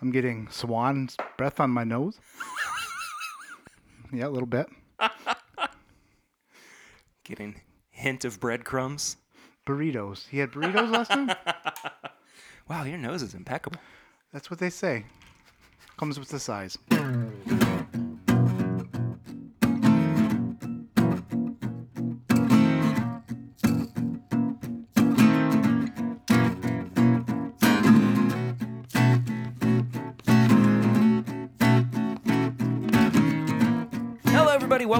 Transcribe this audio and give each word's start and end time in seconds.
I'm 0.00 0.10
getting 0.12 0.48
swan's 0.50 1.16
breath 1.36 1.60
on 1.60 1.70
my 1.70 1.84
nose. 1.84 2.18
yeah, 4.12 4.26
a 4.26 4.30
little 4.30 4.46
bit. 4.46 4.68
Getting 7.24 7.60
hint 7.90 8.24
of 8.24 8.40
breadcrumbs. 8.40 9.16
Burritos. 9.66 10.28
He 10.28 10.38
had 10.38 10.50
burritos 10.52 10.90
last 10.90 11.10
time? 11.10 11.30
Wow, 12.68 12.84
your 12.84 12.98
nose 12.98 13.22
is 13.22 13.32
impeccable. 13.32 13.80
That's 14.30 14.50
what 14.50 14.60
they 14.60 14.68
say. 14.68 15.06
Comes 15.96 16.18
with 16.18 16.28
the 16.28 16.38
size. 16.38 16.76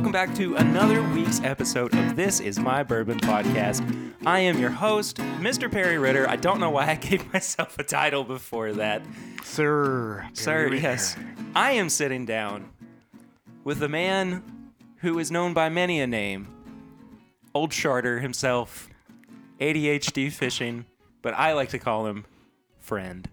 Welcome 0.08 0.26
back 0.30 0.36
to 0.38 0.56
another 0.56 1.02
week's 1.10 1.42
episode 1.42 1.94
of 1.94 2.16
This 2.16 2.40
Is 2.40 2.58
My 2.58 2.82
Bourbon 2.82 3.20
Podcast. 3.20 3.84
I 4.24 4.38
am 4.38 4.58
your 4.58 4.70
host, 4.70 5.18
Mr. 5.18 5.70
Perry 5.70 5.98
Ritter. 5.98 6.26
I 6.26 6.36
don't 6.36 6.60
know 6.60 6.70
why 6.70 6.86
I 6.88 6.94
gave 6.94 7.30
myself 7.34 7.78
a 7.78 7.82
title 7.82 8.24
before 8.24 8.72
that. 8.72 9.02
Sir. 9.44 10.26
Sir, 10.32 10.62
Ritter. 10.70 10.76
yes. 10.76 11.14
I 11.54 11.72
am 11.72 11.90
sitting 11.90 12.24
down 12.24 12.70
with 13.64 13.82
a 13.82 13.88
man 13.90 14.72
who 15.00 15.18
is 15.18 15.30
known 15.30 15.52
by 15.52 15.68
many 15.68 16.00
a 16.00 16.06
name 16.06 16.48
Old 17.54 17.70
Charter 17.72 18.20
himself, 18.20 18.88
ADHD 19.60 20.32
fishing, 20.32 20.86
but 21.20 21.34
I 21.34 21.52
like 21.52 21.68
to 21.68 21.78
call 21.78 22.06
him 22.06 22.24
friend. 22.80 23.28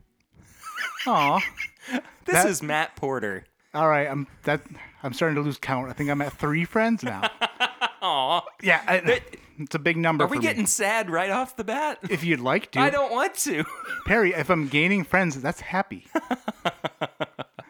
Aw. 1.07 1.39
This 2.25 2.33
That- 2.35 2.47
is 2.47 2.61
Matt 2.61 2.97
Porter. 2.97 3.45
All 3.73 3.88
right, 3.88 4.07
I'm 4.09 4.27
that. 4.44 4.61
I'm 5.06 5.14
starting 5.14 5.36
to 5.36 5.42
lose 5.42 5.58
count. 5.58 5.89
I 5.89 5.94
think 5.94 6.09
I'm 6.09 6.20
at 6.22 6.34
three 6.34 6.66
friends 6.66 7.03
now. 7.03 7.30
Aw. 8.02 8.42
Yeah, 8.64 8.81
I, 8.88 9.22
it's 9.59 9.75
a 9.75 9.80
big 9.80 9.97
number 9.97 10.23
Are 10.23 10.28
for 10.28 10.31
we 10.31 10.39
me. 10.39 10.44
getting 10.44 10.66
sad 10.66 11.12
right 11.12 11.30
off 11.30 11.56
the 11.56 11.64
bat? 11.64 12.00
If 12.09 12.23
you'd 12.23 12.39
like 12.39 12.72
to, 12.72 12.80
I 12.80 12.89
don't 12.89 13.12
want 13.12 13.36
to. 13.36 13.64
Perry. 14.08 14.34
If 14.34 14.50
I'm 14.50 14.67
gaining 14.67 15.03
friends, 15.03 15.39
that's 15.39 15.62
happy. 15.62 16.08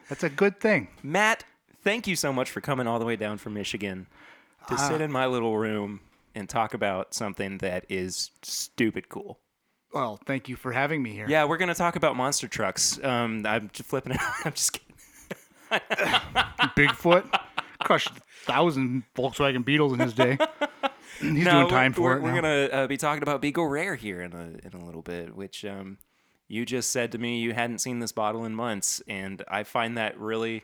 that's 0.09 0.23
a 0.23 0.29
good 0.29 0.61
thing. 0.61 0.87
Matt, 1.03 1.43
thank 1.83 2.07
you 2.07 2.15
so 2.15 2.31
much 2.31 2.49
for 2.49 2.61
coming 2.61 2.87
all 2.87 2.99
the 2.99 3.05
way 3.05 3.17
down 3.17 3.37
from 3.37 3.53
Michigan 3.53 4.07
to 4.69 4.77
sit 4.77 5.01
in 5.01 5.11
my 5.11 5.25
little 5.25 5.57
room 5.57 5.99
and 6.33 6.47
talk 6.47 6.73
about 6.73 7.13
something 7.13 7.57
that 7.57 7.85
is 7.89 8.31
stupid 8.43 9.09
cool. 9.09 9.39
Well, 9.93 10.19
thank 10.25 10.49
you 10.49 10.55
for 10.55 10.71
having 10.71 11.03
me 11.03 11.11
here. 11.11 11.25
Yeah, 11.29 11.45
we're 11.45 11.57
gonna 11.57 11.75
talk 11.75 11.95
about 11.95 12.15
monster 12.15 12.47
trucks. 12.47 13.01
Um, 13.03 13.45
I'm 13.45 13.69
just 13.71 13.89
flipping 13.89 14.13
it. 14.13 14.19
I'm 14.45 14.51
just 14.53 14.73
kidding. 14.73 14.84
Bigfoot 16.75 17.39
crushed 17.83 18.11
a 18.11 18.21
thousand 18.45 19.03
Volkswagen 19.15 19.63
Beetles 19.65 19.93
in 19.93 19.99
his 19.99 20.13
day. 20.13 20.37
He's 21.19 21.45
No, 21.45 21.61
doing 21.61 21.67
time 21.69 21.91
we're, 21.91 21.95
for 21.95 22.01
we're, 22.01 22.17
it. 22.17 22.21
We're 22.21 22.29
now. 22.33 22.41
gonna 22.41 22.83
uh, 22.83 22.87
be 22.87 22.97
talking 22.97 23.23
about 23.23 23.41
Beagle 23.41 23.67
Rare 23.67 23.95
here 23.95 24.21
in 24.21 24.33
a 24.33 24.67
in 24.67 24.73
a 24.81 24.85
little 24.85 25.01
bit, 25.01 25.35
which 25.35 25.63
um, 25.65 25.97
you 26.47 26.65
just 26.65 26.91
said 26.91 27.11
to 27.13 27.17
me 27.17 27.39
you 27.39 27.53
hadn't 27.53 27.79
seen 27.79 27.99
this 27.99 28.11
bottle 28.11 28.43
in 28.45 28.53
months, 28.55 29.01
and 29.07 29.43
I 29.47 29.63
find 29.63 29.97
that 29.97 30.19
really 30.19 30.63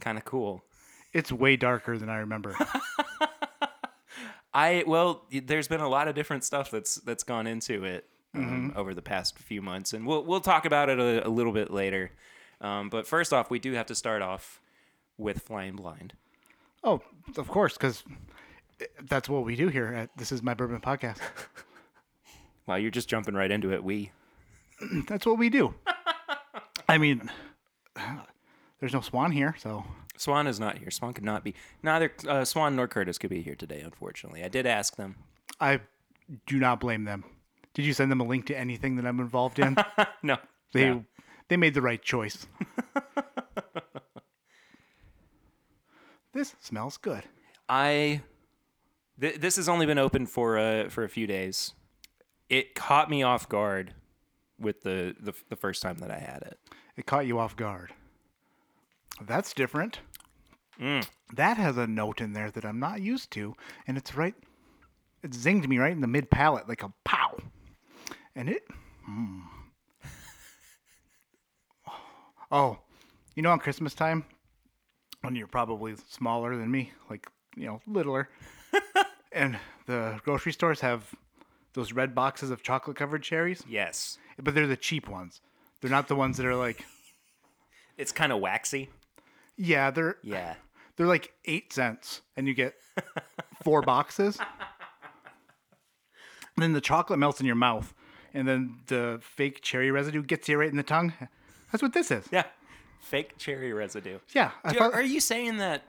kind 0.00 0.18
of 0.18 0.24
cool. 0.24 0.64
It's 1.12 1.30
way 1.32 1.56
darker 1.56 1.96
than 1.96 2.08
I 2.10 2.18
remember. 2.18 2.54
I 4.54 4.82
well, 4.86 5.24
there's 5.30 5.68
been 5.68 5.80
a 5.80 5.88
lot 5.88 6.08
of 6.08 6.14
different 6.14 6.42
stuff 6.44 6.70
that's 6.70 6.96
that's 6.96 7.22
gone 7.22 7.46
into 7.46 7.84
it 7.84 8.06
um, 8.34 8.42
Mm-hmm. 8.70 8.78
over 8.78 8.94
the 8.94 9.02
past 9.02 9.38
few 9.38 9.62
months, 9.62 9.92
and 9.92 10.06
we'll 10.06 10.24
we'll 10.24 10.40
talk 10.40 10.64
about 10.64 10.88
it 10.88 10.98
a, 10.98 11.26
a 11.26 11.30
little 11.30 11.52
bit 11.52 11.70
later. 11.70 12.10
Um, 12.60 12.88
but 12.88 13.06
first 13.06 13.32
off, 13.32 13.50
we 13.50 13.58
do 13.58 13.72
have 13.74 13.86
to 13.86 13.94
start 13.94 14.22
off 14.22 14.60
with 15.16 15.42
Flying 15.42 15.76
Blind. 15.76 16.14
oh, 16.84 17.00
of 17.36 17.48
course, 17.48 17.74
because 17.74 18.04
that's 19.02 19.28
what 19.28 19.44
we 19.44 19.56
do 19.56 19.68
here 19.68 19.86
at 19.88 20.10
This 20.16 20.32
Is 20.32 20.42
My 20.42 20.54
Bourbon 20.54 20.80
Podcast. 20.80 21.18
Wow, 22.66 22.74
you're 22.76 22.90
just 22.90 23.08
jumping 23.08 23.34
right 23.34 23.50
into 23.50 23.72
it. 23.72 23.82
We 23.82 24.10
That's 25.08 25.24
what 25.24 25.38
we 25.38 25.48
do. 25.48 25.74
I 26.88 26.98
mean, 26.98 27.30
there's 28.78 28.92
no 28.92 29.00
Swan 29.00 29.32
here, 29.32 29.56
so 29.58 29.84
Swan 30.18 30.46
is 30.46 30.60
not 30.60 30.76
here. 30.76 30.90
Swan 30.90 31.14
could 31.14 31.24
not 31.24 31.42
be. 31.42 31.54
Neither 31.82 32.12
uh, 32.28 32.44
Swan 32.44 32.76
nor 32.76 32.86
Curtis 32.86 33.16
could 33.16 33.30
be 33.30 33.40
here 33.40 33.54
today. 33.54 33.80
Unfortunately, 33.80 34.44
I 34.44 34.48
did 34.48 34.66
ask 34.66 34.96
them. 34.96 35.16
I 35.58 35.80
do 36.46 36.58
not 36.58 36.78
blame 36.78 37.04
them. 37.04 37.24
Did 37.72 37.86
you 37.86 37.94
send 37.94 38.10
them 38.10 38.20
a 38.20 38.24
link 38.26 38.44
to 38.48 38.58
anything 38.58 38.96
that 38.96 39.06
I'm 39.06 39.18
involved 39.18 39.58
in? 39.58 39.74
No, 40.22 40.36
They 40.74 40.90
no. 40.90 41.04
They 41.48 41.56
made 41.56 41.74
the 41.74 41.82
right 41.82 42.02
choice. 42.02 42.46
this 46.32 46.54
smells 46.60 46.96
good. 46.96 47.24
I 47.68 48.22
th- 49.20 49.40
this 49.40 49.56
has 49.56 49.68
only 49.68 49.86
been 49.86 49.98
open 49.98 50.26
for 50.26 50.58
uh, 50.58 50.88
for 50.88 51.04
a 51.04 51.08
few 51.08 51.26
days. 51.26 51.74
It 52.48 52.74
caught 52.74 53.10
me 53.10 53.22
off 53.22 53.48
guard 53.48 53.94
with 54.58 54.82
the, 54.82 55.14
the 55.20 55.32
the 55.48 55.56
first 55.56 55.82
time 55.82 55.98
that 55.98 56.10
I 56.10 56.18
had 56.18 56.42
it. 56.42 56.58
It 56.96 57.06
caught 57.06 57.26
you 57.26 57.38
off 57.38 57.56
guard. 57.56 57.92
That's 59.20 59.52
different. 59.52 60.00
Mm. 60.80 61.06
That 61.34 61.56
has 61.56 61.76
a 61.76 61.86
note 61.86 62.20
in 62.20 62.32
there 62.32 62.50
that 62.50 62.64
I'm 62.64 62.78
not 62.78 63.00
used 63.00 63.30
to, 63.32 63.54
and 63.86 63.98
it's 63.98 64.14
right. 64.14 64.34
It 65.22 65.32
zinged 65.32 65.66
me 65.66 65.78
right 65.78 65.92
in 65.92 66.00
the 66.00 66.06
mid 66.06 66.30
palate 66.30 66.68
like 66.68 66.82
a 66.82 66.92
pow, 67.04 67.36
and 68.36 68.48
it. 68.48 68.62
mm. 69.08 69.42
Oh, 72.50 72.78
you 73.34 73.42
know, 73.42 73.50
on 73.50 73.58
Christmas 73.58 73.94
time, 73.94 74.24
when 75.20 75.36
you're 75.36 75.46
probably 75.46 75.94
smaller 76.08 76.56
than 76.56 76.70
me, 76.70 76.92
like 77.10 77.26
you 77.56 77.66
know, 77.66 77.80
littler, 77.86 78.28
and 79.32 79.58
the 79.86 80.20
grocery 80.24 80.52
stores 80.52 80.80
have 80.80 81.14
those 81.74 81.92
red 81.92 82.14
boxes 82.14 82.50
of 82.50 82.62
chocolate 82.62 82.96
covered 82.96 83.22
cherries, 83.22 83.62
Yes, 83.68 84.18
but 84.42 84.54
they're 84.54 84.66
the 84.66 84.76
cheap 84.76 85.08
ones. 85.08 85.40
They're 85.80 85.90
not 85.90 86.08
the 86.08 86.16
ones 86.16 86.36
that 86.38 86.46
are 86.46 86.54
like, 86.56 86.84
it's 87.96 88.12
kind 88.12 88.32
of 88.32 88.40
waxy. 88.40 88.88
yeah, 89.56 89.90
they're 89.90 90.16
Yeah, 90.22 90.54
they're 90.96 91.06
like 91.06 91.32
eight 91.44 91.72
cents, 91.72 92.22
and 92.36 92.48
you 92.48 92.54
get 92.54 92.74
four 93.62 93.82
boxes. 93.82 94.38
And 96.56 96.62
then 96.62 96.72
the 96.72 96.80
chocolate 96.80 97.18
melts 97.20 97.38
in 97.40 97.46
your 97.46 97.54
mouth, 97.54 97.94
and 98.34 98.48
then 98.48 98.78
the 98.88 99.20
fake 99.22 99.62
cherry 99.62 99.90
residue 99.92 100.22
gets 100.22 100.48
you 100.48 100.58
right 100.58 100.70
in 100.70 100.76
the 100.76 100.82
tongue. 100.82 101.12
That's 101.72 101.82
what 101.82 101.92
this 101.92 102.10
is. 102.10 102.26
yeah. 102.30 102.44
Fake 103.00 103.38
cherry 103.38 103.72
residue. 103.72 104.18
Yeah, 104.34 104.50
I 104.64 104.72
thought. 104.72 104.92
are 104.92 105.02
you 105.02 105.20
saying 105.20 105.58
that 105.58 105.84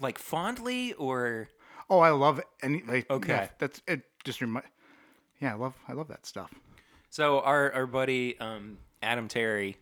like 0.00 0.18
fondly 0.18 0.92
or 0.94 1.48
oh, 1.88 2.00
I 2.00 2.10
love 2.10 2.40
any. 2.62 2.82
Like, 2.82 3.06
yeah, 3.08 3.16
Okay. 3.16 3.48
that's 3.58 3.80
it. 3.86 4.02
Just 4.24 4.40
remind. 4.40 4.66
Yeah, 5.40 5.52
I 5.52 5.56
love. 5.56 5.74
I 5.86 5.92
love 5.92 6.08
that 6.08 6.26
stuff. 6.26 6.52
so? 7.10 7.40
Our 7.40 7.72
our 7.72 7.86
buddy 7.86 8.38
um, 8.40 8.78
Adam 9.02 9.28
Terry 9.28 9.76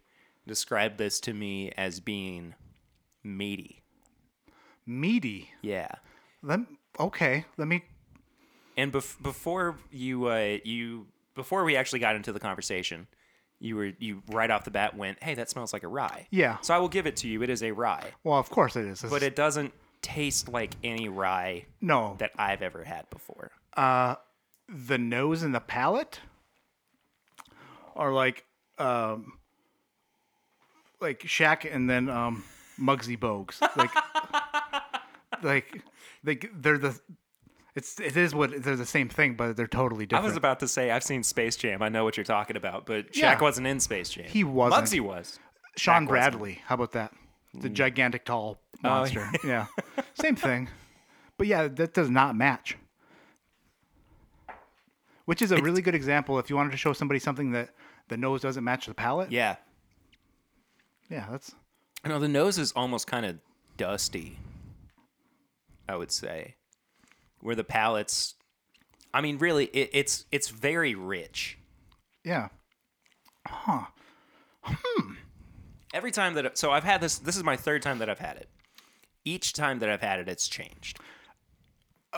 described 0.46 0.98
this 0.98 1.20
to 1.20 1.32
me 1.32 1.70
as 1.76 2.00
being 2.00 2.54
meaty. 3.24 3.82
Meaty. 4.86 5.50
Yeah. 5.62 5.88
Let 6.42 6.60
okay. 7.00 7.44
Let 7.56 7.68
me. 7.68 7.84
And 8.76 8.92
bef- 8.92 9.22
before 9.22 9.78
you 9.90 10.26
uh, 10.26 10.58
you 10.64 11.06
before 11.34 11.64
we 11.64 11.76
actually 11.76 12.00
got 12.00 12.14
into 12.16 12.32
the 12.32 12.40
conversation, 12.40 13.06
you 13.62 13.76
were 13.76 13.92
you 13.98 14.22
right 14.28 14.50
off 14.50 14.64
the 14.64 14.70
bat 14.70 14.96
went, 14.96 15.22
"Hey, 15.22 15.34
that 15.34 15.48
smells 15.48 15.72
like 15.72 15.82
a 15.82 15.88
rye." 15.88 16.26
Yeah. 16.30 16.58
So 16.62 16.74
I 16.74 16.78
will 16.78 16.88
give 16.88 17.06
it 17.06 17.16
to 17.18 17.28
you. 17.28 17.42
It 17.42 17.50
is 17.50 17.62
a 17.62 17.70
rye, 17.72 18.10
Well, 18.24 18.38
of 18.38 18.50
course 18.50 18.76
it 18.76 18.84
is. 18.84 19.00
This 19.00 19.10
but 19.10 19.22
it 19.22 19.36
doesn't 19.36 19.72
taste 20.02 20.48
like 20.48 20.74
any 20.82 21.08
rye 21.08 21.66
no. 21.80 22.16
that 22.18 22.32
I've 22.36 22.60
ever 22.62 22.82
had 22.84 23.08
before. 23.10 23.52
uh, 23.76 24.16
the 24.68 24.96
nose 24.98 25.42
and 25.42 25.54
the 25.54 25.60
palate 25.60 26.20
are 27.94 28.12
like 28.12 28.44
um 28.78 29.34
like 31.00 31.20
Shaq 31.20 31.72
and 31.72 31.88
then 31.90 32.08
um 32.08 32.44
Muggsy 32.80 33.18
Bogues. 33.18 33.60
Like 33.76 33.90
like 35.42 35.82
like 36.24 36.50
they're 36.54 36.78
the 36.78 36.98
it's 37.74 37.98
it 37.98 38.16
is 38.16 38.34
what 38.34 38.62
they're 38.62 38.76
the 38.76 38.84
same 38.84 39.08
thing, 39.08 39.34
but 39.34 39.56
they're 39.56 39.66
totally 39.66 40.04
different. 40.06 40.24
I 40.24 40.28
was 40.28 40.36
about 40.36 40.60
to 40.60 40.68
say 40.68 40.90
I've 40.90 41.02
seen 41.02 41.22
Space 41.22 41.56
Jam. 41.56 41.82
I 41.82 41.88
know 41.88 42.04
what 42.04 42.16
you're 42.16 42.24
talking 42.24 42.56
about, 42.56 42.84
but 42.86 43.12
Shaq 43.12 43.16
Yeah. 43.16 43.40
wasn't 43.40 43.66
in 43.66 43.80
Space 43.80 44.10
Jam. 44.10 44.26
He 44.26 44.44
wasn't. 44.44 44.84
Muggsy 44.84 45.00
was. 45.00 45.38
Shawn 45.76 46.06
Shaq 46.06 46.08
wasn't. 46.08 46.08
Bradley. 46.08 46.62
How 46.66 46.74
about 46.74 46.92
that? 46.92 47.12
The 47.54 47.70
mm. 47.70 47.74
gigantic 47.74 48.24
tall 48.24 48.60
oh, 48.84 48.88
monster. 48.88 49.28
yeah. 49.44 49.66
Same 50.14 50.36
thing. 50.36 50.68
But 51.38 51.46
yeah, 51.46 51.68
that 51.68 51.94
does 51.94 52.10
not 52.10 52.36
match. 52.36 52.76
Which 55.24 55.40
is 55.40 55.52
a 55.52 55.56
really 55.62 55.82
good 55.82 55.94
example 55.94 56.38
if 56.38 56.50
you 56.50 56.56
wanted 56.56 56.72
to 56.72 56.76
show 56.76 56.92
somebody 56.92 57.20
something 57.20 57.52
that 57.52 57.70
the 58.08 58.16
nose 58.16 58.42
doesn't 58.42 58.64
match 58.64 58.86
the 58.86 58.94
palate. 58.94 59.30
Yeah. 59.30 59.56
Yeah, 61.08 61.26
that's 61.30 61.54
You 62.04 62.10
know, 62.10 62.18
the 62.18 62.28
nose 62.28 62.58
is 62.58 62.72
almost 62.72 63.06
kind 63.06 63.24
of 63.24 63.38
dusty. 63.76 64.38
I 65.88 65.96
would 65.96 66.10
say, 66.10 66.56
where 67.42 67.54
the 67.54 67.64
palate's. 67.64 68.34
I 69.14 69.20
mean, 69.20 69.36
really, 69.38 69.66
it, 69.66 69.90
it's 69.92 70.24
it's 70.32 70.48
very 70.48 70.94
rich. 70.94 71.58
yeah. 72.24 72.48
Huh. 73.46 73.86
Hmm. 74.62 75.14
Every 75.92 76.10
time 76.12 76.34
that 76.34 76.56
so 76.56 76.70
I've 76.70 76.84
had 76.84 77.00
this. 77.00 77.18
This 77.18 77.36
is 77.36 77.44
my 77.44 77.56
third 77.56 77.82
time 77.82 77.98
that 77.98 78.08
I've 78.08 78.18
had 78.20 78.36
it. 78.36 78.48
Each 79.24 79.52
time 79.52 79.80
that 79.80 79.88
I've 79.90 80.00
had 80.00 80.18
it, 80.20 80.28
it's 80.28 80.48
changed. 80.48 80.98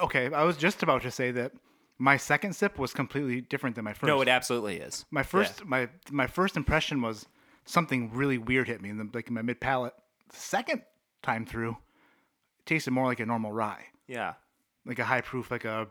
Okay, 0.00 0.32
I 0.32 0.44
was 0.44 0.56
just 0.56 0.82
about 0.82 1.02
to 1.02 1.10
say 1.10 1.30
that 1.32 1.52
my 1.98 2.16
second 2.16 2.54
sip 2.54 2.78
was 2.78 2.92
completely 2.92 3.40
different 3.40 3.76
than 3.76 3.84
my 3.84 3.92
first. 3.92 4.08
No, 4.08 4.20
it 4.20 4.28
absolutely 4.28 4.76
is. 4.76 5.04
my 5.10 5.22
first 5.22 5.64
my 5.64 5.88
my 6.10 6.26
first 6.26 6.56
impression 6.56 7.00
was 7.00 7.26
something 7.64 8.10
really 8.12 8.36
weird 8.38 8.68
hit 8.68 8.82
me 8.82 8.90
in 8.90 8.98
the 8.98 9.08
like 9.12 9.28
in 9.28 9.34
my 9.34 9.42
mid 9.42 9.60
palate. 9.60 9.94
Second 10.30 10.82
time 11.22 11.46
through, 11.46 11.70
it 12.58 12.66
tasted 12.66 12.90
more 12.90 13.06
like 13.06 13.20
a 13.20 13.26
normal 13.26 13.52
rye, 13.52 13.84
Yeah. 14.06 14.34
Like 14.86 14.98
a 14.98 15.04
high 15.04 15.20
proof, 15.20 15.50
like 15.50 15.64
a 15.64 15.88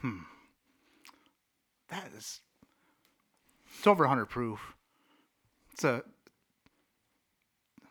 hmm. 0.00 0.18
That 1.90 2.10
is. 2.16 2.40
It's 3.78 3.86
over 3.86 4.04
100 4.04 4.26
proof. 4.26 4.74
It's 5.72 5.84
a. 5.84 6.02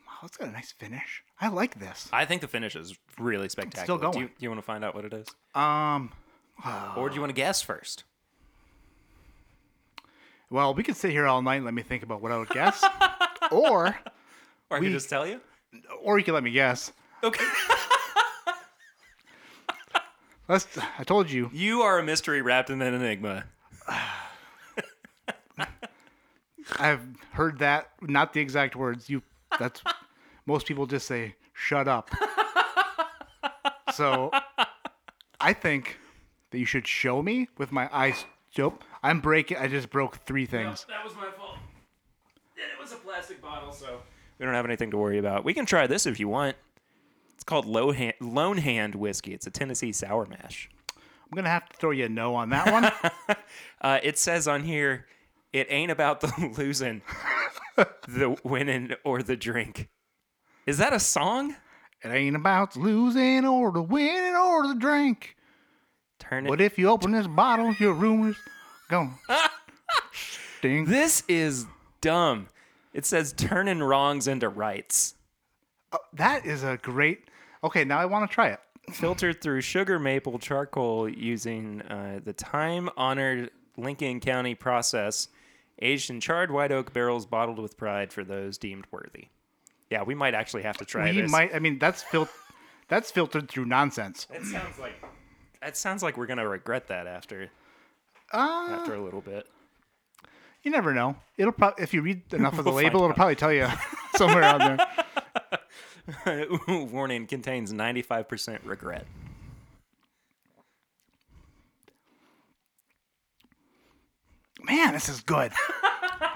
Wow, 0.06 0.14
it's 0.24 0.38
got 0.38 0.50
a 0.50 0.52
nice 0.52 0.72
finish. 0.72 1.24
I 1.40 1.48
like 1.50 1.80
this. 1.80 2.10
I 2.12 2.26
think 2.26 2.42
the 2.42 2.48
finish 2.48 2.76
is 2.76 2.96
really 3.20 3.50
spectacular. 3.50 3.86
Still 3.86 3.98
going. 3.98 4.14
Do 4.14 4.20
you, 4.22 4.28
do 4.28 4.34
you 4.40 4.50
want 4.50 4.60
to 4.60 4.66
find 4.66 4.84
out 4.84 4.96
what 4.96 5.06
it 5.06 5.14
is, 5.14 5.28
Um. 5.56 6.12
or 6.96 7.10
do 7.10 7.16
you 7.16 7.22
want 7.22 7.30
to 7.30 7.36
guess 7.36 7.62
first? 7.62 8.04
Well, 10.50 10.74
we 10.74 10.82
could 10.84 10.96
sit 10.96 11.12
here 11.12 11.28
all 11.28 11.42
night 11.42 11.58
and 11.58 11.66
let 11.66 11.74
me 11.74 11.82
think 11.82 12.04
about 12.04 12.22
what 12.22 12.32
I 12.32 12.38
would 12.38 12.48
guess, 12.50 12.82
or 13.52 13.88
Or 14.70 14.78
I 14.78 14.80
We- 14.80 14.86
can 14.86 14.94
just 14.94 15.10
tell 15.10 15.28
you. 15.28 15.42
or 16.02 16.18
you 16.18 16.24
can 16.24 16.34
let 16.34 16.42
me 16.44 16.52
guess. 16.52 16.94
Okay. 17.22 17.44
Let's. 20.48 20.68
I 20.98 21.04
told 21.04 21.30
you. 21.30 21.50
you 21.54 21.82
are 21.82 22.00
a 22.00 22.04
mystery 22.04 22.42
wrapped 22.42 22.70
in 22.70 22.82
an 22.82 22.94
enigma. 22.94 23.46
I've 26.80 27.02
heard 27.32 27.60
that. 27.60 27.90
Not 28.02 28.34
the 28.34 28.42
exact 28.42 28.76
words. 28.76 29.10
You. 29.10 29.22
That's. 29.60 29.82
most 30.46 30.66
people 30.66 30.86
just 30.86 31.08
say 31.08 31.36
"shut 31.54 31.88
up." 31.88 32.10
so, 33.94 34.32
I 35.40 35.54
think 35.54 35.98
that 36.52 36.60
you 36.60 36.66
should 36.66 36.88
show 36.88 37.22
me 37.22 37.50
with 37.58 37.72
my 37.72 37.90
eyes. 37.92 38.26
Nope. 38.58 38.84
I'm 39.04 39.20
breaking. 39.20 39.58
I 39.58 39.68
just 39.68 39.90
broke 39.90 40.18
three 40.26 40.46
things. 40.46 40.86
That 40.90 41.04
was 41.04 41.16
my 41.16 41.30
fault. 41.38 41.58
And 42.56 42.66
it 42.74 42.82
was 42.82 42.92
a 42.92 42.96
plastic 42.96 43.42
bottle, 43.42 43.72
so 43.72 44.00
we 44.40 44.46
don't 44.46 44.56
have 44.56 44.66
anything 44.66 44.92
to 44.92 44.98
worry 44.98 45.20
about. 45.20 45.44
We 45.46 45.54
can 45.54 45.66
try 45.66 45.88
this 45.88 46.06
if 46.06 46.20
you 46.20 46.28
want. 46.28 46.56
Called 47.48 47.66
Low 47.66 47.92
Hand, 47.92 48.14
Lone 48.22 48.58
Hand 48.58 48.94
whiskey. 48.94 49.34
It's 49.34 49.48
a 49.48 49.52
Tennessee 49.52 49.94
sour 49.94 50.28
mash. 50.28 50.70
I'm 50.96 51.36
gonna 51.36 51.50
have 51.50 51.68
to 51.70 51.78
throw 51.78 51.92
you 51.92 52.06
a 52.06 52.10
no 52.10 52.36
on 52.36 52.50
that 52.52 52.72
one. 52.72 53.38
Uh, 53.80 54.00
it 54.02 54.18
says 54.18 54.48
on 54.48 54.64
here, 54.64 55.06
it 55.54 55.68
ain't 55.70 55.92
about 55.92 56.20
the 56.20 56.52
losing, 56.58 57.04
the 58.08 58.36
winning, 58.44 58.92
or 59.04 59.22
the 59.22 59.36
drink. 59.36 59.88
Is 60.66 60.80
that 60.80 60.94
a 60.94 61.00
song? 61.00 61.56
it 62.04 62.10
ain't 62.10 62.36
about 62.36 62.76
losing 62.76 63.46
or 63.46 63.72
the 63.72 63.84
winning 63.84 64.36
or 64.36 64.68
the 64.68 64.74
drink. 64.74 65.36
Turn 66.20 66.48
it. 66.48 66.50
But 66.50 66.60
if 66.60 66.80
you 66.80 66.90
open 66.90 67.12
this 67.12 67.28
bottle, 67.28 67.72
your 67.76 67.94
rumors 67.94 68.36
gonna 68.90 69.14
stink. 70.58 70.88
This 70.88 71.22
is 71.28 71.68
dumb. 72.02 72.48
It 72.94 73.06
says 73.06 73.32
turning 73.32 73.84
wrongs 73.84 74.28
into 74.28 74.50
rights. 74.50 75.14
That 76.14 76.46
is 76.48 76.64
a 76.64 76.78
great. 76.78 77.27
Okay, 77.64 77.84
now 77.84 77.98
I 78.00 78.06
want 78.06 78.30
to 78.30 78.34
try 78.34 78.50
it. 78.50 78.60
Filtered 78.94 79.42
through 79.42 79.62
sugar 79.62 80.00
maple 80.00 80.40
charcoal 80.40 81.10
using 81.10 81.82
uh, 81.84 82.20
the 82.24 82.34
time 82.34 82.90
honored 82.96 83.52
Lincoln 83.76 84.20
County 84.22 84.56
process, 84.56 85.28
aged 85.82 86.10
in 86.10 86.22
charred 86.22 86.52
white 86.52 86.72
oak 86.72 86.94
barrels, 86.94 87.26
bottled 87.26 87.60
with 87.60 87.78
pride 87.78 88.14
for 88.14 88.24
those 88.24 88.58
deemed 88.58 88.86
worthy. 88.92 89.28
Yeah, 89.90 90.04
we 90.04 90.16
might 90.16 90.34
actually 90.34 90.64
have 90.64 90.78
to 90.78 90.86
try 90.86 91.12
He 91.12 91.22
this. 91.22 91.32
might. 91.32 91.54
I 91.54 91.60
mean, 91.60 91.80
that's 91.80 92.02
fil- 92.04 92.30
That's 92.88 93.12
filtered 93.12 93.50
through 93.50 93.66
nonsense. 93.66 94.28
It 94.34 94.46
sounds 94.46 94.80
like 94.80 94.94
that 95.62 95.76
sounds 95.76 96.02
like 96.04 96.16
we're 96.18 96.26
gonna 96.28 96.48
regret 96.48 96.88
that 96.88 97.08
after 97.08 97.50
Uh, 98.32 98.68
after 98.72 98.94
a 98.96 99.02
little 99.02 99.22
bit. 99.22 99.48
you 100.64 100.72
never 100.72 100.94
know. 100.94 101.18
It'll 101.38 101.52
probably 101.52 101.84
if 101.84 101.94
you 101.94 102.02
read 102.02 102.34
enough 102.34 102.58
of 102.58 102.64
the 102.66 102.72
We'll 102.72 102.84
label, 102.84 103.02
it'll 103.04 103.14
probably 103.16 103.36
tell 103.36 103.52
you 103.52 103.68
somewhere 104.16 104.44
on 104.46 104.60
there. 104.60 104.88
Warning 106.68 107.28
contains 107.28 107.74
95% 107.74 108.60
regret. 108.64 109.06
Man, 114.64 114.94
this 114.94 115.08
is 115.10 115.22
good. 115.22 115.52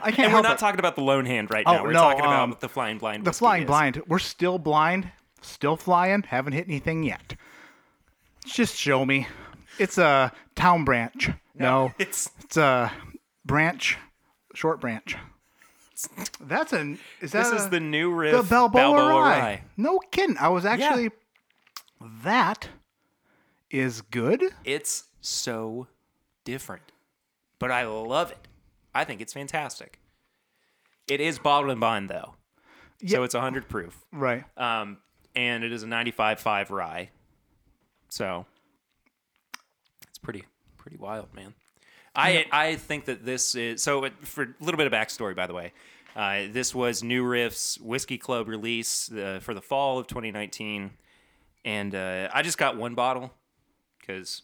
I 0.04 0.12
can't 0.12 0.20
And 0.28 0.34
we're 0.34 0.42
not 0.42 0.54
it. 0.54 0.60
talking 0.60 0.80
about 0.80 0.96
the 0.96 1.02
lone 1.02 1.26
hand 1.26 1.50
right 1.52 1.64
Oh, 1.66 1.74
now. 1.74 1.84
We're 1.84 1.92
no, 1.94 2.00
talking 2.00 2.20
about 2.22 2.40
um, 2.44 2.58
the 2.60 2.70
flying 2.70 2.98
blind. 2.98 3.26
the 3.26 3.34
flying 3.34 3.64
is. 3.64 3.68
blind. 3.68 4.02
We're 4.08 4.20
still 4.20 4.60
blind, 4.60 5.12
still 5.42 5.76
flying. 5.76 6.24
Haven't 6.24 6.54
hit 6.54 6.68
anything 6.68 7.04
yet. 7.04 7.36
Just 8.46 8.76
show 8.76 9.06
me. 9.06 9.28
It's 9.80 9.98
a 9.98 10.32
town 10.56 10.86
branch. 10.86 11.30
No, 11.56 11.94
It's 12.00 12.30
it's 12.44 12.58
a 12.58 12.92
branch, 13.46 13.98
short 14.54 14.80
branch. 14.82 15.16
That's 16.40 16.74
an. 16.74 17.00
Is 17.22 17.32
that 17.32 17.52
this 17.52 17.62
is 17.64 17.70
the 17.70 17.80
new 17.80 18.12
riff. 18.14 18.36
the 18.36 18.44
Balboa, 18.44 18.96
rye. 19.10 19.40
rye. 19.40 19.64
No 19.78 20.00
kidding. 20.12 20.38
I 20.38 20.48
was 20.50 20.66
actually. 20.66 21.12
That 22.24 22.70
is 23.70 24.02
good. 24.02 24.44
It's 24.64 25.06
so 25.22 25.88
different, 26.44 26.84
but 27.60 27.72
I 27.72 27.86
love 27.86 28.32
it. 28.32 28.48
I 28.94 29.04
think 29.04 29.22
it's 29.22 29.34
fantastic. 29.34 30.00
It 31.08 31.22
is 31.22 31.40
bottled 31.40 31.72
and 31.72 31.80
bond 31.80 32.10
though, 32.10 32.34
so 33.06 33.20
Yeah. 33.20 33.24
it's 33.24 33.36
100 33.36 33.70
proof, 33.70 34.04
Right. 34.12 34.44
um, 34.58 34.98
and 35.36 35.64
it 35.64 35.72
is 35.72 35.84
a 35.84 35.88
95.5 35.88 36.70
rye. 36.72 37.10
So 38.10 38.46
it's 40.08 40.18
pretty 40.18 40.46
pretty 40.78 40.98
wild, 40.98 41.34
man. 41.34 41.54
I 42.16 42.46
I 42.52 42.76
think 42.76 43.06
that 43.06 43.26
this 43.26 43.56
is 43.56 43.82
so. 43.84 44.04
It, 44.06 44.14
for 44.26 44.44
a 44.44 44.64
little 44.64 44.78
bit 44.78 44.88
of 44.88 44.94
backstory, 44.94 45.36
by 45.36 45.48
the 45.48 45.54
way, 45.54 45.74
uh, 46.16 46.44
this 46.52 46.76
was 46.76 47.04
New 47.04 47.24
Riff's 47.26 47.80
Whiskey 47.80 48.18
Club 48.18 48.48
release 48.48 49.12
uh, 49.12 49.40
for 49.42 49.54
the 49.54 49.62
fall 49.62 49.98
of 50.00 50.08
2019, 50.08 50.92
and 51.66 51.96
uh, 51.96 52.30
I 52.34 52.42
just 52.42 52.58
got 52.58 52.76
one 52.78 52.96
bottle 52.96 53.32
because 54.00 54.42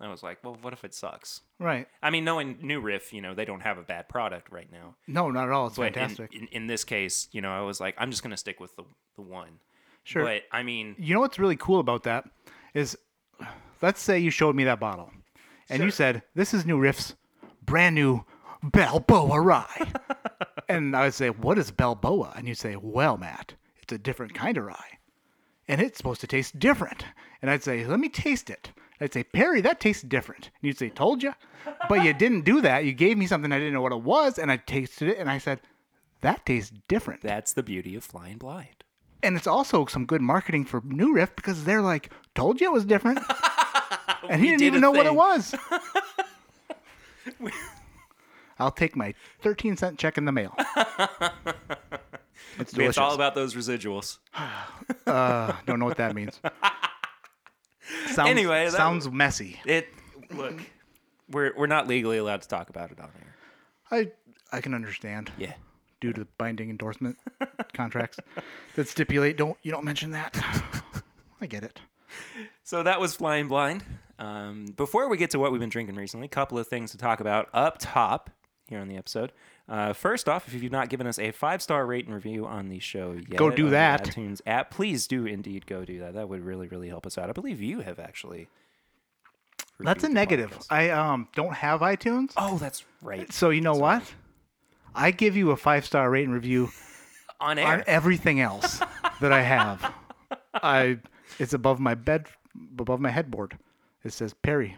I 0.00 0.08
was 0.08 0.22
like, 0.22 0.42
well, 0.42 0.56
what 0.62 0.72
if 0.72 0.82
it 0.84 0.94
sucks? 0.94 1.42
Right. 1.58 1.86
I 2.02 2.08
mean, 2.08 2.24
knowing 2.24 2.56
New 2.62 2.80
Riff, 2.80 3.12
you 3.12 3.20
know, 3.20 3.34
they 3.34 3.44
don't 3.44 3.60
have 3.60 3.76
a 3.76 3.82
bad 3.82 4.08
product 4.08 4.50
right 4.50 4.70
now. 4.72 4.94
No, 5.06 5.30
not 5.30 5.44
at 5.48 5.52
all. 5.52 5.66
It's 5.66 5.76
But 5.76 5.88
in, 5.88 5.92
fantastic. 5.92 6.34
in, 6.34 6.46
in 6.52 6.66
this 6.68 6.84
case, 6.84 7.28
you 7.32 7.42
know, 7.42 7.50
I 7.52 7.60
was 7.60 7.80
like, 7.80 7.94
I'm 7.98 8.10
just 8.10 8.22
gonna 8.22 8.38
stick 8.38 8.60
with 8.60 8.74
the 8.76 8.84
the 9.16 9.22
one. 9.22 9.58
Sure. 10.04 10.24
But 10.24 10.44
I 10.50 10.62
mean, 10.62 10.96
You 10.98 11.12
know 11.12 11.20
what's 11.20 11.38
really 11.38 11.56
cool 11.56 11.80
about 11.80 12.04
that 12.04 12.24
is, 12.72 12.96
let's 13.82 14.00
say 14.00 14.18
you 14.18 14.30
showed 14.30 14.56
me 14.56 14.64
that 14.64 14.80
bottle, 14.80 15.10
and 15.70 15.82
you 15.82 15.90
said 15.90 16.22
this 16.34 16.52
is 16.54 16.66
New 16.66 16.78
Riff's 16.78 17.14
brand 17.62 17.94
new 17.94 18.24
Balboa 18.62 19.40
rye, 19.40 19.92
and 20.68 20.94
I 20.94 21.04
would 21.04 21.14
say, 21.14 21.30
what 21.30 21.58
is 21.58 21.70
Balboa? 21.70 22.34
And 22.36 22.46
you 22.46 22.54
say, 22.54 22.76
well, 22.76 23.16
Matt, 23.16 23.54
it's 23.82 23.92
a 23.92 23.98
different 23.98 24.34
kind 24.34 24.56
of 24.58 24.64
rye, 24.64 24.98
and 25.66 25.80
it's 25.80 25.96
supposed 25.96 26.20
to 26.20 26.26
taste 26.26 26.58
different. 26.58 27.04
And 27.40 27.50
I'd 27.50 27.62
say, 27.62 27.86
let 27.86 28.00
me 28.00 28.10
taste 28.10 28.50
it. 28.50 28.70
I'd 29.00 29.14
say, 29.14 29.24
Perry, 29.24 29.62
that 29.62 29.80
tastes 29.80 30.02
different. 30.02 30.50
And 30.60 30.68
you'd 30.68 30.76
say, 30.76 30.90
told 30.90 31.22
you, 31.22 31.32
but 31.88 32.04
you 32.04 32.12
didn't 32.12 32.42
do 32.42 32.60
that. 32.60 32.84
You 32.84 32.92
gave 32.92 33.16
me 33.16 33.26
something 33.26 33.50
I 33.50 33.58
didn't 33.58 33.72
know 33.72 33.80
what 33.80 33.92
it 33.92 34.02
was, 34.02 34.38
and 34.38 34.52
I 34.52 34.58
tasted 34.58 35.08
it, 35.08 35.18
and 35.18 35.30
I 35.30 35.38
said, 35.38 35.60
that 36.20 36.44
tastes 36.44 36.72
different. 36.86 37.22
that's 37.22 37.54
the 37.54 37.62
beauty 37.62 37.94
of 37.94 38.04
flying 38.04 38.36
blind. 38.36 38.84
And 39.22 39.36
it's 39.36 39.46
also 39.46 39.86
some 39.86 40.06
good 40.06 40.20
marketing 40.20 40.64
for 40.64 40.82
New 40.84 41.14
Riff 41.14 41.34
because 41.34 41.64
they're 41.64 41.82
like, 41.82 42.10
told 42.34 42.60
you 42.60 42.68
it 42.68 42.72
was 42.72 42.84
different. 42.84 43.20
and 44.28 44.40
he 44.40 44.48
didn't 44.48 44.58
did 44.60 44.66
even 44.66 44.80
know 44.80 44.90
what 44.90 45.06
it 45.06 45.10
thing. 45.10 45.16
was. 45.16 45.54
I'll 48.58 48.70
take 48.70 48.94
my 48.94 49.14
13 49.40 49.76
cent 49.76 49.98
check 49.98 50.18
in 50.18 50.24
the 50.26 50.32
mail. 50.32 50.54
It's 52.58 52.72
delicious. 52.72 52.90
It's 52.90 52.98
all 52.98 53.14
about 53.14 53.34
those 53.34 53.54
residuals. 53.54 54.18
uh, 55.06 55.52
don't 55.66 55.78
know 55.78 55.86
what 55.86 55.96
that 55.96 56.14
means. 56.14 56.40
Sounds, 58.08 58.28
Anyway, 58.28 58.64
that 58.66 58.72
sounds 58.72 59.10
messy. 59.10 59.58
It 59.64 59.88
look, 60.30 60.60
we're 61.30 61.52
we're 61.56 61.66
not 61.66 61.88
legally 61.88 62.18
allowed 62.18 62.42
to 62.42 62.48
talk 62.48 62.68
about 62.68 62.90
it 62.92 63.00
on 63.00 63.08
here. 63.16 63.34
I 64.52 64.56
I 64.56 64.60
can 64.60 64.74
understand 64.74 65.32
Yeah. 65.38 65.54
due 66.00 66.12
to 66.12 66.26
binding 66.38 66.68
endorsement 66.70 67.16
contracts 67.72 68.18
that 68.76 68.88
stipulate 68.88 69.36
don't 69.38 69.56
you 69.62 69.72
don't 69.72 69.84
mention 69.84 70.10
that. 70.12 70.36
I 71.40 71.46
get 71.46 71.64
it. 71.64 71.80
So 72.64 72.82
that 72.82 73.00
was 73.00 73.14
Flying 73.14 73.48
Blind. 73.48 73.84
Um, 74.18 74.66
before 74.76 75.08
we 75.08 75.16
get 75.16 75.30
to 75.30 75.38
what 75.38 75.50
we've 75.50 75.60
been 75.60 75.70
drinking 75.70 75.96
recently, 75.96 76.26
a 76.26 76.28
couple 76.30 76.58
of 76.58 76.66
things 76.68 76.90
to 76.92 76.98
talk 76.98 77.20
about 77.20 77.48
up 77.54 77.76
top 77.78 78.30
here 78.68 78.78
on 78.78 78.88
the 78.88 78.96
episode. 78.96 79.32
Uh, 79.68 79.92
first 79.92 80.28
off, 80.28 80.46
if 80.52 80.62
you've 80.62 80.72
not 80.72 80.88
given 80.88 81.06
us 81.06 81.18
a 81.18 81.30
five 81.32 81.62
star 81.62 81.86
rate 81.86 82.04
and 82.06 82.14
review 82.14 82.46
on 82.46 82.68
the 82.68 82.78
show 82.80 83.12
yet, 83.12 83.36
Go 83.36 83.50
do 83.50 83.70
that. 83.70 84.04
iTunes 84.04 84.40
app, 84.46 84.70
please 84.70 85.06
do 85.06 85.26
indeed 85.26 85.66
go 85.66 85.84
do 85.84 86.00
that. 86.00 86.14
That 86.14 86.28
would 86.28 86.44
really, 86.44 86.68
really 86.68 86.88
help 86.88 87.06
us 87.06 87.16
out. 87.16 87.28
I 87.28 87.32
believe 87.32 87.60
you 87.62 87.80
have 87.80 87.98
actually. 87.98 88.48
That's 89.78 90.04
a 90.04 90.08
negative. 90.08 90.50
podcast. 90.50 90.66
I 90.70 90.90
um 90.90 91.28
don't 91.34 91.54
have 91.54 91.80
iTunes. 91.80 92.32
Oh, 92.36 92.58
that's 92.58 92.84
right. 93.00 93.32
So 93.32 93.50
you 93.50 93.60
know 93.62 93.74
what? 93.74 94.02
I 94.94 95.10
give 95.12 95.36
you 95.36 95.52
a 95.52 95.56
five 95.56 95.86
star 95.86 96.10
rate 96.10 96.24
and 96.24 96.34
review 96.34 96.70
on 97.40 97.58
on 97.58 97.82
everything 97.86 98.40
else 98.40 98.80
that 99.20 99.32
I 99.32 99.40
have. 99.42 99.94
I 100.54 100.98
it's 101.40 101.52
above 101.54 101.80
my 101.80 101.94
bed, 101.94 102.26
above 102.78 103.00
my 103.00 103.10
headboard. 103.10 103.58
It 104.04 104.12
says 104.12 104.34
Perry, 104.34 104.76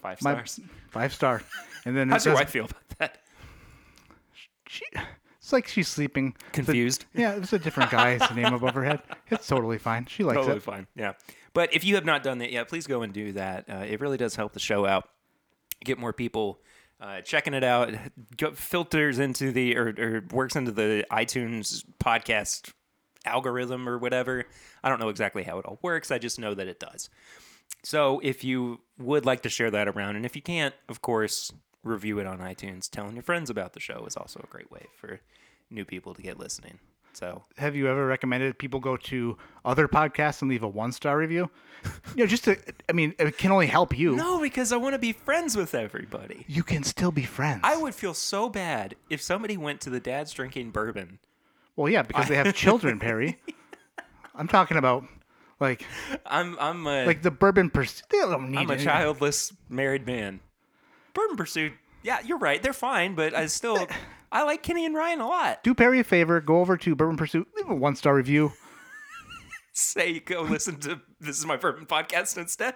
Five 0.00 0.22
my 0.22 0.32
stars. 0.32 0.60
five 0.90 1.12
star, 1.12 1.42
and 1.84 1.96
then 1.96 2.08
How's 2.10 2.22
says 2.22 2.30
your 2.30 2.34
wife 2.36 2.50
feel 2.50 2.64
about 2.64 2.98
that? 2.98 3.18
she, 4.66 4.84
it's 5.38 5.52
like 5.52 5.68
she's 5.68 5.88
sleeping. 5.88 6.34
Confused. 6.52 7.04
Yeah, 7.14 7.34
it's 7.34 7.52
a 7.52 7.58
different 7.58 7.90
guy's 7.90 8.20
name 8.34 8.52
above 8.54 8.74
her 8.74 8.84
head. 8.84 9.00
It's 9.30 9.46
totally 9.46 9.78
fine. 9.78 10.06
She 10.06 10.24
likes 10.24 10.36
totally 10.36 10.56
it. 10.56 10.60
Totally 10.60 10.76
fine. 10.76 10.86
Yeah. 10.96 11.12
But 11.52 11.74
if 11.74 11.84
you 11.84 11.96
have 11.96 12.04
not 12.04 12.22
done 12.22 12.38
that 12.38 12.52
yet, 12.52 12.68
please 12.68 12.86
go 12.86 13.02
and 13.02 13.12
do 13.12 13.32
that. 13.32 13.64
Uh, 13.68 13.84
it 13.88 14.00
really 14.00 14.16
does 14.16 14.36
help 14.36 14.52
the 14.52 14.60
show 14.60 14.86
out. 14.86 15.08
Get 15.84 15.98
more 15.98 16.12
people 16.12 16.60
uh, 17.00 17.22
checking 17.22 17.54
it 17.54 17.64
out. 17.64 17.92
Go, 18.36 18.52
filters 18.52 19.18
into 19.18 19.50
the 19.50 19.76
or, 19.76 19.94
or 19.98 20.22
works 20.30 20.54
into 20.54 20.70
the 20.70 21.04
iTunes 21.10 21.84
podcast 22.02 22.72
algorithm 23.24 23.88
or 23.88 23.98
whatever. 23.98 24.44
I 24.82 24.88
don't 24.88 25.00
know 25.00 25.08
exactly 25.08 25.42
how 25.42 25.58
it 25.58 25.66
all 25.66 25.78
works. 25.82 26.10
I 26.10 26.18
just 26.18 26.38
know 26.38 26.54
that 26.54 26.68
it 26.68 26.80
does. 26.80 27.10
So 27.82 28.20
if 28.22 28.44
you 28.44 28.80
would 28.98 29.24
like 29.24 29.42
to 29.42 29.48
share 29.48 29.70
that 29.70 29.88
around, 29.88 30.16
and 30.16 30.26
if 30.26 30.36
you 30.36 30.42
can't, 30.42 30.74
of 30.88 31.00
course, 31.02 31.52
review 31.82 32.18
it 32.18 32.26
on 32.26 32.38
iTunes. 32.38 32.90
Telling 32.90 33.14
your 33.14 33.22
friends 33.22 33.50
about 33.50 33.72
the 33.72 33.80
show 33.80 34.04
is 34.06 34.16
also 34.16 34.40
a 34.42 34.46
great 34.48 34.70
way 34.70 34.86
for 34.96 35.20
new 35.70 35.84
people 35.84 36.14
to 36.14 36.22
get 36.22 36.38
listening. 36.38 36.78
So 37.12 37.42
Have 37.58 37.74
you 37.74 37.88
ever 37.88 38.06
recommended 38.06 38.56
people 38.58 38.78
go 38.78 38.96
to 38.96 39.36
other 39.64 39.88
podcasts 39.88 40.42
and 40.42 40.50
leave 40.50 40.62
a 40.62 40.68
one 40.68 40.92
star 40.92 41.16
review? 41.16 41.50
You 42.14 42.24
know, 42.24 42.26
just 42.26 42.44
to, 42.44 42.58
I 42.90 42.92
mean, 42.92 43.14
it 43.18 43.38
can 43.38 43.50
only 43.50 43.66
help 43.66 43.96
you. 43.96 44.14
no, 44.14 44.38
because 44.38 44.70
I 44.72 44.76
want 44.76 44.92
to 44.94 44.98
be 44.98 45.12
friends 45.12 45.56
with 45.56 45.74
everybody. 45.74 46.44
You 46.46 46.62
can 46.62 46.82
still 46.84 47.10
be 47.10 47.22
friends. 47.22 47.60
I 47.64 47.76
would 47.78 47.94
feel 47.94 48.12
so 48.12 48.48
bad 48.50 48.96
if 49.08 49.22
somebody 49.22 49.56
went 49.56 49.80
to 49.82 49.90
the 49.90 50.00
dad's 50.00 50.32
drinking 50.32 50.72
bourbon. 50.72 51.20
Well, 51.76 51.90
yeah, 51.90 52.02
because 52.02 52.28
they 52.28 52.36
have 52.36 52.54
children, 52.54 52.98
Perry. 52.98 53.38
I'm 54.34 54.48
talking 54.48 54.76
about 54.76 55.04
like 55.60 55.84
I'm 56.24 56.56
I'm 56.58 56.86
a, 56.86 57.04
like 57.06 57.22
the 57.22 57.30
bourbon 57.30 57.70
pursuit. 57.70 58.04
They 58.10 58.18
don't 58.18 58.50
need 58.50 58.58
I'm 58.58 58.70
a 58.70 58.74
it. 58.74 58.80
childless 58.80 59.52
married 59.68 60.06
man. 60.06 60.40
Bourbon 61.12 61.36
Pursuit. 61.36 61.72
Yeah, 62.02 62.20
you're 62.24 62.38
right. 62.38 62.62
They're 62.62 62.72
fine, 62.72 63.14
but 63.14 63.34
I 63.34 63.46
still 63.46 63.86
I 64.32 64.44
like 64.44 64.62
Kenny 64.62 64.86
and 64.86 64.94
Ryan 64.94 65.20
a 65.20 65.28
lot. 65.28 65.62
Do 65.62 65.74
Perry 65.74 66.00
a 66.00 66.04
favor. 66.04 66.40
Go 66.40 66.60
over 66.60 66.76
to 66.76 66.94
Bourbon 66.94 67.16
Pursuit. 67.16 67.48
Leave 67.56 67.68
a 67.68 67.74
one 67.74 67.96
star 67.96 68.14
review. 68.14 68.52
Say 69.72 70.20
go 70.20 70.42
listen 70.42 70.78
to 70.80 71.00
this 71.20 71.38
is 71.38 71.46
my 71.46 71.56
bourbon 71.56 71.86
podcast 71.86 72.38
instead. 72.38 72.74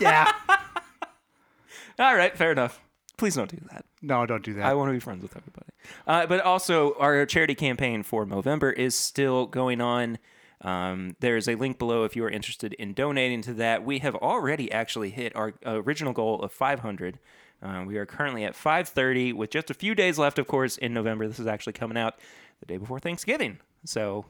Yeah. 0.00 0.30
All 1.98 2.14
right, 2.14 2.36
fair 2.36 2.52
enough. 2.52 2.80
Please 3.16 3.34
don't 3.34 3.50
do 3.50 3.58
that. 3.72 3.84
No, 4.02 4.26
don't 4.26 4.44
do 4.44 4.54
that. 4.54 4.64
I 4.64 4.74
want 4.74 4.88
to 4.88 4.92
be 4.92 5.00
friends 5.00 5.22
with 5.22 5.36
everybody. 5.36 5.66
Uh, 6.06 6.26
but 6.26 6.40
also, 6.40 6.94
our 6.98 7.24
charity 7.26 7.54
campaign 7.54 8.02
for 8.02 8.26
Movember 8.26 8.72
is 8.72 8.94
still 8.94 9.46
going 9.46 9.80
on. 9.80 10.18
Um, 10.60 11.16
there's 11.20 11.48
a 11.48 11.54
link 11.54 11.78
below 11.78 12.04
if 12.04 12.16
you 12.16 12.24
are 12.24 12.30
interested 12.30 12.72
in 12.74 12.92
donating 12.94 13.42
to 13.42 13.54
that. 13.54 13.84
We 13.84 14.00
have 14.00 14.14
already 14.16 14.70
actually 14.72 15.10
hit 15.10 15.34
our 15.36 15.54
original 15.64 16.12
goal 16.12 16.40
of 16.42 16.52
500. 16.52 17.18
Uh, 17.62 17.84
we 17.86 17.96
are 17.96 18.06
currently 18.06 18.44
at 18.44 18.54
530 18.54 19.32
with 19.32 19.50
just 19.50 19.70
a 19.70 19.74
few 19.74 19.94
days 19.94 20.18
left, 20.18 20.38
of 20.38 20.46
course, 20.46 20.76
in 20.76 20.94
November. 20.94 21.26
This 21.26 21.40
is 21.40 21.46
actually 21.46 21.72
coming 21.72 21.96
out 21.98 22.14
the 22.60 22.66
day 22.66 22.76
before 22.76 23.00
Thanksgiving. 23.00 23.58
So 23.84 24.26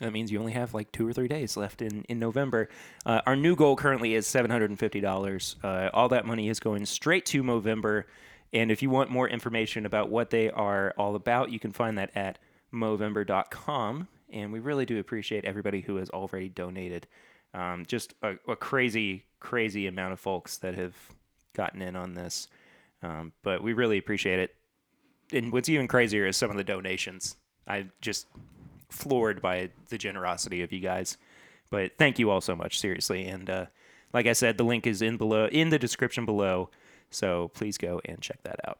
that 0.00 0.12
means 0.12 0.30
you 0.30 0.38
only 0.38 0.52
have 0.52 0.74
like 0.74 0.90
two 0.92 1.06
or 1.06 1.12
three 1.12 1.28
days 1.28 1.56
left 1.56 1.82
in, 1.82 2.04
in 2.08 2.18
November. 2.18 2.68
Uh, 3.04 3.20
our 3.26 3.36
new 3.36 3.56
goal 3.56 3.76
currently 3.76 4.14
is 4.14 4.26
$750. 4.26 5.56
Uh, 5.62 5.90
all 5.92 6.08
that 6.08 6.26
money 6.26 6.48
is 6.48 6.60
going 6.60 6.86
straight 6.86 7.26
to 7.26 7.42
Movember. 7.42 8.04
And 8.52 8.70
if 8.70 8.82
you 8.82 8.90
want 8.90 9.10
more 9.10 9.28
information 9.28 9.84
about 9.84 10.10
what 10.10 10.30
they 10.30 10.50
are 10.50 10.94
all 10.96 11.14
about, 11.14 11.50
you 11.50 11.58
can 11.58 11.72
find 11.72 11.98
that 11.98 12.10
at 12.16 12.38
Movember.com. 12.72 14.08
And 14.30 14.52
we 14.52 14.58
really 14.58 14.86
do 14.86 14.98
appreciate 14.98 15.44
everybody 15.44 15.80
who 15.80 15.96
has 15.96 16.10
already 16.10 16.48
donated. 16.48 17.06
Um, 17.54 17.84
just 17.86 18.14
a, 18.22 18.34
a 18.46 18.56
crazy, 18.56 19.24
crazy 19.40 19.86
amount 19.86 20.12
of 20.12 20.20
folks 20.20 20.58
that 20.58 20.74
have 20.74 20.94
gotten 21.54 21.82
in 21.82 21.96
on 21.96 22.14
this. 22.14 22.48
Um, 23.02 23.32
but 23.42 23.62
we 23.62 23.72
really 23.72 23.98
appreciate 23.98 24.38
it. 24.38 24.54
And 25.32 25.52
what's 25.52 25.68
even 25.68 25.88
crazier 25.88 26.26
is 26.26 26.36
some 26.36 26.50
of 26.50 26.56
the 26.56 26.64
donations. 26.64 27.36
I 27.66 27.86
just 28.00 28.26
floored 28.88 29.42
by 29.42 29.70
the 29.88 29.98
generosity 29.98 30.62
of 30.62 30.72
you 30.72 30.80
guys. 30.80 31.18
But 31.70 31.92
thank 31.98 32.18
you 32.18 32.30
all 32.30 32.40
so 32.40 32.56
much, 32.56 32.80
seriously. 32.80 33.26
And 33.26 33.48
uh, 33.48 33.66
like 34.12 34.26
I 34.26 34.32
said, 34.32 34.56
the 34.56 34.64
link 34.64 34.86
is 34.86 35.02
in 35.02 35.16
below 35.16 35.46
in 35.46 35.68
the 35.68 35.78
description 35.78 36.24
below. 36.24 36.70
So 37.10 37.48
please 37.54 37.78
go 37.78 38.00
and 38.04 38.20
check 38.20 38.42
that 38.44 38.60
out. 38.66 38.78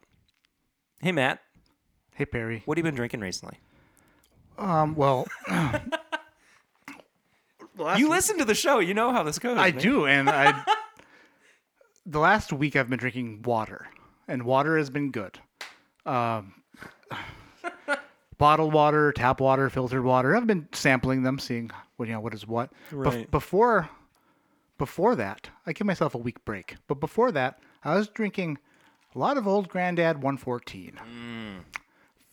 Hey 1.00 1.12
Matt, 1.12 1.40
hey 2.14 2.24
Perry. 2.26 2.62
what 2.66 2.76
have 2.76 2.84
you 2.84 2.88
been 2.90 2.96
drinking 2.96 3.20
recently? 3.20 3.58
Um. 4.58 4.94
Well. 4.96 5.26
the 5.48 5.82
last 7.76 7.98
You 8.00 8.08
listen 8.08 8.38
to 8.38 8.44
the 8.44 8.54
show, 8.54 8.80
you 8.80 8.94
know 8.94 9.12
how 9.12 9.22
this 9.22 9.38
goes. 9.38 9.56
I 9.56 9.70
man. 9.70 9.80
do, 9.80 10.06
and 10.06 10.28
I. 10.28 10.64
the 12.06 12.18
last 12.18 12.52
week 12.52 12.74
I've 12.76 12.90
been 12.90 12.98
drinking 12.98 13.42
water, 13.42 13.86
and 14.26 14.42
water 14.42 14.76
has 14.78 14.90
been 14.90 15.10
good. 15.12 15.38
Um, 16.04 16.54
bottled 18.38 18.72
water, 18.72 19.12
tap 19.12 19.40
water, 19.40 19.70
filtered 19.70 20.04
water. 20.04 20.34
I've 20.36 20.46
been 20.46 20.68
sampling 20.72 21.22
them, 21.22 21.38
seeing 21.38 21.70
what 21.96 22.08
you 22.08 22.14
know 22.14 22.20
what 22.20 22.34
is 22.34 22.46
what. 22.46 22.70
Bef- 22.90 23.04
Right. 23.04 23.30
before, 23.30 23.88
before 24.78 25.14
that, 25.16 25.50
I 25.66 25.72
give 25.72 25.86
myself 25.86 26.14
a 26.14 26.18
week 26.18 26.44
break. 26.44 26.76
But 26.88 26.96
before 27.00 27.30
that, 27.32 27.58
I 27.84 27.94
was 27.94 28.08
drinking 28.08 28.58
a 29.14 29.18
lot 29.18 29.36
of 29.36 29.46
old 29.46 29.68
Granddad 29.68 30.16
114. 30.16 30.98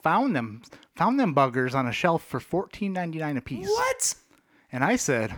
Found 0.04 0.36
them, 0.36 0.62
found 0.96 1.20
them 1.20 1.34
buggers 1.34 1.74
on 1.74 1.88
a 1.88 1.92
shelf 1.92 2.24
for 2.24 2.40
fourteen 2.40 2.94
ninety 2.94 3.18
nine 3.18 3.38
a 3.38 3.42
piece. 3.42 3.68
What? 3.68 4.16
And 4.72 4.84
I 4.84 4.98
said, 4.98 5.36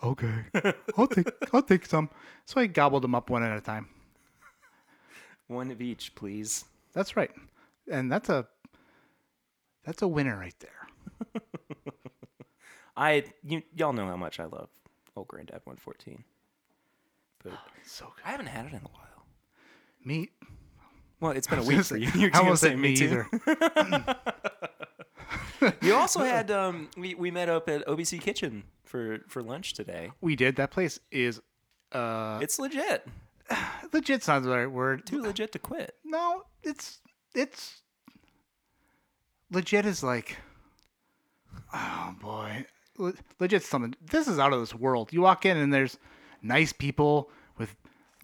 "Okay, 0.00 0.44
I'll 0.96 1.08
take 1.08 1.28
I'll 1.52 1.62
take 1.62 1.86
some." 1.86 2.08
So 2.44 2.60
I 2.60 2.66
gobbled 2.68 3.02
them 3.02 3.16
up 3.16 3.30
one 3.30 3.42
at 3.42 3.56
a 3.56 3.60
time. 3.60 3.88
One 5.48 5.72
of 5.72 5.80
each, 5.82 6.14
please. 6.14 6.66
That's 6.92 7.16
right, 7.16 7.32
and 7.90 8.10
that's 8.12 8.28
a 8.28 8.46
that's 9.84 10.02
a 10.02 10.08
winner 10.08 10.38
right 10.38 10.54
there. 10.60 11.42
I 12.96 13.24
you, 13.42 13.62
y'all 13.74 13.92
know 13.92 14.06
how 14.06 14.16
much 14.16 14.38
I 14.38 14.44
love 14.44 14.68
old 15.16 15.26
Granddad 15.26 15.62
114. 15.64 16.22
But 17.42 17.54
So 17.84 18.06
good. 18.14 18.22
I 18.24 18.30
haven't 18.30 18.46
had 18.46 18.66
it 18.66 18.72
in 18.72 18.78
a 18.78 18.88
while. 18.88 19.05
Me, 20.06 20.28
Well, 21.20 21.32
it's 21.32 21.48
been 21.48 21.58
a 21.64 21.64
week 21.64 21.82
for 21.84 21.96
you. 21.96 22.08
You're 22.14 22.30
I 22.32 22.38
almost 22.38 22.62
say 22.62 22.76
me 22.76 22.90
either. 22.92 23.28
You 25.82 25.94
also 25.94 26.20
had 26.20 26.50
um 26.50 26.90
we, 26.96 27.14
we 27.14 27.30
met 27.32 27.48
up 27.48 27.68
at 27.68 27.84
OBC 27.86 28.20
Kitchen 28.20 28.62
for 28.84 29.18
for 29.26 29.42
lunch 29.42 29.72
today. 29.74 30.12
We 30.20 30.36
did. 30.36 30.54
That 30.56 30.70
place 30.70 31.00
is 31.10 31.40
uh 31.90 32.38
It's 32.40 32.58
legit. 32.58 33.06
legit's 33.92 34.28
not 34.28 34.42
the 34.44 34.50
right 34.50 34.70
word. 34.70 35.06
Too 35.06 35.20
legit 35.20 35.50
to 35.52 35.58
quit. 35.58 35.94
No, 36.04 36.42
it's 36.62 37.00
it's 37.34 37.80
legit 39.50 39.86
is 39.86 40.04
like 40.04 40.36
oh 41.74 42.14
boy. 42.20 42.66
Le- 42.98 43.14
Legit's 43.40 43.66
something. 43.66 43.94
This 44.10 44.28
is 44.28 44.38
out 44.38 44.52
of 44.52 44.60
this 44.60 44.74
world. 44.74 45.12
You 45.12 45.22
walk 45.22 45.44
in 45.44 45.56
and 45.56 45.72
there's 45.72 45.98
nice 46.42 46.72
people 46.72 47.30
with 47.58 47.74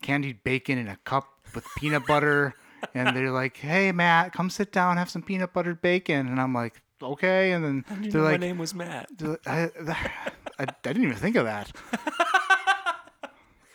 candied 0.00 0.44
bacon 0.44 0.78
in 0.78 0.86
a 0.86 0.96
cup 1.04 1.31
with 1.54 1.66
peanut 1.76 2.06
butter 2.06 2.54
and 2.94 3.16
they're 3.16 3.30
like, 3.30 3.56
"Hey 3.56 3.92
Matt, 3.92 4.32
come 4.32 4.50
sit 4.50 4.72
down, 4.72 4.96
have 4.96 5.10
some 5.10 5.22
peanut 5.22 5.52
buttered 5.52 5.80
bacon." 5.80 6.26
And 6.28 6.40
I'm 6.40 6.52
like, 6.54 6.82
"Okay." 7.02 7.52
And 7.52 7.64
then 7.64 7.84
You 8.02 8.10
they're 8.10 8.22
like, 8.22 8.40
my 8.40 8.46
name 8.46 8.58
was 8.58 8.74
Matt. 8.74 9.08
I, 9.46 9.70
I, 9.88 10.10
I 10.58 10.66
didn't 10.82 11.04
even 11.04 11.16
think 11.16 11.36
of 11.36 11.44
that. 11.44 11.70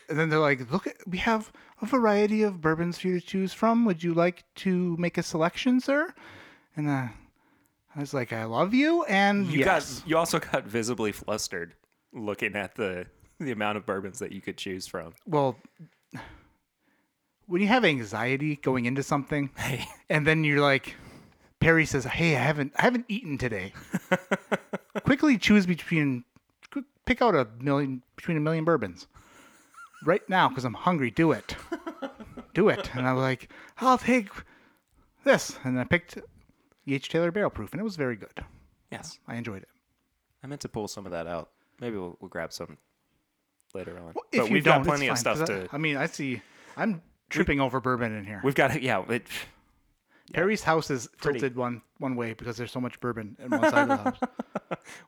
and 0.10 0.17
then 0.17 0.29
they're 0.29 0.39
like, 0.39 0.72
look, 0.72 0.88
we 1.05 1.17
have 1.19 1.51
a 1.81 1.86
variety 1.86 2.43
of 2.43 2.62
bourbons 2.62 2.98
for 2.98 3.07
you 3.07 3.19
to 3.19 3.25
choose 3.25 3.53
from. 3.53 3.86
Would 3.86 4.03
you 4.03 4.13
like 4.13 4.43
to 4.55 4.96
make 4.98 5.17
a 5.17 5.24
selection, 5.24 5.79
sir? 5.79 6.13
And 6.75 6.89
uh, 6.89 7.07
I 7.96 8.00
was 8.00 8.13
like, 8.13 8.31
I 8.34 8.46
love 8.46 8.74
you. 8.74 9.03
And 9.05 9.48
You 9.48 9.60
yes. 9.60 10.00
got 10.00 10.10
you 10.10 10.17
also 10.17 10.39
got 10.39 10.65
visibly 10.65 11.12
flustered 11.12 11.74
looking 12.13 12.55
at 12.55 12.75
the 12.75 13.05
the 13.39 13.51
amount 13.51 13.77
of 13.77 13.86
bourbons 13.86 14.17
that 14.19 14.31
you 14.31 14.41
could 14.41 14.57
choose 14.57 14.88
from. 14.88 15.13
well, 15.27 15.57
when 17.48 17.62
you 17.62 17.68
have 17.68 17.84
anxiety 17.86 18.58
going 18.58 18.86
into 18.86 19.04
something, 19.04 19.50
Hey, 19.58 19.86
and 20.10 20.27
then 20.27 20.44
you're 20.44 20.62
like, 20.62 20.96
Perry 21.60 21.86
says, 21.86 22.06
"Hey, 22.06 22.36
I 22.36 22.39
haven't, 22.39 22.74
I 22.75 22.84
haven't 22.84 23.06
eaten 23.08 23.38
today." 23.38 23.74
Quickly 25.04 25.38
choose 25.38 25.66
between, 25.66 26.24
pick 27.06 27.22
out 27.22 27.36
a 27.36 27.48
million 27.60 28.04
between 28.16 28.38
a 28.38 28.42
million 28.42 28.63
bourbons, 28.63 29.08
right 30.06 30.27
now 30.30 30.50
because 30.50 30.66
I'm 30.66 30.74
hungry. 30.75 31.10
Do 31.10 31.32
it, 31.32 31.56
do 32.54 32.70
it. 32.70 32.94
And 32.96 33.08
I 33.08 33.13
was 33.13 33.22
like, 33.22 33.50
"I'll 33.80 33.98
take 33.98 34.30
this," 35.24 35.58
and 35.63 35.80
I 35.80 35.84
picked 35.84 36.18
the 36.86 36.96
H 36.96 37.10
Taylor 37.10 37.32
Barrel 37.32 37.50
Proof, 37.50 37.72
and 37.72 37.80
it 37.80 37.84
was 37.84 37.96
very 37.96 38.16
good. 38.16 38.44
yes, 38.92 39.20
I 39.27 39.36
enjoyed 39.36 39.63
it. 39.63 39.70
I 40.44 40.48
meant 40.48 40.62
to 40.62 40.70
pull 40.70 40.88
some 40.88 41.06
of 41.06 41.12
that 41.12 41.27
out. 41.27 41.50
Maybe 41.80 41.98
we'll, 41.98 42.18
we'll 42.20 42.30
grab 42.30 42.54
some 42.54 42.77
later 43.74 43.98
on. 44.00 44.13
If 44.32 44.42
but 44.42 44.50
we've 44.51 44.63
don't, 44.63 44.84
got 44.84 44.88
plenty 44.88 45.08
of 45.08 45.18
fine, 45.18 45.36
stuff 45.36 45.42
I, 45.42 45.46
to. 45.46 45.70
I 45.72 45.77
mean, 45.77 45.98
I 45.98 46.06
see. 46.06 46.42
I'm 46.75 47.01
tripping 47.29 47.60
over 47.60 47.79
bourbon 47.79 48.15
in 48.15 48.25
here. 48.25 48.41
We've 48.43 48.55
got 48.55 48.81
yeah. 48.81 49.03
It, 49.10 49.27
Perry's 50.34 50.63
house 50.63 50.89
is 50.91 51.07
Pretty. 51.17 51.39
tilted 51.39 51.55
one 51.57 51.81
one 52.00 52.15
way 52.15 52.34
because 52.34 52.57
there's 52.57 52.72
so 52.72 52.81
much 52.81 53.00
bourbon 53.00 53.38
in 53.39 53.50
one 53.50 53.69
side 53.69 53.89
of 53.89 53.89
the 53.89 53.98
house. 53.98 54.19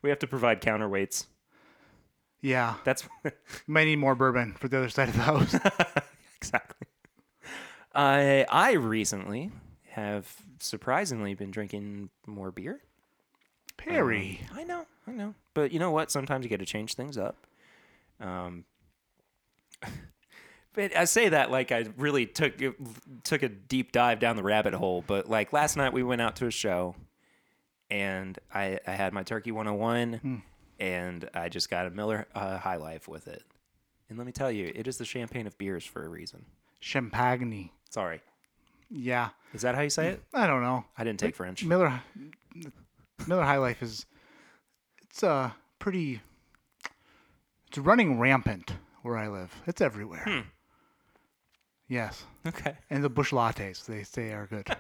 We 0.02 0.10
have 0.10 0.20
to 0.20 0.28
provide 0.28 0.62
counterweights. 0.62 1.26
Yeah, 2.42 2.76
That's 2.84 3.08
might 3.68 3.86
need 3.86 3.98
more 3.98 4.16
bourbon 4.16 4.56
for 4.58 4.68
the 4.68 4.78
other 4.78 4.90
side 4.90 5.10
of 5.10 5.16
the 5.16 5.22
house. 5.22 5.56
exactly. 6.38 6.88
I 7.94 8.46
I 8.50 8.74
recently 8.74 9.52
have 9.92 10.34
surprisingly 10.60 11.34
been 11.34 11.52
drinking 11.52 12.10
more 12.26 12.52
beer. 12.52 12.82
Perry, 13.78 14.42
I 14.54 14.64
know, 14.64 14.86
I 15.08 15.12
know. 15.12 15.34
But 15.54 15.72
you 15.72 15.80
know 15.80 15.92
what? 15.92 16.12
Sometimes 16.12 16.44
you 16.44 16.50
got 16.50 16.60
to 16.60 16.66
change 16.66 16.96
things 16.96 17.18
up. 17.18 17.38
Um, 18.20 18.66
but 20.74 20.96
I 20.96 21.06
say 21.06 21.30
that 21.30 21.52
like 21.52 21.72
I 21.72 21.86
really 21.98 22.26
took 22.26 22.54
took 23.24 23.44
a 23.44 23.50
deep 23.50 23.92
dive 23.92 24.20
down 24.20 24.36
the 24.36 24.44
rabbit 24.44 24.74
hole. 24.74 25.04
But 25.06 25.30
like 25.30 25.52
last 25.54 25.76
night 25.78 25.94
we 25.94 26.04
went 26.04 26.22
out 26.22 26.36
to 26.38 26.46
a 26.48 26.52
show, 26.52 26.96
and 27.90 28.38
I 28.54 28.80
I 28.86 28.92
had 28.92 29.14
my 29.14 29.24
Turkey 29.24 29.52
101, 29.52 30.44
and 30.80 31.30
I 31.34 31.50
just 31.50 31.70
got 31.70 31.86
a 31.86 31.90
Miller 31.90 32.28
uh, 32.36 32.58
High 32.58 32.78
Life 32.78 33.08
with 33.08 33.28
it. 33.28 33.44
And 34.10 34.18
let 34.18 34.26
me 34.26 34.32
tell 34.34 34.52
you, 34.52 34.72
it 34.74 34.88
is 34.88 34.98
the 34.98 35.06
champagne 35.06 35.46
of 35.46 35.58
beers 35.58 35.86
for 35.86 36.04
a 36.04 36.10
reason. 36.10 36.46
Champagne. 36.80 37.70
Sorry, 37.90 38.22
Yeah, 38.90 39.30
is 39.54 39.62
that 39.64 39.76
how 39.76 39.82
you 39.82 39.90
say 39.90 40.10
it? 40.10 40.24
I 40.34 40.48
don't 40.48 40.62
know. 40.62 40.86
I 40.98 41.04
didn't 41.04 41.20
take 41.20 41.36
French. 41.36 41.64
Miller 41.66 42.02
Miller 43.28 43.44
High 43.44 43.58
Life 43.58 43.82
is 43.82 44.06
it's 45.02 45.24
uh 45.24 45.52
pretty 45.80 46.22
it's 47.68 47.78
running 47.78 48.20
rampant 48.20 48.74
where 49.02 49.18
I 49.18 49.28
live. 49.28 49.54
It's 49.68 49.82
everywhere. 49.82 50.24
Hmm. 50.26 50.40
Yes. 51.90 52.24
Okay. 52.48 52.78
And 52.90 53.04
the 53.04 53.10
Busch 53.10 53.32
Lattes 53.32 53.86
they 53.86 54.04
say 54.04 54.32
are 54.32 54.48
good. 54.48 54.68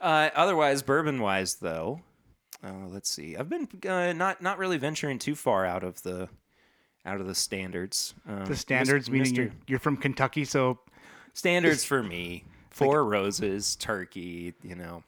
Uh, 0.00 0.30
otherwise, 0.34 0.82
bourbon 0.82 1.20
wise, 1.20 1.56
though, 1.56 2.00
uh, 2.64 2.86
let's 2.88 3.10
see. 3.10 3.36
I've 3.36 3.50
been 3.50 3.68
uh, 3.86 4.14
not 4.14 4.40
not 4.40 4.56
really 4.56 4.78
venturing 4.78 5.18
too 5.18 5.34
far 5.34 5.66
out 5.66 5.84
of 5.84 6.02
the 6.02 6.28
out 7.04 7.20
of 7.20 7.26
the 7.26 7.34
standards. 7.34 8.14
Um, 8.26 8.46
the 8.46 8.56
standards 8.56 9.10
meaning 9.10 9.32
Mr. 9.32 9.36
you're, 9.36 9.52
you're 9.66 9.78
from 9.78 9.98
Kentucky, 9.98 10.44
so 10.44 10.78
standards 11.34 11.84
for 11.84 12.02
me. 12.02 12.44
Four 12.70 13.04
roses, 13.04 13.76
turkey. 13.76 14.54
You 14.62 14.76
know, 14.76 15.02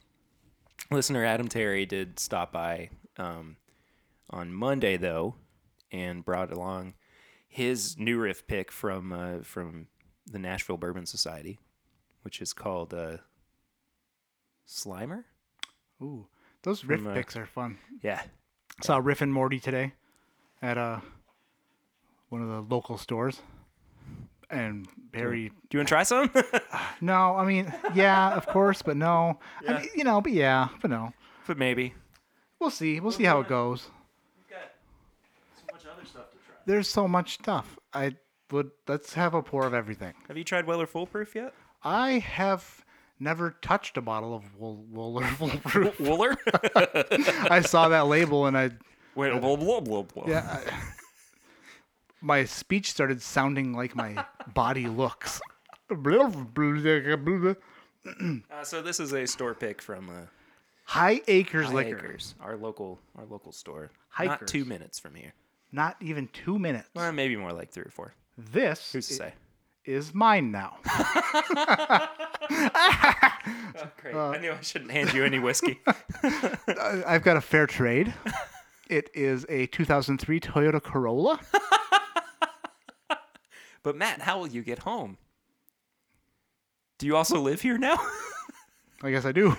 listener 0.90 1.24
Adam 1.24 1.48
Terry 1.48 1.86
did 1.86 2.20
stop 2.20 2.52
by 2.52 2.90
um, 3.16 3.56
on 4.28 4.52
Monday 4.52 4.98
though, 4.98 5.36
and 5.90 6.22
brought 6.22 6.52
along 6.52 6.94
his 7.52 7.98
new 7.98 8.18
riff 8.18 8.46
pick 8.46 8.72
from 8.72 9.12
uh, 9.12 9.38
from 9.42 9.88
the 10.26 10.38
Nashville 10.38 10.78
Bourbon 10.78 11.04
Society, 11.04 11.58
which 12.22 12.40
is 12.40 12.52
called 12.54 12.94
uh, 12.94 13.18
Slimer. 14.66 15.24
ooh, 16.02 16.26
those 16.62 16.84
riff 16.84 17.00
From, 17.00 17.08
uh, 17.08 17.14
picks 17.14 17.36
are 17.36 17.44
fun. 17.46 17.78
Yeah, 18.02 18.22
Saw 18.82 18.96
Riff 18.98 19.20
and 19.20 19.32
Morty 19.32 19.60
today 19.60 19.92
at 20.62 20.78
uh 20.78 21.00
one 22.30 22.40
of 22.42 22.48
the 22.48 22.74
local 22.74 22.96
stores. 22.96 23.40
And 24.48 24.86
Perry 25.12 25.48
Do 25.48 25.54
you 25.72 25.78
want 25.78 25.88
to 25.88 25.92
try 25.94 26.02
some? 26.02 26.30
No, 27.00 27.36
I 27.36 27.44
mean, 27.44 27.72
yeah, 27.94 28.34
of 28.34 28.46
course, 28.46 28.80
but 28.82 28.96
no. 28.96 29.38
I 29.66 29.80
mean, 29.80 29.88
you 29.94 30.04
know, 30.04 30.20
but 30.20 30.32
yeah, 30.32 30.68
but 30.80 30.90
no. 30.90 31.12
but 31.46 31.58
maybe. 31.58 31.94
We'll 32.60 32.70
see. 32.70 33.00
We'll 33.00 33.12
see 33.12 33.24
how 33.24 33.40
it 33.40 33.48
goes. 33.48 33.88
You've 34.38 34.48
got 34.50 34.70
so 35.56 35.64
much 35.72 35.82
other 35.92 36.06
stuff 36.06 36.30
to 36.30 36.36
try. 36.46 36.51
There's 36.66 36.88
so 36.88 37.06
much 37.08 37.34
stuff. 37.34 37.78
I 37.92 38.16
would 38.50 38.70
let's 38.88 39.14
have 39.14 39.34
a 39.34 39.42
pour 39.42 39.66
of 39.66 39.74
everything. 39.74 40.14
Have 40.28 40.36
you 40.36 40.44
tried 40.44 40.66
Weller 40.66 40.86
Full 40.86 41.06
Proof 41.06 41.34
yet? 41.34 41.54
I 41.82 42.18
have 42.20 42.84
never 43.18 43.52
touched 43.62 43.96
a 43.96 44.02
bottle 44.02 44.34
of 44.34 44.56
Wool- 44.58 44.84
Wooler 44.92 45.26
Full 45.36 45.48
Proof. 45.50 45.96
Wooler? 45.98 46.36
I 47.50 47.60
saw 47.60 47.88
that 47.88 48.06
label 48.06 48.46
and 48.46 48.56
I 48.56 48.70
Wait, 49.14 49.38
blah, 49.40 49.56
blah, 49.56 49.80
blah, 49.80 50.02
blah. 50.02 50.24
yeah. 50.26 50.60
I, 50.66 50.72
my 52.22 52.44
speech 52.44 52.90
started 52.90 53.20
sounding 53.20 53.74
like 53.74 53.94
my 53.94 54.24
body 54.54 54.86
looks. 54.86 55.40
Uh, 55.90 56.30
so 58.62 58.80
this 58.82 59.00
is 59.00 59.12
a 59.12 59.26
store 59.26 59.54
pick 59.54 59.82
from 59.82 60.08
uh, 60.08 60.12
High 60.84 61.20
Acres 61.28 61.66
High 61.66 61.74
Liquor. 61.74 61.98
Acres, 61.98 62.34
our 62.40 62.56
local 62.56 62.98
our 63.16 63.26
local 63.26 63.52
store. 63.52 63.90
Hikers. 64.08 64.40
Not 64.40 64.46
two 64.48 64.64
minutes 64.64 64.98
from 64.98 65.14
here. 65.14 65.34
Not 65.72 65.96
even 66.00 66.28
two 66.28 66.58
minutes. 66.58 66.88
Well, 66.94 67.10
maybe 67.12 67.34
more 67.36 67.52
like 67.52 67.70
three 67.70 67.84
or 67.84 67.90
four. 67.90 68.14
This 68.36 68.92
Who's 68.92 69.08
to 69.08 69.14
say? 69.14 69.34
is 69.84 70.14
mine 70.14 70.52
now. 70.52 70.76
Great. 74.00 74.14
I 74.14 74.38
knew 74.40 74.52
I 74.52 74.60
shouldn't 74.60 74.90
hand 74.90 75.12
you 75.14 75.24
any 75.24 75.38
whiskey. 75.38 75.80
I've 77.06 77.22
got 77.22 77.36
a 77.36 77.40
fair 77.40 77.66
trade. 77.66 78.12
It 78.88 79.10
is 79.14 79.46
a 79.48 79.66
2003 79.66 80.40
Toyota 80.40 80.82
Corolla. 80.82 81.40
but 83.82 83.96
Matt, 83.96 84.20
how 84.20 84.38
will 84.38 84.48
you 84.48 84.62
get 84.62 84.80
home? 84.80 85.16
Do 86.98 87.06
you 87.06 87.16
also 87.16 87.40
live 87.40 87.62
here 87.62 87.78
now? 87.78 87.98
I 89.02 89.10
guess 89.10 89.24
I 89.24 89.32
do. 89.32 89.56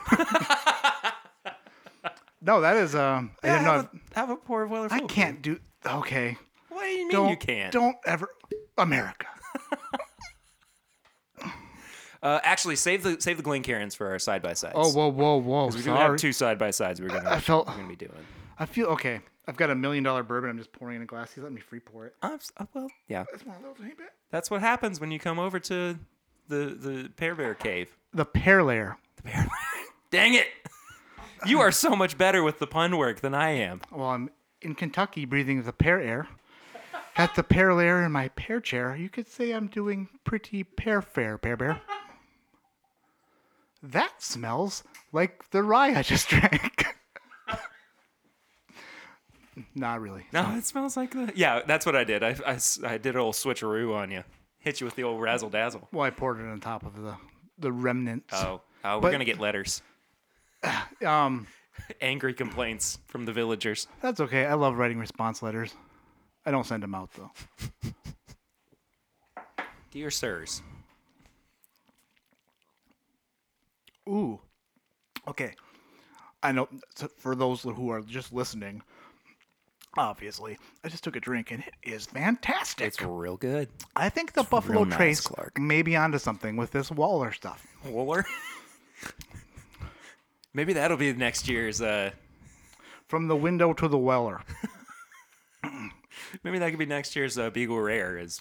no, 2.42 2.62
that 2.62 2.78
is 2.78 2.96
um. 2.96 3.32
I 3.44 3.48
didn't 3.48 3.64
know. 3.64 3.72
have, 3.72 3.86
a, 3.86 4.16
have 4.16 4.30
a 4.30 4.36
pour 4.38 4.64
of 4.64 4.70
Weller 4.70 4.88
I 4.92 5.02
can't 5.02 5.42
do. 5.42 5.60
Okay, 5.86 6.38
What 6.70 6.84
do 6.84 6.88
you 6.90 6.98
mean 7.08 7.12
don't 7.12 7.30
you 7.30 7.38
can't? 7.38 7.72
don't 7.74 7.98
ever. 8.06 8.28
America. 8.78 9.28
Uh, 12.22 12.40
actually, 12.44 12.78
save 12.78 13.04
the 13.04 13.20
save 13.20 13.36
the 13.36 13.44
Glencairns 13.44 13.98
for 13.98 14.08
our 14.08 14.18
side 14.18 14.42
by 14.42 14.54
sides. 14.54 14.76
Oh 14.78 14.90
whoa 14.94 15.10
whoa 15.10 15.36
whoa! 15.42 15.66
we 15.66 15.72
do 15.74 15.82
Sorry. 15.82 16.00
have 16.00 16.16
two 16.16 16.32
side 16.32 16.58
by 16.58 16.72
sides. 16.72 17.02
We're 17.02 17.10
gonna 17.10 17.30
I 17.30 17.42
felt- 17.42 17.68
we're 17.68 17.76
gonna 17.76 17.90
be 17.90 17.98
doing. 17.98 18.14
I 18.58 18.66
feel 18.66 18.88
okay. 18.92 19.20
I've 19.46 19.58
got 19.58 19.70
a 19.70 19.76
million 19.76 20.06
dollar 20.06 20.24
bourbon. 20.24 20.50
I'm 20.50 20.58
just 20.58 20.72
pouring 20.72 20.96
in 20.96 21.02
a 21.02 21.06
glass. 21.06 21.34
He's 21.34 21.44
letting 21.44 21.56
me 21.56 21.60
free 21.62 21.82
pour 21.82 22.06
it. 22.06 22.16
S- 22.24 22.50
uh, 22.56 22.66
well, 22.74 22.88
yeah. 23.10 23.26
That's 23.30 23.46
one 23.46 23.58
of 23.58 23.64
those, 23.64 23.76
ain't 23.86 24.00
it? 24.00 24.12
That's 24.32 24.50
what 24.50 24.62
happens 24.62 25.02
when 25.02 25.12
you 25.12 25.20
come 25.20 25.38
over 25.38 25.60
to 25.60 26.00
the 26.48 26.56
the 26.58 27.12
Pear 27.18 27.36
Bear 27.36 27.56
Cave. 27.56 27.90
The 28.14 28.24
pear 28.24 28.64
layer. 28.64 28.96
The 29.18 29.24
Pear 29.24 29.48
Dang 30.12 30.36
it! 30.36 30.48
You 31.46 31.60
are 31.60 31.74
so 31.74 31.94
much 31.94 32.18
better 32.18 32.42
with 32.42 32.60
the 32.60 32.68
pun 32.68 32.96
work 32.96 33.20
than 33.20 33.36
I 33.36 33.50
am. 33.50 33.82
Well, 33.92 34.08
I'm 34.08 34.30
in 34.64 34.76
Kentucky 34.76 35.26
breathing 35.26 35.64
the 35.64 35.74
pear 35.74 36.00
air. 36.02 36.28
At 37.16 37.36
the 37.36 37.44
pear 37.44 37.74
layer 37.76 38.02
in 38.04 38.12
my 38.12 38.30
pear 38.30 38.60
chair, 38.60 38.96
you 38.96 39.08
could 39.10 39.28
say 39.28 39.52
I'm 39.52 39.68
doing 39.68 40.10
pretty 40.24 40.64
pear 40.64 41.02
fair, 41.02 41.38
pear 41.38 41.56
bear. 41.56 41.82
That 43.84 44.22
smells 44.22 44.84
like 45.12 45.50
the 45.52 45.62
rye 45.62 45.94
I 45.98 46.02
just 46.02 46.28
drank. 46.30 46.86
Not 49.76 50.02
really. 50.02 50.26
No, 50.34 50.56
it 50.56 50.66
smells 50.66 50.98
like 50.98 51.12
the. 51.12 51.32
Yeah, 51.36 51.62
that's 51.68 51.86
what 51.86 51.96
I 51.96 52.04
did. 52.04 52.24
I 52.24 52.36
I 52.84 52.98
did 52.98 53.14
a 53.16 53.20
little 53.24 53.34
switcheroo 53.34 53.96
on 53.96 54.10
you. 54.10 54.24
Hit 54.58 54.82
you 54.82 54.86
with 54.86 54.96
the 54.96 55.04
old 55.04 55.22
razzle 55.22 55.50
dazzle. 55.50 55.88
Well, 55.92 56.04
I 56.06 56.10
poured 56.10 56.40
it 56.40 56.46
on 56.50 56.60
top 56.60 56.84
of 56.84 57.00
the 57.00 57.16
the 57.60 57.72
remnants. 57.72 58.34
Oh, 58.34 58.62
oh, 58.84 58.96
we're 58.96 59.02
But- 59.02 59.12
gonna 59.12 59.26
get 59.26 59.40
letters, 59.40 59.84
Um, 61.06 61.46
angry 62.02 62.34
complaints 62.34 63.00
from 63.08 63.26
the 63.26 63.34
villagers. 63.34 63.88
that's 64.02 64.20
okay. 64.20 64.46
I 64.46 64.54
love 64.54 64.78
writing 64.78 65.00
response 65.00 65.42
letters. 65.42 65.74
I 66.46 66.52
don't 66.52 66.66
send 66.66 66.84
them 66.84 66.94
out 66.96 67.10
though. 67.14 67.32
Dear 69.92 70.10
sirs, 70.10 70.62
Ooh. 74.10 74.40
Okay. 75.28 75.54
I 76.42 76.52
know 76.52 76.68
for 77.18 77.36
those 77.36 77.62
who 77.62 77.90
are 77.90 78.02
just 78.02 78.34
listening, 78.34 78.82
obviously, 79.98 80.58
I 80.84 80.90
just 80.90 81.04
took 81.04 81.16
a 81.16 81.20
drink 81.22 81.52
and 81.52 81.64
it 81.64 81.74
is 81.90 82.06
fantastic. 82.08 82.88
it's 82.88 83.02
real 83.02 83.38
good. 83.38 83.70
I 83.96 84.10
think 84.10 84.34
the 84.34 84.44
Buffalo 84.44 84.80
real 84.80 84.86
nice, 84.86 84.98
Trace 84.98 85.22
Clark. 85.22 85.58
may 85.58 85.82
be 85.84 85.96
onto 85.96 86.18
something 86.18 86.58
with 86.58 86.72
this 86.72 86.92
Waller 86.92 87.32
stuff. 87.32 87.66
Wooler. 87.86 88.26
Maybe 90.54 90.74
that'll 90.74 90.98
be 90.98 91.14
next 91.14 91.48
year's. 91.48 91.82
Uh, 91.82 92.12
From 93.08 93.28
the 93.28 93.36
window 93.36 93.74
to 93.74 93.88
the 93.88 93.98
Weller. 93.98 94.42
maybe 96.44 96.60
that 96.60 96.70
could 96.70 96.80
be 96.80 96.86
next 96.86 97.16
year's 97.16 97.38
uh, 97.38 97.50
Beagle 97.50 97.80
Rare 97.80 98.18
is 98.18 98.40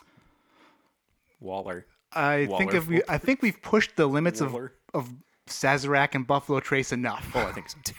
Waller. 1.41 1.87
I 2.13 2.47
think 2.59 2.75
if 2.75 2.87
we, 2.87 3.03
I 3.09 3.19
think 3.19 3.41
we've 3.41 3.61
pushed 3.63 3.97
the 3.97 4.07
limits 4.07 4.41
of 4.41 4.53
Waller. 4.53 4.73
of 4.93 5.11
Sazerac 5.47 6.15
and 6.15 6.27
Buffalo 6.27 6.61
Trace 6.61 6.93
enough. 6.93 7.31
Oh, 7.35 7.41
I 7.41 7.53
think 7.53 7.71
so 7.71 7.79
too. 7.85 7.95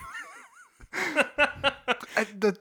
I, 2.15 2.25
the, 2.37 2.55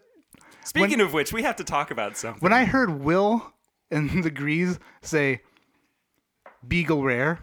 Speaking 0.64 1.00
of 1.00 1.12
which, 1.12 1.32
we 1.32 1.42
have 1.42 1.56
to 1.56 1.64
talk 1.64 1.90
about 1.90 2.16
something. 2.16 2.40
when 2.40 2.52
I 2.52 2.64
heard 2.64 3.02
Will 3.02 3.52
and 3.90 4.24
the 4.24 4.30
Grease 4.30 4.78
say 5.02 5.42
Beagle 6.66 7.02
Rare 7.02 7.40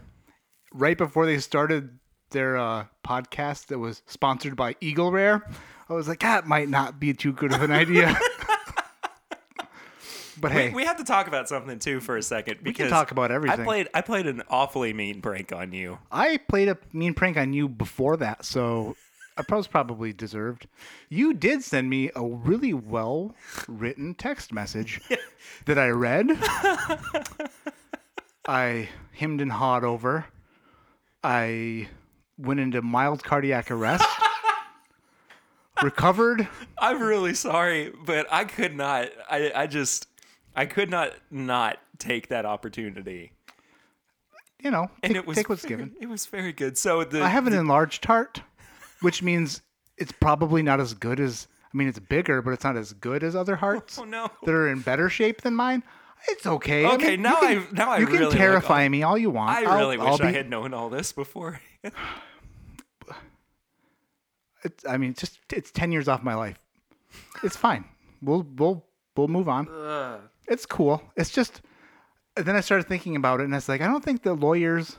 right 0.72 0.98
before 0.98 1.26
they 1.26 1.38
started 1.38 1.98
their 2.30 2.56
uh, 2.56 2.86
podcast 3.04 3.66
that 3.66 3.78
was 3.78 4.02
sponsored 4.06 4.56
by 4.56 4.76
Eagle 4.80 5.12
Rare, 5.12 5.46
I 5.88 5.94
was 5.94 6.08
like, 6.08 6.20
that 6.20 6.46
might 6.46 6.68
not 6.68 7.00
be 7.00 7.12
too 7.12 7.32
good 7.32 7.52
of 7.52 7.62
an 7.62 7.72
idea. 7.72 8.18
But 10.40 10.52
hey, 10.52 10.70
we 10.70 10.84
have 10.86 10.96
to 10.96 11.04
talk 11.04 11.28
about 11.28 11.48
something 11.48 11.78
too 11.78 12.00
for 12.00 12.16
a 12.16 12.22
second 12.22 12.60
we 12.64 12.72
can 12.72 12.88
talk 12.88 13.10
about 13.10 13.30
everything. 13.30 13.60
I 13.60 13.64
played 13.64 13.88
I 13.92 14.00
played 14.00 14.26
an 14.26 14.42
awfully 14.48 14.92
mean 14.94 15.20
prank 15.20 15.52
on 15.52 15.72
you. 15.72 15.98
I 16.10 16.38
played 16.38 16.68
a 16.68 16.78
mean 16.92 17.12
prank 17.12 17.36
on 17.36 17.52
you 17.52 17.68
before 17.68 18.16
that, 18.16 18.44
so 18.44 18.96
I 19.36 19.54
was 19.54 19.66
probably 19.66 20.12
deserved. 20.12 20.66
You 21.08 21.34
did 21.34 21.62
send 21.62 21.90
me 21.90 22.10
a 22.14 22.24
really 22.24 22.72
well 22.72 23.34
written 23.68 24.14
text 24.14 24.52
message 24.52 25.00
that 25.66 25.78
I 25.78 25.88
read. 25.88 26.30
I 28.46 28.88
hemmed 29.12 29.40
and 29.40 29.52
hawed 29.52 29.84
over. 29.84 30.26
I 31.22 31.88
went 32.40 32.60
into 32.60 32.82
mild 32.82 33.22
cardiac 33.24 33.70
arrest. 33.70 34.04
recovered. 35.82 36.48
I'm 36.78 37.02
really 37.02 37.34
sorry, 37.34 37.92
but 38.04 38.26
I 38.30 38.44
could 38.44 38.76
not. 38.76 39.08
I 39.30 39.52
I 39.54 39.66
just 39.66 40.08
I 40.54 40.66
could 40.66 40.90
not 40.90 41.12
not 41.30 41.78
take 41.98 42.28
that 42.28 42.44
opportunity. 42.44 43.32
You 44.62 44.70
know, 44.70 44.90
And 45.02 45.14
take, 45.14 45.22
it 45.22 45.26
was 45.26 45.36
take 45.38 45.48
what's 45.48 45.62
very- 45.62 45.76
given. 45.84 45.94
It 46.00 46.08
was 46.08 46.26
very 46.26 46.52
good. 46.52 46.76
So 46.76 47.02
the 47.04 47.22
I 47.22 47.28
have 47.28 47.46
an 47.46 47.54
enlarged 47.54 48.04
heart, 48.04 48.42
which 49.00 49.22
means 49.22 49.62
it's 49.96 50.12
probably 50.12 50.62
not 50.62 50.80
as 50.80 50.94
good 50.94 51.18
as. 51.20 51.46
I 51.72 51.76
mean, 51.76 51.86
it's 51.86 52.00
bigger, 52.00 52.42
but 52.42 52.50
it's 52.50 52.64
not 52.64 52.76
as 52.76 52.92
good 52.92 53.22
as 53.22 53.36
other 53.36 53.54
hearts 53.56 53.96
Oh 54.02 54.04
no. 54.04 54.28
that 54.44 54.52
are 54.52 54.68
in 54.68 54.80
better 54.80 55.08
shape 55.08 55.42
than 55.42 55.54
mine. 55.54 55.82
It's 56.28 56.44
okay. 56.44 56.84
I 56.84 56.94
Okay, 56.94 57.10
mean, 57.12 57.22
now 57.22 57.40
can, 57.40 57.58
I- 57.58 57.66
now 57.72 57.90
I 57.92 57.98
you 57.98 58.06
can 58.06 58.14
really 58.14 58.26
look 58.26 58.34
terrify 58.34 58.86
me 58.88 59.02
all 59.02 59.16
you 59.16 59.30
want. 59.30 59.50
I 59.56 59.64
I'll- 59.64 59.78
really 59.78 59.96
I'll 59.98 60.12
wish 60.12 60.20
I 60.20 60.26
be- 60.32 60.36
had 60.36 60.50
known 60.50 60.74
all 60.74 60.90
this 60.90 61.12
before. 61.12 61.60
It's, 64.62 64.84
I 64.86 64.96
mean, 64.96 65.10
it's 65.10 65.20
just 65.20 65.38
it's 65.52 65.70
ten 65.70 65.90
years 65.92 66.08
off 66.08 66.22
my 66.22 66.34
life. 66.34 66.58
It's 67.42 67.56
fine. 67.56 67.84
We'll 68.22 68.46
we'll 68.56 68.84
we'll 69.16 69.28
move 69.28 69.48
on. 69.48 70.20
It's 70.48 70.66
cool. 70.66 71.02
It's 71.16 71.30
just. 71.30 71.62
Then 72.36 72.54
I 72.56 72.60
started 72.60 72.86
thinking 72.86 73.16
about 73.16 73.40
it, 73.40 73.44
and 73.44 73.54
I 73.54 73.56
was 73.56 73.68
like, 73.68 73.80
I 73.80 73.86
don't 73.86 74.04
think 74.04 74.22
the 74.22 74.34
lawyers, 74.34 74.96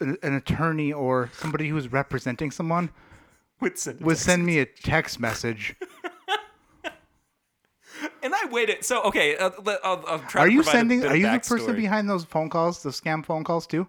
an, 0.00 0.18
an 0.22 0.34
attorney, 0.34 0.92
or 0.92 1.30
somebody 1.32 1.68
who's 1.68 1.92
representing 1.92 2.50
someone 2.50 2.90
Would 3.60 3.78
send, 3.78 4.00
would 4.00 4.18
send 4.18 4.44
me 4.44 4.58
a 4.58 4.66
text 4.66 5.20
message. 5.20 5.76
and 8.22 8.34
I 8.34 8.46
waited. 8.50 8.84
So 8.84 9.02
okay, 9.04 9.36
uh, 9.36 9.50
let- 9.64 9.80
I'll, 9.84 10.04
I'll 10.06 10.18
try. 10.20 10.42
Are 10.42 10.46
to 10.46 10.52
you 10.52 10.62
sending? 10.62 11.04
Are 11.04 11.16
you 11.16 11.30
the 11.30 11.38
person 11.38 11.76
behind 11.76 12.10
those 12.10 12.24
phone 12.24 12.50
calls, 12.50 12.82
the 12.82 12.90
scam 12.90 13.24
phone 13.24 13.44
calls 13.44 13.66
too, 13.66 13.86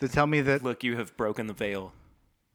to 0.00 0.08
tell 0.08 0.26
me 0.26 0.40
that? 0.42 0.62
Look, 0.62 0.84
you 0.84 0.96
have 0.96 1.16
broken 1.16 1.46
the 1.46 1.54
veil. 1.54 1.92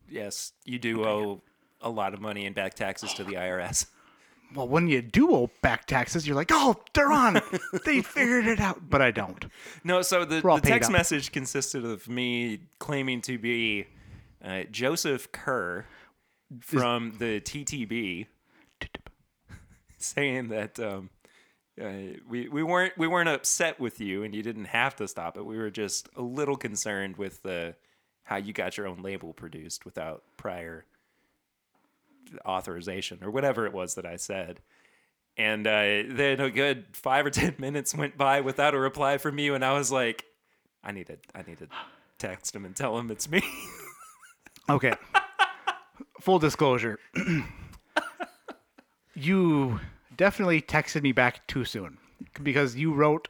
Yes, 0.09 0.53
you 0.63 0.79
do 0.79 1.03
owe 1.03 1.41
a 1.81 1.89
lot 1.89 2.13
of 2.13 2.21
money 2.21 2.45
in 2.45 2.53
back 2.53 2.73
taxes 2.73 3.13
to 3.15 3.23
the 3.23 3.33
IRS. 3.33 3.87
Well, 4.55 4.67
when 4.67 4.87
you 4.87 5.01
do 5.01 5.31
owe 5.33 5.51
back 5.61 5.85
taxes, 5.85 6.25
you're 6.25 6.35
like, 6.35 6.51
oh, 6.53 6.77
they're 6.93 7.11
on. 7.11 7.41
they 7.85 8.01
figured 8.03 8.47
it 8.47 8.59
out, 8.59 8.89
but 8.89 9.01
I 9.01 9.11
don't. 9.11 9.45
No, 9.83 10.01
so 10.01 10.23
the, 10.23 10.41
We're 10.41 10.51
all 10.51 10.57
the 10.57 10.63
paid 10.63 10.69
text 10.69 10.89
up. 10.89 10.93
message 10.93 11.31
consisted 11.31 11.83
of 11.83 12.07
me 12.07 12.61
claiming 12.79 13.21
to 13.21 13.37
be 13.37 13.87
uh, 14.43 14.63
Joseph 14.71 15.31
Kerr 15.33 15.85
from 16.61 17.15
the 17.19 17.41
TTB, 17.41 18.27
saying 19.97 20.47
that 20.47 20.79
um, 20.79 21.09
uh, 21.81 22.17
we 22.27 22.47
we 22.47 22.63
weren't 22.63 22.97
we 22.97 23.07
weren't 23.07 23.29
upset 23.29 23.79
with 23.79 23.99
you 23.99 24.23
and 24.23 24.33
you 24.33 24.41
didn't 24.41 24.65
have 24.65 24.95
to 24.95 25.07
stop 25.07 25.37
it. 25.37 25.45
We 25.45 25.57
were 25.57 25.69
just 25.69 26.07
a 26.15 26.21
little 26.21 26.55
concerned 26.55 27.17
with 27.17 27.43
the 27.43 27.75
how 28.23 28.37
you 28.37 28.53
got 28.53 28.77
your 28.77 28.87
own 28.87 29.01
label 29.01 29.33
produced 29.33 29.85
without 29.85 30.23
prior 30.37 30.85
authorization 32.45 33.19
or 33.23 33.31
whatever 33.31 33.65
it 33.65 33.73
was 33.73 33.95
that 33.95 34.05
I 34.05 34.15
said. 34.15 34.61
And 35.37 35.67
uh, 35.67 36.03
then 36.09 36.39
a 36.39 36.49
good 36.49 36.85
five 36.93 37.25
or 37.25 37.29
ten 37.31 37.55
minutes 37.57 37.93
went 37.95 38.17
by 38.17 38.41
without 38.41 38.73
a 38.73 38.79
reply 38.79 39.17
from 39.17 39.39
you, 39.39 39.55
and 39.55 39.63
I 39.63 39.73
was 39.73 39.91
like, 39.91 40.25
I 40.83 40.91
need 40.91 41.07
to, 41.07 41.17
I 41.35 41.43
need 41.47 41.59
to 41.59 41.67
text 42.17 42.55
him 42.55 42.65
and 42.65 42.75
tell 42.75 42.97
him 42.97 43.11
it's 43.11 43.29
me. 43.29 43.41
Okay. 44.69 44.93
Full 46.19 46.39
disclosure. 46.39 46.99
you 49.15 49.79
definitely 50.15 50.61
texted 50.61 51.03
me 51.03 51.13
back 51.13 51.47
too 51.47 51.63
soon 51.63 51.97
because 52.43 52.75
you 52.75 52.93
wrote 52.93 53.29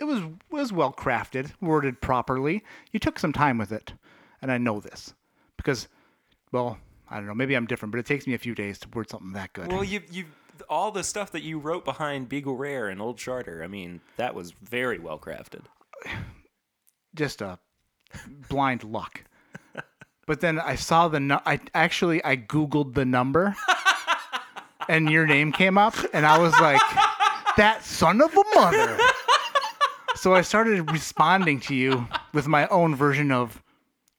it 0.00 0.04
was 0.04 0.22
was 0.50 0.72
well 0.72 0.92
crafted, 0.92 1.52
worded 1.60 2.00
properly. 2.00 2.64
You 2.90 2.98
took 2.98 3.18
some 3.18 3.32
time 3.32 3.58
with 3.58 3.70
it, 3.70 3.92
and 4.42 4.50
I 4.50 4.58
know 4.58 4.80
this 4.80 5.14
because, 5.56 5.86
well, 6.50 6.78
I 7.14 7.18
don't 7.18 7.28
know. 7.28 7.34
Maybe 7.34 7.54
I'm 7.54 7.66
different, 7.66 7.92
but 7.92 8.00
it 8.00 8.06
takes 8.06 8.26
me 8.26 8.34
a 8.34 8.38
few 8.38 8.56
days 8.56 8.76
to 8.80 8.88
word 8.88 9.08
something 9.08 9.34
that 9.34 9.52
good. 9.52 9.70
well, 9.70 9.84
you, 9.84 10.02
you, 10.10 10.24
all 10.68 10.90
the 10.90 11.04
stuff 11.04 11.30
that 11.30 11.44
you 11.44 11.60
wrote 11.60 11.84
behind 11.84 12.28
Beagle 12.28 12.56
Rare 12.56 12.88
and 12.88 13.00
Old 13.00 13.18
Charter, 13.18 13.62
I 13.62 13.68
mean, 13.68 14.00
that 14.16 14.34
was 14.34 14.50
very 14.50 14.98
well 14.98 15.16
crafted. 15.16 15.60
just 17.14 17.40
a 17.40 17.60
blind 18.48 18.82
luck. 18.82 19.22
But 20.26 20.40
then 20.40 20.58
I 20.58 20.74
saw 20.74 21.06
the 21.06 21.20
nu- 21.20 21.38
I 21.46 21.60
actually 21.72 22.24
I 22.24 22.36
googled 22.36 22.94
the 22.94 23.04
number 23.04 23.54
and 24.88 25.08
your 25.08 25.26
name 25.26 25.52
came 25.52 25.78
up 25.78 25.94
and 26.12 26.26
I 26.26 26.38
was 26.38 26.52
like 26.60 26.80
that 27.56 27.84
son 27.84 28.20
of 28.20 28.34
a 28.34 28.44
mother. 28.56 28.98
So 30.16 30.34
I 30.34 30.40
started 30.40 30.90
responding 30.90 31.60
to 31.60 31.74
you 31.76 32.08
with 32.32 32.48
my 32.48 32.66
own 32.68 32.96
version 32.96 33.30
of 33.30 33.62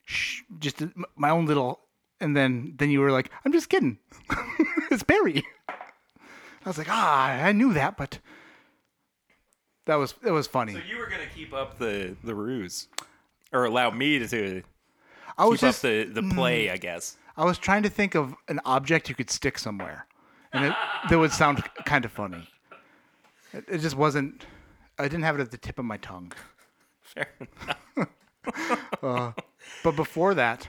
shh, 0.05 0.43
just 0.60 0.84
my 1.17 1.31
own 1.31 1.45
little 1.45 1.85
and 2.19 2.36
then 2.36 2.73
then 2.78 2.89
you 2.89 2.99
were 2.99 3.12
like 3.12 3.32
I'm 3.43 3.51
just 3.51 3.69
kidding. 3.69 3.97
it's 4.91 5.04
Perry. 5.04 5.43
I 5.69 6.69
was 6.69 6.78
like, 6.78 6.88
"Ah, 6.89 7.32
I 7.32 7.51
knew 7.51 7.73
that, 7.73 7.95
but 7.97 8.19
that 9.86 9.95
was 9.95 10.15
it 10.23 10.32
was 10.32 10.47
funny. 10.47 10.73
So 10.73 10.80
you 10.88 10.97
were 10.97 11.08
gonna 11.08 11.28
keep 11.34 11.54
up 11.54 11.78
the 11.78 12.15
the 12.23 12.34
ruse, 12.36 12.88
or 13.51 13.65
allow 13.65 13.91
me 13.91 14.19
to, 14.19 14.28
to 14.28 14.63
I 15.38 15.45
was 15.45 15.60
keep 15.60 15.67
just 15.67 15.86
up 15.86 15.91
the 15.91 16.21
the 16.21 16.34
play, 16.34 16.69
I 16.69 16.78
guess. 16.78 17.17
I 17.38 17.45
was 17.45 17.58
trying 17.58 17.84
to 17.84 17.89
think 17.89 18.15
of 18.15 18.34
an 18.47 18.60
object 18.65 19.10
you 19.10 19.15
could 19.15 19.30
stick 19.30 19.60
somewhere, 19.60 20.08
and 20.54 20.65
it, 20.65 20.73
that 21.10 21.19
would 21.19 21.32
sound 21.32 21.63
kind 21.86 22.06
of 22.06 22.12
funny. 22.12 22.47
It, 23.54 23.65
it 23.67 23.78
just 23.80 23.95
wasn't. 23.95 24.45
I 24.97 25.04
didn't 25.04 25.23
have 25.23 25.38
it 25.38 25.41
at 25.41 25.51
the 25.51 25.58
tip 25.58 25.78
of 25.78 25.86
my 25.86 25.97
tongue. 25.97 26.32
Fair 27.01 27.28
But 29.84 29.95
before 29.95 30.34
that, 30.36 30.67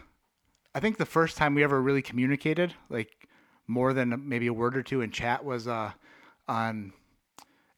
I 0.77 0.81
think 0.81 0.99
the 0.99 1.07
first 1.07 1.39
time 1.39 1.55
we 1.55 1.65
ever 1.65 1.81
really 1.81 2.03
communicated, 2.03 2.75
like 2.91 3.09
more 3.67 3.95
than 3.95 4.29
maybe 4.29 4.47
a 4.47 4.53
word 4.53 4.77
or 4.77 4.83
two 4.83 5.01
in 5.01 5.11
chat, 5.11 5.43
was 5.43 5.67
uh, 5.67 5.93
on 6.47 6.93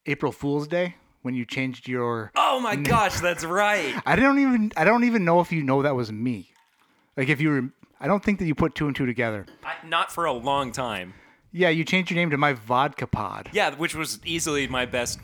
April 0.06 0.32
Fool's 0.32 0.66
Day 0.66 0.96
when 1.22 1.36
you 1.36 1.44
changed 1.44 1.86
your. 1.86 2.32
Oh 2.34 2.58
my 2.58 2.74
gosh, 2.74 3.20
that's 3.20 3.44
right. 3.44 3.94
I 4.06 4.16
don't 4.16 4.40
even. 4.40 4.72
I 4.76 4.82
don't 4.84 5.04
even 5.04 5.24
know 5.24 5.38
if 5.38 5.52
you 5.52 5.62
know 5.62 5.82
that 5.82 5.94
was 5.94 6.10
me. 6.10 6.50
Like 7.16 7.28
if 7.28 7.40
you 7.40 7.50
were. 7.50 7.70
I 8.00 8.08
don't 8.08 8.24
think 8.24 8.40
that 8.40 8.46
you 8.46 8.56
put 8.56 8.74
two 8.74 8.88
and 8.88 8.96
two 8.96 9.06
together. 9.06 9.46
I, 9.62 9.74
not 9.86 10.10
for 10.10 10.24
a 10.24 10.32
long 10.32 10.72
time. 10.72 11.14
Yeah, 11.52 11.68
you 11.68 11.84
changed 11.84 12.10
your 12.10 12.16
name 12.16 12.30
to 12.30 12.36
my 12.36 12.54
vodka 12.54 13.06
pod. 13.06 13.48
Yeah, 13.52 13.76
which 13.76 13.94
was 13.94 14.18
easily 14.24 14.66
my 14.66 14.86
best 14.86 15.20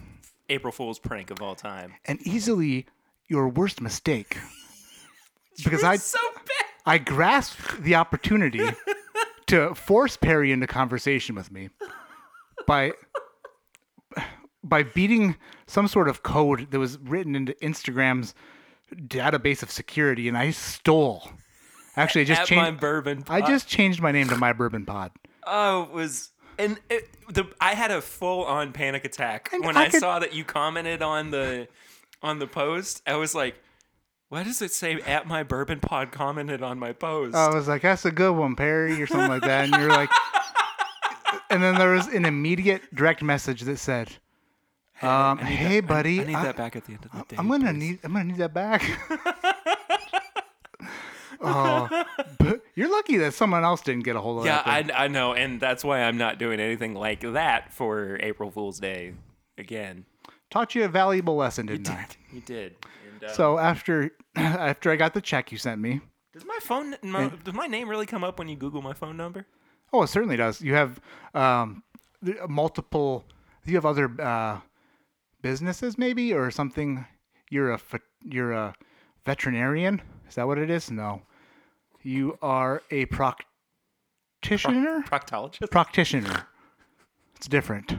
April 0.49 0.73
Fool's 0.73 1.01
prank 1.01 1.33
of 1.33 1.43
all 1.43 1.57
time. 1.57 1.95
and 2.05 2.25
easily 2.25 2.87
your 3.27 3.49
worst 3.49 3.81
mistake. 3.81 4.39
Because 5.63 5.85
I 5.85 5.97
so 5.97 6.19
bad. 6.35 6.64
I 6.87 6.99
grasped 6.99 7.83
the 7.83 7.95
opportunity 7.95 8.61
to 9.47 9.75
force 9.75 10.17
Perry 10.17 10.53
into 10.53 10.67
conversation 10.67 11.35
with 11.35 11.51
me 11.51 11.71
by 12.67 12.93
by 14.63 14.83
beating 14.83 15.37
some 15.67 15.89
sort 15.89 16.09
of 16.09 16.23
code 16.23 16.71
that 16.71 16.79
was 16.79 16.99
written 16.99 17.35
into 17.35 17.53
Instagram's 17.63 18.35
database 18.95 19.63
of 19.63 19.71
security, 19.71 20.29
and 20.29 20.37
I 20.39 20.51
stole. 20.53 21.31
Actually, 21.97 22.23
I 22.23 22.25
just 22.25 22.51
At 22.51 22.57
my 22.57 22.65
changed. 22.67 22.81
bourbon. 22.81 23.25
I 23.29 23.41
just 23.43 23.69
changed 23.69 24.01
my 24.01 24.11
name 24.11 24.29
to 24.29 24.37
my 24.37 24.53
bourbon 24.53 24.85
pod. 24.87 25.13
Oh, 25.47 25.83
it 25.85 25.91
was 25.93 26.31
and 26.59 26.79
it, 26.89 27.09
the 27.29 27.45
I 27.61 27.75
had 27.75 27.91
a 27.91 28.01
full 28.01 28.45
on 28.45 28.73
panic 28.73 29.05
attack 29.05 29.51
And 29.53 29.65
when 29.65 29.77
I 29.77 29.85
I, 29.85 29.89
could- 29.91 30.01
saw 30.01 30.19
that 30.19 30.35
you 30.35 30.45
commented 30.45 31.03
on 31.03 31.31
the 31.31 31.69
on 32.23 32.39
the 32.39 32.47
post. 32.47 33.03
I 33.07 33.17
was 33.17 33.35
like, 33.35 33.57
why 34.35 34.43
does 34.43 34.61
it 34.61 34.73
say 34.73 35.01
at 35.03 35.29
my 35.29 35.45
bourbon 35.45 35.79
pod 35.79 36.11
commented 36.11 36.61
on 36.61 36.77
my 36.77 36.93
post? 36.93 37.37
I 37.37 37.55
was 37.55 37.69
like, 37.69 37.83
"That's 37.83 38.05
a 38.05 38.11
good 38.11 38.33
one, 38.33 38.57
Perry," 38.57 39.01
or 39.01 39.07
something 39.07 39.29
like 39.29 39.43
that, 39.43 39.67
and 39.67 39.81
you're 39.81 39.91
like, 39.91 40.11
and 41.51 41.63
then 41.63 41.77
there 41.77 41.93
was 41.93 42.09
an 42.09 42.25
immediate 42.25 42.83
direct 42.93 43.23
message 43.23 43.61
that 43.61 43.77
said, 43.77 44.09
um, 45.03 45.39
I 45.39 45.45
"Hey, 45.45 45.79
that- 45.79 45.87
buddy, 45.87 46.21
I, 46.21 46.25
need 46.25 46.35
I- 46.35 46.43
that 46.47 46.57
back 46.57 46.75
at 46.75 46.85
the 46.85 46.95
end 46.95 47.05
of 47.05 47.13
the 47.13 47.19
day. 47.29 47.37
I'm 47.39 47.49
gonna 47.49 47.71
please." 47.71 47.79
need 47.79 47.99
I'm 48.03 48.13
gonna 48.13 48.25
need 48.25 48.39
that 48.39 48.53
back. 48.53 48.83
oh, 51.41 52.05
but 52.41 52.61
you're 52.75 52.91
lucky 52.91 53.19
that 53.19 53.35
someone 53.35 53.63
else 53.63 53.83
didn't 53.83 54.03
get 54.03 54.17
a 54.17 54.21
hold 54.21 54.41
of 54.41 54.47
it. 54.47 54.49
Yeah, 54.49 54.63
that. 54.65 54.87
thing. 54.87 54.91
I, 54.97 55.05
I 55.05 55.07
know, 55.07 55.35
and 55.35 55.61
that's 55.61 55.85
why 55.85 56.03
I'm 56.03 56.19
not 56.19 56.41
doing 56.41 56.59
anything 56.59 56.95
like 56.95 57.21
that 57.21 57.73
for 57.73 58.19
April 58.21 58.51
Fool's 58.51 58.81
Day 58.81 59.15
again. 59.57 60.07
Taught 60.55 60.75
you 60.75 60.85
a 60.85 60.89
valuable 60.89 61.35
lesson, 61.37 61.67
didn't 61.67 61.91
I? 61.91 62.07
You 62.33 62.41
did. 62.41 62.77
And, 63.13 63.25
uh, 63.25 63.33
So 63.35 63.59
after 63.59 64.11
after 64.37 64.91
I 64.91 64.97
got 64.97 65.13
the 65.13 65.21
check 65.21 65.51
you 65.53 65.59
sent 65.59 65.81
me, 65.81 66.01
does 66.33 66.45
my 66.47 66.59
phone 66.63 66.95
my, 67.03 67.29
does 67.43 67.55
my 67.55 67.67
name 67.67 67.89
really 67.89 68.07
come 68.07 68.23
up 68.25 68.39
when 68.39 68.49
you 68.49 68.57
Google 68.57 68.81
my 68.81 68.95
phone 68.95 69.17
number? 69.17 69.47
oh, 69.93 70.03
it 70.03 70.09
certainly 70.09 70.37
does. 70.37 70.61
You 70.61 70.75
have 70.75 71.01
um, 71.35 71.83
multiple. 72.49 73.25
You 73.67 73.75
have 73.77 73.87
other 73.87 74.11
uh, 74.21 74.61
businesses, 75.43 75.97
maybe, 75.99 76.33
or 76.33 76.51
something. 76.51 77.05
You're 77.51 77.73
a 77.73 77.81
you're 78.23 78.53
a 78.53 78.75
veterinarian. 79.27 80.01
Is 80.29 80.35
that 80.37 80.47
what 80.47 80.59
it 80.59 80.71
is? 80.71 80.91
No, 80.91 81.23
you 82.03 82.39
are 82.43 82.83
a 82.91 83.07
practitioner. 83.07 85.03
Proctologist. 85.07 85.71
practitioner. 85.71 86.47
It's 87.37 87.49
different. 87.49 87.93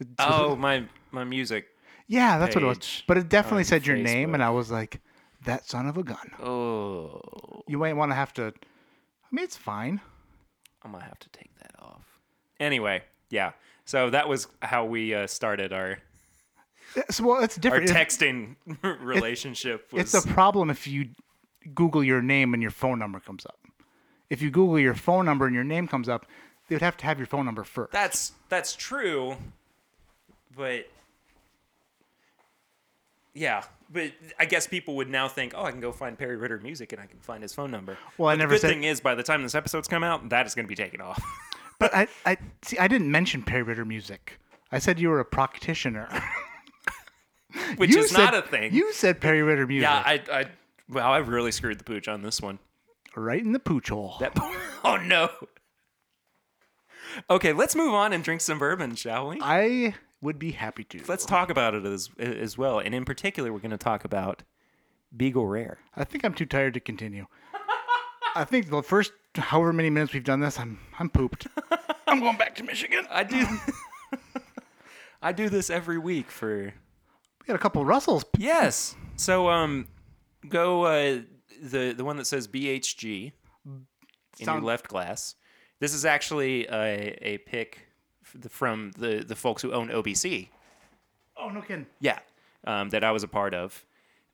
It's- 0.00 0.14
oh, 0.20 0.54
my 0.56 0.84
my 1.10 1.24
music. 1.24 1.66
yeah, 2.06 2.38
that's 2.38 2.54
what 2.54 2.64
it 2.64 2.66
was. 2.66 2.78
page 2.78 3.04
But 3.06 3.18
it 3.18 3.28
definitely 3.28 3.62
on 3.62 3.64
said 3.66 3.86
your 3.86 3.96
name, 3.96 4.34
and 4.34 4.42
I 4.42 4.50
was 4.50 4.70
like, 4.70 5.00
that 5.44 5.66
son 5.68 5.86
of 5.86 5.96
a 5.96 6.02
gun. 6.02 6.30
Oh, 6.42 7.62
You 7.66 7.78
might 7.78 7.94
want 7.94 8.10
to 8.10 8.16
have 8.16 8.32
to. 8.34 8.46
I 8.46 9.34
mean, 9.34 9.44
it's 9.44 9.56
fine. 9.56 10.00
I'm 10.82 10.92
gonna 10.92 11.04
have 11.04 11.18
to 11.18 11.28
take 11.30 11.50
that 11.60 11.72
off. 11.80 12.04
Anyway, 12.60 13.02
yeah. 13.30 13.52
So 13.84 14.10
that 14.10 14.28
was 14.28 14.48
how 14.62 14.84
we 14.84 15.14
uh, 15.14 15.26
started 15.26 15.72
our 15.72 15.98
It's, 16.96 17.20
well, 17.20 17.42
it's 17.42 17.56
our 17.56 17.60
different. 17.60 17.90
It's- 17.90 18.16
texting 18.16 18.56
relationship. 19.02 19.92
Was, 19.92 20.14
it's 20.14 20.24
a 20.24 20.28
problem 20.28 20.70
if 20.70 20.86
you 20.86 21.10
Google 21.74 22.02
your 22.02 22.22
name 22.22 22.54
and 22.54 22.62
your 22.62 22.70
phone 22.70 22.98
number 22.98 23.20
comes 23.20 23.44
up. 23.46 23.58
If 24.30 24.40
you 24.42 24.50
Google 24.50 24.78
your 24.78 24.94
phone 24.94 25.24
number 25.24 25.46
and 25.46 25.54
your 25.54 25.64
name 25.64 25.88
comes 25.88 26.08
up, 26.08 26.26
they 26.68 26.74
would 26.74 26.82
have 26.82 26.96
to 26.98 27.04
have 27.06 27.18
your 27.18 27.26
phone 27.26 27.44
number 27.46 27.64
first. 27.64 27.92
that's 27.92 28.32
that's 28.48 28.74
true, 28.76 29.36
but 30.56 30.86
yeah, 33.38 33.62
but 33.90 34.12
I 34.38 34.44
guess 34.44 34.66
people 34.66 34.96
would 34.96 35.08
now 35.08 35.28
think, 35.28 35.52
oh, 35.56 35.64
I 35.64 35.70
can 35.70 35.80
go 35.80 35.92
find 35.92 36.18
Perry 36.18 36.36
Ritter 36.36 36.58
music 36.58 36.92
and 36.92 37.00
I 37.00 37.06
can 37.06 37.18
find 37.20 37.42
his 37.42 37.54
phone 37.54 37.70
number. 37.70 37.96
Well, 38.18 38.28
I 38.28 38.32
But 38.34 38.38
never 38.40 38.50
the 38.50 38.54
good 38.56 38.60
said- 38.62 38.68
thing 38.70 38.84
is, 38.84 39.00
by 39.00 39.14
the 39.14 39.22
time 39.22 39.42
this 39.42 39.54
episode's 39.54 39.88
come 39.88 40.02
out, 40.04 40.28
that 40.30 40.46
is 40.46 40.54
going 40.54 40.64
to 40.66 40.68
be 40.68 40.74
taken 40.74 41.00
off. 41.00 41.22
But 41.80 41.94
I, 41.94 42.08
I 42.26 42.36
see. 42.62 42.76
I 42.76 42.88
didn't 42.88 43.08
mention 43.08 43.44
Perry 43.44 43.62
Ritter 43.62 43.84
music. 43.84 44.40
I 44.72 44.80
said 44.80 44.98
you 44.98 45.10
were 45.10 45.20
a 45.20 45.24
practitioner. 45.24 46.08
Which 47.76 47.94
You 47.94 48.00
is 48.02 48.10
said- 48.10 48.18
not 48.18 48.34
a 48.34 48.42
thing. 48.42 48.74
You 48.74 48.92
said 48.92 49.20
Perry 49.20 49.42
Ritter 49.42 49.64
music. 49.64 49.88
yeah, 49.88 50.02
I, 50.04 50.20
I, 50.32 50.44
well, 50.88 51.12
I've 51.12 51.28
really 51.28 51.52
screwed 51.52 51.78
the 51.78 51.84
pooch 51.84 52.08
on 52.08 52.22
this 52.22 52.42
one. 52.42 52.58
right 53.14 53.40
in 53.40 53.52
the 53.52 53.60
pooch 53.60 53.90
hole. 53.90 54.16
That, 54.18 54.32
oh 54.84 54.96
no. 54.96 55.30
Okay, 57.30 57.52
let's 57.52 57.74
move 57.76 57.94
on 57.94 58.12
and 58.12 58.22
drink 58.24 58.40
some 58.40 58.58
bourbon, 58.58 58.94
shall 58.96 59.28
we? 59.28 59.38
I 59.40 59.94
would 60.20 60.38
be 60.38 60.52
happy 60.52 60.84
to. 60.84 61.00
Let's 61.06 61.24
talk 61.24 61.50
about 61.50 61.74
it 61.74 61.84
as 61.84 62.10
as 62.18 62.58
well, 62.58 62.78
and 62.78 62.94
in 62.94 63.04
particular, 63.04 63.52
we're 63.52 63.58
going 63.60 63.70
to 63.70 63.76
talk 63.78 64.04
about 64.04 64.42
Beagle 65.16 65.46
Rare. 65.46 65.78
I 65.96 66.04
think 66.04 66.24
I'm 66.24 66.34
too 66.34 66.46
tired 66.46 66.74
to 66.74 66.80
continue. 66.80 67.26
I 68.34 68.44
think 68.44 68.70
the 68.70 68.82
first 68.82 69.12
however 69.34 69.72
many 69.72 69.90
minutes 69.90 70.12
we've 70.12 70.24
done 70.24 70.40
this, 70.40 70.58
I'm 70.58 70.78
I'm 70.98 71.08
pooped. 71.08 71.46
I'm 72.06 72.20
going 72.20 72.36
back 72.36 72.54
to 72.56 72.64
Michigan. 72.64 73.06
I 73.10 73.24
do. 73.24 73.46
I 75.22 75.32
do 75.32 75.48
this 75.48 75.68
every 75.70 75.98
week 75.98 76.30
for 76.30 76.64
We 76.64 77.46
got 77.46 77.56
a 77.56 77.58
couple 77.58 77.84
Russells. 77.84 78.24
yes. 78.38 78.94
So 79.16 79.48
um, 79.48 79.88
go 80.48 80.84
uh, 80.84 81.20
the 81.60 81.92
the 81.92 82.04
one 82.04 82.16
that 82.18 82.26
says 82.26 82.46
BHG 82.46 83.32
in 83.66 84.46
your 84.46 84.60
left 84.60 84.88
glass. 84.88 85.34
This 85.80 85.94
is 85.94 86.04
actually 86.04 86.66
a 86.68 87.18
a 87.20 87.38
pick 87.38 87.87
from 88.48 88.92
the 88.98 89.24
the 89.26 89.36
folks 89.36 89.62
who 89.62 89.72
own 89.72 89.88
OBC. 89.88 90.48
Oh 91.36 91.48
no 91.48 91.60
kidding. 91.60 91.86
Yeah, 92.00 92.18
um, 92.64 92.88
that 92.90 93.04
I 93.04 93.12
was 93.12 93.22
a 93.22 93.28
part 93.28 93.54
of. 93.54 93.84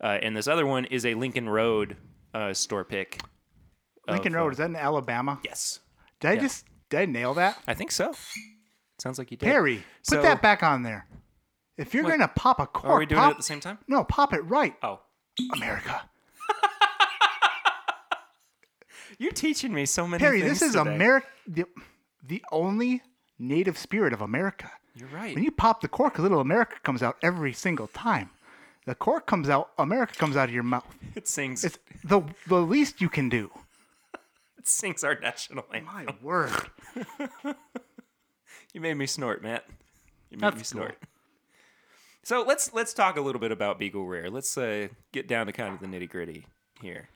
Uh, 0.03 0.19
and 0.23 0.37
this 0.37 0.49
other 0.49 0.67
one 0.67 0.85
is 0.87 1.07
a 1.07 1.15
Lincoln 1.15 1.49
Road 1.49 1.97
uh, 2.35 2.53
store 2.53 2.85
pick. 2.85 3.21
Lincoln 4.09 4.35
of, 4.35 4.41
Road 4.41 4.49
uh, 4.49 4.53
is 4.53 4.59
that 4.59 4.71
in 4.71 4.77
Alabama? 4.77 5.41
Yes, 5.45 5.81
Did 6.21 6.29
I 6.29 6.33
yeah. 6.35 6.41
just 6.41 6.67
did 6.91 7.01
I 7.01 7.05
nail 7.07 7.35
that? 7.35 7.59
I 7.67 7.75
think 7.75 7.91
so. 7.91 8.13
Sounds 8.99 9.19
like 9.19 9.31
you 9.31 9.37
did. 9.37 9.47
Perry, 9.47 9.83
put 10.09 10.23
that 10.23 10.43
back 10.43 10.63
on 10.63 10.83
there. 10.83 11.07
If 11.77 11.95
you're 11.95 12.05
What? 12.05 12.11
gonna 12.11 12.29
pop 12.29 12.61
a 12.61 12.67
cork, 12.67 12.93
Are 12.93 12.99
we 12.99 13.07
doing 13.07 13.21
pop, 13.21 13.31
it 13.31 13.33
at 13.33 13.37
the 13.39 13.43
same 13.43 13.61
time? 13.61 13.79
No, 13.89 14.05
pop 14.05 14.33
it 14.33 14.45
right, 14.45 14.75
Oh, 14.83 15.01
America. 15.55 16.03
you're 19.19 19.33
teaching 19.33 19.73
me 19.73 19.87
so 19.87 20.07
many 20.07 20.23
Perry, 20.23 20.41
this 20.41 20.63
is. 20.63 20.75
America. 20.75 21.27
The, 21.47 21.65
the 22.23 22.43
only 22.53 23.03
native 23.39 23.77
spirit 23.79 24.13
of 24.13 24.21
America. 24.21 24.71
You're 24.95 25.09
right. 25.09 25.35
When 25.35 25.45
you 25.45 25.51
pop 25.51 25.81
the 25.81 25.89
cork, 25.89 26.19
a 26.19 26.23
little 26.23 26.41
America 26.41 26.77
comes 26.83 27.03
out 27.03 27.17
every 27.23 27.53
single 27.53 27.89
time. 27.89 28.31
The 28.87 28.95
cork 28.95 29.27
comes 29.27 29.49
out, 29.49 29.71
America 29.79 30.15
comes 30.15 30.37
out 30.37 30.49
of 30.49 30.55
your 30.55 30.63
mouth. 30.63 30.87
It 31.17 31.29
sings. 31.29 31.65
It's 31.65 31.79
the 32.03 32.23
the 32.47 32.61
least 32.61 33.01
you 33.01 33.09
can 33.09 33.29
do. 33.29 33.51
It 34.59 34.69
sings 34.69 35.05
our 35.05 35.19
national 35.21 35.65
anthem. 35.73 35.95
My 35.95 36.07
word. 36.23 36.53
You 38.73 38.81
made 38.81 38.95
me 38.95 39.07
snort, 39.07 39.43
Matt. 39.43 39.65
You 40.31 40.39
made 40.39 40.43
That's 40.43 40.57
me 40.57 40.61
cool. 40.81 40.87
snort. 40.89 40.99
So 42.23 42.43
let's 42.43 42.73
let's 42.73 42.95
talk 42.95 43.17
a 43.17 43.21
little 43.21 43.41
bit 43.41 43.53
about 43.53 43.79
Beagle 43.79 44.07
Rare. 44.07 44.31
Let's 44.31 44.57
uh, 44.57 44.89
get 45.13 45.29
down 45.29 45.47
to 45.47 45.53
kind 45.53 45.75
of 45.75 45.81
the 45.81 45.87
nitty 45.87 46.09
gritty 46.09 46.47
here. 46.81 47.09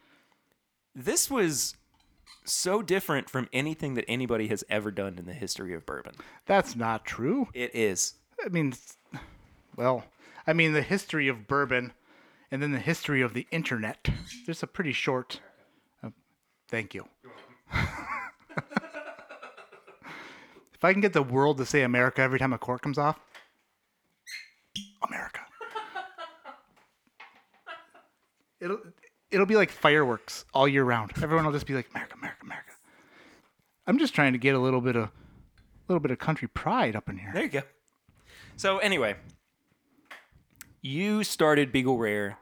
This 0.94 1.30
was 1.30 1.74
so 2.44 2.82
different 2.82 3.30
from 3.30 3.48
anything 3.52 3.94
that 3.94 4.04
anybody 4.08 4.48
has 4.48 4.64
ever 4.68 4.90
done 4.90 5.18
in 5.18 5.26
the 5.26 5.32
history 5.32 5.74
of 5.74 5.86
bourbon. 5.86 6.14
That's 6.46 6.74
not 6.74 7.04
true. 7.04 7.48
It 7.54 7.74
is. 7.74 8.14
I 8.44 8.48
mean, 8.48 8.74
well, 9.76 10.04
I 10.46 10.52
mean 10.52 10.72
the 10.72 10.82
history 10.82 11.28
of 11.28 11.46
bourbon, 11.46 11.92
and 12.50 12.62
then 12.62 12.72
the 12.72 12.78
history 12.78 13.20
of 13.20 13.34
the 13.34 13.46
internet. 13.50 14.08
There's 14.46 14.62
a 14.62 14.66
pretty 14.66 14.92
short. 14.92 15.40
Uh, 16.02 16.10
thank 16.68 16.94
you. 16.94 17.06
if 17.72 17.78
I 20.82 20.92
can 20.92 21.00
get 21.00 21.12
the 21.12 21.22
world 21.22 21.58
to 21.58 21.66
say 21.66 21.82
America 21.82 22.22
every 22.22 22.38
time 22.38 22.52
a 22.52 22.58
cork 22.58 22.82
comes 22.82 22.98
off, 22.98 23.18
America. 25.06 25.40
It'll 28.60 28.80
it'll 29.30 29.46
be 29.46 29.56
like 29.56 29.70
fireworks 29.70 30.44
all 30.54 30.66
year 30.66 30.84
round. 30.84 31.12
Everyone 31.22 31.44
will 31.44 31.52
just 31.52 31.66
be 31.66 31.74
like 31.74 31.88
America, 31.90 32.14
America, 32.16 32.40
America. 32.42 32.72
I'm 33.86 33.98
just 33.98 34.14
trying 34.14 34.32
to 34.32 34.38
get 34.38 34.54
a 34.54 34.58
little 34.58 34.80
bit 34.80 34.96
of 34.96 35.04
a 35.04 35.10
little 35.88 36.00
bit 36.00 36.10
of 36.10 36.18
country 36.18 36.48
pride 36.48 36.94
up 36.94 37.08
in 37.08 37.18
here. 37.18 37.30
There 37.32 37.42
you 37.42 37.48
go. 37.48 37.62
So 38.56 38.78
anyway, 38.78 39.16
you 40.82 41.24
started 41.24 41.72
Beagle 41.72 41.96
Rare 41.96 42.38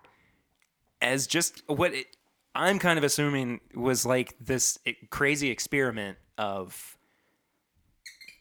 as 1.00 1.26
just 1.26 1.62
what 1.68 1.94
it, 1.94 2.06
I'm 2.54 2.78
kind 2.78 2.98
of 2.98 3.04
assuming 3.04 3.60
was 3.74 4.06
like 4.06 4.34
this 4.40 4.78
crazy 5.10 5.50
experiment 5.50 6.18
of 6.38 6.96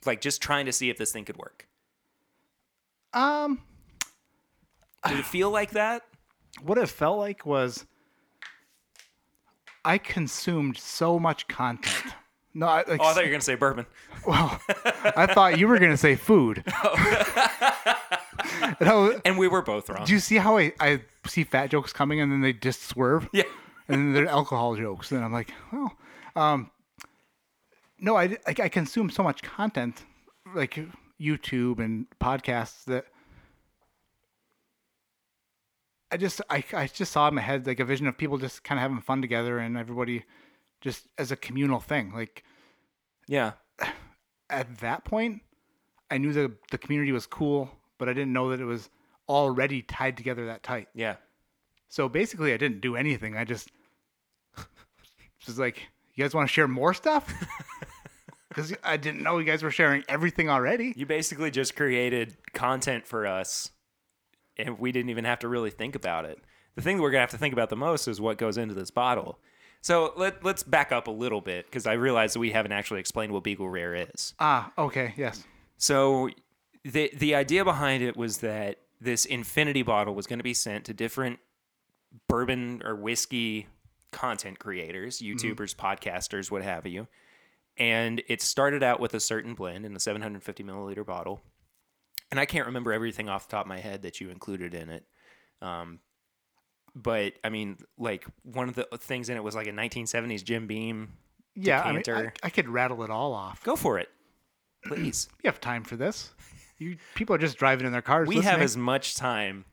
like 0.06 0.22
just 0.22 0.42
trying 0.42 0.66
to 0.66 0.72
see 0.72 0.90
if 0.90 0.98
this 0.98 1.12
thing 1.12 1.26
could 1.26 1.38
work. 1.38 1.68
Um, 3.14 3.62
Did 5.08 5.20
it 5.20 5.26
feel 5.26 5.52
like 5.52 5.72
that? 5.72 6.04
what 6.64 6.78
it 6.78 6.88
felt 6.90 7.18
like 7.18 7.46
was 7.46 7.86
I 9.86 9.98
consumed 9.98 10.78
so 10.78 11.20
much 11.20 11.48
content. 11.48 12.14
No, 12.58 12.68
I, 12.68 12.86
like, 12.88 13.02
Oh, 13.02 13.08
I 13.08 13.14
thought 13.14 13.26
you 13.26 13.28
were 13.28 13.30
gonna 13.30 13.42
say 13.42 13.56
bourbon. 13.56 13.86
well, 14.26 14.62
I 15.18 15.26
thought 15.26 15.60
you 15.60 15.68
were 15.68 15.78
gonna 15.78 15.98
say 15.98 16.16
food. 16.16 16.64
And 18.80 18.90
was- 18.90 19.22
And 19.26 19.38
we 19.38 19.48
were 19.50 19.62
both 19.62 19.90
wrong. 19.90 20.06
do 20.06 20.14
you 20.14 20.20
see 20.20 20.38
how 20.38 20.58
I, 20.58 20.72
I 20.80 21.02
see 21.28 21.44
fat 21.44 21.70
jokes 21.70 21.92
coming 21.92 22.22
and 22.22 22.32
then 22.32 22.40
they 22.42 22.54
just 22.54 22.84
swerve? 22.84 23.28
yeah. 23.34 23.44
and 23.90 23.98
then 23.98 24.14
they're 24.14 24.28
alcohol 24.28 24.76
jokes. 24.78 25.12
And 25.12 25.24
I'm 25.24 25.34
like, 25.34 25.54
well, 25.74 25.98
um, 26.38 26.72
no, 28.00 28.16
I, 28.16 28.38
I, 28.48 28.56
I 28.64 28.70
consume 28.70 29.10
so 29.10 29.22
much 29.22 29.42
content, 29.44 30.04
like 30.54 30.80
YouTube 31.20 31.80
and 31.80 32.06
podcasts 32.22 32.86
that 32.86 33.06
I 36.12 36.18
just 36.18 36.42
I, 36.50 36.64
I 36.74 36.88
just 36.88 37.12
saw 37.12 37.28
in 37.28 37.36
my 37.36 37.42
head 37.42 37.66
like 37.68 37.80
a 37.80 37.86
vision 37.86 38.08
of 38.08 38.18
people 38.18 38.38
just 38.38 38.64
kind 38.64 38.78
of 38.80 38.82
having 38.84 39.02
fun 39.02 39.22
together 39.22 39.58
and 39.60 39.78
everybody 39.78 40.24
just 40.82 41.08
as 41.18 41.32
a 41.32 41.36
communal 41.36 41.80
thing. 41.80 42.14
Like 42.14 42.44
Yeah. 43.28 43.54
at 44.50 44.78
that 44.80 45.04
point, 45.06 45.42
I 46.12 46.18
knew 46.18 46.32
the 46.34 46.52
the 46.72 46.78
community 46.78 47.12
was 47.12 47.26
cool, 47.26 47.70
but 47.98 48.08
I 48.08 48.14
didn't 48.14 48.34
know 48.34 48.52
that 48.52 48.60
it 48.60 48.66
was 48.66 48.90
already 49.28 49.82
tied 49.82 50.16
together 50.18 50.46
that 50.46 50.62
tight. 50.64 50.88
Yeah. 50.94 51.16
So 51.90 52.08
basically, 52.10 52.54
I 52.54 52.58
didn't 52.58 52.82
do 52.82 52.96
anything. 52.96 53.36
I 53.38 53.44
just 53.46 53.70
was 55.48 55.60
like, 55.60 55.82
"You 56.14 56.24
guys 56.24 56.34
want 56.34 56.48
to 56.48 56.54
share 56.54 56.68
more 56.68 56.94
stuff?" 56.94 57.34
Because 58.50 58.74
I 58.86 58.96
didn't 58.96 59.22
know 59.22 59.38
you 59.38 59.44
guys 59.44 59.64
were 59.64 59.72
sharing 59.72 60.06
everything 60.08 60.50
already. 60.50 60.94
You 60.96 61.06
basically 61.06 61.52
just 61.52 61.76
created 61.76 62.38
content 62.54 63.06
for 63.06 63.28
us, 63.28 63.70
and 64.58 64.80
we 64.80 64.92
didn't 64.92 65.10
even 65.10 65.26
have 65.26 65.40
to 65.40 65.48
really 65.48 65.70
think 65.70 65.96
about 65.96 66.26
it. 66.26 66.40
The 66.76 66.82
thing 66.82 66.98
that 66.98 67.04
we're 67.04 67.12
gonna 67.12 67.22
have 67.22 67.32
to 67.32 67.38
think 67.38 67.54
about 67.54 67.70
the 67.70 67.76
most 67.76 68.08
is 68.08 68.20
what 68.20 68.38
goes 68.38 68.58
into 68.58 68.74
this 68.74 68.92
bottle. 68.92 69.40
So 69.82 70.14
let 70.18 70.44
let's 70.44 70.64
back 70.64 70.92
up 70.92 71.08
a 71.08 71.12
little 71.12 71.42
bit 71.42 71.66
because 71.66 71.86
I 71.86 71.94
realize 71.94 72.34
that 72.34 72.40
we 72.40 72.52
haven't 72.52 72.72
actually 72.72 73.00
explained 73.00 73.32
what 73.32 73.44
Beagle 73.44 73.70
Rare 73.70 73.96
is. 73.96 74.34
Ah, 74.40 74.72
okay, 74.78 75.14
yes. 75.16 75.44
So 75.78 76.30
the 76.84 77.12
the 77.16 77.36
idea 77.36 77.64
behind 77.64 78.04
it 78.04 78.18
was 78.18 78.40
that 78.40 78.80
this 79.02 79.26
infinity 79.26 79.84
bottle 79.84 80.16
was 80.16 80.26
going 80.28 80.40
to 80.40 80.44
be 80.44 80.54
sent 80.54 80.86
to 80.86 80.94
different 80.94 81.40
bourbon 82.28 82.82
or 82.84 82.96
whiskey 82.96 83.68
content 84.12 84.58
creators, 84.60 85.20
YouTubers, 85.20 85.76
podcasters, 85.76 86.50
what 86.50 86.64
have 86.64 86.88
you. 86.88 87.08
And 87.78 88.24
it 88.28 88.42
started 88.42 88.82
out 88.82 89.00
with 89.00 89.14
a 89.14 89.20
certain 89.20 89.54
blend 89.54 89.86
in 89.86 89.96
a 89.96 90.00
750 90.00 90.64
milliliter 90.64 91.06
bottle. 91.06 91.42
And 92.32 92.40
I 92.40 92.46
can't 92.46 92.66
remember 92.68 92.92
everything 92.94 93.30
off 93.30 93.48
the 93.48 93.52
top 93.52 93.66
of 93.66 93.70
my 93.70 93.80
head 93.80 94.02
that 94.04 94.20
you 94.22 94.30
included 94.30 94.74
in 94.74 94.90
it. 94.90 95.06
Um, 95.62 96.00
but 96.96 97.34
I 97.44 97.50
mean, 97.50 97.78
like 97.98 98.26
one 98.44 98.70
of 98.70 98.76
the 98.76 98.88
things 99.00 99.30
in 99.30 99.38
it 99.38 99.44
was 99.44 99.56
like 99.56 99.68
a 99.68 99.72
1970s 99.72 100.44
Jim 100.44 100.68
Beam. 100.68 101.14
Yeah, 101.56 101.82
I 101.82 101.92
mean, 101.94 102.04
I, 102.08 102.32
I 102.44 102.50
could 102.50 102.68
rattle 102.68 103.04
it 103.04 103.10
all 103.10 103.34
off. 103.34 103.64
Go 103.64 103.76
for 103.76 103.98
it, 104.00 104.10
please. 104.86 105.30
You 105.44 105.48
have 105.50 105.62
time 105.62 105.84
for 105.84 105.96
this. 105.96 106.32
You 106.78 106.98
people 107.16 107.34
are 107.36 107.40
just 107.40 107.58
driving 107.58 107.86
in 107.86 107.94
their 107.94 108.02
cars. 108.02 108.28
we 108.28 108.42
have 108.42 108.62
as 108.62 108.76
much 108.76 109.16
time 109.16 109.64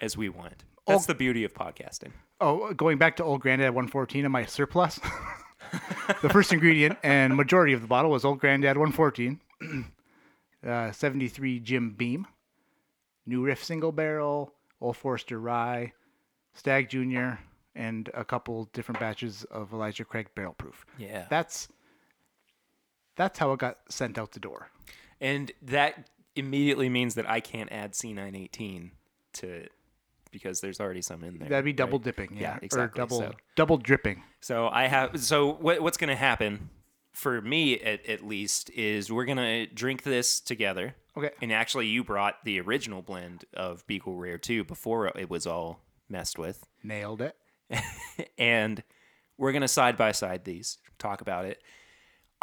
as 0.00 0.16
we 0.16 0.28
want. 0.30 0.64
That's 0.86 1.04
Oh. 1.04 1.06
the 1.08 1.14
beauty 1.14 1.44
of 1.44 1.52
podcasting. 1.54 2.12
Oh, 2.40 2.72
going 2.74 2.98
back 2.98 3.16
to 3.16 3.24
Old 3.24 3.40
Granddad 3.40 3.70
114 3.70 4.24
in 4.24 4.32
my 4.32 4.44
surplus. 4.46 4.98
the 6.22 6.28
first 6.28 6.52
ingredient 6.52 6.98
and 7.02 7.36
majority 7.36 7.72
of 7.74 7.80
the 7.82 7.86
bottle 7.86 8.10
was 8.10 8.24
Old 8.24 8.38
Granddad 8.38 8.76
114, 8.78 9.40
uh, 10.66 10.92
73 10.92 11.60
Jim 11.60 11.90
Beam, 11.96 12.26
New 13.26 13.44
Riff 13.44 13.62
single 13.62 13.92
barrel, 13.92 14.52
Old 14.80 14.96
Forester 14.96 15.38
rye, 15.38 15.92
Stagg 16.54 16.88
Junior, 16.88 17.38
and 17.74 18.10
a 18.14 18.24
couple 18.24 18.68
different 18.72 19.00
batches 19.00 19.44
of 19.50 19.72
Elijah 19.72 20.04
Craig 20.04 20.28
barrel 20.34 20.54
proof. 20.54 20.84
Yeah. 20.98 21.26
That's 21.28 21.68
that's 23.16 23.38
how 23.38 23.52
it 23.52 23.60
got 23.60 23.78
sent 23.88 24.18
out 24.18 24.32
the 24.32 24.40
door. 24.40 24.68
And 25.20 25.52
that 25.62 26.08
immediately 26.36 26.88
means 26.88 27.14
that 27.14 27.28
I 27.28 27.40
can't 27.40 27.70
add 27.70 27.92
C918 27.92 28.90
to 29.34 29.48
it 29.48 29.72
because 30.32 30.60
there's 30.60 30.80
already 30.80 31.00
some 31.00 31.22
in 31.22 31.38
there. 31.38 31.48
That'd 31.48 31.64
be 31.64 31.70
right? 31.70 31.76
double 31.76 31.98
dipping, 32.00 32.30
yeah, 32.34 32.40
Yeah, 32.40 32.58
exactly, 32.62 33.00
or 33.00 33.06
double 33.06 33.18
so- 33.20 33.32
double 33.54 33.76
dripping. 33.78 34.22
So 34.40 34.68
I 34.68 34.86
have. 34.88 35.20
So 35.22 35.52
what, 35.52 35.80
what's 35.80 35.96
going 35.96 36.08
to 36.08 36.16
happen 36.16 36.70
for 37.14 37.40
me, 37.40 37.78
at, 37.80 38.04
at 38.06 38.26
least, 38.26 38.70
is 38.70 39.10
we're 39.10 39.24
going 39.24 39.38
to 39.38 39.66
drink 39.66 40.02
this 40.02 40.40
together. 40.40 40.96
Okay. 41.16 41.30
And 41.40 41.52
actually, 41.52 41.86
you 41.86 42.04
brought 42.04 42.44
the 42.44 42.60
original 42.60 43.00
blend 43.00 43.44
of 43.54 43.86
Beagle 43.86 44.16
Rare 44.16 44.36
2 44.36 44.64
before 44.64 45.06
it 45.06 45.30
was 45.30 45.46
all 45.46 45.80
messed 46.08 46.38
with. 46.38 46.66
Nailed 46.82 47.22
it. 47.22 47.36
and 48.38 48.82
we're 49.38 49.52
going 49.52 49.62
to 49.62 49.68
side 49.68 49.96
by 49.96 50.12
side 50.12 50.44
these, 50.44 50.78
talk 50.98 51.20
about 51.20 51.44
it. 51.44 51.62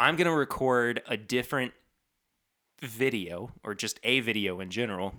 I'm 0.00 0.16
going 0.16 0.26
to 0.26 0.34
record 0.34 1.02
a 1.06 1.16
different 1.16 1.74
video 2.80 3.52
or 3.62 3.74
just 3.74 4.00
a 4.02 4.20
video 4.20 4.58
in 4.60 4.70
general 4.70 5.14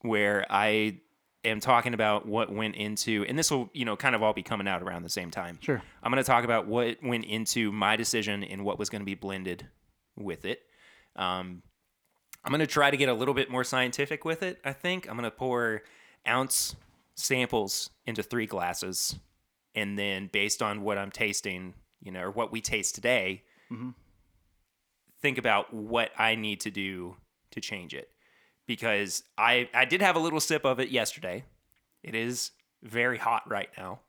where 0.00 0.46
I 0.50 1.00
am 1.44 1.60
talking 1.60 1.94
about 1.94 2.26
what 2.26 2.52
went 2.52 2.76
into 2.76 3.24
and 3.28 3.38
this 3.38 3.50
will, 3.50 3.70
you 3.72 3.84
know, 3.84 3.96
kind 3.96 4.14
of 4.14 4.22
all 4.22 4.32
be 4.32 4.42
coming 4.42 4.68
out 4.68 4.82
around 4.82 5.02
the 5.02 5.08
same 5.08 5.30
time. 5.30 5.58
Sure. 5.60 5.82
I'm 6.02 6.10
going 6.10 6.22
to 6.22 6.26
talk 6.26 6.44
about 6.44 6.66
what 6.66 7.02
went 7.02 7.24
into 7.24 7.70
my 7.72 7.96
decision 7.96 8.42
and 8.44 8.64
what 8.64 8.78
was 8.78 8.90
going 8.90 9.00
to 9.00 9.06
be 9.06 9.14
blended 9.14 9.66
with 10.16 10.44
it. 10.44 10.60
Um, 11.16 11.62
I'm 12.44 12.50
going 12.50 12.60
to 12.60 12.66
try 12.66 12.90
to 12.90 12.96
get 12.96 13.08
a 13.08 13.14
little 13.14 13.34
bit 13.34 13.50
more 13.50 13.64
scientific 13.64 14.24
with 14.24 14.42
it, 14.42 14.58
I 14.64 14.72
think. 14.72 15.08
I'm 15.08 15.16
going 15.16 15.24
to 15.24 15.30
pour 15.30 15.82
ounce 16.26 16.76
samples 17.14 17.90
into 18.06 18.22
three 18.22 18.46
glasses. 18.46 19.16
And 19.74 19.98
then, 19.98 20.28
based 20.32 20.62
on 20.62 20.82
what 20.82 20.98
I'm 20.98 21.10
tasting, 21.10 21.74
you 22.00 22.12
know, 22.12 22.22
or 22.22 22.30
what 22.30 22.52
we 22.52 22.60
taste 22.60 22.94
today, 22.94 23.42
think 25.20 25.38
about 25.38 25.72
what 25.72 26.10
I 26.18 26.34
need 26.34 26.60
to 26.60 26.70
do 26.70 27.16
to 27.52 27.60
change 27.60 27.94
it. 27.94 28.10
Because 28.66 29.22
I, 29.36 29.68
I 29.74 29.84
did 29.84 30.00
have 30.00 30.16
a 30.16 30.18
little 30.18 30.40
sip 30.40 30.64
of 30.64 30.80
it 30.80 30.88
yesterday. 30.88 31.44
It 32.02 32.14
is 32.14 32.50
very 32.82 33.18
hot 33.18 33.48
right 33.48 33.68
now 33.78 34.00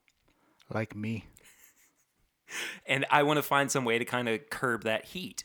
Like 0.73 0.95
me. 0.95 1.25
and 2.85 3.05
I 3.09 3.23
want 3.23 3.37
to 3.37 3.43
find 3.43 3.71
some 3.71 3.85
way 3.85 3.97
to 3.99 4.05
kind 4.05 4.29
of 4.29 4.49
curb 4.49 4.83
that 4.83 5.05
heat. 5.05 5.43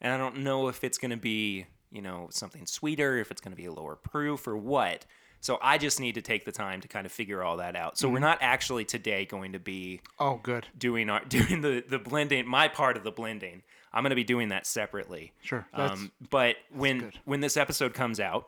And 0.00 0.12
I 0.12 0.16
don't 0.16 0.38
know 0.38 0.68
if 0.68 0.82
it's 0.82 0.98
going 0.98 1.10
to 1.10 1.16
be, 1.16 1.66
you 1.90 2.00
know, 2.02 2.28
something 2.30 2.66
sweeter, 2.66 3.18
if 3.18 3.30
it's 3.30 3.40
going 3.40 3.52
to 3.52 3.56
be 3.56 3.66
a 3.66 3.72
lower 3.72 3.96
proof 3.96 4.46
or 4.46 4.56
what. 4.56 5.04
So 5.42 5.58
I 5.62 5.78
just 5.78 6.00
need 6.00 6.16
to 6.16 6.22
take 6.22 6.44
the 6.44 6.52
time 6.52 6.80
to 6.82 6.88
kind 6.88 7.06
of 7.06 7.12
figure 7.12 7.42
all 7.42 7.56
that 7.56 7.74
out. 7.74 7.96
So 7.96 8.08
we're 8.10 8.18
not 8.18 8.38
actually 8.42 8.84
today 8.84 9.24
going 9.24 9.52
to 9.52 9.58
be 9.58 10.02
Oh, 10.18 10.38
good. 10.42 10.66
doing 10.76 11.08
our 11.08 11.24
doing 11.28 11.62
the 11.62 11.82
the 11.88 11.98
blending, 11.98 12.46
my 12.46 12.68
part 12.68 12.96
of 12.96 13.04
the 13.04 13.10
blending. 13.10 13.62
I'm 13.92 14.02
going 14.04 14.10
to 14.10 14.16
be 14.16 14.22
doing 14.24 14.50
that 14.50 14.66
separately. 14.66 15.32
Sure. 15.42 15.66
Um, 15.72 16.12
but 16.30 16.56
when 16.72 16.98
good. 17.00 17.18
when 17.24 17.40
this 17.40 17.56
episode 17.56 17.94
comes 17.94 18.20
out, 18.20 18.46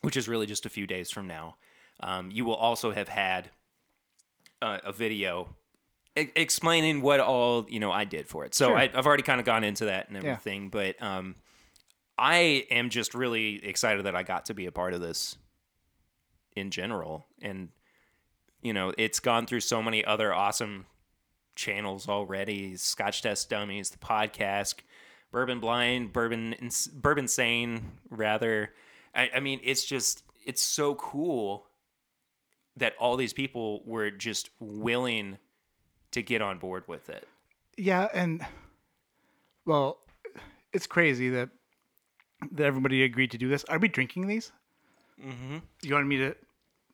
which 0.00 0.16
is 0.16 0.26
really 0.28 0.46
just 0.46 0.66
a 0.66 0.68
few 0.70 0.86
days 0.86 1.10
from 1.10 1.26
now, 1.26 1.56
um, 2.00 2.30
you 2.32 2.44
will 2.44 2.56
also 2.56 2.90
have 2.90 3.08
had 3.08 3.50
uh, 4.62 4.78
a 4.84 4.92
video 4.92 5.54
e- 6.18 6.30
explaining 6.34 7.02
what 7.02 7.20
all 7.20 7.66
you 7.68 7.78
know 7.78 7.92
I 7.92 8.04
did 8.04 8.26
for 8.26 8.44
it. 8.44 8.54
So 8.54 8.68
Sure. 8.68 8.76
I, 8.78 8.90
I've 8.94 9.06
already 9.06 9.22
kind 9.22 9.38
of 9.38 9.44
gone 9.46 9.64
into 9.64 9.84
that 9.84 10.08
and 10.08 10.16
everything, 10.16 10.70
but 10.70 11.00
um, 11.02 11.34
I 12.18 12.66
am 12.70 12.88
just 12.90 13.14
really 13.14 13.64
excited 13.64 14.06
that 14.06 14.16
I 14.16 14.22
got 14.22 14.46
to 14.46 14.54
be 14.54 14.66
a 14.66 14.72
part 14.72 14.94
of 14.94 15.00
this 15.00 15.36
in 16.56 16.70
general, 16.70 17.26
and 17.42 17.68
you 18.62 18.72
know 18.72 18.92
it's 18.96 19.20
gone 19.20 19.46
through 19.46 19.60
so 19.60 19.82
many 19.82 20.04
other 20.04 20.32
awesome 20.32 20.86
channels 21.54 22.08
already: 22.08 22.76
Scotch 22.76 23.22
Test 23.22 23.50
Dummies, 23.50 23.90
the 23.90 23.98
podcast, 23.98 24.76
Bourbon 25.30 25.60
Blind, 25.60 26.12
Bourbon 26.12 26.54
Bourbon 26.94 27.28
Sane, 27.28 27.92
rather. 28.10 28.70
I, 29.14 29.30
I 29.36 29.40
mean, 29.40 29.60
it's 29.62 29.84
just 29.84 30.22
it's 30.44 30.62
so 30.62 30.94
cool 30.94 31.66
that 32.76 32.94
all 32.98 33.16
these 33.16 33.32
people 33.32 33.82
were 33.84 34.10
just 34.10 34.50
willing 34.58 35.38
to 36.10 36.22
get 36.22 36.42
on 36.42 36.58
board 36.58 36.84
with 36.86 37.08
it. 37.08 37.26
Yeah, 37.76 38.08
and 38.12 38.44
well, 39.64 39.98
it's 40.72 40.86
crazy 40.86 41.30
that 41.30 41.50
that 42.52 42.64
everybody 42.64 43.02
agreed 43.02 43.30
to 43.32 43.38
do 43.38 43.48
this. 43.48 43.64
Are 43.64 43.78
we 43.78 43.88
drinking 43.88 44.26
these? 44.26 44.52
Mm-hmm. 45.22 45.58
You 45.82 45.94
wanted 45.94 46.06
me 46.06 46.16
to? 46.18 46.34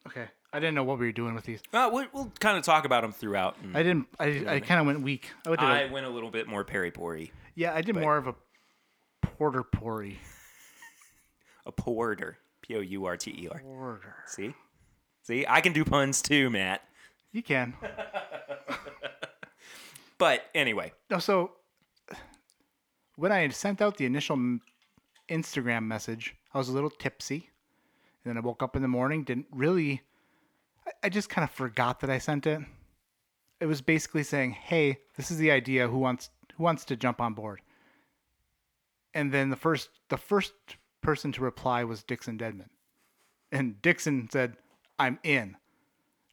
Okay, 0.07 0.27
I 0.53 0.59
didn't 0.61 0.75
know 0.75 0.85
what 0.85 0.99
we 0.99 1.07
were 1.07 1.13
doing 1.13 1.35
with 1.35 1.45
these. 1.45 1.61
Uh, 1.73 1.91
we'll, 1.93 2.07
we'll 2.13 2.33
kind 2.41 2.57
of 2.59 2.65
talk 2.65 2.85
about 2.85 3.03
them 3.03 3.13
throughout. 3.13 3.57
and 3.63 3.77
I 3.77 3.83
didn't. 3.83 4.07
I, 4.19 4.45
I 4.57 4.61
kind 4.61 4.81
of 4.81 4.87
went 4.87 5.03
weak. 5.03 5.31
I 5.47 5.51
did 5.51 5.61
a- 5.61 5.63
I 5.63 5.85
went 5.91 6.07
a 6.07 6.11
little 6.11 6.31
bit 6.31 6.47
more 6.49 6.65
Perry 6.65 6.91
Pory, 6.91 7.33
yeah, 7.55 7.75
I 7.75 7.83
did 7.83 7.95
more 7.97 8.17
of 8.17 8.27
a 8.27 8.35
porter 9.23 9.63
pory. 9.63 10.19
a 11.67 11.73
porter, 11.73 12.39
P 12.63 12.77
O 12.77 12.81
U 12.81 13.05
R 13.05 13.17
T 13.17 13.31
E 13.31 13.49
R. 13.51 13.59
Porter. 13.61 14.15
See, 14.27 14.55
see, 15.23 15.45
I 15.49 15.61
can 15.61 15.73
do 15.73 15.85
puns 15.85 16.23
too, 16.23 16.49
Matt. 16.51 16.83
You 17.33 17.43
can. 17.43 17.75
But 20.19 20.43
anyway, 20.55 20.93
so 21.19 21.53
when 23.17 23.33
I 23.33 23.39
had 23.39 23.55
sent 23.55 23.81
out 23.81 23.97
the 23.97 24.05
initial 24.05 24.37
m- 24.37 24.61
Instagram 25.31 25.85
message, 25.85 26.37
I 26.53 26.59
was 26.59 26.69
a 26.69 26.73
little 26.73 26.91
tipsy. 26.91 27.49
And 28.25 28.31
then 28.31 28.37
I 28.37 28.41
woke 28.41 28.63
up 28.63 28.77
in 28.77 28.83
the 28.83 28.89
morning, 28.89 29.25
didn't 29.25 29.47
really, 29.51 30.03
I, 31.03 31.09
just 31.09 31.29
kind 31.29 31.45
of 31.45 31.51
forgot 31.51 32.01
that 32.01 32.11
I 32.11 32.19
sent 32.19 32.47
it. 32.47 32.61
It 33.61 33.67
was 33.67 33.81
basically 33.83 34.23
saying, 34.23 34.53
"Hey, 34.53 34.99
this 35.17 35.31
is 35.31 35.37
the 35.37 35.51
idea. 35.51 35.89
Who 35.89 35.99
wants 35.99 36.31
who 36.57 36.63
wants 36.63 36.85
to 36.87 36.97
jump 36.97 37.21
on 37.21 37.35
board?" 37.35 37.61
And 39.13 39.33
then 39.33 39.51
the 39.51 39.57
first 39.57 39.91
the 40.09 40.17
first 40.17 40.55
person 41.03 41.31
to 41.33 41.43
reply 41.43 41.85
was 41.85 42.03
Dixon 42.03 42.39
Dedman, 42.39 42.71
and 43.53 43.81
Dixon 43.83 44.29
said, 44.31 44.57
"I'm 44.99 45.19
in." 45.23 45.57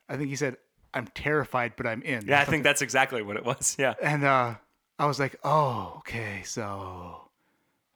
I 0.07 0.15
think 0.15 0.29
he 0.29 0.37
said, 0.37 0.55
"I'm 0.93 1.07
terrified, 1.07 1.73
but 1.75 1.85
I'm 1.85 2.01
in." 2.01 2.27
yeah, 2.27 2.39
I 2.39 2.45
think 2.45 2.63
that's 2.63 2.81
exactly 2.81 3.21
what 3.21 3.35
it 3.35 3.43
was. 3.43 3.75
Yeah, 3.77 3.95
And 4.01 4.23
uh, 4.23 4.55
I 4.99 5.05
was 5.05 5.19
like, 5.19 5.35
oh, 5.43 5.95
okay, 5.97 6.41
so 6.43 7.29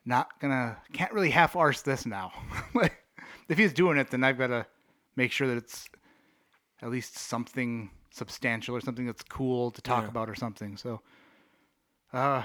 not 0.06 0.40
gonna, 0.40 0.78
can't 0.94 1.12
really 1.14 1.32
half 1.32 1.56
arse 1.56 1.82
this 1.82 2.06
now. 2.06 2.32
like, 2.76 3.01
if 3.52 3.58
he's 3.58 3.74
doing 3.74 3.98
it, 3.98 4.10
then 4.10 4.24
I've 4.24 4.38
got 4.38 4.48
to 4.48 4.66
make 5.16 5.32
sure 5.32 5.48
that 5.48 5.58
it's 5.58 5.88
at 6.82 6.90
least 6.90 7.18
something 7.18 7.92
substantial 8.10 8.76
or 8.76 8.82
something 8.82 9.06
that's 9.06 9.24
cool 9.24 9.72
to 9.72 9.82
talk 9.82 10.04
Yeah. 10.04 10.10
about 10.10 10.30
or 10.30 10.36
something. 10.36 10.78
So, 10.78 11.02
uh, 12.14 12.44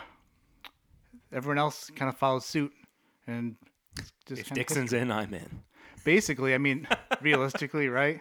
everyone 1.32 1.58
else 1.58 1.90
kind 1.90 2.08
of 2.08 2.16
followed 2.16 2.42
suit 2.42 2.72
and 3.26 3.56
just 4.26 4.40
if 4.42 4.50
Dixon's 4.50 4.92
in, 4.92 5.10
I'm 5.10 5.32
in. 5.34 5.62
basically, 6.04 6.54
I 6.54 6.58
mean, 6.58 6.86
realistically, 7.20 7.88
right? 7.88 8.20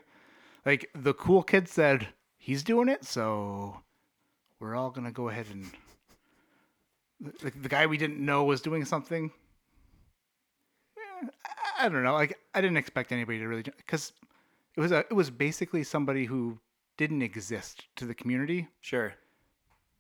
Like 0.65 0.89
the 0.95 1.13
cool 1.13 1.43
kid 1.43 1.67
said 1.67 2.07
he's 2.38 2.64
doing 2.64 2.88
it, 2.89 3.03
so 3.05 3.82
we're 4.60 4.76
all 4.76 4.89
gonna 4.89 5.12
go 5.12 5.30
ahead 5.30 5.45
and 5.51 5.70
the, 7.20 7.51
the 7.51 7.70
guy 7.70 7.86
we 7.86 7.97
didn't 7.97 8.24
know 8.24 8.43
was 8.43 8.62
doing 8.62 8.86
something. 8.86 9.32
I, 11.45 11.86
I 11.86 11.89
don't 11.89 12.03
know. 12.03 12.13
Like 12.13 12.38
I 12.53 12.61
didn't 12.61 12.78
expect 12.78 13.11
anybody 13.11 13.39
to 13.39 13.47
really 13.47 13.63
because 13.63 14.13
it 14.76 14.80
was 14.82 14.91
a 14.91 14.99
it 14.99 15.13
was 15.13 15.30
basically 15.30 15.84
somebody 15.84 16.26
who 16.26 16.59
didn't 16.97 17.21
exist 17.21 17.86
to 17.97 18.05
the 18.05 18.15
community 18.15 18.67
Sure. 18.82 19.13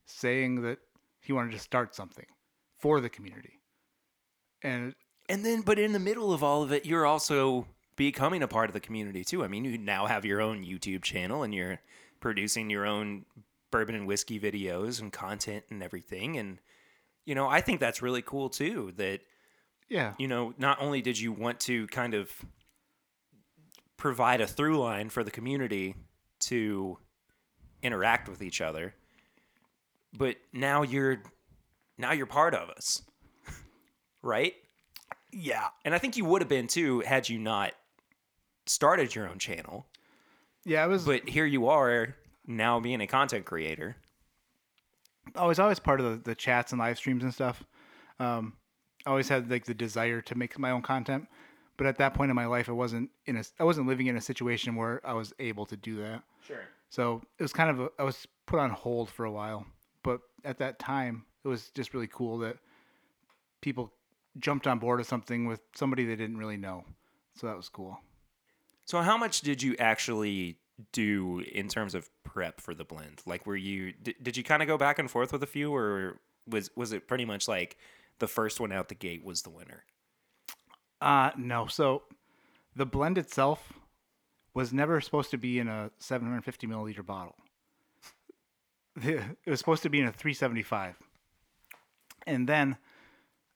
saying 0.05 0.61
that 0.61 0.79
he 1.19 1.33
wanted 1.33 1.51
to 1.51 1.59
start 1.59 1.93
something 1.95 2.25
for 2.77 3.01
the 3.01 3.09
community, 3.09 3.59
and 4.61 4.95
And 5.27 5.45
then, 5.45 5.61
but 5.61 5.79
in 5.79 5.91
the 5.91 5.99
middle 5.99 6.33
of 6.33 6.43
all 6.43 6.61
of 6.61 6.71
it, 6.71 6.85
you're 6.85 7.05
also 7.05 7.65
becoming 7.95 8.43
a 8.43 8.47
part 8.47 8.69
of 8.69 8.73
the 8.73 8.79
community 8.79 9.23
too. 9.23 9.43
I 9.43 9.47
mean, 9.47 9.65
you 9.65 9.77
now 9.77 10.05
have 10.05 10.25
your 10.25 10.41
own 10.41 10.63
YouTube 10.63 11.01
channel 11.03 11.43
and 11.43 11.53
you're 11.53 11.79
producing 12.19 12.69
your 12.69 12.85
own 12.85 13.25
bourbon 13.71 13.95
and 13.95 14.07
whiskey 14.07 14.39
videos 14.39 15.01
and 15.01 15.11
content 15.11 15.63
and 15.69 15.81
everything. 15.81 16.37
And, 16.37 16.59
you 17.25 17.33
know, 17.35 17.47
I 17.47 17.61
think 17.61 17.79
that's 17.79 18.01
really 18.01 18.21
cool 18.21 18.49
too 18.49 18.93
that 18.97 19.21
Yeah. 19.89 20.13
you 20.17 20.27
know, 20.27 20.53
not 20.57 20.81
only 20.81 21.01
did 21.01 21.19
you 21.19 21.31
want 21.31 21.59
to 21.61 21.87
kind 21.87 22.13
of 22.13 22.31
provide 23.97 24.41
a 24.41 24.47
through 24.47 24.79
line 24.79 25.09
for 25.09 25.23
the 25.23 25.31
community 25.31 25.95
to 26.41 26.97
interact 27.83 28.27
with 28.27 28.41
each 28.41 28.61
other, 28.61 28.95
but 30.17 30.37
now 30.53 30.81
you're 30.81 31.21
now 31.97 32.11
you're 32.11 32.25
part 32.25 32.53
of 32.53 32.69
us. 32.69 33.01
right? 34.21 34.53
Yeah. 35.31 35.67
And 35.83 35.93
I 35.93 35.97
think 35.97 36.17
you 36.17 36.25
would 36.25 36.41
have 36.41 36.49
been 36.49 36.67
too 36.67 37.01
had 37.01 37.29
you 37.29 37.39
not 37.39 37.73
started 38.65 39.13
your 39.13 39.29
own 39.29 39.39
channel. 39.39 39.85
Yeah, 40.65 40.83
I 40.83 40.87
was 40.87 41.05
But 41.05 41.29
here 41.29 41.45
you 41.45 41.67
are 41.67 42.15
now 42.47 42.79
being 42.79 43.01
a 43.01 43.07
content 43.07 43.45
creator. 43.45 43.95
I 45.35 45.45
was 45.45 45.59
always 45.59 45.79
part 45.79 45.99
of 45.99 46.05
the, 46.05 46.29
the 46.29 46.35
chats 46.35 46.71
and 46.71 46.79
live 46.79 46.97
streams 46.97 47.23
and 47.23 47.33
stuff. 47.33 47.63
Um, 48.19 48.53
I 49.05 49.09
always 49.09 49.29
had 49.29 49.49
like 49.49 49.65
the 49.65 49.73
desire 49.73 50.21
to 50.21 50.35
make 50.35 50.57
my 50.57 50.71
own 50.71 50.81
content, 50.81 51.27
but 51.77 51.87
at 51.87 51.97
that 51.97 52.13
point 52.13 52.29
in 52.29 52.35
my 52.35 52.45
life, 52.45 52.69
I 52.69 52.73
wasn't 52.73 53.09
in 53.25 53.37
a 53.37 53.43
I 53.59 53.63
wasn't 53.63 53.87
living 53.87 54.07
in 54.07 54.17
a 54.17 54.21
situation 54.21 54.75
where 54.75 55.01
I 55.05 55.13
was 55.13 55.33
able 55.39 55.65
to 55.67 55.77
do 55.77 55.97
that. 55.97 56.23
Sure. 56.45 56.63
So 56.89 57.21
it 57.37 57.43
was 57.43 57.53
kind 57.53 57.69
of 57.69 57.79
a, 57.79 57.89
I 57.99 58.03
was 58.03 58.27
put 58.45 58.59
on 58.59 58.69
hold 58.69 59.09
for 59.09 59.25
a 59.25 59.31
while, 59.31 59.65
but 60.03 60.21
at 60.43 60.59
that 60.59 60.79
time, 60.79 61.25
it 61.43 61.47
was 61.47 61.69
just 61.69 61.93
really 61.93 62.07
cool 62.07 62.37
that 62.39 62.57
people 63.61 63.91
jumped 64.37 64.67
on 64.67 64.79
board 64.79 64.99
with 64.99 65.07
something 65.07 65.47
with 65.47 65.61
somebody 65.75 66.05
they 66.05 66.15
didn't 66.15 66.37
really 66.37 66.57
know. 66.57 66.83
So 67.35 67.47
that 67.47 67.57
was 67.57 67.69
cool. 67.69 67.99
So 68.85 69.01
how 69.01 69.17
much 69.17 69.41
did 69.41 69.61
you 69.63 69.75
actually 69.79 70.57
do 70.91 71.43
in 71.51 71.67
terms 71.67 71.95
of 71.95 72.09
prep 72.23 72.61
for 72.61 72.73
the 72.73 72.83
blend? 72.83 73.21
Like 73.25 73.45
were 73.45 73.55
you 73.55 73.93
did, 73.93 74.15
did 74.21 74.37
you 74.37 74.43
kind 74.43 74.61
of 74.61 74.67
go 74.67 74.77
back 74.77 74.99
and 74.99 75.09
forth 75.09 75.31
with 75.31 75.43
a 75.43 75.47
few 75.47 75.73
or 75.73 76.19
was 76.47 76.69
was 76.75 76.93
it 76.93 77.07
pretty 77.07 77.25
much 77.25 77.47
like 77.47 77.77
the 78.19 78.27
first 78.27 78.59
one 78.59 78.71
out 78.71 78.89
the 78.89 78.95
gate 78.95 79.23
was 79.23 79.41
the 79.41 79.49
winner? 79.49 79.83
Uh 81.01 81.31
no. 81.37 81.67
So 81.67 82.03
the 82.75 82.85
blend 82.85 83.17
itself 83.17 83.73
was 84.53 84.71
never 84.71 85.01
supposed 85.01 85.31
to 85.31 85.37
be 85.37 85.59
in 85.59 85.67
a 85.67 85.91
750 85.99 86.67
milliliter 86.67 87.05
bottle. 87.05 87.35
it 89.03 89.21
was 89.45 89.59
supposed 89.59 89.83
to 89.83 89.89
be 89.89 89.99
in 89.99 90.07
a 90.07 90.11
375. 90.11 90.95
And 92.25 92.47
then 92.47 92.77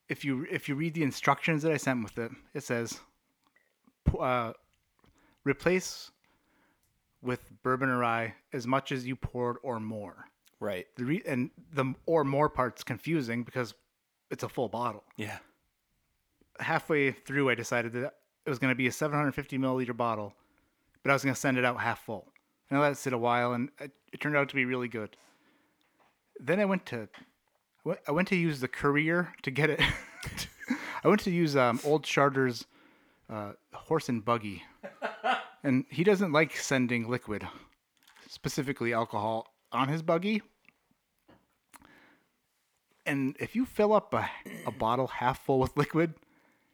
if 0.10 0.26
you 0.26 0.46
if 0.52 0.68
you 0.68 0.76
read 0.76 0.94
the 0.94 1.04
instructions 1.04 1.64
that 1.64 1.72
I 1.72 1.78
sent 1.78 2.04
with 2.04 2.18
it, 2.18 2.32
it 2.54 2.64
says 2.64 3.00
uh, 4.20 4.54
replace 5.44 6.12
with 7.22 7.52
bourbon 7.64 7.90
or 7.90 8.00
rye 8.00 8.36
as 8.54 8.66
much 8.66 8.92
as 8.92 9.06
you 9.06 9.16
poured 9.16 9.58
or 9.64 9.80
more. 9.80 10.26
Right. 10.60 10.88
The 10.98 11.06
re- 11.06 11.24
and 11.26 11.52
the 11.72 11.94
or 12.06 12.24
more 12.24 12.50
part's 12.50 12.84
confusing 12.84 13.44
because 13.44 13.74
it's 14.32 14.44
a 14.44 14.50
full 14.50 14.68
bottle 14.70 15.04
Yeah. 15.18 15.38
halfway 16.60 17.12
through, 17.12 17.50
I 17.50 17.56
decided 17.56 17.94
that 17.94 18.14
it 18.46 18.50
was 18.50 18.60
going 18.60 18.72
to 18.72 18.76
be 18.76 18.88
a 18.88 18.92
750 18.92 19.58
milliliter 19.58 19.96
bottle, 19.96 20.34
but 21.04 21.10
I 21.12 21.14
was 21.14 21.24
going 21.24 21.34
to 21.36 21.40
send 21.40 21.58
it 21.58 21.66
out 21.66 21.80
half 21.80 22.04
full. 22.06 22.28
And 22.70 22.78
I 22.78 22.82
let 22.82 22.92
it 22.92 22.98
sit 22.98 23.14
a 23.14 23.18
while, 23.18 23.54
and 23.54 23.70
it, 23.80 23.92
it 24.14 24.20
turned 24.20 24.36
out 24.38 24.50
to 24.50 24.56
be 24.56 24.66
really 24.66 24.88
good. 24.88 25.16
Then 26.40 26.60
I 26.60 26.66
went 26.66 26.86
to, 26.88 27.08
I 28.08 28.12
went- 28.12 28.28
to 28.30 28.36
use 28.36 28.60
the 28.60 28.68
courier 28.68 29.34
to 29.44 29.52
get 29.52 29.70
it. 29.70 29.82
I 31.04 31.08
went 31.08 31.22
to 31.22 31.32
use 31.32 31.56
um, 31.56 31.80
Old 31.84 32.04
Charter's 32.04 32.66
uh, 33.30 33.54
horse 33.74 34.10
and 34.10 34.24
buggy, 34.24 34.64
and 35.64 35.86
he 35.90 36.04
doesn't 36.04 36.32
like 36.32 36.56
sending 36.58 37.08
liquid, 37.10 37.48
specifically 38.28 38.94
alcohol, 38.94 39.48
on 39.72 39.88
his 39.88 40.02
buggy. 40.02 40.42
And 43.10 43.36
if 43.40 43.56
you 43.56 43.66
fill 43.66 43.94
up 43.94 44.14
a, 44.14 44.30
a 44.68 44.72
bottle 44.72 45.08
half 45.08 45.44
full 45.44 45.60
with 45.60 45.76
liquid, 45.76 46.14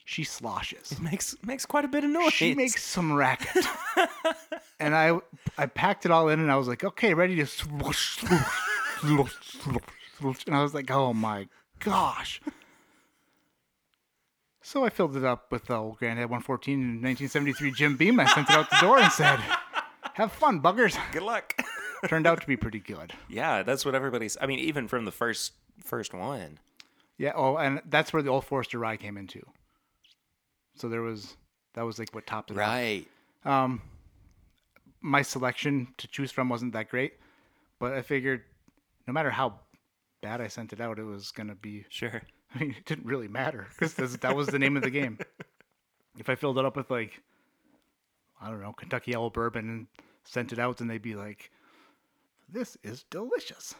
she 0.03 0.25
sloshes. 0.25 0.99
Makes 0.99 1.37
makes 1.43 1.65
quite 1.65 1.85
a 1.85 1.87
bit 1.87 2.03
of 2.03 2.09
noise. 2.09 2.33
She 2.33 2.53
makes 2.53 2.83
some 2.83 3.13
racket. 3.13 3.65
and 4.79 4.93
I 4.93 5.17
I 5.57 5.67
packed 5.67 6.05
it 6.05 6.11
all 6.11 6.27
in 6.27 6.41
and 6.41 6.51
I 6.51 6.57
was 6.57 6.67
like, 6.67 6.83
okay, 6.83 7.13
ready 7.13 7.37
to 7.37 7.45
swoosh, 7.45 8.17
swoosh, 8.19 8.41
swoosh, 8.99 9.33
swoosh, 9.43 9.83
swoosh. 10.17 10.43
and 10.45 10.55
I 10.55 10.61
was 10.61 10.73
like, 10.73 10.91
oh 10.91 11.13
my 11.13 11.47
gosh. 11.79 12.41
So 14.61 14.83
I 14.83 14.89
filled 14.89 15.15
it 15.15 15.23
up 15.23 15.51
with 15.51 15.65
the 15.67 15.75
Old 15.75 15.99
Grand-Dad 15.99 16.23
114 16.25 16.73
in 16.73 16.79
1973 17.01 17.71
Jim 17.71 17.95
Beam. 17.95 18.19
I 18.19 18.25
sent 18.25 18.49
it 18.49 18.55
out 18.57 18.69
the 18.69 18.77
door 18.81 18.97
and 18.97 19.11
said, 19.11 19.39
have 20.15 20.31
fun, 20.33 20.59
buggers. 20.59 20.97
Good 21.13 21.21
luck. 21.21 21.53
Turned 22.09 22.27
out 22.27 22.41
to 22.41 22.47
be 22.47 22.57
pretty 22.57 22.79
good. 22.79 23.13
yeah, 23.29 23.63
that's 23.63 23.85
what 23.85 23.95
everybody's 23.95 24.37
I 24.41 24.47
mean 24.47 24.59
even 24.59 24.89
from 24.89 25.05
the 25.05 25.11
first 25.11 25.53
first 25.85 26.13
one. 26.13 26.59
Yeah. 27.17 27.31
Oh, 27.35 27.57
and 27.57 27.81
that's 27.87 28.11
where 28.11 28.21
the 28.21 28.29
Old 28.29 28.45
Forester 28.45 28.77
Rye 28.79 28.97
came 28.97 29.17
into. 29.17 29.41
So 30.75 30.89
there 30.89 31.01
was 31.01 31.37
that 31.73 31.83
was 31.83 31.99
like 31.99 32.13
what 32.13 32.27
topped 32.27 32.51
it. 32.51 32.55
off. 32.55 32.59
Right. 32.59 33.05
Um, 33.45 33.81
my 35.01 35.21
selection 35.21 35.87
to 35.97 36.07
choose 36.07 36.31
from 36.31 36.49
wasn't 36.49 36.73
that 36.73 36.89
great, 36.89 37.13
but 37.79 37.93
I 37.93 38.01
figured 38.01 38.41
no 39.07 39.13
matter 39.13 39.29
how 39.29 39.59
bad 40.21 40.41
I 40.41 40.47
sent 40.47 40.73
it 40.73 40.81
out, 40.81 40.99
it 40.99 41.03
was 41.03 41.31
gonna 41.31 41.55
be. 41.55 41.85
Sure. 41.89 42.21
I 42.55 42.59
mean, 42.59 42.75
it 42.77 42.85
didn't 42.85 43.05
really 43.05 43.27
matter 43.27 43.67
because 43.79 44.17
that 44.17 44.35
was 44.35 44.47
the 44.47 44.59
name 44.59 44.75
of 44.77 44.83
the 44.83 44.89
game. 44.89 45.19
If 46.17 46.29
I 46.29 46.35
filled 46.35 46.57
it 46.57 46.63
up 46.63 46.77
with 46.77 46.89
like, 46.89 47.21
I 48.39 48.49
don't 48.49 48.61
know, 48.61 48.71
Kentucky 48.71 49.13
Owl 49.13 49.29
Bourbon 49.31 49.69
and 49.69 49.87
sent 50.23 50.53
it 50.53 50.59
out, 50.59 50.77
then 50.77 50.87
they'd 50.87 51.01
be 51.01 51.13
like, 51.15 51.51
"This 52.47 52.77
is 52.83 53.03
delicious," 53.09 53.75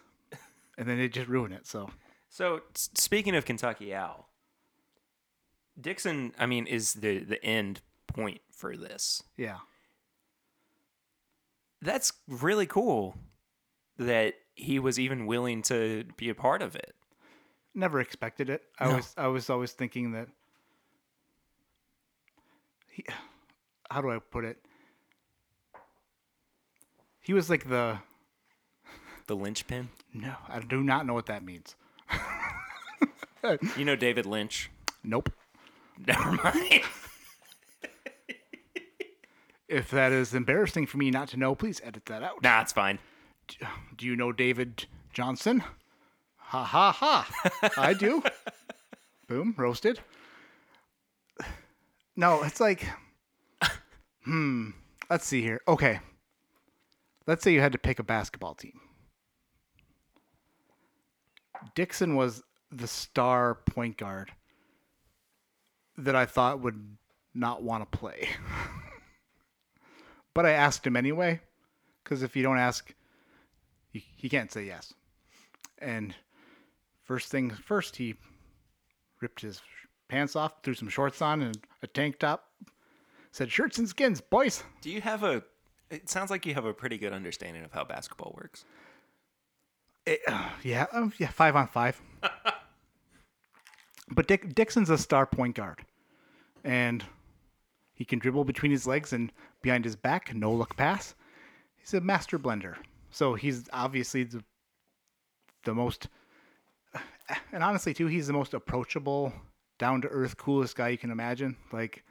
and 0.78 0.88
then 0.88 0.98
they 0.98 1.08
just 1.10 1.28
ruin 1.28 1.52
it. 1.52 1.66
So 1.68 1.90
So 2.30 2.62
speaking 2.74 3.36
of 3.36 3.46
Kentucky 3.46 3.94
Owl, 3.94 4.30
Dixon, 5.80 6.34
I 6.40 6.46
mean, 6.46 6.68
is 6.68 6.94
the 6.94 7.20
the 7.20 7.44
end 7.44 7.82
point 8.08 8.42
for 8.52 8.78
this. 8.78 9.22
yeah, 9.38 9.58
That's 11.82 12.14
really 12.28 12.66
cool 12.66 13.18
that 13.98 14.36
he 14.56 14.80
was 14.80 14.98
even 15.00 15.26
willing 15.26 15.62
to 15.64 16.06
be 16.18 16.30
a 16.30 16.36
part 16.36 16.62
of 16.62 16.76
it. 16.76 16.96
never 17.74 18.00
expected 18.00 18.50
it. 18.50 18.64
I 18.80 18.88
No. 18.88 18.96
was 18.96 19.14
I 19.18 19.28
was 19.28 19.50
always 19.50 19.74
thinking 19.74 20.12
that. 20.14 20.28
He, 22.90 23.04
how 23.92 24.02
do 24.02 24.10
I 24.10 24.20
put 24.20 24.46
it? 24.46 24.58
He 27.20 27.34
was 27.34 27.50
like 27.50 27.68
the 27.68 28.00
The 29.28 29.36
linchpin. 29.36 29.90
no, 30.14 30.36
I 30.48 30.60
do 30.60 30.84
not 30.84 31.06
know 31.06 31.14
what 31.14 31.26
that 31.28 31.44
means. 31.44 31.76
You 33.78 33.86
know 33.86 33.96
David 33.96 34.26
Lynch. 34.26 34.72
Nope. 35.04 35.30
Never 36.08 36.32
mind. 36.32 36.82
If 39.68 39.92
that 39.92 40.12
is 40.12 40.34
embarrassing 40.34 40.88
for 40.88 40.98
me 40.98 41.12
not 41.12 41.28
to 41.30 41.38
know, 41.38 41.56
please 41.56 41.82
edit 41.84 42.06
that 42.06 42.24
out. 42.24 42.42
nah, 42.42 42.62
it's 42.62 42.72
fine. 42.74 43.00
Do 43.98 44.06
you 44.06 44.16
know 44.16 44.32
David 44.32 44.86
Johnson? 45.14 45.64
Ha 46.38 46.64
ha 46.64 46.92
ha. 46.92 47.72
I 47.78 47.94
do. 47.94 48.24
Boom, 49.28 49.56
roasted. 49.58 50.00
No, 52.16 52.44
it's 52.44 52.60
like, 52.60 52.88
hmm. 54.24 54.70
Let's 55.10 55.26
see 55.26 55.42
here. 55.42 55.62
Okay. 55.68 56.00
Let's 57.28 57.44
say 57.44 57.54
you 57.54 57.62
had 57.62 57.72
to 57.72 57.78
pick 57.78 58.00
a 58.00 58.04
basketball 58.04 58.54
team. 58.56 58.80
Dixon 61.74 62.16
was 62.16 62.44
the 62.72 62.88
star 62.88 63.56
point 63.56 63.98
guard 63.98 64.32
that 65.98 66.16
I 66.16 66.26
thought 66.26 66.62
would 66.62 66.98
not 67.34 67.64
want 67.64 67.90
to 67.90 67.98
play. 67.98 68.30
but 70.34 70.46
I 70.46 70.52
asked 70.52 70.86
him 70.86 70.96
anyway, 70.96 71.40
because 72.04 72.24
if 72.24 72.36
you 72.36 72.44
don't 72.44 72.58
ask, 72.58 72.94
he, 73.92 74.04
he 74.18 74.30
can't 74.30 74.52
say 74.52 74.66
yes. 74.66 74.94
And 75.80 76.16
first 77.04 77.30
thing 77.30 77.50
first, 77.50 77.96
he 77.96 78.16
ripped 79.22 79.42
his 79.42 79.62
pants 80.08 80.36
off, 80.36 80.64
threw 80.64 80.74
some 80.74 80.90
shorts 80.90 81.22
on, 81.22 81.42
and 81.42 81.58
a 81.82 81.88
tank 81.88 82.20
top. 82.20 82.50
Said, 83.32 83.52
"Shirts 83.52 83.78
and 83.78 83.88
skins, 83.88 84.22
boys." 84.22 84.64
Do 84.82 84.90
you 84.90 85.02
have 85.02 85.24
a? 85.24 85.44
It 85.90 86.10
sounds 86.10 86.32
like 86.32 86.46
you 86.46 86.54
have 86.54 86.66
a 86.66 86.74
pretty 86.74 86.98
good 86.98 87.12
understanding 87.12 87.64
of 87.64 87.74
how 87.74 87.84
basketball 87.84 88.34
works. 88.36 88.66
It- 90.06 90.22
yeah, 90.64 90.86
um, 90.92 91.14
yeah, 91.18 91.30
five 91.30 91.56
on 91.56 91.68
five. 91.68 92.02
but 94.12 94.28
Dick, 94.28 94.54
Dixon's 94.54 94.90
a 94.90 94.98
star 94.98 95.26
point 95.26 95.56
guard, 95.56 95.86
and 96.64 97.04
he 97.94 98.06
can 98.06 98.20
dribble 98.20 98.46
between 98.46 98.72
his 98.72 98.86
legs 98.86 99.14
and 99.14 99.32
behind 99.62 99.86
his 99.86 99.96
back, 99.96 100.34
no 100.36 100.54
look 100.54 100.76
pass. 100.76 101.16
He's 101.78 101.94
a 101.94 102.02
master 102.02 102.38
blender, 102.38 102.76
so 103.10 103.34
he's 103.36 103.68
obviously 103.74 104.24
the 104.24 104.44
the 105.64 105.74
most, 105.74 106.08
and 107.52 107.64
honestly 107.64 107.94
too, 107.94 108.08
he's 108.08 108.28
the 108.28 108.34
most 108.34 108.54
approachable, 108.54 109.34
down 109.80 110.02
to 110.02 110.08
earth, 110.08 110.38
coolest 110.38 110.76
guy 110.76 110.90
you 110.90 110.98
can 110.98 111.10
imagine. 111.12 111.56
Like, 111.72 112.04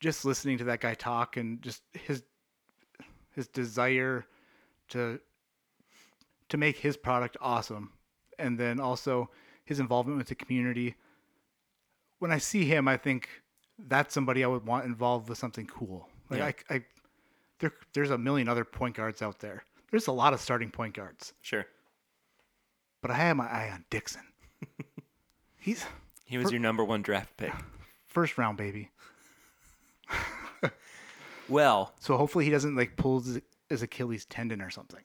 just 0.00 0.24
listening 0.24 0.58
to 0.58 0.64
that 0.64 0.80
guy 0.80 0.94
talk 0.94 1.36
and 1.36 1.60
just 1.62 1.82
his 1.92 2.22
his 3.34 3.48
desire 3.48 4.24
to 4.88 5.18
to 6.54 6.58
make 6.58 6.78
his 6.78 6.96
product 6.96 7.36
awesome 7.40 7.90
and 8.38 8.58
then 8.58 8.78
also 8.78 9.28
his 9.64 9.80
involvement 9.80 10.18
with 10.18 10.28
the 10.28 10.34
community 10.36 10.94
when 12.20 12.30
I 12.30 12.38
see 12.38 12.64
him, 12.64 12.86
I 12.88 12.96
think 12.96 13.28
that's 13.76 14.14
somebody 14.14 14.44
I 14.44 14.46
would 14.46 14.64
want 14.64 14.84
involved 14.86 15.28
with 15.28 15.36
something 15.36 15.66
cool. 15.66 16.08
Like 16.30 16.38
Yeah. 16.38 16.52
I, 16.70 16.74
I 16.76 16.84
there, 17.58 17.72
there's 17.92 18.10
a 18.10 18.18
million 18.18 18.48
other 18.48 18.64
point 18.64 18.94
guards 18.96 19.20
out 19.20 19.40
there. 19.40 19.64
There's 19.90 20.06
a 20.06 20.12
lot 20.12 20.32
of 20.32 20.40
starting 20.40 20.70
point 20.70 20.94
guards, 20.94 21.32
Sure. 21.42 21.66
but 23.02 23.10
I 23.10 23.14
have 23.14 23.36
my 23.36 23.46
eye 23.46 23.70
on 23.72 23.84
Dixon. 23.90 24.22
He's 25.58 25.84
He 26.24 26.38
was 26.38 26.50
your 26.52 26.60
number 26.60 26.84
one 26.84 27.02
draft 27.02 27.36
pick. 27.36 27.52
first 28.06 28.38
round 28.38 28.56
baby. 28.58 28.90
Well, 31.48 31.92
So 32.00 32.16
hopefully 32.16 32.44
he 32.46 32.50
doesn't 32.50 32.74
like 32.74 32.96
pull 32.96 33.22
his 33.68 33.82
Achilles 33.82 34.24
tendon 34.24 34.62
or 34.62 34.70
something, 34.70 35.02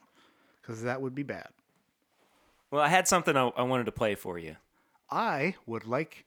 because 0.69 0.83
that 0.83 1.01
would 1.01 1.15
be 1.15 1.23
bad. 1.23 1.47
well, 2.69 2.83
I 2.83 2.89
had 2.89 3.07
something 3.07 3.35
I, 3.35 3.47
I 3.47 3.63
wanted 3.63 3.85
to 3.85 3.91
play 3.91 4.13
for 4.13 4.37
you. 4.37 4.55
I 5.09 5.55
would 5.65 5.87
like 5.87 6.25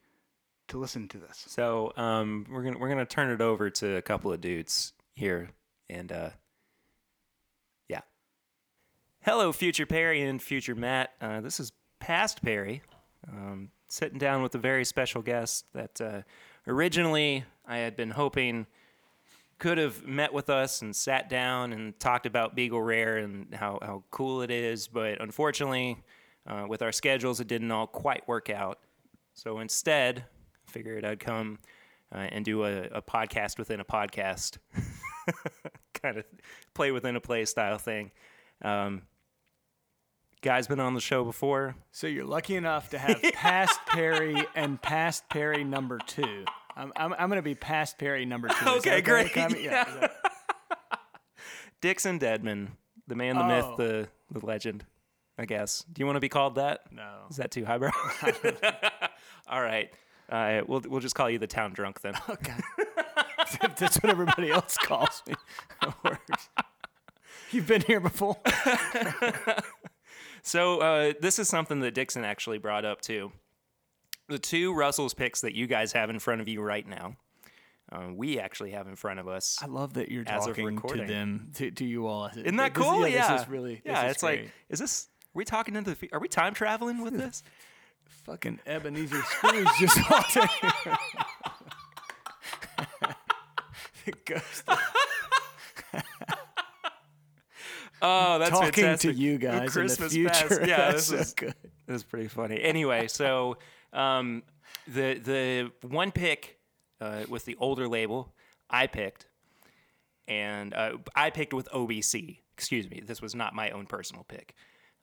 to 0.67 0.77
listen 0.77 1.07
to 1.09 1.17
this. 1.17 1.45
So 1.47 1.93
um, 1.95 2.45
we're 2.51 2.63
gonna 2.63 2.77
we're 2.77 2.89
gonna 2.89 3.05
turn 3.05 3.31
it 3.31 3.39
over 3.39 3.69
to 3.69 3.95
a 3.95 4.01
couple 4.01 4.33
of 4.33 4.41
dudes 4.41 4.91
here, 5.15 5.51
and 5.89 6.11
uh, 6.11 6.29
yeah. 7.87 8.01
Hello, 9.21 9.53
future 9.53 9.85
Perry 9.85 10.21
and 10.21 10.41
future 10.41 10.75
Matt. 10.75 11.11
Uh, 11.21 11.39
this 11.39 11.61
is 11.61 11.71
past 12.01 12.41
Perry, 12.41 12.81
um, 13.31 13.69
sitting 13.87 14.19
down 14.19 14.43
with 14.43 14.53
a 14.55 14.59
very 14.59 14.83
special 14.83 15.21
guest 15.21 15.67
that 15.73 16.01
uh, 16.01 16.21
originally 16.67 17.45
I 17.65 17.77
had 17.77 17.95
been 17.95 18.11
hoping 18.11 18.67
could 19.63 19.77
have 19.77 20.05
met 20.05 20.33
with 20.33 20.49
us 20.49 20.81
and 20.81 20.93
sat 20.93 21.29
down 21.29 21.71
and 21.71 21.97
talked 21.97 22.25
about 22.25 22.53
Beagle 22.53 22.81
Rare 22.81 23.15
and 23.19 23.55
how, 23.55 23.79
how 23.81 24.03
cool 24.11 24.41
it 24.41 24.51
is, 24.51 24.89
but 24.89 25.21
unfortunately, 25.21 26.03
uh, 26.45 26.65
with 26.67 26.81
our 26.81 26.91
schedules, 26.91 27.39
it 27.39 27.47
didn't 27.47 27.71
all 27.71 27.87
quite 27.87 28.27
work 28.27 28.49
out. 28.49 28.79
So 29.33 29.59
instead, 29.59 30.25
I 30.67 30.69
figured 30.69 31.05
I'd 31.05 31.21
come 31.21 31.59
uh, 32.13 32.27
and 32.29 32.43
do 32.43 32.65
a, 32.65 32.81
a 32.87 33.01
podcast 33.01 33.57
within 33.57 33.79
a 33.79 33.85
podcast, 33.85 34.57
kind 35.93 36.17
of 36.17 36.25
play 36.73 36.91
within 36.91 37.15
a 37.15 37.21
play 37.21 37.45
style 37.45 37.77
thing. 37.77 38.11
Um, 38.63 39.03
guy's 40.41 40.67
been 40.67 40.81
on 40.81 40.93
the 40.93 40.99
show 40.99 41.23
before. 41.23 41.77
So 41.93 42.05
you're 42.07 42.25
lucky 42.25 42.57
enough 42.57 42.89
to 42.89 42.99
have 42.99 43.21
past 43.33 43.79
Perry 43.87 44.45
and 44.55 44.81
past 44.81 45.29
Perry 45.29 45.63
number 45.63 45.99
two. 46.05 46.43
I'm, 46.75 46.91
I'm, 46.95 47.13
I'm 47.13 47.29
going 47.29 47.37
to 47.37 47.41
be 47.43 47.55
past 47.55 47.97
Perry 47.97 48.25
number 48.25 48.47
two. 48.49 48.55
Okay, 48.77 49.01
great. 49.01 49.35
I 49.37 49.47
yeah. 49.59 50.07
Dixon 51.81 52.19
Dedman, 52.19 52.69
the 53.07 53.15
man, 53.15 53.35
the 53.35 53.43
Oh. 53.43 53.47
myth, 53.47 53.65
the, 53.77 54.39
the 54.39 54.45
legend, 54.45 54.85
I 55.37 55.45
guess. 55.45 55.83
Do 55.91 55.99
you 55.99 56.05
want 56.05 56.15
to 56.15 56.21
be 56.21 56.29
called 56.29 56.55
that? 56.55 56.81
no. 56.91 57.25
Is 57.29 57.37
that 57.37 57.51
too 57.51 57.65
highbrow? 57.65 57.91
All 59.47 59.61
right. 59.61 59.89
Uh, 60.29 60.61
we'll, 60.67 60.81
we'll 60.87 61.01
just 61.01 61.15
call 61.15 61.29
you 61.29 61.37
the 61.37 61.47
town 61.47 61.73
drunk 61.73 62.01
then. 62.01 62.13
Okay. 62.29 62.53
That's 63.77 63.97
what 64.01 64.09
everybody 64.09 64.49
else 64.49 64.77
calls 64.77 65.21
me. 65.27 65.35
Works. 66.03 66.49
You've 67.51 67.67
been 67.67 67.81
here 67.81 67.99
before. 67.99 68.37
So 70.41 70.79
uh, 70.79 71.13
this 71.21 71.39
is 71.39 71.47
something 71.47 71.79
that 71.81 71.93
Dixon 71.93 72.25
actually 72.25 72.57
brought 72.57 72.83
up 72.83 73.01
too. 73.01 73.31
The 74.29 74.39
two 74.39 74.73
Russell's 74.73 75.13
picks 75.13 75.41
that 75.41 75.53
you 75.53 75.67
guys 75.67 75.91
have 75.93 76.09
in 76.09 76.19
front 76.19 76.41
of 76.41 76.47
you 76.47 76.61
right 76.61 76.87
now, 76.87 77.17
uh, 77.91 78.07
we 78.13 78.39
actually 78.39 78.71
have 78.71 78.87
in 78.87 78.95
front 78.95 79.19
of 79.19 79.27
us. 79.27 79.59
I 79.61 79.67
love 79.67 79.93
that 79.95 80.09
you're 80.09 80.23
As 80.25 80.45
talking 80.45 80.79
to 80.79 81.05
them, 81.05 81.51
to, 81.55 81.71
to 81.71 81.85
you 81.85 82.07
all. 82.07 82.27
Isn't 82.27 82.55
that 82.55 82.73
This- 82.73 82.83
cool? 82.83 83.01
Yeah, 83.01 83.15
yeah. 83.15 83.31
This 83.33 83.41
is 83.41 83.47
really. 83.49 83.75
this 83.75 83.81
yeah. 83.85 84.03
it's 84.03 84.21
great. 84.21 84.41
like, 84.43 84.51
is 84.69 84.79
this? 84.79 85.07
Are 85.35 85.37
we 85.39 85.45
talking 85.45 85.75
into 85.75 85.93
the? 85.93 86.09
Are 86.13 86.19
we 86.19 86.27
time 86.27 86.53
traveling 86.53 87.01
with 87.01 87.17
this? 87.17 87.43
fucking 88.25 88.59
Ebenezer 88.65 89.21
Scrooge 89.23 89.67
just 89.79 90.09
walked 90.09 90.37
in 90.37 90.47
here. 90.83 90.97
the 94.05 94.13
ghost 94.25 94.63
Oh, 98.05 98.37
that's 98.37 98.51
talking 98.51 98.71
fantastic. 98.83 99.11
to 99.15 99.17
you 99.21 99.37
guys 99.37 99.77
in 99.77 99.87
the 99.87 100.09
future. 100.09 100.29
past. 100.29 100.61
Yeah, 100.65 100.91
this 100.93 101.05
so 101.07 101.15
is 101.15 101.33
good. 101.33 101.53
This 101.87 101.97
is 101.97 102.03
pretty 102.03 102.27
funny. 102.27 102.61
Anyway, 102.61 103.07
so 103.07 103.57
um, 103.93 104.43
the 104.87 105.19
the 105.19 105.87
one 105.87 106.11
pick 106.11 106.59
uh, 106.99 107.23
with 107.29 107.45
the 107.45 107.55
older 107.59 107.87
label 107.87 108.33
I 108.69 108.87
picked, 108.87 109.27
and 110.27 110.73
uh, 110.73 110.97
I 111.15 111.29
picked 111.29 111.53
with 111.53 111.69
OBC. 111.69 112.39
Excuse 112.57 112.89
me, 112.89 113.01
this 113.05 113.21
was 113.21 113.33
not 113.33 113.55
my 113.55 113.71
own 113.71 113.85
personal 113.85 114.23
pick, 114.23 114.55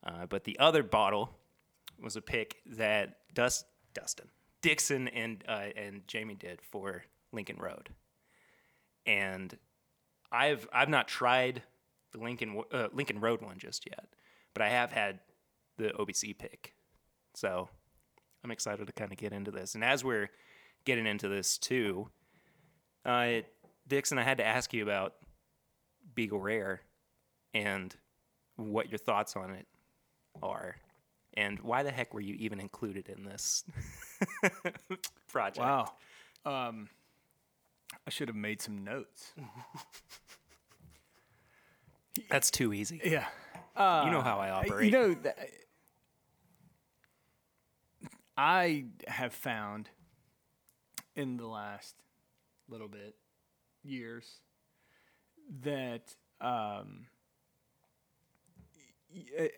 uh, 0.04 0.26
but 0.26 0.44
the 0.44 0.58
other 0.58 0.82
bottle 0.82 1.30
was 2.00 2.16
a 2.16 2.22
pick 2.22 2.56
that 2.66 3.16
Dust 3.34 3.66
Dustin 3.94 4.28
Dixon 4.62 5.08
and 5.08 5.42
uh, 5.48 5.68
and 5.76 6.06
Jamie 6.06 6.34
did 6.34 6.60
for 6.62 7.04
Lincoln 7.32 7.56
Road, 7.56 7.90
and 9.06 9.56
I've 10.30 10.68
I've 10.72 10.88
not 10.88 11.08
tried 11.08 11.62
the 12.12 12.18
Lincoln 12.18 12.62
uh, 12.72 12.88
Lincoln 12.92 13.20
Road 13.20 13.40
one 13.42 13.58
just 13.58 13.86
yet, 13.86 14.06
but 14.54 14.62
I 14.62 14.68
have 14.68 14.92
had 14.92 15.20
the 15.76 15.90
OBC 15.90 16.36
pick. 16.36 16.74
So 17.34 17.68
I'm 18.44 18.50
excited 18.50 18.86
to 18.86 18.92
kind 18.92 19.12
of 19.12 19.18
get 19.18 19.32
into 19.32 19.50
this. 19.50 19.74
And 19.74 19.84
as 19.84 20.02
we're 20.04 20.30
getting 20.84 21.06
into 21.06 21.28
this 21.28 21.58
too, 21.58 22.08
uh, 23.04 23.40
Dixon, 23.86 24.18
I 24.18 24.22
had 24.22 24.38
to 24.38 24.44
ask 24.46 24.72
you 24.72 24.82
about 24.82 25.14
Beagle 26.14 26.40
Rare 26.40 26.80
and 27.54 27.94
what 28.56 28.88
your 28.90 28.98
thoughts 28.98 29.36
on 29.36 29.50
it 29.50 29.66
are. 30.42 30.76
And 31.34 31.60
why 31.60 31.82
the 31.82 31.90
heck 31.90 32.12
were 32.14 32.20
you 32.20 32.34
even 32.34 32.60
included 32.60 33.08
in 33.08 33.24
this 33.24 33.64
project? 35.28 35.58
Wow. 35.58 35.92
Um, 36.44 36.88
I 38.06 38.10
should 38.10 38.28
have 38.28 38.36
made 38.36 38.60
some 38.60 38.82
notes. 38.84 39.32
That's 42.28 42.50
too 42.50 42.72
easy. 42.72 43.00
Yeah. 43.04 43.26
you 44.04 44.10
know 44.10 44.22
how 44.22 44.38
I 44.38 44.50
Uh, 44.50 44.54
operate. 44.60 44.86
You 44.86 44.90
know, 44.90 45.14
th- 45.14 45.34
I 48.42 48.86
have 49.06 49.34
found 49.34 49.90
in 51.14 51.36
the 51.36 51.46
last 51.46 51.94
little 52.70 52.88
bit 52.88 53.14
years 53.84 54.40
that 55.62 56.16
um, 56.40 57.08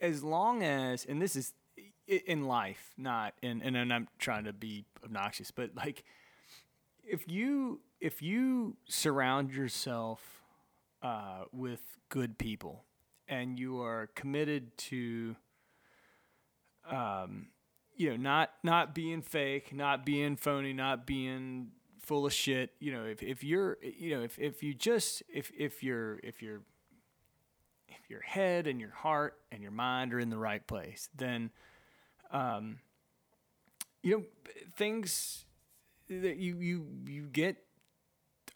as 0.01 0.25
long 0.25 0.65
as, 0.65 1.05
and 1.05 1.23
this 1.23 1.37
is 1.37 1.53
in 2.09 2.47
life, 2.47 2.91
not 2.99 3.35
in, 3.41 3.63
and, 3.63 3.77
and 3.77 3.93
I'm 3.93 4.09
trying 4.19 4.47
to 4.47 4.53
be 4.53 4.85
obnoxious, 5.05 5.53
but 5.53 5.77
like 5.77 6.03
if 7.05 7.31
you 7.31 7.83
if 8.01 8.21
you 8.21 8.77
surround 8.89 9.53
yourself 9.53 10.43
uh, 11.03 11.45
with 11.53 11.83
good 12.09 12.37
people 12.37 12.83
and 13.29 13.61
you 13.61 13.81
are 13.81 14.09
committed 14.17 14.77
to 14.77 15.37
um, 16.91 17.47
you 17.97 18.11
know 18.11 18.17
not 18.17 18.51
not 18.63 18.95
being 18.95 19.23
fake 19.23 19.73
not 19.75 20.05
being 20.05 20.37
phony 20.37 20.73
not 20.73 21.07
being 21.07 21.69
full 22.01 22.27
of 22.27 22.33
shit 22.33 22.71
you 22.81 22.93
know 22.93 23.05
if, 23.05 23.23
if 23.23 23.45
you're 23.45 23.79
you 23.83 24.17
know 24.17 24.23
if, 24.23 24.39
if 24.39 24.63
you 24.63 24.75
just 24.75 25.23
if 25.33 25.51
if 25.57 25.83
you're 25.83 26.19
if 26.23 26.43
you're 26.43 26.63
if 27.89 28.09
your 28.11 28.21
head 28.23 28.67
and 28.67 28.81
your 28.81 28.91
heart 28.91 29.39
and 29.53 29.63
your 29.63 29.71
mind 29.73 30.13
are 30.13 30.19
in 30.19 30.31
the 30.31 30.39
right 30.39 30.67
place 30.67 31.09
then 31.17 31.51
um 32.31 32.79
you 34.03 34.11
know 34.19 34.25
things 34.77 35.45
that 36.09 36.37
you 36.37 36.57
you 36.59 36.87
you 37.07 37.23
get 37.27 37.57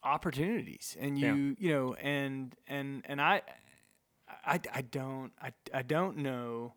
opportunities 0.02 0.96
and 1.00 1.18
you 1.18 1.26
Yeah. 1.26 1.54
you 1.58 1.72
know 1.72 1.94
and 1.94 2.54
and 2.66 3.02
and 3.06 3.20
I 3.20 3.42
I, 4.44 4.60
I 4.72 4.82
don't 4.82 5.32
I, 5.40 5.52
I 5.72 5.82
don't 5.82 6.18
know 6.18 6.74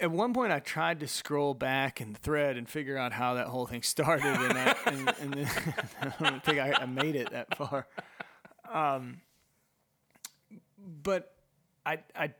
at 0.00 0.10
one 0.10 0.34
point 0.34 0.52
I 0.52 0.58
tried 0.58 1.00
to 1.00 1.08
scroll 1.08 1.54
back 1.54 2.00
and 2.00 2.16
thread 2.16 2.56
and 2.56 2.68
figure 2.68 2.96
out 2.96 3.12
how 3.12 3.34
that 3.34 3.46
whole 3.46 3.66
thing 3.66 3.82
started 3.82 4.26
and 4.26 4.58
I, 4.58 4.76
and, 4.86 5.14
and 5.20 5.34
then, 5.34 5.50
I 6.20 6.30
don't 6.30 6.44
think 6.44 6.58
I, 6.58 6.74
I 6.80 6.86
made 6.86 7.16
it 7.16 7.30
that 7.30 7.56
far 7.56 7.86
um 8.72 9.20
but 11.02 11.34
I 11.84 11.98
I 12.14 12.34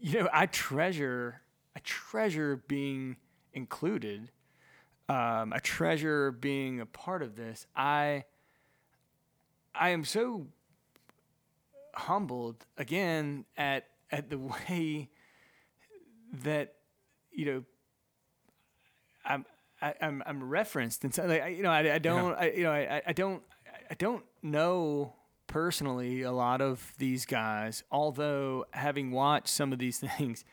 you 0.00 0.20
know 0.20 0.28
I 0.32 0.46
treasure 0.46 1.40
I 1.76 1.80
treasure 1.80 2.62
being 2.66 3.16
included 3.52 4.30
um, 5.10 5.52
I 5.52 5.58
treasure 5.58 6.30
being 6.30 6.78
a 6.78 6.86
part 6.86 7.22
of 7.22 7.34
this. 7.34 7.66
I 7.74 8.22
I 9.74 9.88
am 9.88 10.04
so 10.04 10.46
humbled 11.94 12.64
again 12.78 13.44
at 13.56 13.88
at 14.12 14.30
the 14.30 14.38
way 14.38 15.10
that 16.42 16.74
you 17.32 17.44
know 17.44 17.64
I'm 19.24 19.44
I, 19.82 19.94
I'm 20.00 20.22
I'm 20.26 20.42
referenced 20.48 21.04
and 21.04 21.14
so 21.14 21.26
like 21.26 21.42
I, 21.42 21.48
you 21.48 21.62
know 21.62 21.70
I, 21.70 21.94
I 21.94 21.98
don't 21.98 22.34
I, 22.34 22.50
you 22.50 22.62
know 22.64 22.72
I, 22.72 23.02
I 23.06 23.12
don't 23.12 23.42
I 23.90 23.94
don't 23.94 24.24
know 24.42 25.14
personally 25.46 26.22
a 26.22 26.32
lot 26.32 26.60
of 26.60 26.92
these 26.98 27.26
guys 27.26 27.82
although 27.90 28.64
having 28.72 29.10
watched 29.10 29.48
some 29.48 29.72
of 29.72 29.78
these 29.78 29.98
things 30.18 30.44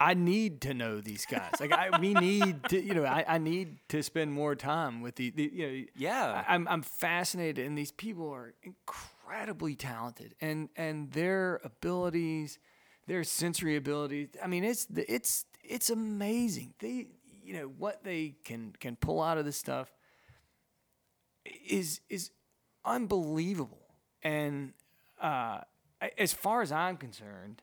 I 0.00 0.14
need 0.14 0.60
to 0.60 0.74
know 0.74 1.00
these 1.00 1.26
guys. 1.26 1.54
Like 1.58 1.72
I, 1.72 1.98
we 1.98 2.14
need 2.14 2.62
to, 2.68 2.80
you 2.80 2.94
know, 2.94 3.04
I, 3.04 3.24
I 3.26 3.38
need 3.38 3.78
to 3.88 4.02
spend 4.02 4.32
more 4.32 4.54
time 4.54 5.00
with 5.00 5.16
the, 5.16 5.30
the 5.30 5.50
you 5.52 5.66
know, 5.66 5.84
Yeah. 5.96 6.44
I, 6.46 6.54
I'm 6.54 6.68
I'm 6.68 6.82
fascinated, 6.82 7.66
and 7.66 7.76
these 7.76 7.90
people 7.90 8.30
are 8.32 8.54
incredibly 8.62 9.74
talented, 9.74 10.36
and 10.40 10.68
and 10.76 11.10
their 11.10 11.60
abilities, 11.64 12.60
their 13.08 13.24
sensory 13.24 13.74
abilities. 13.74 14.28
I 14.42 14.46
mean, 14.46 14.62
it's 14.62 14.86
it's 14.94 15.46
it's 15.64 15.90
amazing. 15.90 16.74
They, 16.78 17.08
you 17.42 17.54
know, 17.54 17.64
what 17.66 18.04
they 18.04 18.36
can 18.44 18.74
can 18.78 18.96
pull 18.96 19.20
out 19.20 19.38
of 19.38 19.44
this 19.44 19.56
stuff 19.56 19.92
is 21.66 22.00
is 22.08 22.30
unbelievable. 22.84 23.86
And 24.22 24.74
uh, 25.20 25.60
as 26.16 26.32
far 26.32 26.62
as 26.62 26.70
I'm 26.70 26.96
concerned, 26.96 27.62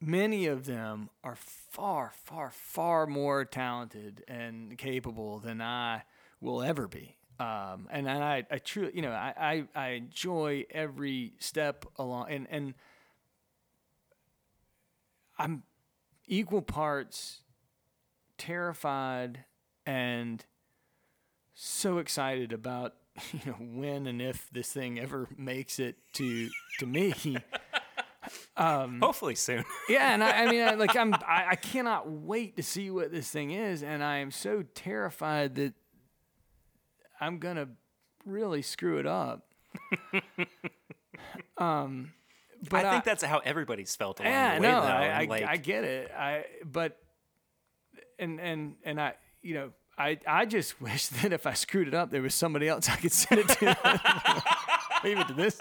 many 0.00 0.46
of 0.46 0.66
them 0.66 1.10
are 1.24 1.36
far, 1.36 2.12
far, 2.24 2.50
far 2.50 3.06
more 3.06 3.44
talented 3.44 4.24
and 4.28 4.76
capable 4.78 5.38
than 5.38 5.60
I 5.60 6.02
will 6.40 6.62
ever 6.62 6.88
be. 6.88 7.16
Um, 7.40 7.88
and, 7.90 8.06
and 8.08 8.22
I, 8.22 8.44
I 8.50 8.58
truly, 8.58 8.92
you 8.94 9.02
know, 9.02 9.12
I, 9.12 9.64
I, 9.74 9.80
I 9.80 9.88
enjoy 9.90 10.66
every 10.70 11.32
step 11.38 11.86
along, 11.96 12.30
and, 12.30 12.46
and 12.50 12.74
I'm 15.38 15.62
equal 16.26 16.62
parts 16.62 17.40
terrified 18.38 19.44
and 19.86 20.44
so 21.54 21.98
excited 21.98 22.52
about 22.52 22.94
you 23.32 23.40
know 23.46 23.56
when 23.58 24.06
and 24.06 24.22
if 24.22 24.48
this 24.52 24.72
thing 24.72 24.98
ever 24.98 25.28
makes 25.36 25.78
it 25.78 25.96
to 26.14 26.48
to 26.78 26.86
me. 26.86 27.14
Hopefully 28.56 29.34
soon. 29.34 29.64
Yeah, 29.88 30.14
and 30.14 30.22
I, 30.22 30.44
I 30.44 30.50
mean, 30.50 30.62
I, 30.62 30.74
like 30.74 30.96
I'm, 30.96 31.12
I, 31.14 31.46
I 31.50 31.56
cannot 31.56 32.10
wait 32.10 32.56
to 32.56 32.62
see 32.62 32.90
what 32.90 33.10
this 33.10 33.28
thing 33.28 33.50
is, 33.50 33.82
and 33.82 34.02
I 34.02 34.18
am 34.18 34.30
so 34.30 34.62
terrified 34.74 35.56
that 35.56 35.74
I'm 37.20 37.38
gonna 37.38 37.68
really 38.24 38.62
screw 38.62 38.98
it 38.98 39.06
up. 39.06 39.52
um, 41.58 42.12
but 42.68 42.84
I 42.84 42.90
think 42.90 43.02
uh, 43.02 43.04
that's 43.04 43.24
how 43.24 43.38
everybody's 43.38 43.94
felt 43.96 44.20
along 44.20 44.32
yeah, 44.32 44.54
the 44.56 44.62
way. 44.62 44.68
no, 44.68 44.80
though. 44.80 44.86
I, 44.86 45.06
I, 45.06 45.24
like, 45.24 45.44
I 45.44 45.56
get 45.56 45.84
it. 45.84 46.10
I 46.16 46.44
but 46.64 46.98
and 48.18 48.40
and 48.40 48.74
and 48.84 49.00
I, 49.00 49.14
you 49.42 49.54
know, 49.54 49.70
I 49.98 50.18
I 50.26 50.46
just 50.46 50.80
wish 50.80 51.08
that 51.08 51.32
if 51.32 51.46
I 51.46 51.54
screwed 51.54 51.88
it 51.88 51.94
up, 51.94 52.10
there 52.10 52.22
was 52.22 52.34
somebody 52.34 52.68
else 52.68 52.88
I 52.88 52.96
could 52.96 53.12
send 53.12 53.40
it 53.40 53.48
to. 53.48 53.66
Leave 55.04 55.18
it 55.18 55.28
to 55.28 55.34
this. 55.34 55.60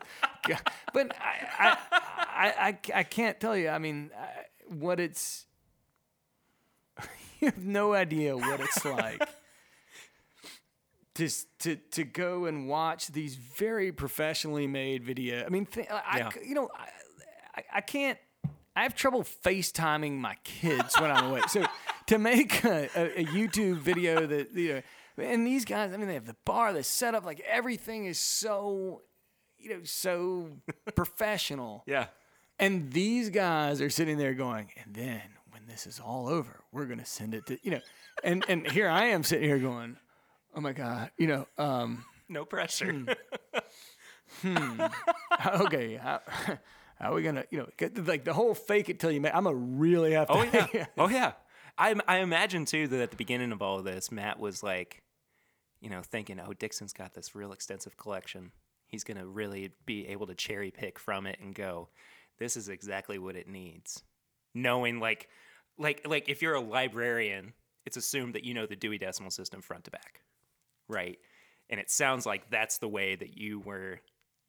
But 0.94 1.16
I 1.20 1.48
I, 1.60 1.78
I, 1.92 2.54
I, 2.68 2.78
I 2.96 3.04
can't 3.04 3.40
tell 3.40 3.58
you. 3.58 3.70
I 3.70 3.80
mean, 3.80 4.12
what 4.68 5.00
it's. 5.00 5.46
you 7.40 7.48
have 7.48 7.58
no 7.58 7.94
idea 7.94 8.38
what 8.38 8.60
it's 8.60 8.86
like. 8.86 9.28
To, 11.16 11.30
to, 11.60 11.76
to 11.76 12.04
go 12.06 12.46
and 12.46 12.70
watch 12.70 13.08
these 13.08 13.36
very 13.36 13.92
professionally 13.92 14.66
made 14.66 15.04
video. 15.04 15.44
I 15.46 15.50
mean, 15.50 15.66
th- 15.66 15.88
I, 15.92 16.18
Yeah. 16.20 16.30
I- 16.34 16.40
you 16.48 16.56
know, 16.56 16.70
I, 16.74 16.88
I, 17.60 17.64
I 17.76 17.82
can't. 17.82 18.18
I 18.78 18.84
have 18.84 18.96
trouble 18.96 19.24
FaceTiming 19.24 20.14
my 20.14 20.38
kids 20.46 20.96
when 21.02 21.12
I'm 21.12 21.26
away. 21.26 21.42
So 21.50 21.66
to 22.08 22.18
make 22.18 22.64
a, 22.64 22.88
a, 22.96 23.20
a 23.22 23.26
YouTube 23.26 23.80
video 23.80 24.26
that 24.26 24.54
you 24.54 24.76
know, 24.76 25.26
and 25.26 25.46
these 25.46 25.66
guys, 25.66 25.92
I 25.94 25.98
mean, 25.98 26.08
they 26.08 26.14
have 26.14 26.26
the 26.26 26.38
bar, 26.46 26.72
the 26.72 26.82
setup, 26.84 27.26
like 27.26 27.42
everything 27.42 28.06
is 28.06 28.18
so, 28.18 29.02
you 29.58 29.72
know, 29.72 29.82
so 29.84 30.48
professional. 30.96 31.84
yeah. 31.86 32.06
And 32.58 32.92
these 32.94 33.30
guys 33.30 33.82
are 33.82 33.90
sitting 33.90 34.18
there 34.18 34.34
going, 34.36 34.70
and 34.82 34.94
then 34.96 35.22
when 35.50 35.66
this 35.68 35.86
is 35.88 36.00
all 36.00 36.30
over, 36.30 36.62
we're 36.72 36.86
gonna 36.86 37.06
send 37.06 37.34
it 37.34 37.46
to 37.48 37.58
you 37.64 37.72
know, 37.72 37.80
and 38.24 38.46
and 38.48 38.66
here 38.72 38.88
I 38.88 39.06
am 39.08 39.24
sitting 39.24 39.50
here 39.50 39.58
going, 39.60 39.98
oh 40.56 40.62
my 40.62 40.74
god, 40.74 41.12
you 41.18 41.28
know, 41.28 41.48
um, 41.58 42.04
No 42.30 42.46
pressure. 42.46 43.06
okay, 44.46 45.96
how, 45.96 46.22
how 47.00 47.12
are 47.12 47.14
we 47.14 47.22
gonna, 47.24 47.44
you 47.50 47.60
know, 47.60 47.68
get, 47.78 48.08
like 48.08 48.24
the 48.24 48.34
whole 48.34 48.54
fake 48.54 48.90
it 48.90 49.00
till 49.00 49.12
you 49.12 49.22
make. 49.22 49.36
I'm 49.36 49.44
gonna 49.44 49.56
really 49.56 50.14
have 50.14 50.28
to. 50.28 50.34
Oh 50.34 50.44
yeah. 50.44 50.86
oh 50.98 51.10
yeah. 51.10 51.34
I 51.78 51.96
I 52.08 52.18
imagine 52.20 52.66
too 52.66 52.88
that 52.88 53.02
at 53.02 53.12
the 53.12 53.18
beginning 53.18 53.52
of 53.52 53.62
all 53.62 53.80
of 53.80 53.86
this, 53.86 54.12
Matt 54.12 54.40
was 54.40 54.64
like, 54.64 55.04
you 55.82 55.90
know, 55.90 56.02
thinking, 56.02 56.40
oh, 56.40 56.54
Dixon's 56.54 56.94
got 56.94 57.14
this 57.14 57.36
real 57.36 57.52
extensive 57.52 57.98
collection. 57.98 58.52
He's 58.88 59.04
gonna 59.04 59.26
really 59.26 59.72
be 59.86 60.08
able 60.08 60.28
to 60.28 60.36
cherry 60.36 60.72
pick 60.72 61.00
from 61.00 61.26
it 61.26 61.40
and 61.42 61.54
go, 61.54 61.90
this 62.40 62.58
is 62.58 62.70
exactly 62.70 63.18
what 63.20 63.36
it 63.36 63.48
needs. 63.48 64.04
Knowing 64.54 65.00
like, 65.00 65.30
like 65.78 66.02
like 66.06 66.30
if 66.30 66.42
you're 66.42 66.56
a 66.56 66.62
librarian, 66.62 67.54
it's 67.86 67.98
assumed 67.98 68.36
that 68.36 68.44
you 68.44 68.54
know 68.54 68.66
the 68.66 68.76
Dewey 68.76 68.98
Decimal 68.98 69.32
System 69.32 69.62
front 69.62 69.86
to 69.86 69.92
back, 69.92 70.22
right? 70.92 71.18
And 71.70 71.80
it 71.80 71.90
sounds 71.90 72.26
like 72.26 72.50
that's 72.50 72.78
the 72.78 72.88
way 72.88 73.16
that 73.16 73.38
you 73.38 73.60
were 73.60 74.00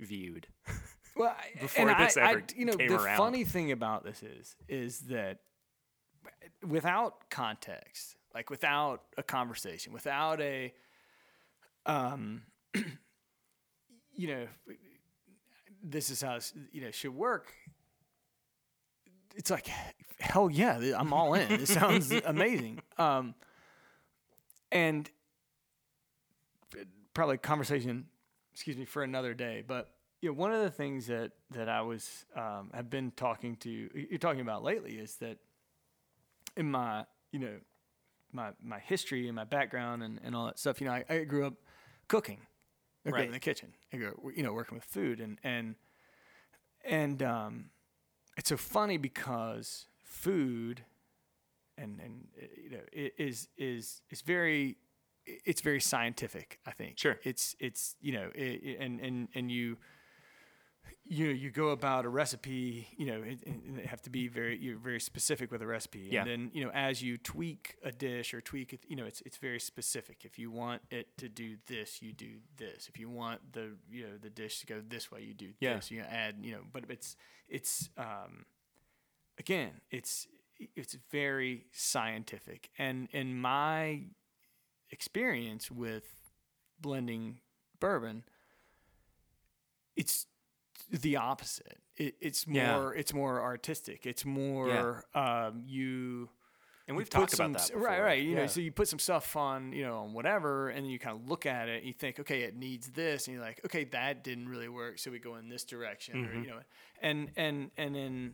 viewed. 0.01 0.47
well, 1.16 1.34
before 1.61 1.88
and 1.88 2.01
this 2.01 2.16
I, 2.16 2.30
ever 2.30 2.38
I, 2.40 2.43
you 2.57 2.64
know, 2.64 2.74
came 2.74 2.88
the 2.88 3.01
around. 3.01 3.16
funny 3.16 3.45
thing 3.45 3.72
about 3.72 4.05
this 4.05 4.22
is, 4.22 4.57
is 4.68 5.01
that 5.09 5.38
without 6.66 7.30
context, 7.30 8.16
like 8.34 8.51
without 8.51 9.03
a 9.16 9.22
conversation, 9.22 9.93
without 9.93 10.40
a, 10.40 10.72
um, 11.86 12.43
you 14.14 14.28
know, 14.28 14.47
this 15.82 16.11
is 16.11 16.22
how 16.22 16.38
you 16.70 16.80
know 16.80 16.90
should 16.90 17.14
work. 17.14 17.53
It's 19.34 19.51
like, 19.51 19.68
hell 20.20 20.51
yeah, 20.51 20.78
I'm 20.97 21.12
all 21.12 21.34
in. 21.34 21.51
It 21.51 21.68
sounds 21.68 22.12
amazing. 22.24 22.80
Um, 22.99 23.34
and 24.70 25.11
probably 27.14 27.36
a 27.36 27.38
conversation, 27.38 28.06
excuse 28.52 28.76
me, 28.76 28.84
for 28.84 29.02
another 29.02 29.34
day. 29.34 29.62
But 29.66 29.90
you 30.20 30.28
know, 30.30 30.34
one 30.34 30.52
of 30.52 30.62
the 30.62 30.70
things 30.70 31.06
that 31.06 31.32
that 31.50 31.68
I 31.68 31.82
was 31.82 32.24
um, 32.36 32.70
have 32.74 32.88
been 32.90 33.10
talking 33.12 33.56
to 33.56 33.70
you're 33.70 34.18
talking 34.18 34.40
about 34.40 34.62
lately 34.62 34.92
is 34.98 35.16
that 35.16 35.38
in 36.56 36.70
my 36.70 37.04
you 37.32 37.38
know 37.38 37.56
my 38.32 38.50
my 38.62 38.78
history 38.78 39.26
and 39.26 39.36
my 39.36 39.44
background 39.44 40.02
and, 40.02 40.20
and 40.24 40.34
all 40.34 40.46
that 40.46 40.58
stuff. 40.58 40.80
You 40.80 40.86
know, 40.86 40.92
I, 40.94 41.04
I 41.08 41.24
grew 41.24 41.46
up 41.46 41.54
cooking. 42.08 42.40
I 43.04 43.10
grew 43.10 43.18
up 43.18 43.20
Right. 43.20 43.26
in 43.26 43.32
the 43.32 43.40
kitchen. 43.40 43.72
I 43.92 43.96
grew 43.96 44.08
up, 44.08 44.16
you 44.36 44.42
know, 44.42 44.52
working 44.52 44.76
with 44.76 44.84
food 44.84 45.20
and 45.20 45.38
and 45.42 45.74
and 46.84 47.22
um, 47.22 47.64
it's 48.36 48.48
so 48.48 48.56
funny 48.56 48.96
because 48.96 49.86
food 50.04 50.84
and 51.78 52.00
and 52.00 52.28
you 52.62 52.70
know 52.70 52.80
is 52.92 53.48
is 53.56 54.02
is 54.10 54.20
very 54.22 54.76
it's 55.26 55.60
very 55.60 55.80
scientific. 55.80 56.58
I 56.66 56.72
think. 56.72 56.98
Sure. 56.98 57.18
It's 57.22 57.54
it's 57.60 57.96
you 58.00 58.12
know 58.12 58.30
i 58.36 58.40
i- 58.40 58.76
and 58.80 59.00
and 59.00 59.28
and 59.34 59.50
you 59.50 59.78
you 61.04 61.26
know, 61.28 61.32
you 61.32 61.50
go 61.50 61.68
about 61.68 62.04
a 62.04 62.08
recipe, 62.08 62.86
you 62.96 63.06
know, 63.06 63.22
it, 63.22 63.40
it, 63.42 63.54
it 63.78 63.86
have 63.86 64.02
to 64.02 64.10
be 64.10 64.28
very 64.28 64.56
you're 64.58 64.78
very 64.78 65.00
specific 65.00 65.50
with 65.52 65.60
a 65.62 65.66
recipe, 65.66 66.08
Yeah. 66.10 66.22
and 66.22 66.30
then 66.30 66.50
you 66.54 66.64
know 66.64 66.70
as 66.72 67.02
you 67.02 67.18
tweak 67.18 67.76
a 67.84 67.92
dish 67.92 68.32
or 68.34 68.40
tweak 68.40 68.72
it, 68.72 68.80
you 68.88 68.96
know, 68.96 69.04
it's 69.04 69.20
it's 69.22 69.36
very 69.36 69.60
specific. 69.60 70.24
If 70.24 70.38
you 70.38 70.50
want 70.50 70.82
it 70.90 71.16
to 71.18 71.28
do 71.28 71.56
this, 71.66 72.02
you 72.02 72.12
do 72.12 72.34
this. 72.56 72.88
If 72.88 72.98
you 72.98 73.08
want 73.08 73.52
the 73.52 73.76
you 73.90 74.04
know 74.04 74.16
the 74.20 74.30
dish 74.30 74.60
to 74.60 74.66
go 74.66 74.80
this 74.86 75.10
way, 75.10 75.22
you 75.22 75.34
do 75.34 75.50
Yeah. 75.60 75.74
this. 75.76 75.90
You 75.90 76.00
add 76.02 76.36
you 76.42 76.52
know, 76.52 76.62
but 76.72 76.84
it's 76.88 77.16
it's 77.48 77.88
um, 77.96 78.44
again, 79.38 79.72
it's 79.90 80.26
it's 80.76 80.96
very 81.10 81.66
scientific, 81.72 82.70
and 82.78 83.08
in 83.12 83.36
my 83.40 84.02
experience 84.93 85.70
with 85.70 86.05
blending 86.80 87.40
bourbon, 87.80 88.22
it's 89.97 90.26
the 90.90 91.16
opposite. 91.16 91.78
It, 91.97 92.14
it's 92.20 92.47
Yeah. 92.47 92.76
more 92.78 92.95
it's 92.95 93.12
more 93.14 93.40
artistic. 93.40 94.07
It's 94.07 94.24
more 94.24 95.05
um, 95.14 95.62
you. 95.66 96.28
And 96.88 96.97
we've 96.97 97.09
talked 97.09 97.30
some, 97.30 97.53
about 97.53 97.68
that. 97.68 97.76
right, 97.76 97.90
before. 97.93 98.05
right. 98.05 98.22
You 98.22 98.34
know, 98.34 98.47
so 98.49 98.61
you 98.61 98.72
put 98.72 98.88
some 98.88 98.99
stuff 98.99 99.36
on, 99.36 99.72
you 99.72 99.84
know, 99.84 99.99
on 99.99 100.12
whatever, 100.14 100.68
and 100.68 100.84
then 100.84 100.90
you 100.90 100.99
kind 100.99 101.16
of 101.18 101.28
look 101.28 101.47
at 101.47 101.68
it. 101.68 101.78
and 101.78 101.86
You 101.86 101.93
think, 101.93 102.18
okay, 102.20 102.43
it 102.43 102.57
needs 102.57 102.88
this, 102.90 103.28
and 103.28 103.36
you're 103.36 103.45
like, 103.45 103.61
okay, 103.64 103.84
that 103.84 104.24
didn't 104.24 104.49
really 104.49 104.68
work, 104.68 104.99
so 104.99 105.11
we 105.12 105.20
go 105.20 105.36
in 105.36 105.49
this 105.49 105.64
direction, 105.64 106.16
Mm-hmm. 106.24 106.38
or 106.38 106.43
you 106.43 106.51
know, 106.51 106.59
and 107.01 107.30
and 107.36 107.70
and 107.76 107.97
in 107.97 108.32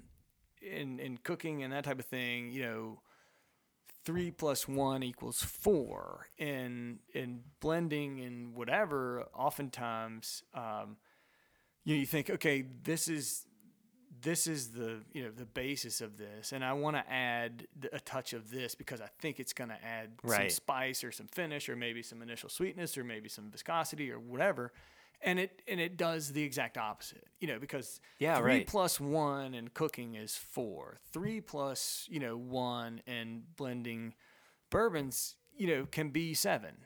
in 0.62 0.98
in 0.98 1.18
cooking 1.18 1.62
and 1.62 1.72
that 1.74 1.84
type 1.84 1.98
of 1.98 2.06
thing, 2.06 2.50
you 2.50 2.62
know, 2.62 3.00
three 4.04 4.30
plus 4.30 4.66
one 4.66 5.02
equals 5.02 5.42
four. 5.42 6.26
In 6.38 7.00
in 7.12 7.40
blending 7.60 8.20
and 8.20 8.54
whatever, 8.54 9.26
oftentimes, 9.34 10.42
um, 10.54 10.96
you 11.84 11.94
know, 11.94 12.00
you 12.00 12.06
think, 12.06 12.30
okay, 12.30 12.64
this 12.82 13.08
is 13.08 13.46
this 14.20 14.46
is 14.46 14.72
the 14.72 15.02
you 15.12 15.22
know 15.22 15.30
the 15.30 15.44
basis 15.46 16.00
of 16.00 16.16
this, 16.16 16.52
and 16.52 16.64
I 16.64 16.72
want 16.72 16.96
to 16.96 17.12
add 17.12 17.66
a 17.92 18.00
touch 18.00 18.32
of 18.32 18.50
this 18.50 18.74
because 18.74 19.00
I 19.00 19.08
think 19.20 19.38
it's 19.40 19.52
going 19.52 19.70
to 19.70 19.84
add 19.84 20.10
some 20.26 20.50
spice 20.50 21.04
or 21.04 21.12
some 21.12 21.26
finish 21.28 21.68
or 21.68 21.76
maybe 21.76 22.02
some 22.02 22.22
initial 22.22 22.48
sweetness 22.48 22.98
or 22.98 23.04
maybe 23.04 23.28
some 23.28 23.50
viscosity 23.50 24.10
or 24.10 24.18
whatever. 24.18 24.72
And 25.22 25.38
it 25.38 25.62
and 25.68 25.80
it 25.80 25.96
does 25.96 26.32
the 26.32 26.42
exact 26.42 26.78
opposite. 26.78 27.24
You 27.40 27.48
know, 27.48 27.58
because 27.58 28.00
Yeah, 28.18 28.38
three 28.38 28.44
right. 28.52 28.66
plus 28.66 29.00
one 29.00 29.54
and 29.54 29.72
cooking 29.74 30.14
is 30.14 30.36
four. 30.36 31.00
Three 31.12 31.40
plus 31.40 32.06
you 32.10 32.20
know 32.20 32.36
one 32.36 33.02
and 33.06 33.42
blending 33.56 34.14
bourbons, 34.70 35.36
you 35.56 35.66
know, 35.66 35.86
can 35.86 36.10
be 36.10 36.34
seven. 36.34 36.76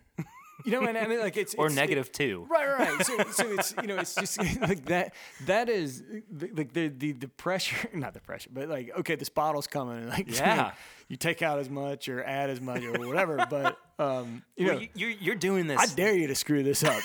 You 0.65 0.73
know, 0.73 0.83
and 0.83 0.97
I 0.99 1.07
mean, 1.07 1.21
like 1.21 1.37
it's 1.37 1.55
or 1.55 1.67
it's- 1.67 1.77
it- 1.77 1.81
negative 1.81 2.13
two. 2.13 2.47
Right, 2.51 2.67
right. 2.69 3.07
So, 3.07 3.17
so 3.31 3.53
it's 3.53 3.75
you 3.81 3.89
know, 3.89 3.99
it's 3.99 4.15
just 4.15 4.39
like 4.61 4.85
that. 4.87 5.15
That 5.47 5.69
is 5.69 6.03
like 6.31 6.73
the, 6.73 6.89
the 6.89 7.13
the 7.13 7.29
pressure, 7.29 7.89
not 7.95 8.15
the 8.15 8.21
pressure, 8.21 8.51
but 8.53 8.69
like 8.69 8.91
okay, 9.01 9.15
this 9.17 9.29
bottle's 9.29 9.67
coming, 9.67 9.99
and 9.99 10.09
like 10.09 10.31
Yeah. 10.37 10.73
you 11.09 11.17
take 11.17 11.43
out 11.43 11.59
as 11.59 11.69
much 11.71 12.09
or 12.09 12.23
add 12.25 12.51
as 12.51 12.61
much 12.61 12.83
or 12.85 12.93
whatever. 12.93 13.45
But 13.51 13.77
um, 13.99 14.43
you 14.57 14.67
know, 14.67 14.73
Well, 14.75 14.83
you, 14.83 14.89
you're, 14.95 15.11
you're 15.11 15.35
doing 15.37 15.67
this. 15.67 15.79
I 15.81 15.87
dare 15.95 16.15
you 16.15 16.27
to 16.29 16.35
screw 16.35 16.63
this 16.63 16.83
up. 16.85 17.01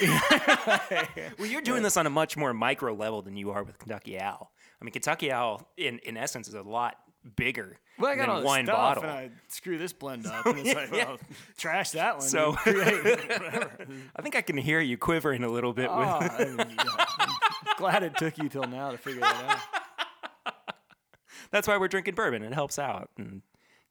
Well, 1.38 1.48
you're 1.48 1.62
doing 1.62 1.84
this 1.84 1.98
on 1.98 2.08
a 2.08 2.10
much 2.10 2.38
more 2.38 2.54
micro 2.54 2.94
level 2.94 3.22
than 3.22 3.36
you 3.38 3.52
are 3.52 3.64
with 3.64 3.78
Kentucky 3.80 4.20
Owl. 4.20 4.52
I 4.82 4.86
mean, 4.86 4.92
Kentucky 4.92 5.32
Owl, 5.32 5.68
in, 5.78 6.00
in 6.00 6.18
essence, 6.18 6.48
is 6.48 6.54
a 6.54 6.62
lot 6.62 6.96
bigger 7.36 7.78
Well, 8.00 8.12
I 8.12 8.16
got 8.16 8.30
all 8.30 8.44
one 8.44 8.66
stuff, 8.66 8.76
bottle. 8.78 9.04
and 9.04 9.12
I 9.12 9.30
screw 9.48 9.78
this 9.78 9.94
blend 9.94 10.26
up, 10.28 10.46
and 10.46 10.60
it's 10.60 10.74
like, 10.74 10.92
well, 10.92 11.18
trash 11.58 11.92
that 11.92 12.18
one. 12.18 12.28
So- 12.28 12.50
and 12.50 12.58
create 12.76 13.04
whatever. 13.30 13.88
I 14.16 14.22
think 14.22 14.36
I 14.36 14.42
can 14.42 14.58
hear 14.58 14.80
you 14.80 14.98
quivering 14.98 15.44
a 15.44 15.50
little 15.50 15.74
bit 15.74 15.90
Oh, 15.92 16.20
with. 16.20 16.32
I 16.32 16.46
mean, 16.46 16.58
yeah. 16.78 17.06
I'm 17.68 17.78
glad 17.78 18.04
it 18.04 18.16
took 18.18 18.38
you 18.38 18.50
till 18.50 18.64
now 18.64 18.92
to 18.92 18.98
figure 18.98 19.22
that 19.22 19.62
out. 20.46 20.54
That's 21.52 21.68
why 21.68 21.78
we're 21.78 21.88
drinking 21.88 22.16
bourbon. 22.16 22.44
It 22.44 22.54
helps 22.54 22.78
out, 22.78 23.10
and 23.18 23.42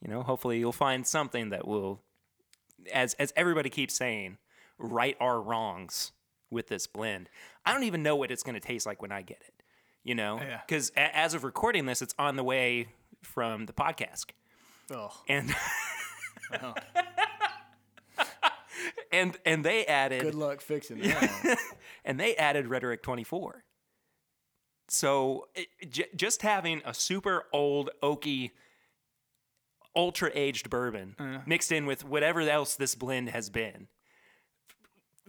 you 0.02 0.08
know, 0.10 0.22
hopefully, 0.22 0.58
you'll 0.58 0.72
find 0.72 1.06
something 1.06 1.50
that 1.50 1.66
will, 1.66 2.00
as 2.92 3.14
as 3.14 3.32
everybody 3.36 3.70
keeps 3.70 3.94
saying, 3.94 4.36
right 4.78 5.16
our 5.20 5.40
wrongs 5.40 6.12
with 6.50 6.68
this 6.68 6.86
blend. 6.86 7.28
I 7.64 7.72
don't 7.72 7.84
even 7.84 8.02
know 8.02 8.14
what 8.14 8.30
it's 8.30 8.42
going 8.42 8.54
to 8.54 8.60
taste 8.60 8.86
like 8.86 9.00
when 9.02 9.10
I 9.10 9.22
get 9.22 9.42
it. 9.46 9.54
You 10.04 10.14
know, 10.14 10.38
Yeah. 10.40 10.60
because 10.66 10.92
as 10.96 11.34
of 11.34 11.42
recording 11.44 11.86
this, 11.86 12.00
it's 12.02 12.14
on 12.18 12.36
the 12.36 12.44
way 12.44 12.86
from 13.26 13.66
the 13.66 13.72
podcast. 13.72 14.26
Oh, 14.90 15.12
and 15.28 15.54
Oh. 16.60 16.74
and 19.12 19.36
and 19.44 19.64
they 19.64 19.84
added 19.86 20.22
good 20.22 20.34
luck 20.34 20.60
fixing 20.60 21.00
that. 21.00 21.58
and 22.04 22.20
they 22.20 22.36
added 22.36 22.68
rhetoric 22.68 23.02
24 23.02 23.64
so 24.88 25.48
it, 25.54 25.66
j- 25.90 26.06
just 26.14 26.42
having 26.42 26.82
a 26.84 26.94
super 26.94 27.44
old 27.52 27.90
oaky 28.02 28.50
ultra 29.96 30.30
aged 30.34 30.70
bourbon 30.70 31.16
Uh. 31.18 31.38
mixed 31.46 31.72
in 31.72 31.86
with 31.86 32.04
whatever 32.04 32.40
else 32.42 32.76
this 32.76 32.94
blend 32.94 33.28
has 33.30 33.50
been 33.50 33.88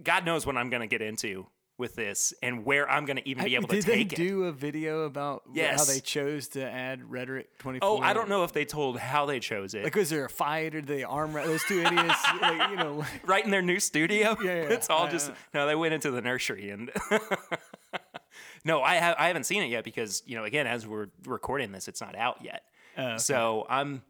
god 0.03 0.25
knows 0.25 0.45
what 0.45 0.55
i'm 0.57 0.69
going 0.69 0.81
to 0.81 0.87
get 0.87 1.01
into 1.01 1.47
with 1.77 1.95
this 1.95 2.33
and 2.41 2.65
where 2.65 2.89
i'm 2.89 3.05
going 3.05 3.17
to 3.17 3.27
even 3.29 3.43
be 3.43 3.55
able 3.55 3.67
to 3.67 3.81
take 3.81 3.85
it. 3.85 4.09
Did 4.09 4.09
they 4.09 4.15
do 4.15 4.43
a 4.45 4.51
video 4.51 5.03
about 5.03 5.43
wh- 5.55 5.59
how 5.59 5.83
they 5.83 5.99
chose 5.99 6.47
to 6.49 6.63
add 6.63 7.09
rhetoric 7.09 7.57
24? 7.59 7.87
oh 7.87 7.99
i 7.99 8.13
don't 8.13 8.29
know 8.29 8.43
if 8.43 8.51
they 8.53 8.65
told 8.65 8.97
how 8.97 9.25
they 9.25 9.39
chose 9.39 9.73
it 9.73 9.83
Like, 9.83 9.95
was 9.95 10.09
there 10.09 10.25
a 10.25 10.29
fight 10.29 10.73
or 10.75 10.81
did 10.81 10.87
they 10.87 11.03
arm 11.03 11.33
wrestle 11.33 11.51
those 11.51 11.63
two 11.65 11.79
idiots? 11.81 12.23
like, 12.41 12.69
you 12.71 12.75
know, 12.77 13.05
right 13.25 13.43
in 13.45 13.51
their 13.51 13.61
new 13.61 13.79
studio. 13.79 14.35
Yeah, 14.41 14.45
yeah, 14.45 14.51
it's 14.69 14.89
all 14.89 15.05
I 15.07 15.11
just 15.11 15.31
no. 15.53 15.67
They 15.67 15.75
went 15.75 15.93
into 15.93 16.11
the 16.11 16.21
nursery 16.21 16.69
and 16.71 16.91
no, 18.65 18.81
I 18.81 18.95
have 18.95 19.15
I 19.17 19.27
haven't 19.27 19.45
seen 19.45 19.63
it 19.63 19.67
yet 19.67 19.83
because 19.83 20.23
you 20.25 20.35
know 20.35 20.43
again 20.43 20.67
as 20.67 20.85
we're 20.85 21.07
recording 21.25 21.71
this, 21.71 21.87
it's 21.87 22.01
not 22.01 22.15
out 22.15 22.43
yet. 22.43 22.63
Oh, 22.97 23.03
okay. 23.03 23.17
So 23.17 23.65
I'm 23.69 24.01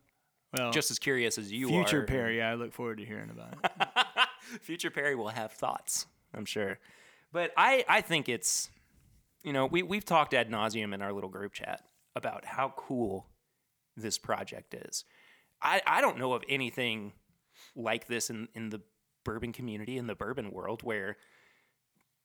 well, 0.58 0.72
just 0.72 0.92
as 0.92 1.00
curious 1.00 1.38
as 1.38 1.52
you 1.52 1.68
future 1.68 2.02
are. 2.02 2.06
Perry. 2.06 2.42
I 2.42 2.56
look 2.56 2.74
forward 2.74 2.98
to 3.00 3.06
hearing 3.06 3.30
about 3.30 3.54
it. 3.64 4.62
Future 4.62 4.90
Perry 4.90 5.16
will 5.16 5.28
have 5.28 5.52
thoughts, 5.52 6.06
I'm 6.34 6.46
sure. 6.46 6.80
But 7.38 7.52
I 7.56 7.86
I 7.88 8.02
think 8.02 8.30
it's 8.30 8.72
you 9.44 9.54
know 9.54 9.68
we 9.68 9.84
we've 9.84 10.04
talked 10.06 10.34
ad 10.34 10.50
nauseum 10.50 10.92
in 10.92 11.04
our 11.04 11.14
little 11.14 11.30
group 11.30 11.54
chat 11.54 11.84
about 12.16 12.46
how 12.46 12.74
cool 12.76 13.28
this 13.96 14.18
project 14.18 14.74
is. 14.74 15.06
I 15.62 15.84
I 15.86 16.02
don't 16.02 16.18
know 16.18 16.34
of 16.34 16.44
anything 16.50 17.14
like 17.76 18.08
this 18.08 18.32
in 18.32 18.48
in 18.56 18.70
the 18.70 18.82
bourbon 19.24 19.54
community 19.54 19.98
in 19.98 20.08
the 20.08 20.16
bourbon 20.16 20.50
world 20.52 20.82
where 20.82 21.18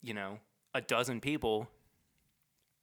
you 0.01 0.15
know 0.15 0.39
a 0.73 0.81
dozen 0.81 1.21
people 1.21 1.69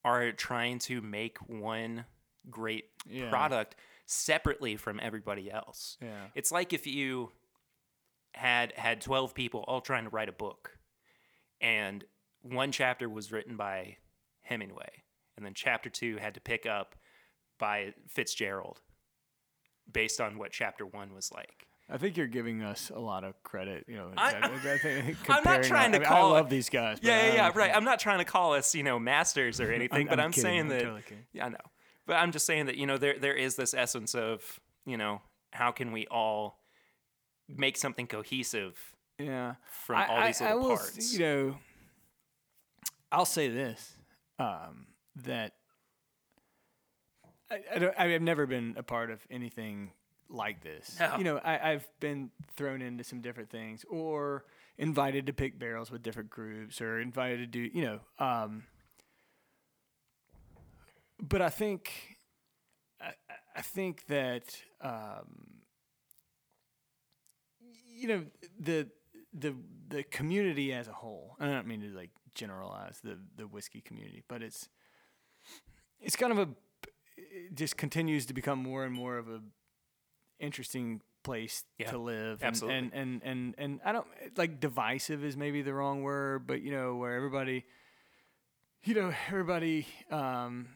are 0.05 0.31
trying 0.31 0.77
to 0.79 1.01
make 1.01 1.39
one 1.39 2.05
great 2.47 2.85
Yeah. 3.07 3.31
product 3.31 3.75
separately 4.05 4.75
from 4.75 4.99
everybody 5.01 5.49
else. 5.51 5.97
Yeah. 5.99 6.27
It's 6.35 6.51
like 6.51 6.73
if 6.73 6.85
you 6.85 7.31
had 8.35 8.71
had 8.73 9.01
12 9.01 9.33
people 9.33 9.65
all 9.67 9.81
trying 9.81 10.03
to 10.03 10.11
write 10.11 10.29
a 10.29 10.31
book 10.31 10.77
and 11.59 12.05
one 12.41 12.71
chapter 12.71 13.09
was 13.09 13.31
written 13.31 13.55
by 13.57 13.97
Hemingway 14.41 15.03
and 15.37 15.45
then 15.45 15.53
chapter 15.53 15.89
2 15.89 16.17
had 16.17 16.33
to 16.35 16.41
pick 16.41 16.65
up 16.65 16.95
by 17.59 17.93
Fitzgerald 18.07 18.81
based 19.91 20.21
on 20.21 20.37
what 20.37 20.51
chapter 20.51 20.85
1 20.85 21.13
was 21.13 21.31
like. 21.31 21.67
I 21.91 21.97
think 21.97 22.17
you're 22.17 22.27
giving 22.27 22.61
us 22.61 22.91
a 22.93 22.99
lot 22.99 23.23
of 23.23 23.41
credit. 23.41 23.85
You 23.87 23.97
know, 23.97 24.11
I- 24.15 24.33
I, 24.35 24.73
I 24.73 24.77
think 24.77 25.17
I'm 25.27 25.43
not 25.43 25.63
trying 25.63 25.91
to 25.93 25.97
I, 25.97 26.01
mean, 26.01 26.07
call 26.07 26.33
I 26.35 26.39
love 26.39 26.49
these 26.49 26.69
guys. 26.69 26.99
Yeah, 27.01 27.27
yeah, 27.27 27.33
yeah, 27.33 27.51
right. 27.55 27.71
I'm 27.75 27.83
not 27.83 27.99
trying 27.99 28.19
to 28.19 28.25
call 28.25 28.53
us, 28.53 28.75
you 28.75 28.83
know, 28.83 28.99
masters 28.99 29.59
or 29.59 29.71
anything, 29.73 30.05
but 30.07 30.19
I'm 30.19 30.25
I'm, 30.25 30.31
kidding. 30.31 30.43
saying 30.43 30.59
I'm 30.61 30.67
that 30.69 30.81
totally. 30.81 31.03
Yeah, 31.33 31.45
I 31.47 31.49
know. 31.49 31.57
But 32.05 32.17
I'm 32.17 32.31
just 32.31 32.45
saying 32.45 32.67
that, 32.67 32.77
you 32.77 32.85
know, 32.85 32.97
there 32.97 33.17
there 33.17 33.33
is 33.35 33.55
this 33.55 33.73
essence 33.73 34.13
of, 34.13 34.59
you 34.85 34.97
know, 34.97 35.21
how 35.51 35.71
can 35.71 35.91
we 35.91 36.05
all 36.07 36.59
make 37.47 37.75
something 37.75 38.05
cohesive 38.05 38.77
Yeah. 39.17 39.55
from 39.71 40.03
all 40.09 40.25
these 40.27 40.41
little 40.41 40.67
parts. 40.75 41.13
You 41.13 41.19
know, 41.19 41.55
I'll 43.11 43.25
say 43.25 43.49
this: 43.49 43.93
um, 44.37 44.87
that 45.23 45.53
I, 47.51 47.59
I 47.75 47.79
don't, 47.79 47.93
I've 47.99 48.21
never 48.21 48.45
been 48.45 48.75
a 48.77 48.83
part 48.83 49.09
of 49.11 49.19
anything 49.31 49.91
like 50.29 50.61
this. 50.61 50.97
No. 50.99 51.17
You 51.17 51.23
know, 51.23 51.37
I, 51.43 51.71
I've 51.71 51.87
been 51.99 52.29
thrown 52.55 52.81
into 52.81 53.03
some 53.03 53.21
different 53.21 53.49
things, 53.49 53.83
or 53.89 54.45
invited 54.77 55.25
to 55.27 55.33
pick 55.33 55.57
barrels 55.59 55.89
with 55.91 56.03
different 56.03 56.29
groups, 56.29 56.79
or 56.81 56.99
invited 56.99 57.39
to 57.39 57.47
do, 57.47 57.69
you 57.77 57.83
know. 57.83 57.99
Um, 58.23 58.63
but 61.21 61.41
I 61.41 61.49
think, 61.49 61.91
I, 63.01 63.07
I- 63.07 63.13
I 63.55 63.61
think 63.61 64.05
that. 64.07 64.43
Um, 64.81 65.45
you 68.01 68.07
know 68.07 68.23
the 68.57 68.87
the 69.33 69.53
the 69.89 70.03
community 70.03 70.71
as 70.71 70.87
a 70.87 70.93
whole. 70.93 71.35
and 71.39 71.51
I 71.51 71.53
don't 71.55 71.67
mean 71.67 71.81
to 71.81 71.87
like 71.89 72.11
generalize 72.35 72.99
the 73.03 73.17
the 73.35 73.47
whiskey 73.47 73.81
community, 73.81 74.23
but 74.27 74.41
it's 74.43 74.69
it's 76.01 76.15
kind 76.15 76.31
of 76.31 76.39
a 76.39 76.49
it 77.17 77.55
just 77.55 77.75
continues 77.77 78.25
to 78.27 78.33
become 78.33 78.59
more 78.59 78.83
and 78.85 78.93
more 78.93 79.17
of 79.17 79.27
a 79.29 79.41
interesting 80.39 81.01
place 81.23 81.63
Yeah, 81.77 81.91
to 81.91 81.97
live. 81.97 82.39
and- 82.41 82.47
absolutely. 82.47 82.77
And, 82.79 82.93
and 82.93 83.21
and 83.23 83.55
and 83.57 83.79
I 83.83 83.91
don't 83.91 84.07
like 84.37 84.59
divisive 84.59 85.23
is 85.23 85.35
maybe 85.35 85.61
the 85.61 85.73
wrong 85.73 86.01
word, 86.01 86.47
but 86.47 86.61
you 86.61 86.71
know 86.71 86.95
where 86.95 87.13
everybody 87.15 87.65
you 88.83 88.93
know 88.93 89.11
everybody 89.27 89.85
um 90.09 90.69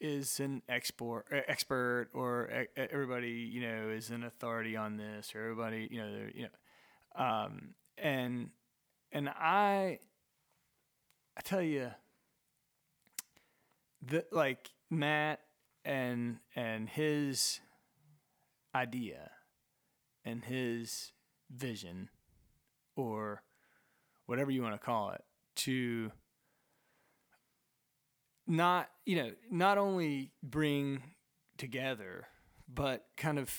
is 0.00 0.40
an 0.40 0.62
export 0.68 1.26
expert 1.30 2.08
or 2.14 2.66
everybody 2.76 3.30
you 3.52 3.60
know 3.60 3.88
is 3.90 4.10
an 4.10 4.24
authority 4.24 4.76
on 4.76 4.96
this 4.96 5.34
or 5.34 5.42
everybody 5.42 5.86
you 5.90 5.98
know 5.98 6.26
you 6.34 6.42
know 6.48 7.22
um 7.24 7.74
and 7.98 8.50
and 9.12 9.28
i 9.28 9.98
i 11.36 11.40
tell 11.42 11.62
you 11.62 11.90
that 14.02 14.32
like 14.32 14.70
matt 14.90 15.40
and 15.84 16.38
and 16.54 16.88
his 16.88 17.60
idea 18.74 19.30
and 20.24 20.44
his 20.44 21.12
vision 21.50 22.08
or 22.96 23.42
whatever 24.26 24.50
you 24.50 24.62
want 24.62 24.74
to 24.74 24.78
call 24.84 25.10
it 25.10 25.22
to 25.56 26.10
not 28.46 28.88
you 29.06 29.16
know 29.16 29.30
not 29.50 29.78
only 29.78 30.32
bring 30.42 31.02
together 31.56 32.26
but 32.72 33.04
kind 33.16 33.38
of 33.38 33.52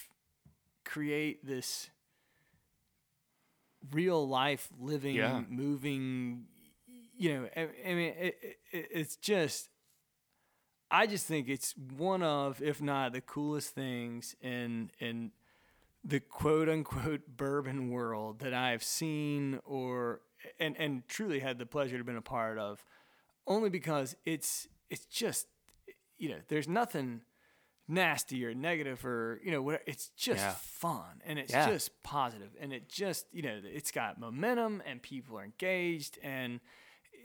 create 0.83 1.45
this 1.45 1.89
real 3.91 4.27
life 4.27 4.69
living 4.79 5.15
Yeah. 5.15 5.41
moving 5.49 6.45
you 7.17 7.33
know 7.33 7.49
I, 7.55 7.61
I 7.61 7.93
mean 7.95 8.13
it, 8.17 8.37
it, 8.71 8.87
it's 8.91 9.15
just 9.15 9.69
i 10.91 11.07
just 11.07 11.25
think 11.25 11.47
it's 11.49 11.73
one 11.97 12.23
of 12.23 12.61
if 12.61 12.81
not 12.81 13.13
the 13.13 13.21
coolest 13.21 13.73
things 13.73 14.35
in 14.41 14.91
in 14.99 15.31
the 16.03 16.19
quote 16.19 16.69
unquote 16.69 17.21
bourbon 17.37 17.89
world 17.89 18.39
that 18.39 18.53
i've 18.53 18.83
seen 18.83 19.59
or 19.65 20.21
and 20.59 20.75
and 20.77 21.07
truly 21.07 21.39
had 21.39 21.57
the 21.57 21.65
pleasure 21.65 21.97
to 21.97 22.03
been 22.03 22.15
a 22.17 22.21
part 22.21 22.57
of 22.57 22.83
only 23.47 23.69
because 23.69 24.15
it's 24.25 24.67
it's 24.89 25.05
just 25.05 25.47
you 26.17 26.29
know 26.29 26.37
there's 26.47 26.67
nothing 26.67 27.21
nasty 27.87 28.43
or 28.43 28.53
negative 28.55 29.05
or 29.05 29.39
you 29.43 29.51
know 29.51 29.61
what 29.61 29.81
it's 29.85 30.09
just 30.09 30.41
Yeah. 30.43 30.53
fun 30.57 31.21
and 31.23 31.37
it's 31.37 31.51
Yeah. 31.53 31.67
just 31.67 31.91
positive 32.03 32.49
and 32.59 32.73
it 32.73 32.89
just 32.89 33.27
you 33.31 33.43
know 33.43 33.59
it's 33.63 33.91
got 33.91 34.19
momentum 34.19 34.81
and 34.87 35.01
people 35.03 35.37
are 35.37 35.43
engaged 35.43 36.17
and 36.23 36.59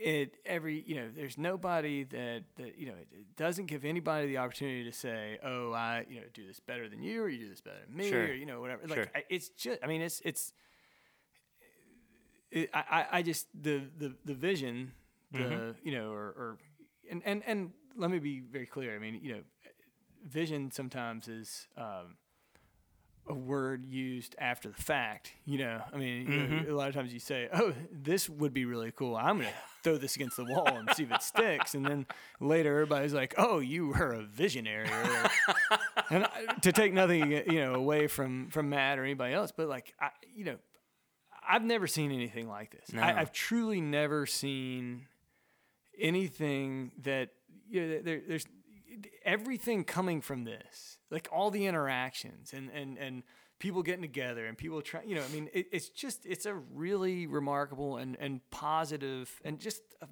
it 0.03 0.37
every 0.47 0.83
you 0.87 0.95
know 0.95 1.09
there's 1.15 1.37
nobody 1.37 2.05
that 2.05 2.43
that 2.57 2.79
you 2.79 2.87
know 2.87 2.95
it, 2.95 3.09
it 3.13 3.37
doesn't 3.37 3.67
give 3.67 3.85
anybody 3.85 4.27
the 4.29 4.39
opportunity 4.39 4.83
to 4.85 4.93
say 4.93 5.39
oh 5.45 5.73
i 5.73 6.07
you 6.09 6.17
know 6.17 6.27
do 6.33 6.47
this 6.47 6.59
better 6.61 6.89
than 6.89 7.03
you 7.03 7.23
or 7.23 7.29
you 7.29 7.39
do 7.45 7.49
this 7.51 7.61
better 7.61 7.77
than 7.87 7.97
me 7.97 8.09
Sure. 8.09 8.23
or 8.25 8.33
you 8.33 8.47
know 8.47 8.61
whatever 8.61 8.89
Sure. 8.89 8.97
like 8.97 9.11
I, 9.15 9.25
it's 9.29 9.51
just 9.51 9.79
i 9.83 9.87
mean 9.87 10.01
it's 10.01 10.23
it's 10.25 10.53
it, 12.51 12.71
I, 12.75 12.83
I 12.91 13.07
I 13.19 13.23
just 13.23 13.47
the 13.61 13.83
the 13.99 14.15
the 14.25 14.35
vision 14.35 14.93
the 15.33 15.39
Mm-hmm. 15.39 15.89
you 15.89 15.95
know 15.97 16.11
or, 16.11 16.25
or 16.43 16.59
and 17.11 17.23
and 17.25 17.43
and 17.47 17.71
let 17.97 18.11
me 18.11 18.19
be 18.19 18.41
very 18.41 18.67
clear 18.67 18.97
i 18.97 18.99
mean 18.99 19.21
you 19.23 19.33
know 19.35 19.41
vision 20.27 20.71
sometimes 20.73 21.29
is 21.29 21.69
um 21.77 22.17
a 23.31 23.35
word 23.35 23.85
used 23.87 24.35
after 24.39 24.69
the 24.71 24.83
fact. 24.83 25.33
You 25.45 25.59
know, 25.59 25.81
I 25.93 25.97
mean, 25.97 26.31
you 26.31 26.39
know, 26.39 26.47
Mm-hmm. 26.47 26.71
a 26.71 26.75
lot 26.75 26.89
of 26.89 26.95
times 26.95 27.13
you 27.15 27.21
say, 27.21 27.49
"Oh, 27.53 27.73
this 27.93 28.29
would 28.29 28.53
be 28.53 28.65
really 28.65 28.93
cool. 28.93 29.17
I'm 29.17 29.39
gonna 29.39 29.51
throw 29.85 29.97
this 29.97 30.17
against 30.17 30.37
the 30.37 30.45
wall 30.45 30.67
and 30.69 30.89
see 30.95 31.05
if 31.05 31.13
it 31.13 31.23
sticks." 31.23 31.75
And 31.75 31.85
then 31.87 32.07
later, 32.41 32.73
everybody's 32.73 33.15
like, 33.15 33.35
"Oh, 33.39 33.59
you 33.61 33.89
were 33.89 34.13
a 34.13 34.23
visionary." 34.23 34.89
Or, 34.91 35.31
and 36.11 36.25
I, 36.25 36.55
to 36.63 36.73
take 36.73 36.93
nothing, 36.93 37.31
you 37.33 37.61
know, 37.61 37.75
away 37.75 38.07
from 38.09 38.49
from 38.51 38.69
Matt 38.69 38.99
or 38.99 39.05
anybody 39.05 39.33
else, 39.35 39.53
but 39.57 39.69
like, 39.69 39.95
I, 40.01 40.11
you 40.35 40.45
know, 40.45 40.57
I've 41.49 41.65
never 41.65 41.87
seen 41.87 42.13
anything 42.13 42.49
like 42.49 42.71
this. 42.73 42.93
No. 42.93 43.01
I, 43.03 43.19
I've 43.21 43.33
truly 43.33 43.81
never 43.81 44.27
seen 44.27 45.07
anything 45.99 46.93
that 47.03 47.31
you 47.69 47.81
know, 47.87 48.01
there, 48.03 48.21
there's 48.27 48.47
everything 49.25 49.85
coming 49.85 50.21
from 50.21 50.45
this, 50.45 50.99
like 51.11 51.29
all 51.33 51.51
the 51.51 51.67
interactions 51.67 52.53
and 52.53 52.71
and 52.71 52.99
and 52.99 53.23
people 53.59 53.83
getting 53.83 54.03
together 54.03 54.47
and 54.47 54.59
people 54.59 54.83
trying. 54.83 55.09
You 55.09 55.17
know, 55.17 55.23
I 55.23 55.33
mean, 55.33 55.49
it, 55.53 55.67
it's 55.71 55.89
just 55.89 56.27
it's 56.27 56.47
a 56.47 56.55
really 56.55 57.27
remarkable 57.27 57.97
and 57.97 58.17
and 58.19 58.41
positive 58.51 59.41
and 59.45 59.59
just 59.61 59.83
a 60.03 60.07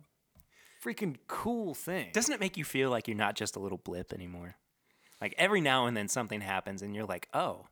freaking 0.85 1.17
cool 1.27 1.75
thing. 1.75 2.11
Doesn't 2.13 2.33
it 2.33 2.41
make 2.41 2.57
you 2.57 2.65
feel 2.65 2.91
like 2.91 3.09
you're 3.09 3.17
not 3.17 3.35
just 3.35 3.57
a 3.57 3.59
little 3.59 3.79
blip 3.79 4.13
anymore? 4.13 4.57
Like 5.21 5.35
every 5.37 5.61
now 5.61 5.87
and 5.87 5.97
then 5.97 6.07
something 6.09 6.41
happens 6.41 6.83
and 6.83 6.95
you're 6.95 7.07
like, 7.07 7.29
oh, 7.35 7.67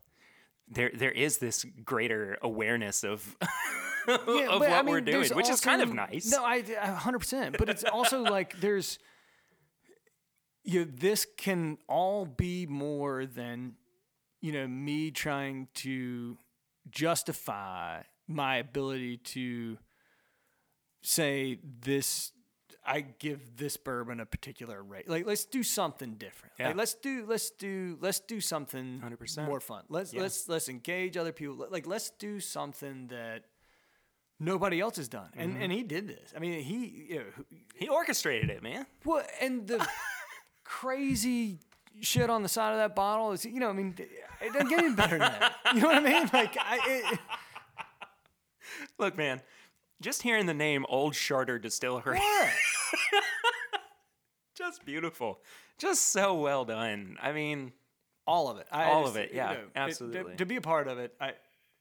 there 0.67 0.91
there 0.93 1.11
is 1.11 1.37
this 1.37 1.65
greater 1.85 2.37
awareness 2.41 3.03
of 3.03 3.37
of 4.07 4.25
but, 4.25 4.59
what 4.59 4.69
I 4.69 4.81
we're 4.81 5.01
doing, 5.01 5.29
which 5.29 5.49
is 5.49 5.61
kind 5.61 5.81
of 5.81 5.93
nice. 5.93 6.29
No, 6.29 6.43
i 6.43 6.61
hundred 6.61 7.19
percent. 7.19 7.57
But 7.57 7.69
it's 7.69 7.83
also 7.83 8.23
like 8.23 8.59
there's 8.59 8.99
you 10.67 10.81
know, 10.81 10.91
this 10.93 11.25
can 11.37 11.77
all 11.87 12.25
be 12.25 12.65
more 12.67 13.25
than 13.25 13.75
you 14.41 14.51
know 14.51 14.67
me 14.67 15.09
trying 15.11 15.69
to 15.75 16.37
justify 16.89 18.01
my 18.27 18.57
ability 18.57 19.17
to 19.17 19.77
say 21.01 21.59
this 21.81 22.33
I 22.85 23.01
give 23.01 23.57
this 23.57 23.77
bourbon 23.77 24.19
a 24.19 24.25
particular 24.25 24.83
rate. 24.83 25.09
Like 25.09 25.25
let's 25.25 25.45
do 25.45 25.63
something 25.63 26.15
different. 26.15 26.53
Yeah. 26.59 26.67
Like 26.67 26.75
let's 26.75 26.95
do 26.95 27.25
let's 27.27 27.49
do 27.51 27.97
let's 28.01 28.19
do 28.19 28.41
something 28.41 29.01
100%. 29.03 29.45
more 29.45 29.61
fun. 29.61 29.83
Let's 29.89 30.13
Yeah. 30.13 30.21
let's 30.21 30.49
let's 30.49 30.67
engage 30.67 31.15
other 31.15 31.31
people. 31.31 31.67
Like 31.69 31.87
let's 31.87 32.09
do 32.11 32.41
something 32.41 33.07
that 33.07 33.45
nobody 34.37 34.81
else 34.81 34.97
has 34.97 35.07
done. 35.07 35.29
And 35.35 35.53
mm-hmm. 35.53 35.61
and 35.63 35.71
he 35.71 35.83
did 35.83 36.07
this. 36.07 36.33
I 36.35 36.39
mean, 36.39 36.61
he 36.61 37.07
you 37.09 37.15
know, 37.15 37.45
he 37.75 37.87
orchestrated 37.87 38.49
it, 38.49 38.61
man. 38.61 38.85
what 39.03 39.29
and 39.41 39.65
the 39.65 39.85
crazy 40.67 41.59
shit 42.01 42.29
on 42.29 42.43
the 42.43 42.49
side 42.49 42.71
of 42.73 42.77
that 42.77 42.95
bottle 42.95 43.31
is 43.31 43.45
you 43.45 43.59
know, 43.59 43.69
I 43.69 43.73
mean, 43.73 43.95
it 43.97 44.53
doesn't 44.53 44.69
get 44.69 44.79
any 44.79 44.93
better 44.93 45.17
than 45.17 45.31
that. 45.31 45.55
You 45.73 45.81
know 45.81 45.87
what 45.87 45.97
I 45.97 46.01
mean? 46.01 46.29
Like 46.33 46.55
I 46.59 46.79
it, 47.11 47.19
Look, 48.99 49.17
man, 49.17 49.41
just 50.01 50.21
hearing 50.21 50.45
the 50.45 50.53
name 50.53 50.85
Old 50.89 51.13
Charter 51.13 51.57
Distillery, 51.57 52.17
what? 52.19 52.49
just 54.57 54.85
beautiful, 54.85 55.39
just 55.77 56.09
so 56.11 56.35
well 56.35 56.65
done. 56.65 57.17
I 57.21 57.31
mean, 57.31 57.71
all 58.27 58.49
of 58.49 58.57
it. 58.57 58.67
I 58.71 58.85
All 58.85 59.03
just- 59.03 59.15
of 59.15 59.21
it, 59.23 59.31
you 59.31 59.37
yeah, 59.37 59.53
know, 59.53 59.55
to- 59.55 59.79
absolutely. 59.79 60.35
to, 60.35 60.45
be 60.45 60.57
a 60.57 60.61
part 60.61 60.87
of 60.87 60.99
it, 60.99 61.13
I, 61.19 61.33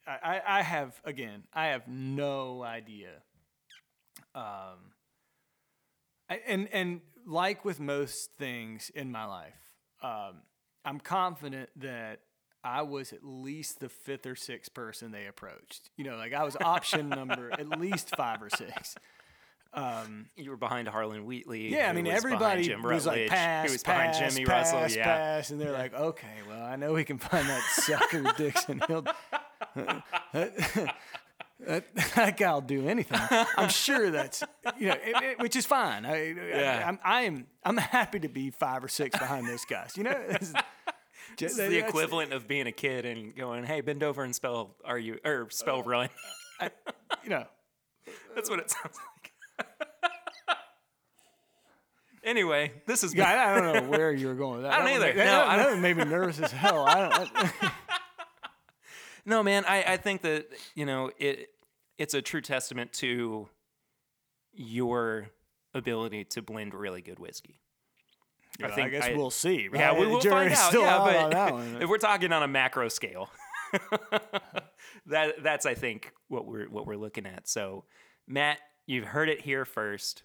I, 0.06 0.40
I 0.46 0.62
have 0.62 0.98
again, 1.04 1.42
I 1.52 1.66
have 1.66 1.88
no 1.88 2.62
idea. 2.62 3.10
Um, 4.34 4.92
I, 6.30 6.40
and 6.46 6.68
and 6.72 7.00
like 7.26 7.64
with 7.64 7.80
most 7.80 8.30
things 8.38 8.90
in 8.94 9.10
my 9.10 9.26
life, 9.26 9.72
um, 10.02 10.42
I'm 10.84 11.00
confident 11.00 11.68
that 11.76 12.20
I 12.62 12.82
was 12.82 13.12
at 13.12 13.24
least 13.24 13.80
the 13.80 13.88
fifth 13.88 14.26
or 14.26 14.36
sixth 14.36 14.72
person 14.72 15.10
they 15.10 15.26
approached. 15.26 15.90
You 15.96 16.04
know, 16.04 16.16
like 16.16 16.32
I 16.32 16.44
was 16.44 16.56
option 16.60 17.08
number 17.10 17.50
at 17.52 17.78
least 17.78 18.14
five 18.16 18.42
or 18.42 18.50
six. 18.50 18.94
you 20.36 20.50
were 20.50 20.56
behind 20.56 20.88
Harlan 20.88 21.26
Wheatley. 21.26 21.68
Yeah, 21.68 21.90
I 21.90 21.92
mean 21.92 22.06
was 22.06 22.14
everybody 22.14 22.74
was 22.74 23.06
like 23.06 23.28
pass, 23.28 23.66
who 23.66 23.72
was 23.72 23.82
pass, 23.82 24.16
behind 24.16 24.32
Jimmy 24.32 24.46
pass, 24.46 24.72
Russell. 24.72 24.96
Yeah, 24.96 25.04
pass, 25.04 25.50
and 25.50 25.60
they're 25.60 25.72
like, 25.72 25.94
okay, 25.94 26.38
well, 26.48 26.62
I 26.62 26.76
know 26.76 26.92
we 26.92 27.04
can 27.04 27.18
find 27.18 27.46
that 27.48 27.62
sucker 27.72 28.24
Dixon. 28.36 28.82
He'll, 28.86 29.04
that, 31.60 31.84
that 32.16 32.36
guy'll 32.36 32.60
do 32.60 32.88
anything. 32.88 33.18
I'm 33.56 33.68
sure 33.68 34.10
that's 34.10 34.42
you 34.78 34.88
know, 34.88 34.94
it, 34.94 35.22
it- 35.22 35.38
which 35.38 35.56
is 35.56 35.66
fine. 35.66 36.04
I, 36.04 36.32
Yeah. 36.32 36.82
I, 36.84 36.88
I'm 36.88 36.98
I'm 37.04 37.46
I'm 37.64 37.76
happy 37.76 38.20
to 38.20 38.28
be 38.28 38.50
five 38.50 38.82
or 38.84 38.88
six 38.88 39.18
behind 39.18 39.46
those 39.48 39.64
guys. 39.64 39.92
You 39.96 40.04
know, 40.04 40.20
It's 40.28 40.52
just- 41.36 41.58
It's 41.58 41.68
the 41.68 41.78
equivalent 41.78 42.32
of 42.32 42.46
being 42.46 42.66
a 42.66 42.72
kid 42.72 43.04
and 43.06 43.34
going, 43.34 43.64
"Hey, 43.64 43.80
bend 43.80 44.02
over 44.02 44.22
and 44.22 44.34
spell 44.34 44.76
are 44.84 44.98
you 44.98 45.18
or 45.24 45.48
spell 45.50 45.80
uh, 45.80 45.82
run." 45.84 46.08
You 47.24 47.30
know, 47.30 47.44
That's 48.34 48.48
what 48.50 48.58
it 48.60 48.70
sounds 48.70 48.96
like. 49.58 49.68
anyway, 52.24 52.72
this 52.86 53.02
is 53.04 53.14
yeah, 53.14 53.28
I, 53.30 53.52
I 53.52 53.60
don't 53.60 53.74
know 53.84 53.90
where 53.90 54.12
you 54.12 54.28
were 54.28 54.34
going 54.34 54.54
with 54.54 54.62
that. 54.62 54.72
I 54.72 54.76
don't 54.90 55.00
That 55.00 55.08
either. 55.10 55.18
No, 55.18 55.24
that, 55.24 55.46
I 55.48 55.56
that 55.56 55.62
don't- 55.64 55.72
one 55.74 55.82
made 55.82 55.96
me 55.96 56.04
nervous 56.04 56.38
as 56.40 56.52
hell. 56.52 56.84
I 56.86 57.08
don't. 57.08 57.30
No, 59.26 59.42
man, 59.42 59.64
I, 59.66 59.82
I 59.82 59.96
think 59.96 60.22
that 60.22 60.46
you 60.74 60.86
know 60.86 61.10
it. 61.18 61.50
It's 61.98 62.14
a 62.14 62.22
true 62.22 62.40
testament 62.40 62.92
to 62.94 63.48
your 64.52 65.30
ability 65.74 66.24
to 66.24 66.42
blend 66.42 66.74
really 66.74 67.02
good 67.02 67.18
whiskey. 67.18 67.60
I, 68.62 68.66
I 68.68 68.88
guess 68.88 69.10
we'll 69.14 69.30
see. 69.30 69.68
Right? 69.68 69.80
Yeah, 69.80 69.98
we 69.98 70.06
will 70.06 70.20
find 70.20 70.52
out. 70.52 70.68
still 70.68 70.82
Yeah, 70.82 70.98
but 70.98 71.16
on 71.16 71.30
that 71.30 71.52
one. 71.52 71.76
if 71.82 71.88
we're 71.88 71.98
talking 71.98 72.32
on 72.32 72.42
a 72.42 72.48
macro 72.48 72.88
scale, 72.88 73.28
that 75.06 75.42
that's 75.42 75.66
I 75.66 75.74
think 75.74 76.12
what 76.28 76.46
we're 76.46 76.68
what 76.68 76.86
we're 76.86 76.96
looking 76.96 77.26
at. 77.26 77.48
So, 77.48 77.84
Matt, 78.26 78.58
you've 78.86 79.04
heard 79.04 79.28
it 79.28 79.40
here 79.40 79.64
first. 79.64 80.22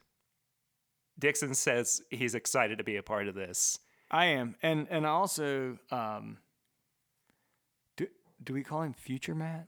Dixon 1.19 1.53
says 1.53 2.01
he's 2.09 2.35
excited 2.35 2.77
to 2.77 2.83
be 2.83 2.95
a 2.95 3.03
part 3.03 3.27
of 3.27 3.35
this. 3.35 3.79
I 4.09 4.25
am, 4.25 4.55
and 4.61 4.87
and 4.89 5.05
also, 5.05 5.77
um, 5.89 6.37
do 8.43 8.53
we 8.53 8.63
call 8.63 8.81
him 8.83 8.93
Future 8.93 9.35
Matt, 9.35 9.67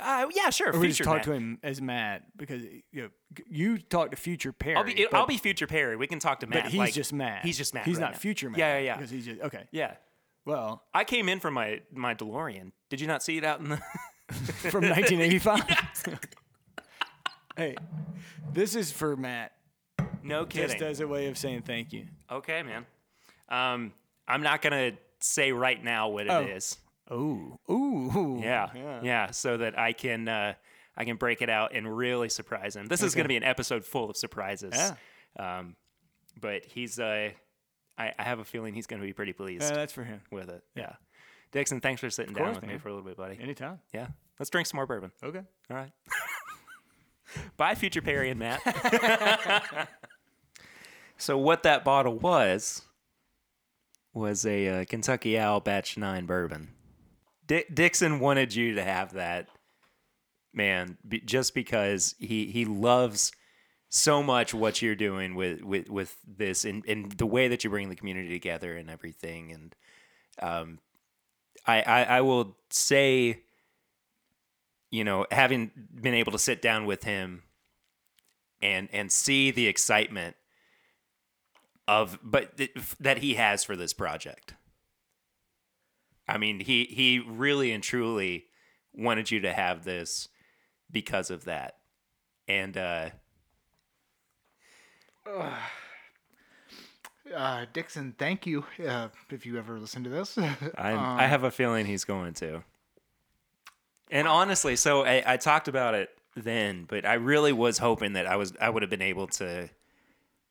Uh, 0.00 0.26
yeah, 0.34 0.50
sure. 0.50 0.74
or 0.74 0.78
we 0.78 0.88
just 0.88 1.02
talk 1.02 1.16
Matt. 1.16 1.24
to 1.24 1.32
him 1.32 1.58
as 1.62 1.80
Matt 1.80 2.36
because 2.36 2.62
you 2.62 3.02
know 3.02 3.08
you 3.48 3.78
talk 3.78 4.10
to 4.10 4.16
Future 4.16 4.52
Perry. 4.52 4.76
I'll 4.76 4.84
be 4.84 5.06
but, 5.10 5.14
I'll 5.16 5.26
be 5.26 5.36
future 5.38 5.66
Perry. 5.66 5.96
We 5.96 6.06
can 6.06 6.18
talk 6.18 6.40
to 6.40 6.46
Matt. 6.46 6.64
but 6.64 6.72
he's 6.72 6.78
like- 6.78 6.94
just 6.94 7.12
Matt. 7.12 7.44
He's 7.44 7.56
just 7.58 7.74
Matt. 7.74 7.84
He's 7.86 7.96
right 7.96 8.02
not 8.06 8.12
now. 8.12 8.18
Future 8.18 8.50
Matt. 8.50 8.58
Yeah, 8.58 8.74
yeah, 8.78 8.84
yeah. 8.84 8.96
Because 8.96 9.10
he's 9.10 9.24
just 9.26 9.40
okay. 9.42 9.64
Yeah. 9.72 9.94
Well, 10.46 10.82
I 10.92 11.04
came 11.04 11.28
in 11.28 11.40
from 11.40 11.54
my 11.54 11.80
my 11.92 12.14
DeLorean. 12.14 12.72
Did 12.90 13.00
you 13.00 13.06
not 13.06 13.22
see 13.22 13.36
it 13.38 13.44
out 13.44 13.60
in 13.60 13.68
the? 13.70 13.76
from 14.70 14.84
1985. 14.84 15.62
hey, 17.56 17.76
this 18.52 18.74
is 18.74 18.90
for 18.90 19.16
Matt, 19.16 19.52
no 20.22 20.44
kidding. 20.46 20.68
just 20.70 20.82
as 20.82 21.00
a 21.00 21.06
way 21.08 21.26
of 21.28 21.38
saying 21.38 21.62
thank 21.62 21.92
you. 21.92 22.06
okay, 22.30 22.62
man. 22.62 22.86
Um, 23.48 23.92
I'm 24.26 24.42
not 24.42 24.62
gonna 24.62 24.92
say 25.20 25.52
right 25.52 25.82
now 25.82 26.08
what 26.08 26.26
it 26.26 26.50
is. 26.56 26.76
Oh, 27.10 27.58
ooh, 27.70 28.40
Yeah, 28.42 29.00
yeah, 29.02 29.30
so 29.30 29.58
that 29.58 29.78
I 29.78 29.92
can 29.92 30.26
uh, 30.28 30.54
I 30.96 31.04
can 31.04 31.16
break 31.16 31.42
it 31.42 31.50
out 31.50 31.72
and 31.74 31.94
really 31.96 32.28
surprise 32.28 32.76
him. 32.76 32.86
This 32.86 33.02
is 33.02 33.14
going 33.14 33.24
to 33.24 33.28
be 33.28 33.36
an 33.36 33.42
episode 33.44 33.84
full 33.84 34.08
of 34.10 34.16
surprises. 34.16 34.72
Yeah. 34.74 35.58
Um, 35.58 35.76
but 36.40 36.64
he's 36.64 36.98
uh, 36.98 37.30
I, 37.98 38.12
I 38.18 38.22
have 38.22 38.38
a 38.38 38.44
feeling 38.44 38.74
he's 38.74 38.86
going 38.86 39.00
to 39.00 39.06
be 39.06 39.12
pretty 39.12 39.32
pleased 39.32 39.70
Uh, 39.70 39.74
that's 39.74 39.92
for 39.92 40.04
him. 40.04 40.20
with 40.30 40.48
it. 40.48 40.62
Yeah. 40.74 40.94
Dixon, 41.52 41.80
thanks 41.80 42.00
for 42.00 42.10
sitting 42.10 42.32
down 42.34 42.46
course, 42.46 42.60
with 42.60 42.68
me 42.70 42.78
for 42.78 42.88
a 42.88 42.92
little 42.94 43.06
bit, 43.06 43.16
buddy. 43.16 43.38
Anytime. 43.40 43.78
Yeah. 43.92 44.08
Let's 44.40 44.50
drink 44.50 44.66
some 44.66 44.76
more 44.78 44.86
bourbon. 44.86 45.12
Okay. 45.22 45.42
All 45.70 45.76
right. 45.76 45.92
Bye, 47.56 47.74
future 47.76 48.02
Perry 48.02 48.30
and 48.30 48.40
Matt. 48.40 48.60
so 51.16 51.38
what 51.38 51.62
that 51.62 51.84
bottle 51.84 52.18
was 52.18 52.82
was 54.12 54.44
a 54.46 54.68
uh, 54.68 54.84
Kentucky 54.84 55.38
Owl 55.38 55.60
Batch 55.60 55.96
Nine 55.96 56.26
bourbon. 56.26 56.70
Di- 57.46 57.64
Dixon 57.72 58.20
wanted 58.20 58.54
you 58.54 58.74
to 58.74 58.84
have 58.84 59.14
that, 59.14 59.48
man, 60.52 60.98
just 61.24 61.54
because 61.54 62.14
he 62.18 62.46
he 62.46 62.64
loves 62.64 63.32
so 63.88 64.22
much 64.22 64.52
what 64.52 64.82
you're 64.82 64.94
doing 64.94 65.34
with 65.34 65.62
with 65.62 65.88
with 65.88 66.16
this 66.26 66.64
and, 66.64 66.84
and 66.86 67.12
the 67.12 67.26
way 67.26 67.48
that 67.48 67.64
you 67.64 67.70
bring 67.70 67.88
the 67.88 67.96
community 67.96 68.30
together 68.30 68.76
and 68.76 68.90
everything. 68.90 69.52
And 69.52 69.76
um, 70.40 70.78
I, 71.66 71.82
I 71.82 72.02
I 72.04 72.20
will 72.22 72.56
say 72.70 73.44
you 74.94 75.02
know, 75.02 75.26
having 75.32 75.72
been 75.92 76.14
able 76.14 76.30
to 76.30 76.38
sit 76.38 76.62
down 76.62 76.86
with 76.86 77.02
him 77.02 77.42
and 78.62 78.88
and 78.92 79.10
see 79.10 79.50
the 79.50 79.66
excitement 79.66 80.36
of 81.88 82.16
but 82.22 82.56
th- 82.56 82.70
that 83.00 83.18
he 83.18 83.34
has 83.34 83.64
for 83.64 83.74
this 83.74 83.92
project. 83.92 84.54
I 86.26 86.38
mean, 86.38 86.60
he 86.60 86.84
he 86.84 87.18
really 87.18 87.72
and 87.72 87.82
truly 87.82 88.46
wanted 88.92 89.30
you 89.30 89.40
to 89.40 89.52
have 89.52 89.84
this 89.84 90.28
because 90.90 91.30
of 91.30 91.44
that. 91.44 91.76
And 92.48 92.76
uh 92.76 93.10
Uh, 97.34 97.64
Dixon, 97.72 98.14
thank 98.18 98.46
you. 98.46 98.64
Uh, 98.86 99.08
if 99.30 99.46
you 99.46 99.58
ever 99.58 99.78
listen 99.78 100.04
to 100.04 100.10
this, 100.10 100.36
I 100.78 100.92
Um, 100.92 101.18
I 101.18 101.26
have 101.26 101.42
a 101.42 101.50
feeling 101.50 101.86
he's 101.86 102.04
going 102.04 102.34
to. 102.34 102.62
And 104.10 104.28
honestly, 104.28 104.76
so 104.76 105.04
I, 105.04 105.22
I 105.26 105.36
talked 105.38 105.66
about 105.66 105.94
it 105.94 106.10
then, 106.36 106.84
but 106.84 107.06
I 107.06 107.14
really 107.14 107.52
was 107.52 107.78
hoping 107.78 108.12
that 108.12 108.26
I 108.26 108.36
was 108.36 108.52
I 108.60 108.68
would 108.68 108.82
have 108.82 108.90
been 108.90 109.02
able 109.02 109.26
to 109.28 109.70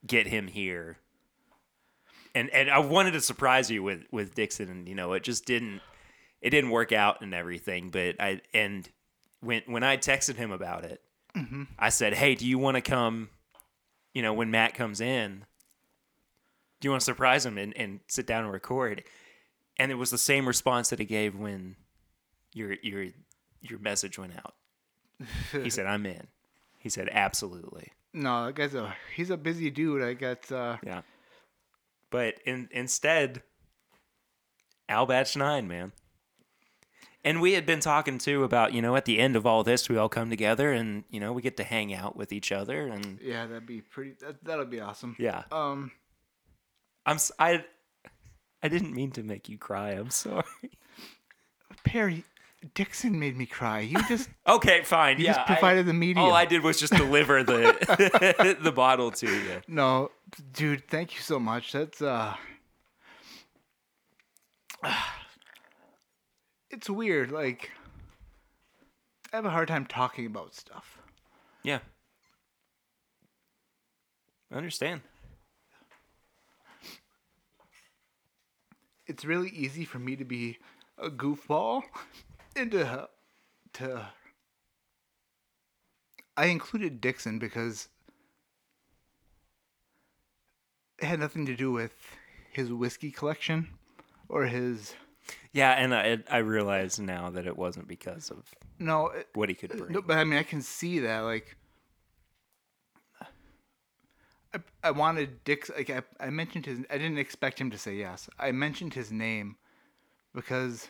get 0.06 0.28
him 0.28 0.48
here. 0.48 0.98
And 2.36 2.50
and 2.50 2.70
I 2.70 2.80
wanted 2.80 3.12
to 3.12 3.22
surprise 3.22 3.70
you 3.70 3.84
with 3.84 4.06
with 4.12 4.34
Dixon, 4.36 4.70
and 4.70 4.88
you 4.88 4.96
know 4.96 5.14
it 5.14 5.24
just 5.24 5.46
didn't 5.46 5.82
it 6.42 6.50
didn't 6.50 6.72
work 6.72 6.92
out 6.92 7.22
and 7.22 7.34
everything. 7.34 7.90
But 7.90 8.16
I 8.20 8.42
and 8.54 8.90
when 9.42 9.62
when 9.68 9.84
I 9.84 9.98
texted 9.98 10.36
him 10.36 10.52
about 10.52 10.84
it, 10.84 11.02
I 11.80 11.90
said, 11.90 12.14
"Hey, 12.14 12.36
do 12.36 12.48
you 12.48 12.58
want 12.58 12.76
to 12.76 12.82
come? 12.82 13.30
You 14.14 14.22
know, 14.22 14.34
when 14.34 14.52
Matt 14.52 14.74
comes 14.76 15.02
in, 15.02 15.46
do 16.80 16.88
you 16.88 16.92
want 16.92 17.02
to 17.02 17.06
surprise 17.06 17.46
him 17.46 17.58
and, 17.58 17.76
and 17.78 18.00
sit 18.08 18.28
down 18.28 18.44
and 18.44 18.54
record?" 18.54 19.04
And 19.78 19.92
it 19.92 19.96
was 19.96 20.12
the 20.12 20.18
same 20.20 20.48
response 20.48 20.90
that 20.90 21.00
he 21.00 21.06
gave 21.06 21.36
when 21.36 21.76
your 22.54 22.74
your 22.82 23.08
your 23.62 23.80
message 23.80 24.18
went 24.20 24.34
out. 24.38 24.56
He 25.52 25.70
said, 25.70 25.86
"I'm 25.86 26.06
in." 26.06 26.28
He 26.78 26.90
said, 26.90 27.10
"Absolutely." 27.12 27.92
no, 28.14 28.48
that 28.48 28.56
guy's 28.56 28.76
a 28.76 28.94
he's 29.16 29.30
a 29.30 29.38
busy 29.38 29.70
dude. 29.70 30.02
I 30.04 30.14
got 30.14 30.52
uh, 30.52 30.78
Yeah. 30.84 31.02
But 32.14 32.36
in, 32.46 32.70
instead, 32.72 33.42
Owl 34.88 35.08
Batch 35.08 35.36
9, 35.36 35.68
man. 35.68 35.94
And 37.24 37.42
we 37.42 37.54
had 37.54 37.66
been 37.66 37.80
talking 37.80 38.20
too 38.20 38.44
about, 38.44 38.72
you 38.72 38.84
know, 38.84 38.96
at 38.96 39.06
the 39.06 39.18
end 39.18 39.36
of 39.36 39.48
all 39.48 39.64
this, 39.64 39.90
we 39.90 39.98
all 39.98 40.10
come 40.10 40.30
together 40.30 40.72
and, 40.72 41.06
you 41.10 41.20
know, 41.20 41.34
we 41.34 41.42
get 41.42 41.58
to 41.58 41.64
hang 41.64 41.92
out 41.92 42.16
with 42.16 42.32
each 42.32 42.52
other. 42.52 42.86
And 42.86 43.18
yeah, 43.20 43.48
that'd 43.48 43.66
be 43.66 43.82
pretty. 43.82 44.14
That, 44.22 44.44
that'll 44.44 44.66
be 44.66 44.80
awesome. 44.80 45.16
yeah, 45.18 45.46
Um, 45.52 45.90
I'm, 47.04 47.18
I, 47.40 47.66
I 48.62 48.68
didn't 48.68 48.94
mean 48.94 49.10
to 49.14 49.24
make 49.24 49.50
you 49.50 49.58
cry. 49.58 49.94
I'm 49.94 50.12
sorry. 50.12 50.44
Perry, 51.84 52.26
Dixon 52.76 53.20
made 53.20 53.36
me 53.38 53.46
cry. 53.46 53.80
You 53.82 53.98
just 54.08 54.30
Okay, 54.48 54.82
fine. 54.84 55.18
you 55.20 55.26
yeah. 55.26 55.34
just 55.34 55.42
I- 55.50 55.54
provided 55.56 55.86
the 55.86 55.94
media. 55.94 56.24
all 56.24 56.34
I 56.34 56.46
did 56.46 56.64
was 56.64 56.80
just 56.80 56.94
deliver 56.94 57.44
the, 57.44 58.56
the 58.62 58.72
bottle 58.72 59.12
to 59.12 59.28
you. 59.28 59.62
No, 59.68 60.12
dude, 60.54 60.88
thank 60.88 61.14
you 61.16 61.22
so 61.22 61.40
much. 61.40 61.72
That's 61.74 62.02
uh 62.02 62.36
It's 66.70 66.90
weird 66.90 67.32
like 67.32 67.70
I 69.32 69.36
have 69.38 69.46
a 69.46 69.50
hard 69.50 69.68
time 69.68 69.86
talking 69.86 70.26
about 70.26 70.54
stuff. 70.56 71.00
Yeah. 71.64 71.80
I 74.52 74.56
understand. 74.56 75.02
It's 79.08 79.26
really 79.26 79.50
easy 79.50 79.86
for 79.86 80.00
me 80.00 80.16
to 80.16 80.24
be 80.24 80.58
a 80.98 81.10
goofball 81.10 81.82
and 82.56 82.72
to 82.72 83.10
to 83.74 84.08
I 86.36 86.46
included 86.48 87.00
Dixon 87.00 87.40
because 87.40 87.90
it 91.00 91.06
had 91.06 91.20
nothing 91.20 91.46
to 91.46 91.56
do 91.56 91.72
with 91.72 91.94
his 92.52 92.72
whiskey 92.72 93.12
collection 93.12 93.70
or 94.30 94.46
his 94.46 94.96
Yeah, 95.52 95.72
and 95.72 95.94
I, 95.94 96.20
I 96.30 96.38
realize 96.40 97.00
now 97.00 97.30
that 97.30 97.46
it 97.46 97.58
wasn't 97.58 97.88
because 97.88 98.32
of 98.32 98.50
no, 98.80 99.08
it, 99.08 99.28
what 99.34 99.50
he 99.50 99.56
could 99.56 99.72
uh, 99.72 99.76
bring. 99.76 99.94
No, 99.94 100.02
but 100.02 100.18
I 100.18 100.24
mean, 100.24 100.40
I 100.40 100.44
can 100.44 100.62
see 100.62 101.00
that. 101.00 101.20
Like, 101.20 101.56
I, 104.54 104.60
I 104.84 104.92
wanted 104.92 105.44
Dix. 105.44 105.70
Like, 105.70 105.90
I, 105.90 106.02
I 106.20 106.30
mentioned 106.30 106.66
his. 106.66 106.80
I 106.90 106.98
didn't 106.98 107.20
expect 107.20 107.60
him 107.60 107.70
to 107.72 107.78
say 107.78 107.96
yes. 107.96 108.30
I 108.40 108.52
mentioned 108.52 108.94
his 108.94 109.12
name 109.12 109.58
because 110.34 110.90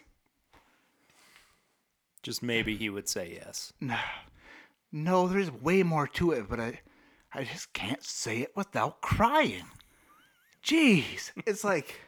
Just 2.23 2.41
maybe 2.41 2.75
he 2.77 2.89
would 2.89 3.07
say 3.07 3.33
yes. 3.33 3.73
no, 3.81 3.97
no, 4.91 5.27
there's 5.27 5.51
way 5.51 5.83
more 5.83 6.07
to 6.07 6.31
it. 6.31 6.49
But 6.49 6.59
I, 6.59 6.79
I 7.33 7.43
just 7.43 7.73
can't 7.73 8.03
say 8.03 8.39
it 8.39 8.53
without 8.55 9.01
crying. 9.01 9.65
Jeez, 10.63 11.31
it's 11.45 11.63
like 11.63 11.99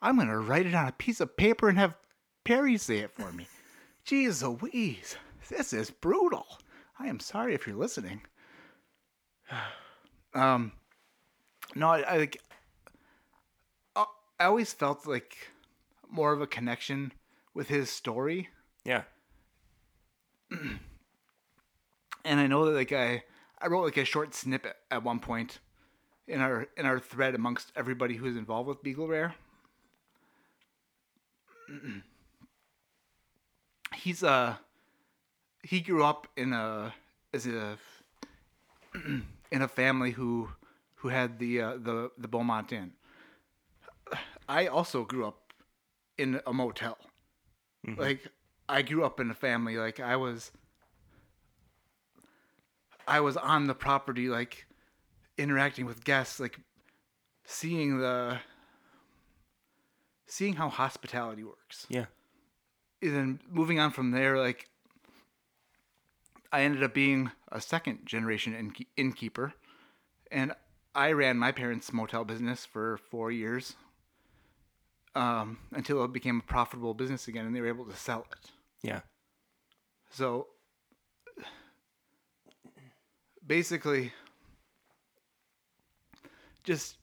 I'm 0.00 0.16
gonna 0.16 0.38
write 0.40 0.66
it 0.66 0.74
on 0.74 0.88
a 0.88 0.92
piece 0.92 1.20
of 1.20 1.36
paper 1.36 1.68
and 1.68 1.78
have 1.78 1.94
Perry 2.44 2.78
say 2.78 2.98
it 2.98 3.12
for 3.12 3.30
me. 3.32 3.46
Jeez 4.06 4.42
Louise, 4.62 5.16
this 5.48 5.72
is 5.72 5.90
brutal. 5.90 6.46
I 6.98 7.08
am 7.08 7.20
sorry 7.20 7.54
if 7.54 7.66
you're 7.66 7.76
listening. 7.76 8.22
Um, 10.34 10.72
no, 11.74 11.88
I, 11.88 12.00
I 12.00 12.16
like. 12.18 12.36
I 13.96 14.04
I 14.38 14.44
always 14.44 14.74
felt 14.74 15.06
like 15.06 15.36
more 16.10 16.32
of 16.34 16.42
a 16.42 16.46
connection 16.46 17.12
with 17.54 17.68
his 17.68 17.88
story, 17.90 18.50
Yeah. 18.88 19.02
and 22.24 22.40
I 22.40 22.46
know 22.46 22.64
that 22.64 22.72
like 22.72 22.90
I 22.90 23.22
I 23.60 23.66
wrote 23.66 23.84
like 23.84 23.98
a 23.98 24.04
short 24.06 24.34
snippet 24.34 24.76
at 24.90 25.04
one 25.04 25.18
point 25.18 25.58
in 26.26 26.40
our 26.40 26.68
in 26.74 26.86
our 26.86 26.98
thread 26.98 27.34
amongst 27.34 27.70
everybody 27.76 28.16
who's 28.16 28.34
involved 28.34 28.66
with 28.66 28.82
Beagle 28.82 29.06
Rare. 29.06 29.34
He's 33.94 34.22
uh 34.22 34.56
he 35.62 35.80
grew 35.80 36.02
up 36.02 36.26
in 36.34 36.54
a 36.54 36.94
as 37.34 37.46
a 37.46 37.76
in 38.94 39.60
a 39.60 39.68
family 39.68 40.12
who 40.12 40.48
who 40.94 41.08
had 41.08 41.38
the 41.38 41.60
uh, 41.60 41.72
the 41.76 42.10
the 42.16 42.26
Beaumont 42.26 42.72
Inn. 42.72 42.92
I 44.48 44.66
also 44.66 45.04
grew 45.04 45.26
up 45.26 45.52
in 46.16 46.40
a 46.46 46.54
motel. 46.54 46.96
Like 47.96 48.28
I 48.68 48.82
grew 48.82 49.04
up 49.04 49.18
in 49.20 49.30
a 49.30 49.34
family 49.34 49.76
like 49.76 49.98
I 50.00 50.16
was 50.16 50.50
I 53.06 53.20
was 53.20 53.36
on 53.36 53.66
the 53.66 53.74
property 53.74 54.28
like 54.28 54.66
interacting 55.38 55.86
with 55.86 56.04
guests 56.04 56.38
like 56.40 56.58
seeing 57.44 57.98
the 57.98 58.38
seeing 60.26 60.54
how 60.54 60.68
hospitality 60.68 61.42
works 61.44 61.86
Yeah. 61.88 62.06
and 63.00 63.14
then 63.16 63.40
moving 63.50 63.78
on 63.80 63.90
from 63.92 64.10
there, 64.10 64.36
like 64.38 64.68
I 66.52 66.62
ended 66.62 66.82
up 66.82 66.92
being 66.94 67.30
a 67.50 67.60
second 67.60 68.04
generation 68.06 68.52
innke- 68.54 68.86
innkeeper, 68.96 69.54
and 70.30 70.52
I 70.94 71.12
ran 71.12 71.36
my 71.38 71.52
parents' 71.52 71.92
motel 71.92 72.24
business 72.24 72.64
for 72.66 72.98
four 73.10 73.30
years 73.30 73.76
um, 75.14 75.58
until 75.72 76.02
it 76.04 76.12
became 76.12 76.40
a 76.40 76.42
profitable 76.42 76.94
business 76.94 77.28
again, 77.28 77.44
and 77.46 77.54
they 77.54 77.60
were 77.60 77.68
able 77.68 77.84
to 77.86 77.96
sell 77.96 78.26
it. 78.32 78.50
Yeah. 78.82 79.00
So 80.10 80.46
basically, 83.46 84.12
just 86.64 86.96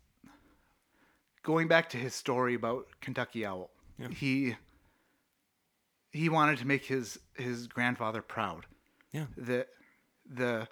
going 1.43 1.67
back 1.67 1.89
to 1.89 1.97
his 1.97 2.13
story 2.13 2.55
about 2.55 2.87
Kentucky 3.01 3.45
Owl, 3.45 3.69
he 4.09 4.55
he 6.11 6.29
wanted 6.29 6.57
to 6.59 6.65
make 6.65 6.85
his 6.85 7.19
his 7.35 7.67
grandfather 7.67 8.21
proud. 8.21 8.65
Yeah. 9.11 9.25
That 9.37 9.67
the 10.25 10.67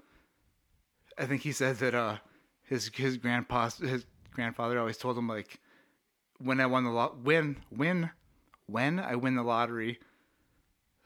I 1.17 1.25
think 1.25 1.41
he 1.41 1.51
said 1.51 1.77
that 1.77 1.93
uh 1.93 2.17
his 2.63 2.89
his 2.93 3.17
grandpa 3.17 3.69
his 3.69 4.05
grandfather 4.31 4.79
always 4.79 4.97
told 4.97 5.17
him 5.17 5.27
like 5.27 5.59
when 6.39 6.59
I 6.59 6.65
won 6.65 6.83
the 6.83 6.89
lot 6.89 7.19
when 7.19 7.57
when 7.69 8.11
when 8.65 8.99
I 8.99 9.15
win 9.15 9.35
the 9.35 9.43
lottery 9.43 9.99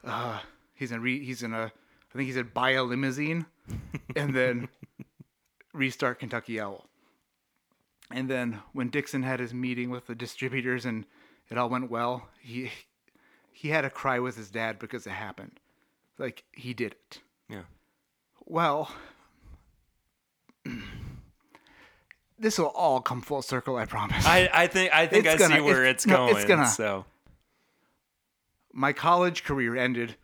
uh 0.08 0.40
he's 0.74 0.90
gonna 0.90 1.02
re- 1.02 1.24
he's 1.24 1.42
gonna 1.42 1.72
I 2.14 2.18
think 2.18 2.28
he 2.28 2.34
said 2.34 2.54
buy 2.54 2.72
a 2.72 2.84
limousine 2.84 3.46
and 4.16 4.34
then 4.34 4.70
restart 5.74 6.20
Kentucky 6.20 6.60
Owl. 6.60 6.86
And 8.10 8.30
then 8.30 8.62
when 8.72 8.90
Dixon 8.90 9.24
had 9.24 9.40
his 9.42 9.54
meeting 9.54 9.90
with 9.90 10.08
the 10.08 10.16
distributors 10.16 10.86
and 10.86 11.06
it 11.50 11.58
all 11.58 11.70
went 11.70 11.92
well, 11.92 12.30
he 12.42 12.72
he 13.52 13.70
had 13.70 13.84
a 13.86 13.90
cry 13.90 14.20
with 14.20 14.38
his 14.38 14.50
dad 14.50 14.80
because 14.80 15.06
it 15.06 15.12
happened. 15.12 15.60
Like 16.18 16.44
he 16.54 16.74
did 16.74 16.94
it. 16.94 17.20
Yeah. 17.50 17.64
Well, 18.46 18.90
this 22.40 22.58
will 22.58 22.68
all 22.68 23.02
come 23.02 23.22
full 23.22 23.42
circle, 23.42 23.76
I 23.78 23.86
promise. 23.86 24.26
I, 24.26 24.50
I 24.54 24.68
think 24.68 24.94
I 24.94 25.08
think 25.08 25.26
It's 25.26 25.36
I 25.36 25.38
gonna- 25.38 25.56
see 25.56 25.62
where 25.62 25.84
it's- 25.84 25.96
it's, 25.96 26.08
no, 26.08 26.18
going. 26.28 26.36
it's 26.38 26.46
gonna- 26.46 26.68
So 26.68 27.06
My 28.78 28.94
college 28.94 29.44
career 29.44 29.76
ended, 29.76 30.18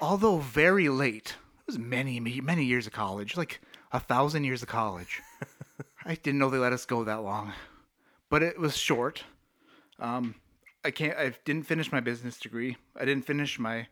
although 0.00 0.38
very 0.38 0.88
late. 0.88 1.36
It 1.60 1.66
was 1.68 1.78
many, 1.78 2.18
many 2.18 2.64
years 2.64 2.88
of 2.88 2.92
college, 2.92 3.36
like 3.36 3.60
a 3.92 4.00
thousand 4.00 4.42
years 4.42 4.60
of 4.60 4.66
college. 4.66 5.22
I 6.04 6.16
didn't 6.16 6.40
know 6.40 6.50
they 6.50 6.58
let 6.58 6.72
us 6.72 6.84
go 6.84 7.04
that 7.04 7.22
long, 7.22 7.52
but 8.28 8.42
it 8.42 8.58
was 8.58 8.76
short. 8.76 9.22
Um, 10.00 10.34
I 10.84 10.90
can't. 10.90 11.16
I 11.16 11.32
didn't 11.44 11.62
finish 11.62 11.92
my 11.92 12.00
business 12.00 12.40
degree. 12.40 12.76
I 12.96 13.04
didn't 13.04 13.24
finish 13.24 13.56
my. 13.60 13.86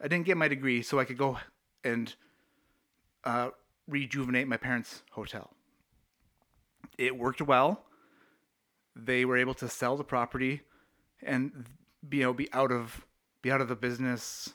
I 0.00 0.06
didn't 0.06 0.26
get 0.26 0.36
my 0.36 0.46
degree, 0.46 0.80
so 0.80 1.00
I 1.00 1.04
could 1.04 1.18
go 1.18 1.36
and 1.82 2.14
uh, 3.24 3.50
rejuvenate 3.88 4.46
my 4.46 4.56
parents' 4.56 5.02
hotel. 5.10 5.50
It 6.96 7.18
worked 7.18 7.42
well. 7.42 7.82
They 8.94 9.24
were 9.24 9.36
able 9.36 9.54
to 9.54 9.68
sell 9.68 9.96
the 9.96 10.04
property, 10.04 10.60
and 11.24 11.66
you 12.10 12.22
know 12.22 12.32
be 12.32 12.52
out 12.52 12.72
of 12.72 13.06
be 13.42 13.50
out 13.50 13.60
of 13.60 13.68
the 13.68 13.76
business. 13.76 14.52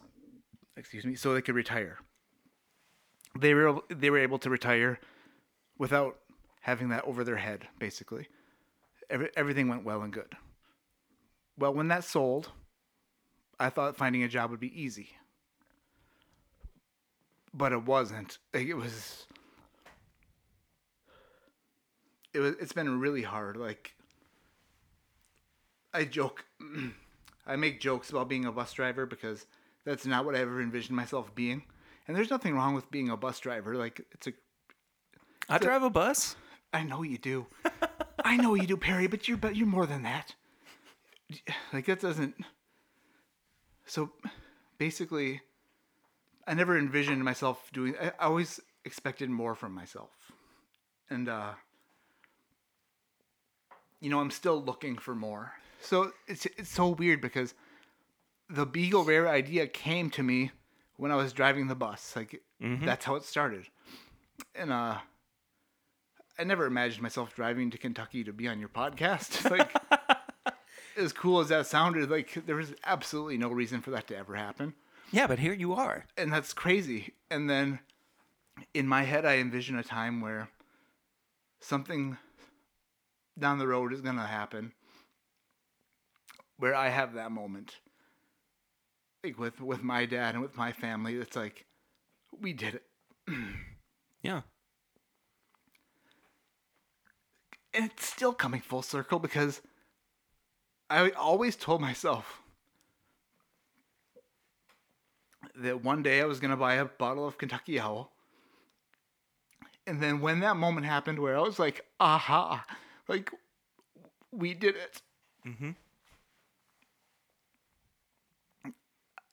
Excuse 0.77 1.05
me, 1.05 1.15
so 1.15 1.33
they 1.33 1.41
could 1.41 1.55
retire. 1.55 1.99
They 3.39 3.53
were 3.53 3.79
they 3.89 4.09
were 4.09 4.19
able 4.19 4.39
to 4.39 4.49
retire 4.49 4.99
without 5.77 6.17
having 6.61 6.89
that 6.89 7.05
over 7.05 7.23
their 7.23 7.37
head. 7.37 7.67
Basically, 7.79 8.27
Every, 9.09 9.29
everything 9.35 9.67
went 9.67 9.83
well 9.83 10.01
and 10.01 10.11
good. 10.11 10.35
Well, 11.57 11.73
when 11.73 11.87
that 11.89 12.03
sold, 12.03 12.51
I 13.59 13.69
thought 13.69 13.95
finding 13.95 14.23
a 14.23 14.27
job 14.27 14.51
would 14.51 14.59
be 14.59 14.81
easy. 14.81 15.09
But 17.53 17.71
it 17.71 17.85
wasn't. 17.85 18.37
It 18.53 18.75
was 18.75 19.27
it 22.33 22.39
was 22.39 22.55
it's 22.59 22.73
been 22.73 22.99
really 22.99 23.21
hard. 23.21 23.55
Like 23.55 23.95
I 25.93 26.03
joke 26.03 26.45
I 27.47 27.55
make 27.55 27.79
jokes 27.79 28.09
about 28.09 28.29
being 28.29 28.45
a 28.45 28.51
bus 28.51 28.73
driver 28.73 29.05
because 29.05 29.45
that's 29.85 30.05
not 30.05 30.25
what 30.25 30.35
I 30.35 30.39
ever 30.39 30.61
envisioned 30.61 30.95
myself 30.95 31.33
being. 31.35 31.63
And 32.07 32.15
there's 32.15 32.29
nothing 32.29 32.55
wrong 32.55 32.75
with 32.75 32.89
being 32.91 33.09
a 33.09 33.17
bus 33.17 33.39
driver. 33.39 33.75
Like 33.75 34.01
it's 34.11 34.27
a 34.27 34.33
I 35.49 35.57
drive 35.57 35.83
a 35.83 35.89
bus. 35.89 36.35
I 36.73 36.83
know 36.83 37.03
you 37.03 37.17
do. 37.17 37.47
I 38.23 38.37
know 38.37 38.55
you 38.55 38.67
do, 38.67 38.77
Perry, 38.77 39.07
but 39.07 39.27
you're 39.27 39.37
but 39.37 39.55
you're 39.55 39.67
more 39.67 39.85
than 39.85 40.03
that. 40.03 40.35
Like 41.73 41.85
that 41.85 41.99
doesn't. 41.99 42.35
So, 43.85 44.11
basically, 44.77 45.41
I 46.47 46.53
never 46.53 46.77
envisioned 46.77 47.23
myself 47.23 47.69
doing. 47.73 47.95
I 48.01 48.07
I 48.19 48.25
always 48.25 48.59
expected 48.83 49.29
more 49.29 49.55
from 49.55 49.73
myself, 49.73 50.31
and 51.09 51.29
uh, 51.29 51.53
you 53.99 54.09
know, 54.09 54.19
I'm 54.19 54.31
still 54.31 54.61
looking 54.61 54.97
for 54.97 55.15
more. 55.15 55.53
So 55.85 56.11
it's 56.27 56.45
it's 56.45 56.69
so 56.69 56.89
weird 56.89 57.21
because 57.21 57.53
the 58.49 58.65
Beagle 58.65 59.03
Rare 59.05 59.27
idea 59.27 59.67
came 59.67 60.09
to 60.11 60.23
me 60.23 60.51
when 60.97 61.11
I 61.11 61.15
was 61.15 61.33
driving 61.33 61.67
the 61.67 61.75
bus. 61.75 62.15
Like 62.15 62.41
that's 62.59 63.05
how 63.05 63.15
it 63.15 63.23
started, 63.23 63.67
and 64.55 64.71
uh. 64.71 64.97
I 66.37 66.43
never 66.43 66.65
imagined 66.65 67.01
myself 67.01 67.33
driving 67.33 67.71
to 67.71 67.77
Kentucky 67.77 68.21
to 68.25 68.33
be 68.33 68.49
on 68.49 68.59
your 68.59 68.67
podcast. 68.67 69.49
Like, 69.57 69.71
as 70.97 71.13
cool 71.13 71.39
as 71.39 71.47
that 71.47 71.65
sounded, 71.65 72.11
like 72.11 72.45
there 72.45 72.57
was 72.57 72.73
absolutely 72.83 73.37
no 73.37 73.47
reason 73.47 73.79
for 73.79 73.91
that 73.91 74.07
to 74.07 74.17
ever 74.17 74.35
happen, 74.35 74.73
Yeah, 75.11 75.27
but 75.27 75.39
here 75.39 75.53
you 75.53 75.71
are. 75.71 76.03
and 76.17 76.33
that's 76.33 76.51
crazy. 76.51 77.13
And 77.31 77.49
then, 77.49 77.79
in 78.73 78.85
my 78.85 79.03
head, 79.03 79.25
I 79.25 79.37
envision 79.37 79.77
a 79.77 79.83
time 79.83 80.19
where 80.19 80.49
something 81.61 82.17
down 83.39 83.57
the 83.57 83.67
road 83.67 83.93
is 83.93 84.01
gonna 84.01 84.27
happen, 84.27 84.73
where 86.57 86.75
I 86.75 86.89
have 86.89 87.13
that 87.13 87.31
moment, 87.31 87.75
like 89.23 89.37
with 89.37 89.59
with 89.61 89.83
my 89.83 90.05
dad 90.05 90.35
and 90.35 90.41
with 90.41 90.57
my 90.57 90.71
family. 90.71 91.15
It's 91.15 91.35
like 91.35 91.65
we 92.39 92.53
did 92.53 92.75
it. 92.75 92.83
Yeah. 94.21 94.41
and 97.75 97.85
it's 97.85 98.07
still 98.07 98.33
coming 98.33 98.61
full 98.61 98.81
circle 98.81 99.19
because 99.19 99.61
I 100.89 101.09
always 101.11 101.55
told 101.55 101.81
myself 101.81 102.41
that 105.55 105.83
one 105.83 106.01
day 106.01 106.21
I 106.21 106.25
was 106.25 106.39
going 106.39 106.51
to 106.51 106.57
buy 106.57 106.75
a 106.75 106.85
bottle 106.85 107.27
of 107.27 107.37
Kentucky 107.37 107.79
Owl. 107.79 108.11
And 109.87 110.01
then 110.01 110.21
when 110.21 110.39
that 110.39 110.55
moment 110.57 110.85
happened 110.87 111.19
where 111.19 111.37
I 111.37 111.41
was 111.41 111.59
like, 111.59 111.85
aha, 111.99 112.65
like 113.07 113.31
we 114.31 114.53
did 114.53 114.75
it. 114.75 115.01
Mm-hmm. 115.45 115.71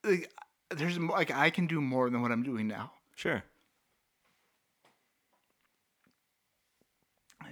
Like, 0.05 0.31
there's 0.71 0.99
like 0.99 1.31
I 1.31 1.51
can 1.51 1.67
do 1.67 1.81
more 1.81 2.11
than 2.11 2.23
what 2.23 2.33
I'm 2.33 2.43
doing 2.43 2.67
now. 2.67 2.93
Sure. 3.15 3.43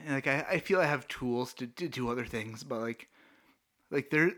And, 0.04 0.14
like 0.14 0.26
I, 0.26 0.46
I 0.50 0.58
feel 0.58 0.80
I 0.80 0.86
have 0.86 1.06
tools 1.08 1.52
to, 1.54 1.66
to 1.66 1.88
do 1.88 2.10
other 2.10 2.24
things, 2.24 2.64
but 2.64 2.80
like 2.80 3.08
like 3.90 4.10
there 4.10 4.32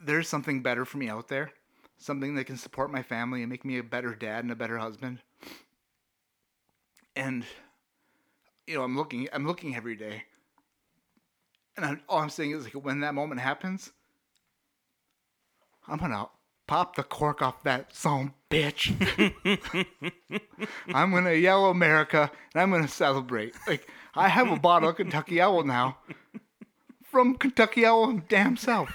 there's 0.00 0.28
something 0.28 0.62
better 0.62 0.84
for 0.84 0.98
me 0.98 1.08
out 1.08 1.28
there. 1.28 1.50
Something 1.98 2.34
that 2.34 2.44
can 2.44 2.58
support 2.58 2.92
my 2.92 3.02
family 3.02 3.42
and 3.42 3.50
make 3.50 3.64
me 3.64 3.78
a 3.78 3.82
better 3.82 4.14
dad 4.14 4.44
and 4.44 4.52
a 4.52 4.56
better 4.56 4.76
husband. 4.76 5.20
And 7.14 7.44
you 8.66 8.74
know, 8.74 8.82
I'm 8.82 8.96
looking 8.96 9.28
I'm 9.32 9.46
looking 9.46 9.74
every 9.74 9.96
day. 9.96 10.24
And 11.76 11.84
I'm, 11.84 12.00
all 12.08 12.20
I'm 12.20 12.30
saying 12.30 12.52
is 12.52 12.64
like 12.64 12.74
when 12.74 13.00
that 13.00 13.14
moment 13.14 13.40
happens, 13.40 13.92
I'm 15.88 15.98
gonna 15.98 16.28
pop 16.66 16.96
the 16.96 17.02
cork 17.02 17.42
off 17.42 17.62
that 17.64 17.94
song, 17.94 18.34
bitch. 18.50 18.92
I'm 20.88 21.10
gonna 21.12 21.32
yell 21.34 21.66
America 21.66 22.30
and 22.54 22.62
I'm 22.62 22.70
gonna 22.70 22.88
celebrate. 22.88 23.54
Like 23.66 23.88
I 24.14 24.28
have 24.28 24.50
a 24.50 24.56
bottle 24.56 24.88
of 24.90 24.96
Kentucky 24.96 25.40
Owl 25.40 25.64
now 25.64 25.98
from 27.02 27.36
Kentucky 27.36 27.84
Owl 27.86 28.20
damn 28.28 28.56
self. 28.56 28.90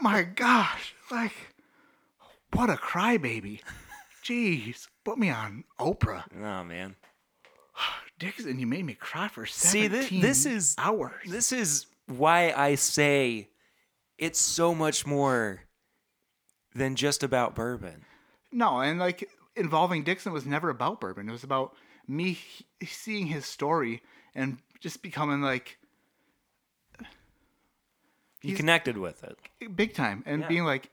My 0.00 0.22
gosh, 0.22 0.94
like 1.10 1.32
what 2.52 2.70
a 2.70 2.74
crybaby. 2.74 3.60
Jeez, 4.24 4.88
put 5.04 5.18
me 5.18 5.30
on 5.30 5.64
Oprah. 5.78 6.24
Oh 6.42 6.64
man. 6.64 6.96
Dixon, 8.18 8.58
you 8.58 8.66
made 8.66 8.84
me 8.84 8.94
cry 8.94 9.28
for 9.28 9.44
17 9.44 9.70
See, 9.70 9.88
17 9.88 10.08
thi- 10.08 10.26
this 10.26 10.46
is- 10.46 10.74
hours. 10.78 11.12
This 11.26 11.52
is 11.52 11.86
why 12.06 12.52
I 12.56 12.76
say 12.76 13.48
it's 14.18 14.38
so 14.40 14.74
much 14.74 15.04
more 15.06 15.60
than 16.74 16.96
just 16.96 17.22
about 17.22 17.54
bourbon. 17.54 18.04
No, 18.52 18.80
and 18.80 18.98
like 18.98 19.28
involving 19.56 20.02
Dixon 20.04 20.32
was 20.32 20.44
never 20.46 20.68
about 20.70 21.00
bourbon. 21.00 21.28
It 21.28 21.32
was 21.32 21.44
about 21.44 21.74
me 22.06 22.32
he- 22.32 22.66
seeing 22.86 23.26
his 23.28 23.46
story 23.46 24.02
and 24.34 24.58
just 24.80 25.02
becoming 25.02 25.40
like 25.40 25.78
You 28.42 28.54
connected 28.54 28.98
with 28.98 29.24
it. 29.24 29.38
big 29.74 29.94
time 29.94 30.22
and 30.26 30.42
Yeah. 30.42 30.48
being 30.48 30.64
like 30.64 30.90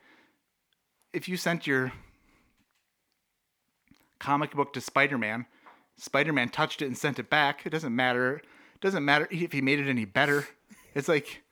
if 1.13 1.27
you 1.27 1.35
sent 1.35 1.67
your 1.67 1.91
comic 4.19 4.51
book 4.51 4.71
to 4.73 4.79
Spider-Man, 4.81 5.45
Spider-Man 5.97 6.49
touched 6.49 6.81
it 6.81 6.85
and 6.85 6.97
sent 6.97 7.19
it 7.19 7.29
back. 7.29 7.65
It 7.65 7.71
doesn't 7.71 7.93
matter. 7.95 8.35
It 8.37 8.81
doesn't 8.81 9.03
matter 9.03 9.27
if 9.29 9.51
he 9.51 9.61
made 9.61 9.79
it 9.79 9.89
any 9.89 10.05
better. 10.05 10.47
It's 10.95 11.07
like 11.09 11.43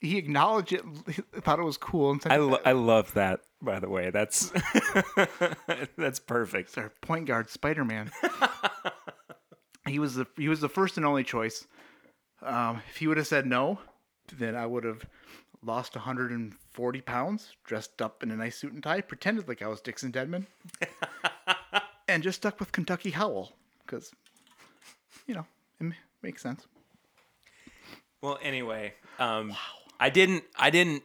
he 0.00 0.18
acknowledged 0.18 0.72
it, 0.72 0.82
thought 1.42 1.58
it 1.58 1.64
was 1.64 1.76
cool, 1.76 2.10
and 2.10 2.22
I, 2.26 2.36
lo- 2.36 2.60
I 2.64 2.72
love 2.72 3.14
that. 3.14 3.40
By 3.60 3.78
the 3.78 3.88
way, 3.88 4.10
that's 4.10 4.52
that's 5.96 6.18
perfect. 6.18 6.76
our 6.76 6.90
point 7.00 7.26
guard 7.26 7.48
Spider-Man. 7.48 8.10
he 9.88 9.98
was 10.00 10.16
the 10.16 10.26
he 10.36 10.48
was 10.48 10.60
the 10.60 10.68
first 10.68 10.96
and 10.96 11.06
only 11.06 11.22
choice. 11.22 11.66
Um, 12.42 12.82
if 12.90 12.96
he 12.96 13.06
would 13.06 13.18
have 13.18 13.28
said 13.28 13.46
no, 13.46 13.78
then 14.36 14.56
I 14.56 14.66
would 14.66 14.82
have 14.82 15.04
lost 15.64 15.94
140 15.94 17.00
pounds, 17.02 17.54
dressed 17.64 18.02
up 18.02 18.24
in 18.24 18.32
a 18.32 18.36
nice 18.36 18.56
suit 18.56 18.72
and 18.72 18.82
tie, 18.82 19.00
pretended 19.00 19.46
like 19.46 19.62
I 19.62 19.68
was 19.68 19.80
Dixon 19.80 20.10
Dedman, 20.10 20.46
and 22.08 22.22
just 22.22 22.38
stuck 22.38 22.58
with 22.58 22.72
Kentucky 22.72 23.14
Owl 23.14 23.52
because, 23.86 24.10
you 25.28 25.34
know, 25.34 25.46
it 25.80 25.92
makes 26.20 26.42
sense. 26.42 26.66
Well, 28.22 28.38
anyway, 28.40 28.94
um, 29.18 29.54
I 29.98 30.08
didn't, 30.08 30.44
I 30.56 30.70
didn't, 30.70 31.02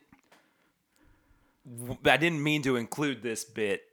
I 2.05 2.17
didn't 2.17 2.41
mean 2.43 2.61
to 2.61 2.75
include 2.75 3.21
this 3.23 3.43
bit 3.43 3.83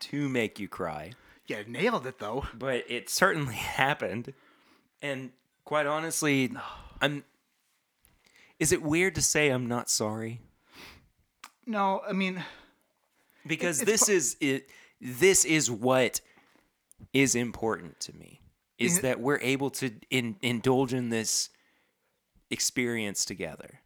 to 0.00 0.28
make 0.28 0.58
you 0.58 0.68
cry, 0.68 1.12
Yeah, 1.46 1.62
nailed 1.66 2.06
it 2.06 2.18
though. 2.18 2.46
but 2.54 2.84
it 2.88 3.10
certainly 3.10 3.54
happened. 3.82 4.32
And 5.02 5.30
quite 5.64 5.86
honestly, 5.86 6.50
I'm. 7.00 7.24
Is 8.58 8.72
it 8.72 8.82
weird 8.82 9.14
to 9.16 9.22
say 9.22 9.48
I'm 9.48 9.66
not 9.66 9.88
sorry? 9.90 10.40
No, 11.66 12.02
I 12.06 12.12
mean, 12.12 12.42
Because 13.46 13.80
it's 13.80 13.90
this 13.90 14.08
is 14.08 14.36
it. 14.40 14.68
This 15.00 15.44
is 15.46 15.70
what 15.70 16.20
is 17.14 17.34
important 17.34 17.98
to 18.00 18.14
me. 18.16 18.40
Is 18.78 18.96
Yeah. 18.96 19.02
that 19.02 19.20
we're 19.20 19.38
able 19.40 19.70
to 19.70 19.90
in, 20.10 20.36
indulge 20.42 20.92
in 20.94 21.08
this 21.08 21.48
experience 22.50 23.24
together. 23.24 23.80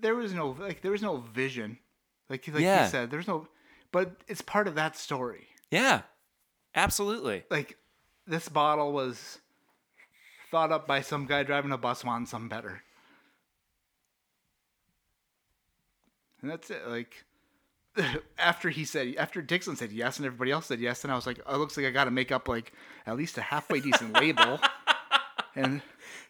there 0.00 0.14
was 0.14 0.32
no 0.34 0.50
like 0.58 0.82
there 0.82 0.92
was 0.92 1.02
no 1.02 1.16
vision, 1.18 1.78
like 2.28 2.46
like 2.48 2.60
Yeah. 2.62 2.84
you 2.84 2.90
said, 2.90 3.10
there's 3.10 3.26
no, 3.28 3.48
but 3.92 4.16
it's 4.28 4.42
part 4.42 4.68
of 4.68 4.74
that 4.76 4.96
story. 4.96 5.46
Yeah, 5.70 6.02
absolutely. 6.74 7.44
like 7.50 7.76
this 8.26 8.48
bottle 8.48 8.92
was 8.92 9.38
thought 10.50 10.70
up 10.72 10.86
by 10.86 11.00
some 11.00 11.26
guy 11.26 11.42
driving 11.42 11.72
a 11.72 11.78
bus 11.78 12.04
wanting 12.04 12.26
something 12.26 12.48
better. 12.48 12.82
And 16.42 16.50
that's 16.50 16.70
it. 16.70 16.86
Like 16.86 17.24
after 18.38 18.68
he 18.70 18.84
said, 18.84 19.14
after 19.16 19.40
Dixon 19.42 19.76
said 19.76 19.90
yes, 19.92 20.18
and 20.18 20.26
everybody 20.26 20.50
else 20.50 20.66
said 20.66 20.80
yes, 20.80 21.02
and 21.04 21.12
I 21.12 21.16
was 21.16 21.26
like, 21.26 21.40
oh, 21.46 21.54
it 21.54 21.58
looks 21.58 21.76
like 21.76 21.86
I 21.86 21.90
got 21.90 22.04
to 22.04 22.10
make 22.10 22.30
up 22.30 22.48
like 22.48 22.72
at 23.06 23.16
least 23.16 23.38
a 23.38 23.42
halfway 23.42 23.80
decent 23.80 24.12
label. 24.14 24.60
And 25.58 25.80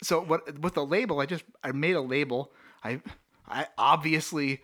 so 0.03 0.21
what 0.21 0.59
with 0.59 0.75
the 0.75 0.85
label, 0.85 1.21
I 1.21 1.27
just 1.27 1.45
I 1.63 1.73
made 1.73 1.97
a 1.97 2.01
label. 2.01 2.53
I 2.85 3.01
I 3.49 3.67
obviously 3.79 4.61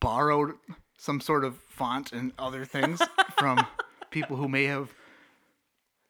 borrowed 0.00 0.54
some 0.98 1.20
sort 1.20 1.44
of 1.44 1.56
font 1.56 2.12
and 2.12 2.32
other 2.38 2.64
things 2.64 3.00
from 3.38 3.66
people 4.10 4.36
who 4.36 4.48
may 4.48 4.64
have 4.64 4.92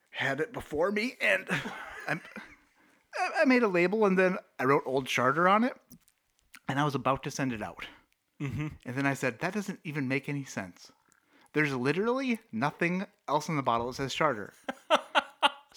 had 0.09 0.39
it 0.39 0.53
before 0.53 0.91
me, 0.91 1.15
and 1.19 1.45
I, 2.07 2.19
I 3.41 3.45
made 3.45 3.63
a 3.63 3.67
label, 3.67 4.05
and 4.05 4.17
then 4.17 4.37
I 4.59 4.65
wrote 4.65 4.83
Old 4.85 5.07
Charter 5.07 5.47
on 5.47 5.63
it, 5.63 5.75
and 6.67 6.79
I 6.79 6.85
was 6.85 6.95
about 6.95 7.23
to 7.23 7.31
send 7.31 7.53
it 7.53 7.61
out, 7.61 7.85
mm-hmm. 8.41 8.67
and 8.85 8.95
then 8.95 9.05
I 9.05 9.13
said 9.13 9.39
that 9.39 9.53
doesn't 9.53 9.79
even 9.83 10.07
make 10.07 10.29
any 10.29 10.43
sense. 10.43 10.91
There's 11.53 11.73
literally 11.73 12.39
nothing 12.51 13.05
else 13.29 13.47
in 13.47 13.55
the 13.55 13.63
bottle 13.63 13.87
that 13.87 13.95
says 13.95 14.13
Charter. 14.13 14.53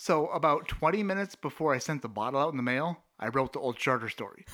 so 0.01 0.29
about 0.29 0.69
20 0.69 1.03
minutes 1.03 1.35
before 1.35 1.75
I 1.75 1.79
sent 1.79 2.03
the 2.03 2.09
bottle 2.09 2.39
out 2.39 2.53
in 2.53 2.57
the 2.57 2.63
mail, 2.63 2.99
I 3.19 3.29
wrote 3.29 3.53
the 3.53 3.59
Old 3.59 3.77
Charter 3.77 4.09
story. 4.09 4.45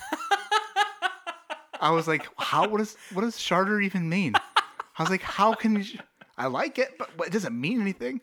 I 1.79 1.91
was 1.91 2.07
like, 2.07 2.27
how 2.35 2.67
what 2.67 2.79
does 2.79 2.97
what 3.13 3.21
does 3.21 3.37
charter 3.37 3.79
even 3.79 4.09
mean? 4.09 4.33
I 4.35 5.03
was 5.03 5.11
like, 5.11 5.21
how 5.21 5.53
can 5.53 5.83
you 5.83 5.99
I 6.35 6.47
like 6.47 6.79
it, 6.79 6.97
but, 6.97 7.11
but 7.15 7.27
it 7.27 7.33
doesn't 7.33 7.59
mean 7.59 7.79
anything. 7.79 8.21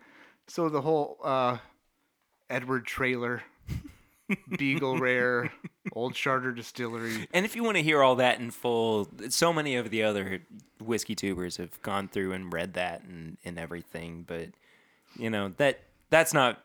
So 0.49 0.69
the 0.69 0.81
whole 0.81 1.19
uh 1.23 1.59
Edward 2.51 2.86
trailer, 2.86 3.44
Beagle 4.59 4.99
Rare, 4.99 5.53
Old 5.93 6.15
Charter 6.16 6.51
Distillery. 6.51 7.28
And 7.32 7.44
if 7.44 7.55
you 7.55 7.62
want 7.62 7.77
to 7.77 7.85
hear 7.85 8.03
all 8.03 8.16
that 8.16 8.40
in 8.40 8.51
full, 8.51 9.09
so 9.28 9.53
many 9.53 9.77
of 9.77 9.90
the 9.90 10.03
other 10.03 10.40
whiskey 10.81 11.15
tubers 11.15 11.57
have 11.59 11.81
gone 11.82 12.09
through 12.09 12.32
and 12.32 12.53
read 12.53 12.74
that 12.74 13.05
and, 13.05 13.39
and 13.44 13.61
everything. 13.61 14.24
But 14.27 14.49
you 15.16 15.31
know 15.31 15.53
that 15.59 15.82
that's 16.11 16.35
not. 16.35 16.65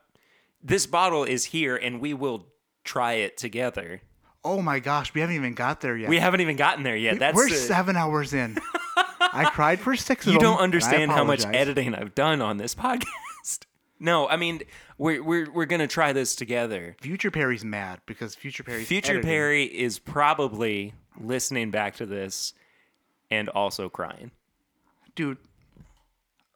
This 0.64 0.86
bottle 0.86 1.24
is 1.24 1.46
here, 1.46 1.76
and 1.76 2.00
we 2.02 2.14
will 2.14 2.48
try 2.84 3.14
it 3.14 3.38
together. 3.38 4.02
Oh 4.44 4.62
my 4.62 4.80
gosh, 4.80 5.14
we 5.14 5.22
haven't 5.22 5.36
even 5.36 5.54
got 5.54 5.82
there 5.82 5.98
yet. 5.98 6.10
We 6.10 6.20
haven't 6.20 6.42
even 6.42 6.56
gotten 6.56 6.84
there 6.84 6.96
yet. 6.96 7.20
That's 7.20 7.36
We're 7.36 7.50
seven 7.50 7.96
hours 7.96 8.34
in. 8.34 8.58
I 9.20 9.50
cried 9.54 9.80
for 9.80 9.96
six 9.96 10.26
you 10.26 10.34
them. 10.34 10.42
don't 10.42 10.60
I 10.60 10.64
understand 10.64 11.12
how 11.12 11.24
much 11.24 11.46
editing 11.46 11.94
I've 11.94 12.16
done 12.16 12.42
on 12.42 12.58
this 12.58 12.74
podcast. 12.76 13.66
no, 14.00 14.28
I 14.28 14.38
mean 14.38 14.62
we're 14.98 15.22
we're 15.24 15.52
we're 15.52 15.66
gonna 15.66 15.88
try 15.88 16.14
this 16.14 16.34
together. 16.36 16.96
Future 17.02 17.30
Perry's 17.30 17.66
mad 17.66 18.00
because 18.06 18.36
Future 18.36 18.64
Perry. 18.64 18.84
Future 18.84 19.14
editing. 19.14 19.30
Perry 19.30 19.64
is 19.66 20.00
probably 20.00 20.94
listening 21.20 21.72
back 21.72 21.96
to 21.98 22.06
this 22.06 22.54
and 23.30 23.50
also 23.50 23.90
crying. 23.90 24.32
dude. 25.16 25.38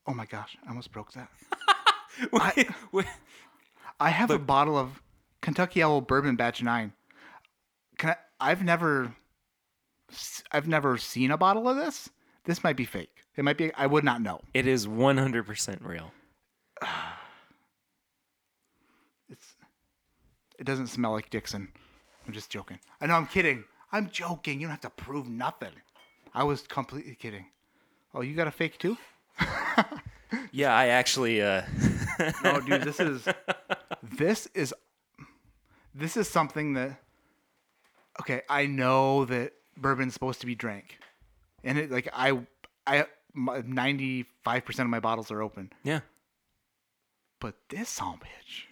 Oh 0.07 0.14
my 0.14 0.26
gosh, 0.26 0.57
I 0.65 0.69
almost 0.69 0.91
broke 0.91 1.11
that. 1.14 1.30
We- 2.91 3.03
I 4.02 4.10
have 4.10 4.32
a 4.32 4.40
bottle 4.40 4.80
of 4.80 4.99
Kentucky 5.41 5.84
Owl 5.84 6.02
Bourbon 6.02 6.36
Batch 6.36 6.64
Nine. 6.64 6.94
Can 7.99 8.10
I, 8.10 8.15
I've 8.40 8.64
never, 8.64 9.14
I've 10.52 10.68
never 10.68 10.98
seen 10.98 11.30
a 11.30 11.38
bottle 11.38 11.69
of 11.69 11.78
this. 11.78 12.10
This 12.45 12.64
might 12.64 12.76
be 12.76 12.86
fake. 12.86 13.15
It 13.38 13.44
might 13.44 13.57
be. 13.57 13.72
I 13.76 13.86
would 13.86 14.03
not 14.03 14.19
know. 14.19 14.41
it 14.56 14.65
is 14.65 14.88
100% 14.88 15.86
real. 15.86 16.11
It's. 19.30 19.53
It 20.60 20.65
doesn't 20.65 20.88
smell 20.88 21.14
like 21.14 21.30
Dixon. 21.30 21.69
I'm 22.28 22.34
just 22.34 22.49
joking. 22.49 22.80
I 22.99 23.06
know. 23.06 23.14
I'm 23.14 23.28
kidding. 23.28 23.64
I'm 23.94 24.10
joking. 24.10 24.60
You 24.60 24.68
don't 24.68 24.72
have 24.72 24.82
to 24.82 24.90
prove 24.90 25.30
nothing. 25.30 25.72
I 26.34 26.44
was 26.44 26.64
completely 26.64 27.15
kidding. 27.15 27.45
Oh, 28.14 28.19
you 28.19 28.36
got 28.36 28.48
a 28.48 28.52
fake 28.52 28.78
too? 28.78 28.98
Yeah, 30.52 30.76
I 30.76 30.88
actually 30.88 31.41
uh 31.41 31.64
No, 32.43 32.59
dude, 32.61 32.83
this 32.83 32.99
is 32.99 33.27
this 34.03 34.47
is 34.53 34.73
this 35.93 36.17
is 36.17 36.27
something 36.29 36.73
that 36.73 36.99
okay, 38.21 38.41
I 38.49 38.65
know 38.65 39.25
that 39.25 39.53
bourbon's 39.77 40.13
supposed 40.13 40.39
to 40.41 40.45
be 40.45 40.55
drank. 40.55 40.97
And 41.63 41.77
it 41.77 41.91
like 41.91 42.09
I 42.13 42.39
I 42.88 43.05
ninety 43.35 44.25
five 44.43 44.65
percent 44.65 44.85
of 44.88 44.91
my 44.91 44.99
bottles 44.99 45.31
are 45.31 45.41
open. 45.41 45.71
yeah. 45.83 46.01
But 47.39 47.55
this 47.69 47.89
son 47.89 48.13
of 48.15 48.19
bitch 48.19 48.65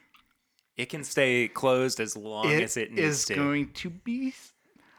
It 0.77 0.89
can 0.89 1.03
stay 1.03 1.47
closed 1.47 1.99
as 1.99 2.15
long 2.15 2.45
as 2.51 2.77
it 2.77 2.91
needs 2.91 3.01
is 3.19 3.25
to. 3.25 3.35
going 3.35 3.71
to 3.73 3.89
be 3.89 4.33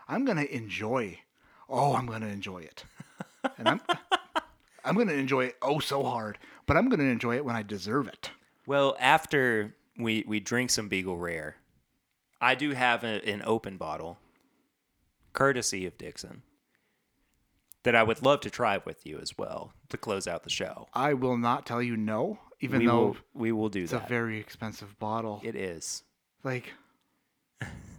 I'm 0.08 0.24
gonna 0.24 0.42
enjoy 0.42 1.18
oh 1.68 1.94
I'm 1.94 2.06
gonna 2.06 2.26
enjoy 2.28 2.58
it. 2.60 2.84
And 3.58 3.68
I'm 3.68 3.80
I'm 4.84 4.96
gonna 4.96 5.12
enjoy 5.12 5.44
it 5.46 5.56
oh 5.62 5.78
so 5.78 6.02
hard. 6.02 6.38
But 6.70 6.76
I'm 6.76 6.88
gonna 6.88 7.02
enjoy 7.02 7.34
it 7.34 7.44
when 7.44 7.56
I 7.56 7.64
deserve 7.64 8.06
it. 8.06 8.30
Well, 8.64 8.96
after 9.00 9.74
we 9.98 10.22
we 10.28 10.38
drink 10.38 10.70
some 10.70 10.86
Beagle 10.86 11.16
Rare, 11.16 11.56
I 12.40 12.54
do 12.54 12.70
have 12.74 13.02
a, 13.02 13.20
an 13.28 13.42
open 13.44 13.76
bottle, 13.76 14.18
courtesy 15.32 15.84
of 15.84 15.98
Dixon, 15.98 16.42
that 17.82 17.96
I 17.96 18.04
would 18.04 18.22
love 18.22 18.42
to 18.42 18.50
try 18.50 18.80
with 18.84 19.04
you 19.04 19.18
as 19.18 19.36
well 19.36 19.72
to 19.88 19.96
close 19.96 20.28
out 20.28 20.44
the 20.44 20.50
show. 20.50 20.86
I 20.94 21.14
will 21.14 21.36
not 21.36 21.66
tell 21.66 21.82
you 21.82 21.96
no, 21.96 22.38
even 22.60 22.78
we 22.78 22.86
though 22.86 23.04
will 23.04 23.16
we 23.34 23.50
will 23.50 23.68
do 23.68 23.82
it's 23.82 23.90
that. 23.90 24.04
a 24.04 24.08
very 24.08 24.38
expensive 24.38 24.96
bottle. 25.00 25.40
it 25.42 25.56
is. 25.56 26.04
Like 26.44 26.72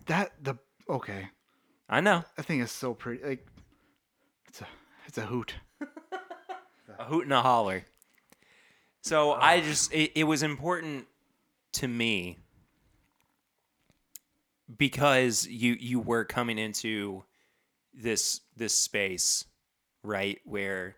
that 0.06 0.32
the 0.42 0.56
okay. 0.88 1.28
I 1.90 2.00
know. 2.00 2.24
That 2.38 2.46
thing 2.46 2.62
is 2.62 2.72
so 2.72 2.94
pretty. 2.94 3.22
Like 3.22 3.46
it's 4.48 4.62
a 4.62 4.68
it's 5.08 5.18
a 5.18 5.26
hoot. 5.26 5.56
a 6.98 7.04
hoot 7.04 7.26
and 7.26 7.34
a 7.34 7.42
holler. 7.42 7.84
So 9.02 9.32
I 9.32 9.58
ah. 9.58 9.62
just 9.62 9.94
it, 9.94 10.12
it 10.16 10.24
was 10.24 10.44
important 10.44 11.08
to 11.74 11.88
me 11.88 12.38
because 14.78 15.48
you 15.48 15.76
you 15.80 16.00
were 16.00 16.24
coming 16.24 16.58
into 16.58 17.24
this 17.94 18.42
this 18.56 18.74
space 18.74 19.46
right 20.04 20.40
where 20.46 20.96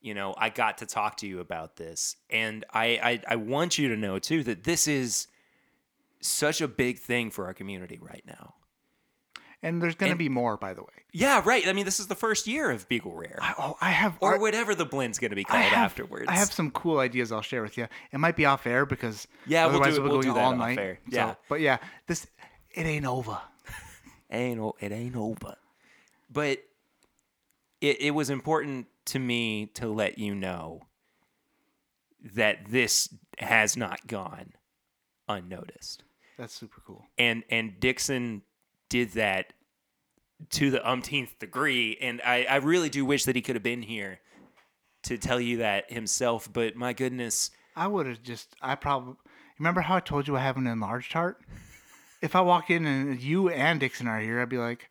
you 0.00 0.14
know 0.14 0.34
I 0.36 0.50
got 0.50 0.78
to 0.78 0.86
talk 0.86 1.16
to 1.18 1.26
you 1.26 1.40
about 1.40 1.76
this 1.76 2.16
and 2.28 2.64
I 2.72 2.86
I, 3.02 3.20
I 3.28 3.36
want 3.36 3.78
you 3.78 3.88
to 3.88 3.96
know 3.96 4.18
too 4.18 4.42
that 4.44 4.64
this 4.64 4.88
is 4.88 5.28
such 6.20 6.60
a 6.60 6.68
big 6.68 6.98
thing 6.98 7.30
for 7.30 7.46
our 7.46 7.54
community 7.54 7.98
right 8.00 8.24
now. 8.26 8.55
And 9.62 9.82
there's 9.82 9.94
gonna 9.94 10.16
be 10.16 10.28
more, 10.28 10.56
by 10.56 10.74
the 10.74 10.82
way. 10.82 10.88
Yeah, 11.12 11.40
right. 11.44 11.66
I 11.66 11.72
mean, 11.72 11.86
this 11.86 11.98
is 11.98 12.06
the 12.08 12.14
first 12.14 12.46
year 12.46 12.70
of 12.70 12.86
Beagle 12.88 13.14
Rare, 13.14 13.38
I, 13.40 13.54
oh, 13.58 13.76
I 13.80 13.90
have 13.90 14.16
or 14.20 14.34
I- 14.34 14.38
whatever 14.38 14.74
the 14.74 14.84
blend's 14.84 15.18
going 15.18 15.30
to 15.30 15.36
be 15.36 15.46
I 15.48 15.50
called 15.50 15.62
have, 15.64 15.84
afterwards. 15.92 16.26
I 16.28 16.32
have 16.34 16.52
some 16.52 16.70
cool 16.70 16.98
ideas 16.98 17.32
I'll 17.32 17.40
share 17.42 17.62
with 17.62 17.78
you. 17.78 17.88
It 18.12 18.18
might 18.18 18.36
be 18.36 18.44
off 18.44 18.66
air 18.66 18.84
because 18.86 19.26
Yeah, 19.46 19.64
we'll 19.64 19.72
do 19.72 19.78
otherwise 19.80 19.98
we'll, 19.98 20.08
we'll 20.10 20.18
go 20.18 20.22
do 20.28 20.34
that 20.34 20.44
all 20.44 20.54
night. 20.56 20.78
air. 20.78 20.98
So, 21.10 21.16
Yeah. 21.16 21.34
but 21.48 21.60
yeah, 21.62 21.78
this 22.06 22.26
it 22.72 22.82
ain't 22.84 23.06
over. 23.06 23.38
ain't 24.30 24.60
o- 24.60 24.76
it 24.78 24.92
ain't 24.92 25.16
over. 25.16 25.56
But 26.30 26.58
it 27.80 28.00
it 28.02 28.10
was 28.12 28.28
important 28.30 28.86
to 29.06 29.18
me 29.18 29.66
to 29.74 29.88
let 29.88 30.18
you 30.18 30.34
know 30.34 30.82
that 32.34 32.70
this 32.70 33.08
has 33.38 33.76
not 33.76 34.06
gone 34.06 34.52
unnoticed. 35.28 36.02
That's 36.38 36.52
super 36.54 36.82
cool. 36.86 37.06
And 37.16 37.42
and 37.50 37.78
Dixon 37.80 38.42
did 38.88 39.12
that 39.12 39.52
to 40.50 40.70
the 40.70 40.88
umpteenth 40.88 41.38
degree. 41.38 41.96
And 42.00 42.20
I, 42.24 42.44
I 42.44 42.56
really 42.56 42.88
do 42.88 43.04
wish 43.04 43.24
that 43.24 43.36
he 43.36 43.42
could 43.42 43.56
have 43.56 43.62
been 43.62 43.82
here 43.82 44.20
to 45.04 45.16
tell 45.16 45.40
you 45.40 45.58
that 45.58 45.90
himself. 45.90 46.52
But 46.52 46.76
my 46.76 46.92
goodness, 46.92 47.50
I 47.74 47.86
would 47.86 48.06
have 48.06 48.22
just 48.22 48.54
I 48.60 48.74
probably 48.74 49.14
remember 49.58 49.80
how 49.80 49.96
I 49.96 50.00
told 50.00 50.28
you 50.28 50.36
I 50.36 50.40
have 50.40 50.56
an 50.56 50.66
enlarged 50.66 51.12
heart. 51.12 51.38
If 52.22 52.34
I 52.34 52.40
walk 52.40 52.70
in 52.70 52.86
and 52.86 53.20
you 53.20 53.50
and 53.50 53.78
Dixon 53.78 54.08
are 54.08 54.20
here, 54.20 54.40
I'd 54.40 54.48
be 54.48 54.58
like, 54.58 54.90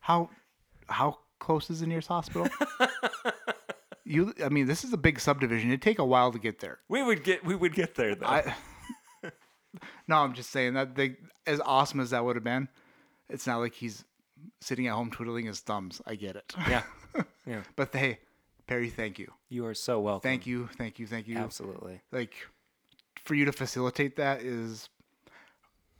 how 0.00 0.30
how 0.88 1.18
close 1.38 1.70
is 1.70 1.80
the 1.80 1.86
nearest 1.86 2.08
hospital? 2.08 2.48
you, 4.04 4.34
I 4.44 4.48
mean, 4.48 4.66
this 4.66 4.84
is 4.84 4.92
a 4.92 4.96
big 4.96 5.20
subdivision. 5.20 5.70
It'd 5.70 5.82
take 5.82 5.98
a 5.98 6.04
while 6.04 6.32
to 6.32 6.38
get 6.38 6.60
there. 6.60 6.78
we 6.88 7.02
would 7.02 7.24
get 7.24 7.44
we 7.44 7.54
would 7.54 7.74
get 7.74 7.94
there 7.94 8.14
though. 8.14 8.26
I 8.26 8.54
no, 10.08 10.16
I'm 10.16 10.34
just 10.34 10.50
saying 10.50 10.74
that 10.74 10.94
they, 10.94 11.16
as 11.46 11.60
awesome 11.60 12.00
as 12.00 12.10
that 12.10 12.24
would 12.24 12.36
have 12.36 12.44
been, 12.44 12.68
it's 13.28 13.46
not 13.46 13.58
like 13.58 13.74
he's 13.74 14.04
sitting 14.60 14.86
at 14.86 14.94
home 14.94 15.10
twiddling 15.10 15.46
his 15.46 15.60
thumbs. 15.60 16.00
I 16.06 16.14
get 16.14 16.36
it. 16.36 16.52
yeah. 16.68 16.82
Yeah. 17.46 17.62
but 17.74 17.92
hey, 17.92 18.20
Perry, 18.68 18.88
thank 18.88 19.18
you, 19.18 19.32
You 19.48 19.66
are 19.66 19.74
so 19.74 19.98
welcome. 19.98 20.20
thank 20.28 20.46
you, 20.46 20.68
thank 20.78 21.00
you, 21.00 21.06
thank 21.08 21.26
you. 21.26 21.36
Absolutely. 21.36 22.00
Like 22.12 22.34
for 23.24 23.34
you 23.34 23.44
to 23.46 23.52
facilitate 23.52 24.14
that 24.16 24.42
is 24.42 24.88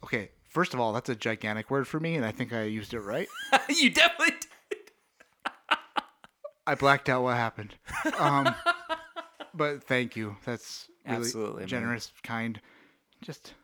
okay. 0.04 0.30
First 0.48 0.72
of 0.74 0.78
all, 0.80 0.92
that's 0.92 1.08
a 1.08 1.16
gigantic 1.16 1.68
word 1.70 1.88
for 1.88 1.98
me, 1.98 2.14
and 2.14 2.24
I 2.24 2.30
think 2.30 2.52
I 2.52 2.62
used 2.62 2.94
it 2.94 3.00
right. 3.00 3.28
you 3.68 3.90
definitely 3.90 4.36
did. 4.70 4.78
I 6.66 6.74
blacked 6.76 7.08
out 7.08 7.22
what 7.24 7.36
happened. 7.36 7.74
Um, 8.18 8.54
but 9.54 9.82
thank 9.84 10.14
you. 10.14 10.36
That's 10.44 10.88
really 11.04 11.16
Absolutely, 11.18 11.60
man. 11.60 11.68
generous, 11.68 12.12
kind, 12.22 12.60
just 13.22 13.54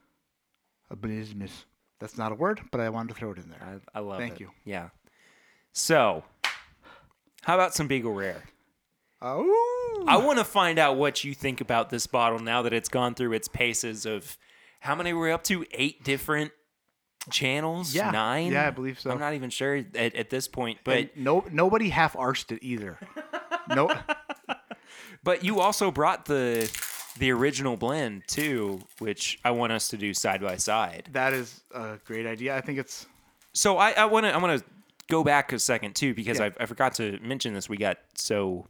a 0.90 0.96
business. 0.96 1.64
That's 1.98 2.18
not 2.18 2.32
a 2.32 2.34
word, 2.34 2.60
but 2.70 2.80
I 2.80 2.88
wanted 2.90 3.14
to 3.14 3.14
throw 3.14 3.32
it 3.32 3.38
in 3.38 3.48
there. 3.48 3.80
I, 3.94 3.98
I 3.98 4.00
love 4.00 4.18
Thank 4.18 4.32
it. 4.32 4.34
Thank 4.34 4.40
you. 4.40 4.50
Yeah. 4.64 4.88
So, 5.72 6.24
how 7.42 7.54
about 7.54 7.74
some 7.74 7.86
Beagle 7.86 8.12
Rare? 8.12 8.42
Oh, 9.22 10.04
I 10.06 10.18
want 10.18 10.38
to 10.38 10.44
find 10.44 10.78
out 10.78 10.96
what 10.96 11.24
you 11.24 11.34
think 11.34 11.60
about 11.60 11.88
this 11.90 12.06
bottle 12.06 12.38
now 12.38 12.62
that 12.62 12.72
it's 12.72 12.88
gone 12.88 13.14
through 13.14 13.32
its 13.32 13.48
paces 13.48 14.04
of 14.04 14.36
how 14.80 14.94
many 14.94 15.12
were 15.12 15.20
we're 15.20 15.32
up 15.32 15.42
to? 15.44 15.64
Eight 15.72 16.04
different 16.04 16.52
channels? 17.30 17.94
Yeah. 17.94 18.10
Nine? 18.10 18.52
Yeah, 18.52 18.66
I 18.66 18.70
believe 18.70 19.00
so. 19.00 19.10
I'm 19.10 19.18
not 19.18 19.34
even 19.34 19.50
sure 19.50 19.84
at, 19.94 20.14
at 20.14 20.30
this 20.30 20.48
point, 20.48 20.78
but 20.84 20.98
and 20.98 21.10
no, 21.16 21.44
nobody 21.50 21.88
half 21.88 22.14
arsed 22.14 22.52
it 22.52 22.58
either. 22.62 22.98
no, 23.74 23.90
but 25.24 25.44
you 25.44 25.60
also 25.60 25.90
brought 25.90 26.26
the 26.26 26.70
the 27.18 27.30
original 27.32 27.76
blend 27.76 28.22
too, 28.26 28.80
which 28.98 29.38
I 29.44 29.50
want 29.50 29.72
us 29.72 29.88
to 29.88 29.96
do 29.96 30.12
side 30.14 30.40
by 30.40 30.56
side. 30.56 31.08
that 31.12 31.32
is 31.32 31.62
a 31.74 31.98
great 32.04 32.26
idea. 32.26 32.56
I 32.56 32.60
think 32.60 32.78
it's 32.78 33.06
So 33.52 33.78
I, 33.78 33.92
I 33.92 34.04
want 34.06 34.26
to 34.26 34.34
I 34.34 34.38
want 34.38 34.58
to 34.60 34.64
go 35.08 35.22
back 35.24 35.52
a 35.52 35.58
second 35.58 35.94
too 35.94 36.14
because 36.14 36.38
Yeah. 36.38 36.50
I, 36.58 36.62
I 36.64 36.66
forgot 36.66 36.94
to 36.96 37.18
mention 37.22 37.54
this. 37.54 37.68
We 37.68 37.76
got 37.76 37.98
so 38.14 38.66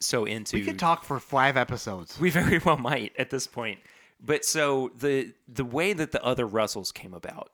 so 0.00 0.24
into 0.24 0.56
we 0.56 0.64
could 0.64 0.78
talk 0.78 1.04
for 1.04 1.18
five 1.18 1.56
episodes. 1.56 2.18
We 2.20 2.30
very 2.30 2.58
well 2.64 2.76
might 2.76 3.12
at 3.18 3.30
this 3.30 3.46
point. 3.46 3.80
But 4.20 4.44
so 4.44 4.90
the 4.98 5.32
the 5.46 5.64
way 5.64 5.92
that 5.92 6.12
the 6.12 6.22
other 6.24 6.46
Russells 6.46 6.92
came 6.92 7.14
about, 7.14 7.50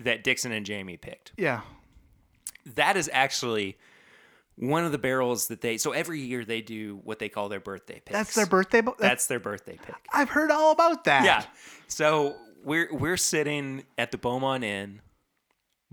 that 0.00 0.24
Dixon 0.24 0.50
and 0.52 0.64
Jamie 0.64 0.96
picked, 0.96 1.32
Yeah, 1.36 1.60
that 2.74 2.96
is 2.96 3.10
actually 3.12 3.76
one 4.56 4.84
of 4.84 4.92
the 4.92 4.98
barrels 4.98 5.48
that 5.48 5.60
they. 5.60 5.76
So 5.76 5.92
every 5.92 6.20
year 6.20 6.44
they 6.44 6.62
do 6.62 7.00
what 7.04 7.18
they 7.18 7.28
call 7.28 7.48
their 7.48 7.60
birthday 7.60 8.00
picks. 8.04 8.12
that's 8.12 8.34
their 8.34 8.46
birthday. 8.46 8.80
Bo- 8.80 8.92
that's, 8.92 9.00
That's 9.00 9.26
their 9.26 9.40
birthday 9.40 9.78
pick. 9.84 9.94
I've 10.12 10.30
heard 10.30 10.50
all 10.50 10.72
about 10.72 11.04
that. 11.04 11.24
Yeah. 11.24 11.44
So 11.88 12.36
we're 12.64 12.88
we're 12.92 13.16
sitting 13.16 13.84
at 13.98 14.10
the 14.10 14.18
Beaumont 14.18 14.64
Inn 14.64 15.00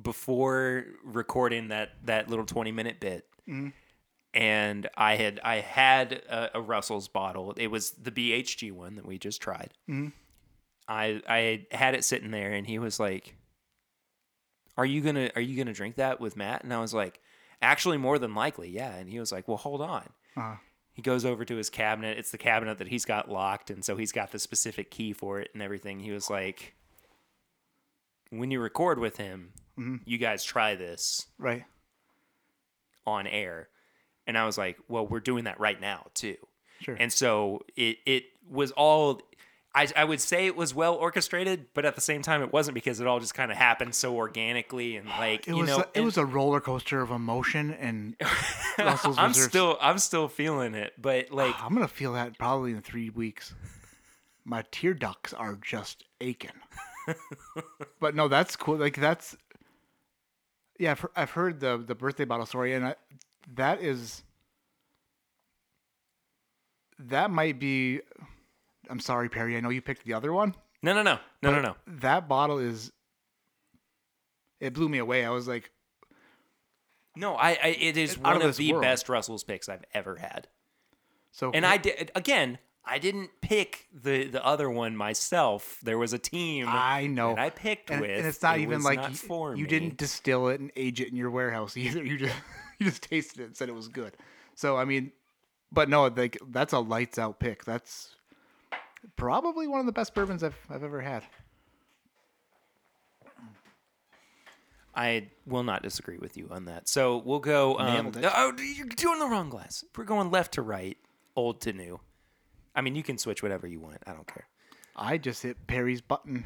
before 0.01 0.85
recording 1.03 1.67
that 1.69 1.91
that 2.05 2.29
little 2.29 2.45
twenty 2.45 2.71
minute 2.71 2.99
bit, 2.99 3.27
mm-hmm. 3.47 3.69
and 4.33 4.89
I 4.95 5.15
had 5.15 5.39
I 5.43 5.57
had 5.57 6.13
a, 6.13 6.57
a 6.57 6.61
Russell's 6.61 7.07
bottle. 7.07 7.53
It 7.57 7.67
was 7.67 7.91
the 7.91 8.11
BHG 8.11 8.71
one 8.71 8.95
that 8.95 9.05
we 9.05 9.17
just 9.17 9.41
tried. 9.41 9.71
Mm-hmm. 9.89 10.09
I 10.87 11.21
I 11.27 11.65
had 11.75 11.95
it 11.95 12.03
sitting 12.03 12.31
there, 12.31 12.53
and 12.53 12.65
he 12.65 12.79
was 12.79 12.99
like, 12.99 13.35
"Are 14.77 14.85
you 14.85 15.01
gonna 15.01 15.31
Are 15.35 15.41
you 15.41 15.57
gonna 15.57 15.73
drink 15.73 15.97
that 15.97 16.19
with 16.19 16.35
Matt?" 16.37 16.63
And 16.63 16.73
I 16.73 16.79
was 16.79 16.93
like, 16.93 17.21
"Actually, 17.63 17.97
more 17.97 18.19
than 18.19 18.35
likely, 18.35 18.69
yeah." 18.69 18.93
And 18.95 19.09
he 19.09 19.19
was 19.19 19.31
like, 19.31 19.47
"Well, 19.47 19.57
hold 19.57 19.81
on." 19.81 20.09
Uh-huh. 20.37 20.55
He 20.93 21.01
goes 21.01 21.25
over 21.25 21.43
to 21.45 21.55
his 21.55 21.71
cabinet. 21.71 22.19
It's 22.19 22.29
the 22.31 22.37
cabinet 22.37 22.77
that 22.77 22.87
he's 22.89 23.05
got 23.05 23.29
locked, 23.29 23.71
and 23.71 23.83
so 23.83 23.95
he's 23.97 24.11
got 24.11 24.31
the 24.31 24.37
specific 24.39 24.91
key 24.91 25.11
for 25.13 25.39
it 25.39 25.49
and 25.53 25.61
everything. 25.63 25.99
He 25.99 26.11
was 26.11 26.29
like, 26.29 26.75
"When 28.29 28.51
you 28.51 28.59
record 28.59 28.99
with 28.99 29.17
him, 29.17 29.53
you 30.05 30.17
guys 30.19 30.43
try 30.43 30.75
this 30.75 31.27
Right. 31.39 31.63
on 33.05 33.25
air." 33.27 33.69
And 34.27 34.37
I 34.37 34.45
was 34.45 34.57
like, 34.57 34.77
"Well, 34.87 35.05
we're 35.07 35.19
doing 35.19 35.45
that 35.45 35.59
right 35.59 35.79
now 35.81 36.07
too." 36.13 36.37
Sure. 36.81 36.95
And 36.99 37.11
so 37.11 37.61
it 37.75 37.97
it 38.05 38.25
was 38.47 38.71
all. 38.71 39.21
I, 39.75 39.87
I 39.95 40.03
would 40.03 40.21
say 40.21 40.45
it 40.45 40.55
was 40.55 40.73
well 40.75 40.93
orchestrated, 40.93 41.65
but 41.73 41.83
at 41.83 41.95
the 41.95 42.01
same 42.01 42.21
time, 42.21 42.43
it 42.43 42.53
wasn't 42.53 42.75
because 42.75 42.99
it 42.99 43.07
all 43.07 43.19
just 43.19 43.33
kind 43.33 43.51
of 43.51 43.57
happened 43.57 43.95
so 43.95 44.15
organically 44.15 44.97
and 44.97 45.07
like 45.19 45.47
It 45.47 45.55
you 45.55 45.57
was 45.61 45.67
know. 45.69 45.79
a, 45.79 45.87
it 45.95 46.01
was 46.01 46.17
a 46.17 46.25
roller 46.25 46.59
coaster 46.61 47.01
of 47.01 47.09
emotion 47.09 47.73
and 47.73 48.15
Russell's 48.77 49.17
I'm 49.17 49.29
Reserve. 49.29 49.49
still 49.49 49.77
I'm 49.81 49.97
still 49.97 50.27
feeling 50.27 50.75
it, 50.75 50.93
but 51.01 51.27
ah, 51.31 51.35
like 51.35 51.55
I'm 51.59 51.73
gonna 51.73 51.87
feel 51.87 52.13
that 52.13 52.37
probably 52.37 52.71
in 52.71 52.81
three 52.81 53.09
weeks. 53.09 53.53
My 54.45 54.63
tear 54.71 54.93
ducts 54.93 55.33
are 55.33 55.55
just 55.61 56.03
aching. 56.21 56.51
but 57.99 58.13
no, 58.15 58.27
that's 58.27 58.55
cool. 58.55 58.75
Like 58.77 58.95
that's 58.97 59.35
yeah. 60.77 60.91
I've, 60.91 61.05
I've 61.15 61.31
heard 61.31 61.59
the 61.61 61.77
the 61.77 61.95
birthday 61.95 62.25
bottle 62.25 62.45
story, 62.45 62.73
and 62.73 62.85
I, 62.85 62.95
that 63.55 63.81
is 63.81 64.23
that 66.99 67.31
might 67.31 67.59
be. 67.59 68.01
I'm 68.93 68.99
sorry, 68.99 69.27
Perry. 69.27 69.57
I 69.57 69.59
know 69.59 69.69
you 69.69 69.81
picked 69.81 70.05
the 70.05 70.13
other 70.13 70.31
one. 70.31 70.53
no 70.83 70.93
no 70.93 71.01
no 71.01 71.17
no 71.41 71.49
no 71.51 71.61
no. 71.61 71.75
That 71.87 72.27
bottle 72.27 72.59
is. 72.59 72.91
It 74.59 74.73
blew 74.75 74.87
me 74.87 74.99
away. 74.99 75.25
I 75.25 75.31
was 75.31 75.47
like, 75.47 75.71
No, 77.15 77.33
I, 77.35 77.49
I 77.61 77.67
it 77.79 77.97
is 77.97 78.17
Out 78.17 78.23
one 78.23 78.35
of 78.35 78.41
of, 78.43 78.47
this 78.49 78.57
the 78.57 78.71
world. 78.73 78.83
best 78.83 79.09
Russell's 79.09 79.43
picks 79.43 79.67
I've 79.67 79.83
ever 79.95 80.17
had. 80.17 80.47
so. 81.31 81.49
And 81.51 81.65
I 81.65 81.77
did 81.77 82.11
again. 82.13 82.59
I 82.85 82.99
didn't 82.99 83.31
pick 83.41 83.87
the 83.91 84.27
the 84.27 84.45
other 84.45 84.69
one 84.69 84.95
myself. 84.95 85.79
There 85.81 85.97
was 85.97 86.13
a 86.13 86.19
team. 86.19 86.65
I 86.69 87.07
know. 87.07 87.29
that 87.29 87.39
I 87.39 87.49
picked 87.49 87.89
and, 87.89 87.99
with. 88.01 88.11
and 88.11 88.27
it's 88.27 88.43
not 88.43 88.59
It 88.59 88.61
even 88.63 88.75
was 88.75 88.85
like 88.85 88.99
not 88.99 89.09
you, 89.11 89.15
for 89.17 89.55
you 89.55 89.63
me. 89.63 89.69
didn't 89.69 89.97
distill 89.97 90.49
it 90.49 90.59
and 90.59 90.69
age 90.75 91.01
it 91.01 91.07
in 91.09 91.15
your 91.15 91.31
warehouse 91.31 91.75
either. 91.83 92.03
You 92.03 92.17
just 92.19 92.35
you 92.79 92.85
just 92.85 93.01
tasted 93.01 93.39
it 93.41 93.45
and 93.45 93.57
said 93.57 93.69
it 93.69 93.75
was 93.75 93.87
good. 93.87 94.13
So 94.55 94.77
I 94.77 94.85
mean, 94.85 95.13
but 95.71 95.89
no, 95.89 96.07
like 96.07 96.37
that's 96.51 96.73
a 96.73 96.79
lights 96.79 97.17
out 97.17 97.39
pick. 97.39 97.63
That's 97.65 98.15
probably 99.15 99.67
one 99.67 99.79
of 99.79 99.85
the 99.85 99.91
best 99.91 100.13
bourbons 100.13 100.43
I've 100.43 100.57
I've 100.69 100.83
ever 100.83 101.01
had. 101.01 101.23
I 104.95 105.29
will 105.47 105.63
not 105.63 105.81
disagree 105.81 106.17
with 106.17 106.37
you 106.37 106.47
on 106.51 106.65
that. 106.65 106.87
So 106.87 107.17
we'll 107.17 107.39
go. 107.39 107.79
Um, 107.79 108.11
oh, 108.23 108.53
you're 108.59 108.85
doing 108.87 109.19
the 109.19 109.25
wrong 109.25 109.49
glass. 109.49 109.83
We're 109.97 110.03
going 110.03 110.29
left 110.29 110.53
to 110.53 110.61
right, 110.61 110.97
old 111.35 111.61
to 111.61 111.73
new. 111.73 111.99
I 112.75 112.81
mean, 112.81 112.95
you 112.95 113.03
can 113.03 113.17
switch 113.17 113.41
whatever 113.41 113.65
you 113.67 113.79
want. 113.79 113.97
I 114.05 114.13
don't 114.13 114.27
care. 114.27 114.47
I 114.95 115.17
just 115.17 115.41
hit 115.41 115.65
Perry's 115.65 116.01
button. 116.01 116.45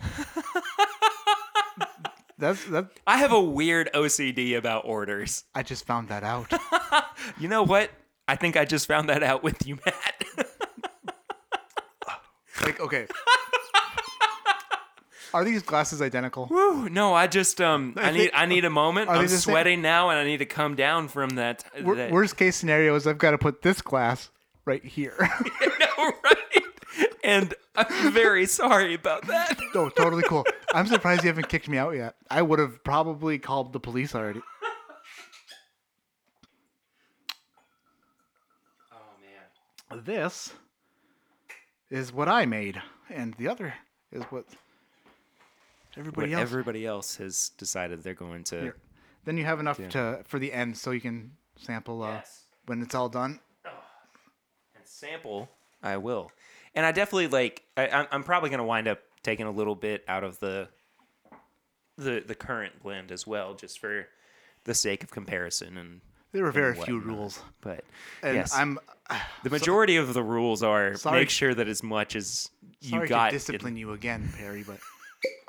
that's 2.37 2.63
that. 2.65 2.89
I 3.05 3.17
have 3.17 3.33
a 3.33 3.41
weird 3.41 3.89
OCD 3.93 4.55
about 4.57 4.85
orders. 4.85 5.43
I 5.53 5.63
just 5.63 5.85
found 5.85 6.09
that 6.09 6.23
out. 6.23 6.51
You 7.39 7.49
know 7.49 7.63
what? 7.63 7.91
I 8.27 8.35
think 8.35 8.57
I 8.57 8.65
just 8.65 8.87
found 8.87 9.09
that 9.09 9.23
out 9.23 9.43
with 9.43 9.67
you, 9.67 9.77
Matt. 9.85 10.06
Like 12.61 12.79
okay. 12.79 13.07
Are 15.33 15.43
these 15.43 15.61
glasses 15.61 16.01
identical? 16.01 16.45
Whew, 16.47 16.87
no, 16.89 17.13
I 17.13 17.27
just 17.27 17.59
um, 17.59 17.93
I 17.97 18.11
need 18.11 18.17
think- 18.19 18.31
I 18.33 18.45
need 18.45 18.63
a 18.65 18.69
moment. 18.69 19.09
Are 19.09 19.15
they 19.15 19.19
I'm 19.19 19.25
the 19.25 19.29
same? 19.29 19.51
sweating 19.51 19.81
now, 19.81 20.09
and 20.09 20.17
I 20.17 20.23
need 20.23 20.37
to 20.37 20.45
come 20.45 20.75
down 20.75 21.09
from 21.09 21.31
that. 21.31 21.65
Wor- 21.81 21.95
that 21.95 22.11
Worst 22.11 22.37
case 22.37 22.55
scenario 22.55 22.95
is 22.95 23.05
I've 23.05 23.17
got 23.17 23.31
to 23.31 23.37
put 23.37 23.61
this 23.61 23.81
glass 23.81 24.29
right 24.65 24.83
here. 24.83 25.15
no, 25.79 26.11
right? 26.23 26.63
And 27.23 27.53
I'm 27.75 28.13
very 28.13 28.45
sorry 28.45 28.93
about 28.93 29.27
that. 29.27 29.59
No, 29.75 29.89
totally 29.89 30.23
cool. 30.23 30.45
I'm 30.73 30.87
surprised 30.87 31.23
you 31.23 31.27
haven't 31.29 31.49
kicked 31.49 31.67
me 31.67 31.77
out 31.77 31.91
yet. 31.91 32.15
I 32.31 32.41
would 32.41 32.59
have 32.59 32.81
probably 32.85 33.37
called 33.37 33.73
the 33.73 33.79
police 33.81 34.15
already. 34.15 34.41
Oh 38.91 38.95
man. 39.91 40.03
This 40.05 40.53
is 41.89 42.11
what 42.13 42.27
I 42.27 42.45
made, 42.45 42.81
and 43.09 43.33
the 43.35 43.47
other 43.47 43.73
is 44.11 44.23
what 44.25 44.45
everybody 45.97 46.31
What 46.31 46.39
else. 46.41 46.49
everybody 46.49 46.85
else 46.85 47.15
has 47.17 47.49
decided 47.57 48.03
they're 48.03 48.13
going 48.13 48.43
to. 48.45 48.59
Here. 48.61 48.75
Then 49.25 49.37
you 49.37 49.45
have 49.45 49.59
enough 49.59 49.77
to 49.89 50.21
for 50.25 50.39
the 50.39 50.53
end, 50.53 50.77
so 50.77 50.91
you 50.91 51.01
can 51.01 51.31
sample 51.57 52.03
uh, 52.03 52.13
Yes. 52.15 52.43
when 52.65 52.81
it's 52.81 52.95
all 52.95 53.09
done. 53.09 53.39
and 53.65 54.85
sample 54.85 55.49
i 55.83 55.95
will 55.97 56.31
and 56.73 56.85
i 56.85 56.91
definitely 56.91 57.27
like 57.27 57.61
I, 57.75 57.87
I'm, 57.89 58.07
I'm 58.11 58.23
probably 58.23 58.49
going 58.49 58.59
to 58.59 58.63
wind 58.63 58.87
up 58.87 58.99
taking 59.21 59.45
a 59.45 59.51
little 59.51 59.75
bit 59.75 60.03
out 60.07 60.23
of 60.23 60.39
the 60.39 60.69
the 61.97 62.23
the 62.25 62.33
current 62.35 62.81
blend 62.81 63.11
as 63.11 63.27
well 63.27 63.53
just 63.53 63.79
for 63.79 64.07
the 64.63 64.73
sake 64.73 65.03
of 65.03 65.11
comparison 65.11 65.77
and 65.77 66.01
There 66.33 66.43
were 66.43 66.51
very 66.51 66.75
few 66.75 66.99
rules, 66.99 67.41
but 67.61 67.83
and 68.21 68.35
yes 68.35 68.53
I'm 68.53 68.79
the 69.43 69.49
majority 69.49 69.95
of 69.97 70.13
the 70.13 70.21
rules 70.23 70.61
are 70.63 70.95
Sorry. 70.95 71.19
make 71.21 71.29
sure 71.29 71.53
that 71.55 71.67
as 71.67 71.81
much 71.83 72.15
as 72.15 72.49
you 72.81 72.89
sorry 72.91 73.07
got 73.07 73.21
to 73.23 73.27
in- 73.29 73.33
discipline 73.33 73.77
you 73.77 73.93
again, 73.93 74.29
Perry, 74.37 74.63
but 74.63 74.79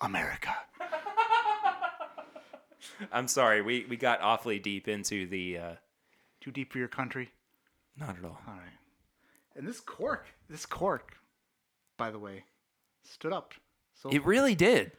America. 0.01 0.55
i'm 3.13 3.29
sorry 3.29 3.63
we 3.63 3.87
we 3.89 3.97
got 3.97 4.21
awfully 4.21 4.59
deep 4.59 4.89
into 4.89 5.27
the 5.29 5.59
uh 5.59 5.73
Too 6.41 6.51
deep 6.51 6.73
for 6.73 6.79
your 6.79 6.89
country. 6.89 7.31
not 7.97 8.17
at 8.19 8.25
all 8.25 8.41
All 8.47 8.55
right. 8.55 8.63
And 9.57 9.67
this 9.67 9.81
cork, 9.81 10.27
this 10.49 10.65
cork, 10.67 11.17
by 11.97 12.11
the 12.13 12.19
way, 12.19 12.45
stood 13.05 13.33
up. 13.33 13.55
So 13.95 14.09
it 14.11 14.25
really 14.25 14.55
did 14.55 14.93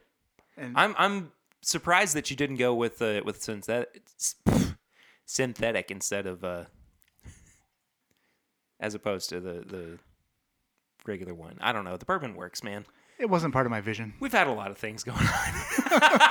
and 0.56 0.76
i'm 0.76 0.94
i'm 0.98 1.32
surprised 1.62 2.14
that 2.14 2.30
you 2.30 2.36
didn't 2.36 2.56
go 2.56 2.74
with 2.74 3.00
uh 3.02 3.22
with 3.24 3.42
synthetic 3.42 4.02
synthetic 5.30 5.92
instead 5.92 6.26
of 6.26 6.42
uh 6.42 6.64
as 8.80 8.94
opposed 8.94 9.28
to 9.28 9.38
the 9.40 9.64
the 9.66 9.98
regular 11.06 11.34
one. 11.34 11.56
I 11.60 11.72
don't 11.72 11.84
know. 11.84 11.96
The 11.96 12.04
bourbon 12.04 12.34
works, 12.34 12.62
man. 12.64 12.84
it 13.18 13.28
wasn't 13.30 13.52
part 13.52 13.64
of 13.66 13.70
my 13.70 13.80
vision. 13.80 14.14
We've 14.20 14.32
had 14.32 14.46
a 14.48 14.52
lot 14.52 14.70
of 14.70 14.78
things 14.78 15.04
going 15.04 15.18
on. 15.18 16.20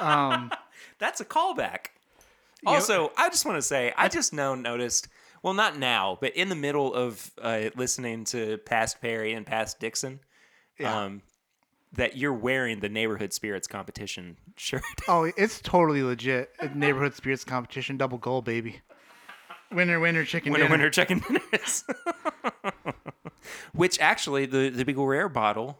Um, 0.00 0.50
That's 0.98 1.20
a 1.20 1.26
callback. 1.26 1.88
know- 2.64 2.72
Also, 2.72 3.12
I 3.18 3.28
just 3.28 3.44
want 3.44 3.58
to 3.58 3.62
say, 3.62 3.92
I 3.98 4.08
just 4.08 4.32
now 4.32 4.54
noticed 4.54 5.08
Well, 5.42 5.52
not 5.52 5.76
now, 5.78 6.16
but 6.22 6.34
in 6.34 6.48
the 6.48 6.54
middle 6.54 6.94
of 6.94 7.30
uh, 7.40 7.68
listening 7.76 8.24
to 8.26 8.56
past 8.64 9.02
Perry 9.02 9.34
and 9.34 9.44
past 9.44 9.78
Dixon, 9.78 10.20
Yeah. 10.78 11.02
um, 11.04 11.20
that 11.92 12.16
you're 12.16 12.32
wearing 12.32 12.80
the 12.80 12.88
neighborhood 12.88 13.32
spirits 13.32 13.66
competition 13.66 14.36
shirt. 14.56 14.82
Oh, 15.08 15.30
it's 15.36 15.60
totally 15.60 16.02
legit. 16.02 16.50
Neighborhood 16.74 17.14
spirits 17.14 17.44
competition, 17.44 17.96
double 17.96 18.18
gold, 18.18 18.44
baby. 18.44 18.80
Winner, 19.72 20.00
winner, 20.00 20.24
chicken 20.24 20.52
winner, 20.52 20.64
dinner. 20.64 20.76
winner, 20.76 20.90
chicken 20.90 21.22
dinners. 21.28 21.84
Which 23.72 24.00
actually, 24.00 24.46
the 24.46 24.68
the 24.68 24.84
Beagle 24.84 25.06
Rare 25.06 25.28
bottle, 25.28 25.78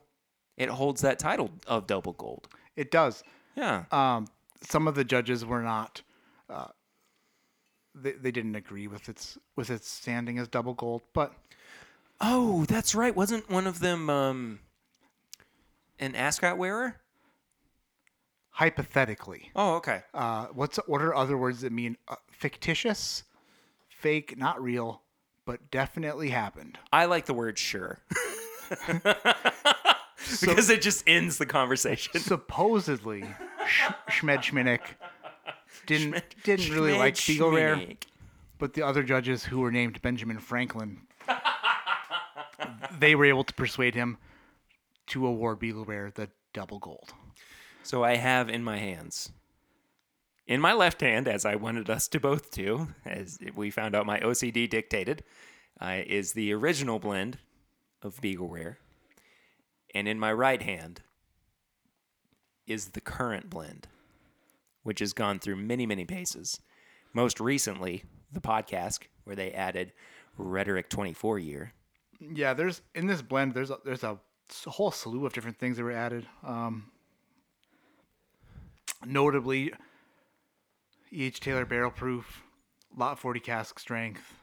it 0.56 0.68
holds 0.68 1.00
that 1.00 1.18
title 1.18 1.50
of 1.66 1.86
double 1.86 2.12
gold. 2.12 2.48
It 2.76 2.90
does. 2.90 3.24
Yeah. 3.56 3.84
Um, 3.90 4.28
some 4.62 4.86
of 4.86 4.94
the 4.94 5.04
judges 5.04 5.44
were 5.44 5.62
not. 5.62 6.02
Uh, 6.48 6.68
they, 7.94 8.12
they 8.12 8.30
didn't 8.30 8.54
agree 8.54 8.86
with 8.86 9.08
its 9.08 9.38
with 9.56 9.70
its 9.70 9.88
standing 9.88 10.38
as 10.38 10.46
double 10.46 10.74
gold, 10.74 11.02
but 11.12 11.34
oh, 12.20 12.64
that's 12.66 12.94
right. 12.94 13.14
Wasn't 13.14 13.50
one 13.50 13.66
of 13.66 13.80
them 13.80 14.08
um, 14.08 14.60
an 16.00 16.16
ascot 16.16 16.58
wearer? 16.58 16.96
hypothetically, 18.52 19.50
Oh, 19.56 19.76
okay. 19.76 20.02
uh, 20.12 20.46
what's 20.52 20.76
what 20.86 21.00
are 21.00 21.14
other 21.14 21.36
words 21.38 21.60
that 21.62 21.72
mean 21.72 21.96
uh, 22.08 22.16
fictitious, 22.30 23.22
fake, 23.88 24.36
not 24.36 24.60
real, 24.62 25.02
but 25.46 25.70
definitely 25.70 26.28
happened? 26.30 26.78
I 26.92 27.06
like 27.06 27.24
the 27.26 27.32
word 27.32 27.58
sure. 27.58 28.00
because 30.40 30.68
it 30.68 30.82
just 30.82 31.04
ends 31.08 31.38
the 31.38 31.46
conversation. 31.46 32.20
Supposedly, 32.20 33.24
Schminik 34.08 34.80
didn't 35.86 36.22
didn't 36.44 36.70
really 36.74 36.92
like 36.98 37.16
Beagle 37.26 37.52
Rare. 37.52 37.80
But 38.58 38.74
the 38.74 38.82
other 38.82 39.02
judges 39.02 39.44
who 39.44 39.60
were 39.60 39.70
named 39.72 40.02
Benjamin 40.02 40.38
Franklin, 40.38 41.00
they 42.98 43.14
were 43.14 43.24
able 43.24 43.44
to 43.44 43.54
persuade 43.54 43.94
him 43.94 44.18
to 45.10 45.26
award 45.26 45.58
Beagle 45.58 45.84
Rare 45.84 46.10
the 46.14 46.30
double 46.52 46.78
gold. 46.78 47.12
So 47.82 48.04
I 48.04 48.16
have 48.16 48.48
in 48.48 48.62
my 48.62 48.78
hands, 48.78 49.30
in 50.46 50.60
my 50.60 50.72
left 50.72 51.00
hand, 51.00 51.28
as 51.28 51.44
I 51.44 51.54
wanted 51.54 51.88
us 51.88 52.08
to 52.08 52.20
both 52.20 52.50
do, 52.50 52.88
as 53.04 53.38
we 53.54 53.70
found 53.70 53.94
out 53.94 54.06
my 54.06 54.18
OCD 54.20 54.68
dictated, 54.68 55.22
uh, 55.80 55.98
is 56.06 56.32
the 56.32 56.52
original 56.52 56.98
blend 56.98 57.38
of 58.02 58.20
Beagle 58.20 58.48
Rare. 58.48 58.78
And 59.94 60.06
in 60.08 60.18
my 60.18 60.32
right 60.32 60.62
hand 60.62 61.02
is 62.66 62.88
the 62.88 63.00
current 63.00 63.50
blend, 63.50 63.88
which 64.82 65.00
has 65.00 65.12
gone 65.12 65.38
through 65.38 65.56
many, 65.56 65.86
many 65.86 66.04
paces. 66.04 66.60
Most 67.12 67.40
recently, 67.40 68.04
the 68.32 68.40
podcast, 68.40 69.00
where 69.24 69.36
they 69.36 69.52
added 69.52 69.92
Rhetoric 70.36 70.88
24 70.88 71.38
year. 71.38 71.72
Yeah, 72.20 72.54
there's 72.54 72.82
in 72.94 73.06
this 73.06 73.22
blend. 73.22 73.54
There's 73.54 73.70
a, 73.70 73.78
there's 73.84 74.04
a 74.04 74.18
s- 74.50 74.64
whole 74.66 74.90
slew 74.90 75.24
of 75.26 75.32
different 75.32 75.58
things 75.58 75.76
that 75.76 75.84
were 75.84 75.92
added. 75.92 76.26
Um, 76.44 76.90
notably, 79.04 79.72
E.H. 81.12 81.40
Taylor 81.40 81.64
barrel 81.64 81.90
proof, 81.90 82.42
lot 82.96 83.18
40 83.18 83.40
cask 83.40 83.78
strength. 83.78 84.34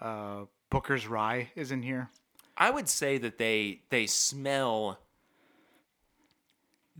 Uh, 0.00 0.44
Booker's 0.70 1.06
rye 1.06 1.50
is 1.56 1.72
in 1.72 1.82
here. 1.82 2.10
I 2.56 2.70
would 2.70 2.88
say 2.88 3.18
that 3.18 3.38
they 3.38 3.82
they 3.90 4.06
smell 4.06 4.98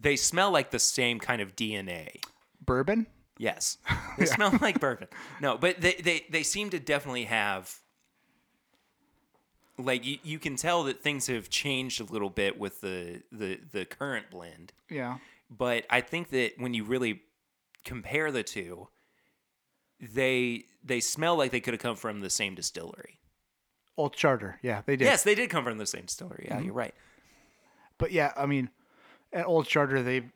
they 0.01 0.15
smell 0.17 0.51
like 0.53 0.71
the 0.71 0.79
same 0.79 1.19
kind 1.19 1.43
of 1.43 1.57
DNA. 1.57 2.21
Bourbon. 2.65 3.07
Yes. 3.39 3.79
They 4.19 4.27
smell 4.27 4.57
like 4.61 4.81
bourbon. 4.87 5.07
No, 5.41 5.57
but 5.59 5.81
they, 5.81 5.95
they, 5.95 6.27
they 6.29 6.43
seem 6.43 6.71
to 6.71 6.81
definitely 6.81 7.25
have 7.27 7.73
like 9.79 10.05
you, 10.05 10.19
you 10.23 10.39
can 10.39 10.57
tell 10.57 10.85
that 10.85 11.03
things 11.03 11.29
have 11.29 11.49
changed 11.49 12.01
a 12.01 12.05
little 12.05 12.31
bit 12.31 12.59
with 12.59 12.81
the, 12.81 13.23
the, 13.33 13.61
the 13.73 13.85
current 13.85 14.31
blend. 14.31 14.73
Yeah. 14.91 15.19
But 15.51 15.85
I 15.89 16.01
think 16.01 16.31
that 16.31 16.53
when 16.59 16.75
you 16.75 16.85
really 16.85 17.23
compare 17.85 18.31
the 18.31 18.43
two, 18.43 18.89
they 20.01 20.65
they 20.85 21.01
smell 21.01 21.37
like 21.37 21.51
they 21.51 21.61
could 21.61 21.75
have 21.75 21.81
come 21.81 21.97
from 21.97 22.21
the 22.21 22.31
same 22.31 22.55
distillery. 22.55 23.19
Old 23.97 24.15
Charter. 24.15 24.59
Yeah, 24.63 24.83
they 24.87 24.97
did. 24.97 25.07
Yes, 25.07 25.25
they 25.25 25.35
did 25.35 25.51
come 25.51 25.65
from 25.65 25.79
the 25.79 25.87
same 25.87 26.05
distillery. 26.05 26.45
Yeah, 26.47 26.57
mm-hmm. 26.57 26.67
you're 26.67 26.75
right. 26.75 26.95
But 27.99 28.13
yeah, 28.13 28.33
I 28.37 28.47
mean, 28.47 28.71
at 29.33 29.47
Old 29.47 29.67
Charter, 29.67 30.03
they've 30.03 30.31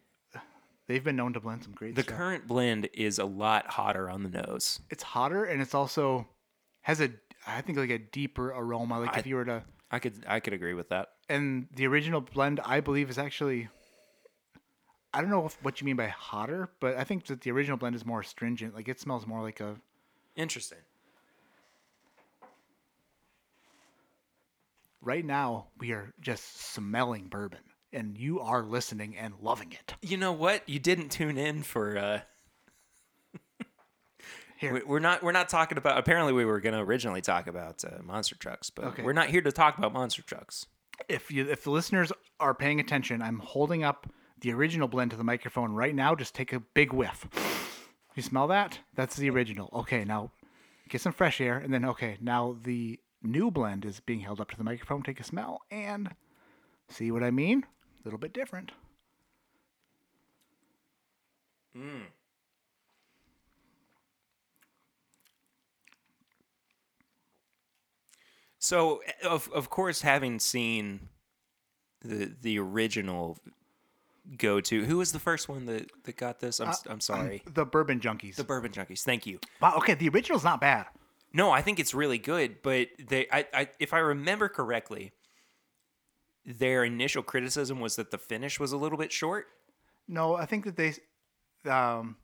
they've 0.89 1.05
been 1.05 1.17
known 1.17 1.33
to 1.35 1.41
blend 1.41 1.63
some 1.63 1.73
great 1.73 1.95
The 1.95 2.03
stuff. 2.03 2.17
current 2.17 2.47
blend 2.49 2.89
is 2.93 3.19
a 3.19 3.25
lot 3.25 3.69
hotter 3.69 4.11
on 4.11 4.25
the 4.25 4.31
nose. 4.31 4.81
it's 4.91 5.03
hotter 5.03 5.45
and 5.45 5.63
it's 5.63 5.75
also 5.75 6.27
has 6.83 7.01
a 7.01 7.09
I 7.47 7.61
think 7.61 7.79
like 7.79 7.91
a 7.91 7.99
deeper 7.99 8.51
aroma. 8.51 9.01
Like 9.01 9.17
if 9.19 9.27
you 9.27 9.37
were 9.37 9.45
to 9.45 9.65
I 9.91 9.99
could 9.99 10.25
I 10.27 10.41
could 10.41 10.53
agree 10.53 10.75
with 10.75 10.89
that. 10.91 11.11
and 11.29 11.69
the 11.75 11.87
original 11.87 12.21
blend, 12.21 12.61
I 12.65 12.81
believe, 12.81 13.11
is 13.11 13.19
actually 13.19 13.69
I 15.15 15.21
don't 15.21 15.31
know 15.31 15.47
if, 15.47 15.63
what 15.63 15.81
you 15.81 15.85
mean 15.85 15.97
by 15.97 16.09
hotter, 16.09 16.71
but 16.81 16.97
I 16.97 17.05
think 17.05 17.27
that 17.27 17.43
the 17.43 17.51
original 17.51 17.77
blend 17.77 17.95
is 17.95 18.07
more 18.07 18.21
astringent. 18.21 18.75
Like 18.75 18.89
it 18.89 19.01
smells 19.01 19.27
more 19.27 19.43
like 19.43 19.61
a 19.61 19.77
Interesting. 20.35 20.79
right 25.03 25.25
now 25.25 25.67
we 25.79 25.93
are 25.93 26.15
just 26.21 26.73
smelling 26.73 27.27
bourbon 27.27 27.59
and 27.93 28.17
you 28.17 28.41
are 28.41 28.63
listening 28.63 29.17
and 29.17 29.35
loving 29.43 29.73
it. 29.73 29.95
You 30.01 30.17
know 30.17 30.33
what? 30.33 30.67
You 30.69 30.79
didn't 30.79 31.11
tune 31.11 31.37
in 31.37 31.63
for 31.63 31.99
uh 31.99 32.21
Here. 34.63 34.75
we- 34.75 34.83
we're 34.85 34.99
not 34.99 35.23
we're 35.23 35.33
not 35.33 35.49
talking 35.49 35.77
about 35.79 35.99
apparently 35.99 36.33
we 36.33 36.45
were 36.45 36.61
going 36.61 36.75
to 36.75 36.81
originally 36.81 37.21
talk 37.21 37.47
about 37.47 37.85
uh, 37.85 38.03
monster 38.03 38.35
trucks, 38.37 38.71
but 38.71 38.85
Okay. 38.87 39.03
we're 39.03 39.13
not 39.13 39.29
here 39.29 39.43
to 39.43 39.53
talk 39.53 39.77
about 39.79 39.93
monster 39.93 40.23
trucks. 40.23 40.67
If 41.09 41.31
you 41.31 41.49
if 41.49 41.65
the 41.65 41.71
listeners 41.71 42.13
are 42.41 42.55
paying 42.55 42.81
attention, 42.81 43.23
I'm 43.23 43.39
holding 43.41 43.83
up 43.85 44.07
the 44.41 44.53
original 44.53 44.89
blend 44.89 45.11
to 45.13 45.17
the 45.17 45.25
microphone 45.25 45.73
right 45.73 45.95
now. 45.95 46.15
Just 46.15 46.35
take 46.35 46.53
a 46.53 46.61
big 46.61 46.93
whiff. 46.93 47.27
You 48.15 48.23
smell 48.23 48.47
that? 48.49 48.79
That's 48.95 49.17
the 49.17 49.31
original. 49.31 49.71
Okay, 49.73 50.05
now 50.05 50.31
get 50.89 51.01
some 51.01 51.13
fresh 51.13 51.41
air, 51.41 51.57
and 51.59 51.73
then 51.73 51.85
okay, 51.85 52.19
now 52.21 52.57
the 52.63 53.01
new 53.23 53.51
blend 53.51 53.85
is 53.85 54.01
being 54.01 54.21
held 54.21 54.41
up 54.41 54.51
to 54.51 54.57
the 54.57 54.65
microphone. 54.65 55.03
Take 55.03 55.21
a 55.21 55.25
smell 55.25 55.63
and 55.71 56.11
see 56.89 57.11
what 57.11 57.23
I 57.23 57.31
mean. 57.31 57.65
A 57.65 58.03
little 58.05 58.19
bit 58.19 58.33
different. 58.35 58.73
So 68.63 69.03
of 69.25 69.51
of 69.53 69.71
course 69.71 70.03
having 70.03 70.39
seen 70.39 71.09
the 72.01 72.33
the 72.41 72.61
original 72.61 73.37
go 74.39 74.61
to 74.61 74.85
who 74.85 74.99
was 74.99 75.11
the 75.11 75.19
first 75.19 75.49
one 75.49 75.67
that 75.67 75.91
that 76.05 76.17
got 76.17 76.39
this? 76.39 76.61
I'm 76.61 76.69
s 76.69 76.85
I'm 76.89 77.01
sorry. 77.13 77.43
The 77.53 77.65
bourbon 77.65 77.99
junkies. 77.99 78.37
the 78.37 78.45
Bourbon 78.45 78.71
Junkies. 78.71 79.03
Thank 79.03 79.27
you. 79.27 79.41
wow. 79.61 79.75
Okay, 79.79 79.95
the 79.95 80.09
original's 80.11 80.45
not 80.45 80.61
bad. 80.61 80.87
No, 81.33 81.51
I 81.51 81.61
think 81.61 81.81
it's 81.81 81.93
really 81.93 82.19
good, 82.19 82.63
but 82.63 82.87
they 83.05 83.27
I, 83.33 83.47
I 83.53 83.69
if 83.81 83.93
I 83.93 83.99
remember 83.99 84.49
correctly, 84.49 85.11
their 86.47 86.85
initial 86.85 87.25
criticism 87.25 87.81
was 87.81 87.97
that 87.97 88.13
the 88.13 88.19
finish 88.19 88.61
was 88.61 88.71
a 88.71 88.77
little 88.77 88.99
bit 88.99 89.11
short. 89.11 89.47
No, 90.07 90.37
I 90.37 90.47
think 90.47 90.65
that 90.67 90.77
they, 90.77 90.95
um, 91.69 92.17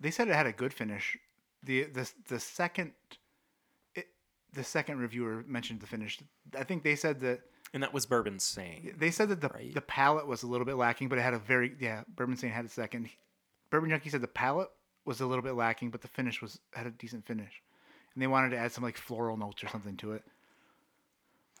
they 0.00 0.10
said 0.10 0.26
it 0.26 0.34
had 0.34 0.46
a 0.46 0.52
good 0.52 0.74
finish. 0.74 1.16
the 1.62 1.84
the 1.84 2.10
The 2.26 2.40
second, 2.40 2.90
the 4.56 4.64
second 4.64 4.98
reviewer 4.98 5.44
mentioned 5.46 5.80
the 5.80 5.86
finish. 5.86 6.18
I 6.58 6.64
think 6.64 6.82
they 6.82 6.96
said 6.96 7.20
that 7.20 7.40
And 7.72 7.82
that 7.82 7.92
was 7.92 8.06
Bourbon 8.06 8.38
saying. 8.40 8.94
they 8.98 9.10
said 9.12 9.28
that 9.28 9.40
the 9.40 9.48
Right. 9.48 9.72
the 9.72 9.80
palate 9.80 10.26
was 10.26 10.42
a 10.42 10.46
little 10.48 10.64
bit 10.64 10.74
lacking, 10.76 11.08
but 11.08 11.18
it 11.18 11.22
had 11.22 11.34
a 11.34 11.38
very 11.38 11.76
yeah. 11.78 12.02
Bourbon 12.08 12.36
Saint 12.36 12.52
had 12.52 12.64
a 12.64 12.68
second. 12.68 13.08
Bourbon 13.70 13.90
Junkie 13.90 14.10
said 14.10 14.20
the 14.20 14.28
palate 14.28 14.70
was 15.04 15.20
a 15.20 15.26
little 15.26 15.42
bit 15.42 15.54
lacking, 15.54 15.90
but 15.90 16.00
the 16.02 16.08
finish 16.08 16.42
was 16.42 16.58
had 16.74 16.86
a 16.86 16.90
decent 16.90 17.24
finish, 17.26 17.62
and 18.14 18.22
they 18.22 18.26
wanted 18.26 18.50
to 18.50 18.56
add 18.58 18.72
some 18.72 18.82
like 18.84 18.96
floral 18.96 19.36
notes 19.36 19.62
or 19.62 19.68
something 19.68 19.96
to 19.98 20.12
it. 20.12 20.24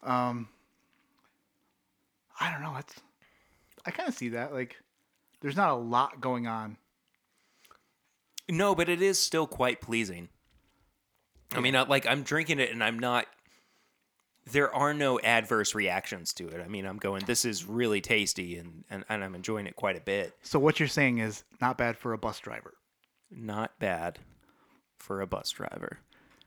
Um, 0.02 0.48
I 2.40 2.50
don't 2.52 2.62
know. 2.62 2.74
That's 2.74 2.94
I 3.84 3.90
kind 3.92 4.08
of 4.08 4.14
see 4.14 4.30
that. 4.30 4.52
Like, 4.52 4.76
there's 5.40 5.56
not 5.56 5.70
a 5.70 5.74
lot 5.76 6.20
going 6.20 6.46
on. 6.46 6.76
No, 8.48 8.74
but 8.74 8.88
it 8.88 9.02
is 9.02 9.18
still 9.18 9.46
quite 9.46 9.80
pleasing. 9.80 10.28
I 11.54 11.60
mean, 11.60 11.74
like 11.74 12.06
I'm 12.06 12.22
drinking 12.22 12.58
it 12.60 12.70
and 12.70 12.82
I'm 12.82 12.98
not. 12.98 13.26
There 14.48 14.72
are 14.72 14.94
no 14.94 15.18
adverse 15.18 15.74
reactions 15.74 16.32
to 16.34 16.48
it. 16.48 16.62
I 16.64 16.68
mean, 16.68 16.86
I'm 16.86 16.98
going. 16.98 17.24
This 17.26 17.44
is 17.44 17.64
really 17.64 18.00
tasty, 18.00 18.58
and 18.58 18.84
and, 18.90 19.04
and 19.08 19.24
I'm 19.24 19.34
enjoying 19.34 19.66
it 19.66 19.76
quite 19.76 19.96
a 19.96 20.00
bit. 20.00 20.34
So 20.42 20.58
what 20.58 20.78
you're 20.78 20.88
saying 20.88 21.18
is 21.18 21.44
not 21.60 21.78
bad 21.78 21.96
for 21.96 22.12
a 22.12 22.18
bus 22.18 22.38
driver. 22.38 22.74
Not 23.30 23.78
bad 23.78 24.18
for 24.98 25.20
a 25.20 25.26
bus 25.26 25.50
driver. 25.50 25.98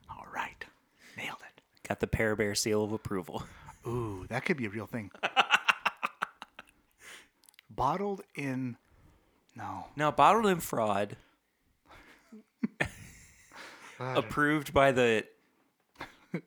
All 0.10 0.26
right, 0.34 0.64
nailed 1.18 1.40
it. 1.42 1.62
Got 1.88 2.00
the 2.00 2.08
Pear 2.08 2.36
Bear 2.36 2.56
seal 2.56 2.84
of 2.84 2.94
approval. 2.94 3.44
Ooh, 3.88 4.26
that 4.30 4.46
could 4.46 4.58
be 4.58 4.66
a 4.66 4.70
real 4.70 4.86
thing. 4.86 5.12
Bottled 7.70 8.22
in, 8.36 8.76
no, 9.56 9.86
Now, 9.96 10.12
bottled 10.12 10.48
in 10.48 10.60
fraud, 10.60 11.16
approved 14.00 14.74
by 14.74 14.92
the 14.92 15.26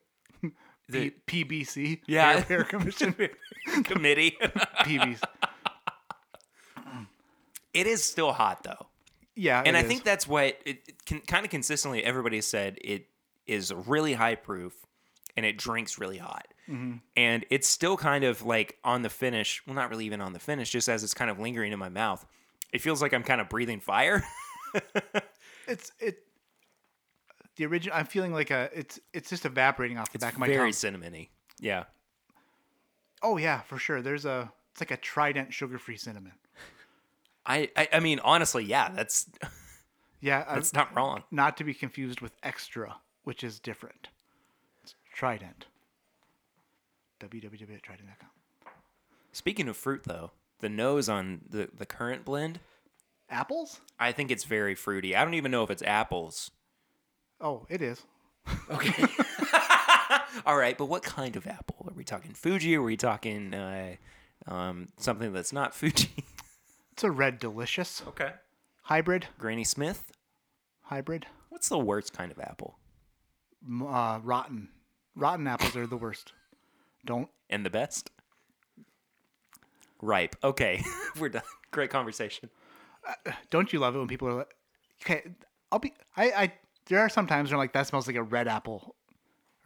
the 0.88 1.10
P- 1.26 1.44
PBC. 1.44 2.00
Yeah. 2.06 2.40
Fair 2.42 2.64
Commission. 2.64 3.14
committee. 3.84 4.36
PBC. 4.80 5.20
it 7.74 7.86
is 7.86 8.02
still 8.04 8.32
hot 8.32 8.62
though. 8.62 8.86
Yeah. 9.34 9.62
and 9.64 9.76
it 9.76 9.80
I 9.80 9.82
is. 9.82 9.88
think 9.88 10.04
that's 10.04 10.26
what 10.28 10.58
it, 10.66 10.82
it 10.86 11.04
can 11.06 11.20
kind 11.20 11.44
of 11.44 11.50
consistently 11.50 12.04
everybody 12.04 12.40
said 12.40 12.78
it 12.82 13.06
is 13.46 13.72
really 13.72 14.12
high 14.12 14.34
proof 14.34 14.74
and 15.36 15.46
it 15.46 15.56
drinks 15.56 15.98
really 15.98 16.18
hot. 16.18 16.46
Mm-hmm. 16.68 16.98
And 17.16 17.44
it's 17.50 17.66
still 17.66 17.96
kind 17.96 18.24
of 18.24 18.42
like 18.42 18.78
on 18.84 19.02
the 19.02 19.08
finish. 19.10 19.62
Well, 19.66 19.74
not 19.74 19.90
really 19.90 20.06
even 20.06 20.20
on 20.20 20.32
the 20.32 20.38
finish, 20.38 20.70
just 20.70 20.88
as 20.88 21.02
it's 21.02 21.14
kind 21.14 21.30
of 21.30 21.38
lingering 21.40 21.72
in 21.72 21.78
my 21.78 21.88
mouth. 21.88 22.24
It 22.72 22.80
feels 22.80 23.02
like 23.02 23.12
I'm 23.12 23.22
kind 23.24 23.40
of 23.40 23.48
breathing 23.48 23.80
fire. 23.80 24.22
it's 25.66 25.92
it. 25.98 26.18
The 27.56 27.66
original. 27.66 27.96
I'm 27.96 28.06
feeling 28.06 28.32
like 28.32 28.50
a. 28.50 28.70
It's 28.74 28.98
it's 29.12 29.28
just 29.30 29.44
evaporating 29.44 29.98
off 29.98 30.10
the 30.10 30.16
It's 30.16 30.24
back 30.24 30.34
of 30.34 30.38
my 30.38 30.46
very 30.46 30.72
tongue. 30.72 30.92
cinnamony. 30.94 31.28
Yeah. 31.60 31.84
Oh 33.22 33.36
yeah, 33.36 33.60
for 33.60 33.78
sure. 33.78 34.00
There's 34.02 34.24
a. 34.24 34.50
It's 34.72 34.80
like 34.80 34.90
a 34.90 34.96
Trident 34.96 35.52
sugar-free 35.52 35.98
cinnamon. 35.98 36.32
I, 37.44 37.70
I 37.76 37.88
I 37.94 38.00
mean 38.00 38.20
honestly, 38.24 38.64
yeah, 38.64 38.88
that's 38.88 39.26
Yeah, 40.20 40.44
I- 40.48 40.54
that's 40.54 40.72
not 40.72 40.94
wrong. 40.96 41.24
not 41.30 41.56
to 41.58 41.64
be 41.64 41.74
confused 41.74 42.20
with 42.20 42.32
Extra, 42.42 42.96
which 43.24 43.42
is 43.44 43.58
different. 43.60 44.08
It's 44.82 44.94
Trident. 45.12 45.66
www.trident.com. 47.20 48.28
Speaking 49.32 49.68
of 49.68 49.76
fruit 49.76 50.04
though, 50.04 50.30
the 50.60 50.68
nose 50.68 51.08
on 51.08 51.40
the 51.48 51.68
the 51.76 51.86
current 51.86 52.24
blend, 52.24 52.60
Apples? 53.28 53.80
I 53.98 54.12
think 54.12 54.30
it's 54.30 54.44
very 54.44 54.74
fruity. 54.74 55.14
I 55.16 55.24
don't 55.24 55.34
even 55.34 55.50
know 55.50 55.62
if 55.64 55.70
it's 55.70 55.82
apples. 55.82 56.50
Oh, 57.42 57.66
it 57.68 57.82
is. 57.82 58.02
Okay. 58.70 59.04
All 60.46 60.56
right, 60.56 60.78
but 60.78 60.86
what 60.86 61.02
kind 61.02 61.36
of 61.36 61.46
apple? 61.46 61.86
Are 61.88 61.94
we 61.94 62.04
talking 62.04 62.32
Fuji? 62.32 62.76
Are 62.76 62.82
we 62.82 62.96
talking 62.96 63.52
uh, 63.52 63.96
um, 64.46 64.88
something 64.96 65.32
that's 65.32 65.52
not 65.52 65.74
Fuji? 65.74 66.10
It's 66.92 67.04
a 67.04 67.10
red 67.10 67.38
delicious 67.38 68.02
okay. 68.08 68.32
hybrid. 68.82 69.26
Granny 69.38 69.64
Smith. 69.64 70.12
Hybrid. 70.82 71.26
What's 71.48 71.68
the 71.68 71.78
worst 71.78 72.12
kind 72.12 72.30
of 72.30 72.38
apple? 72.38 72.78
Uh, 73.68 74.20
rotten. 74.22 74.68
Rotten 75.14 75.46
apples 75.46 75.76
are 75.76 75.86
the 75.86 75.96
worst. 75.96 76.32
Don't. 77.04 77.28
And 77.50 77.66
the 77.66 77.70
best? 77.70 78.10
Ripe. 80.00 80.36
Okay, 80.42 80.82
we're 81.18 81.28
done. 81.28 81.42
Great 81.70 81.90
conversation. 81.90 82.50
Don't 83.50 83.72
you 83.72 83.78
love 83.78 83.94
it 83.94 83.98
when 83.98 84.08
people 84.08 84.28
are 84.28 84.34
like, 84.34 84.54
okay, 85.02 85.22
I'll 85.70 85.78
be. 85.78 85.92
I. 86.16 86.24
I 86.30 86.52
there 86.86 87.00
are 87.00 87.08
some 87.08 87.26
times 87.26 87.50
where 87.50 87.56
I'm 87.56 87.60
like 87.60 87.72
that 87.72 87.86
smells 87.86 88.06
like 88.06 88.16
a 88.16 88.22
red 88.22 88.48
apple. 88.48 88.94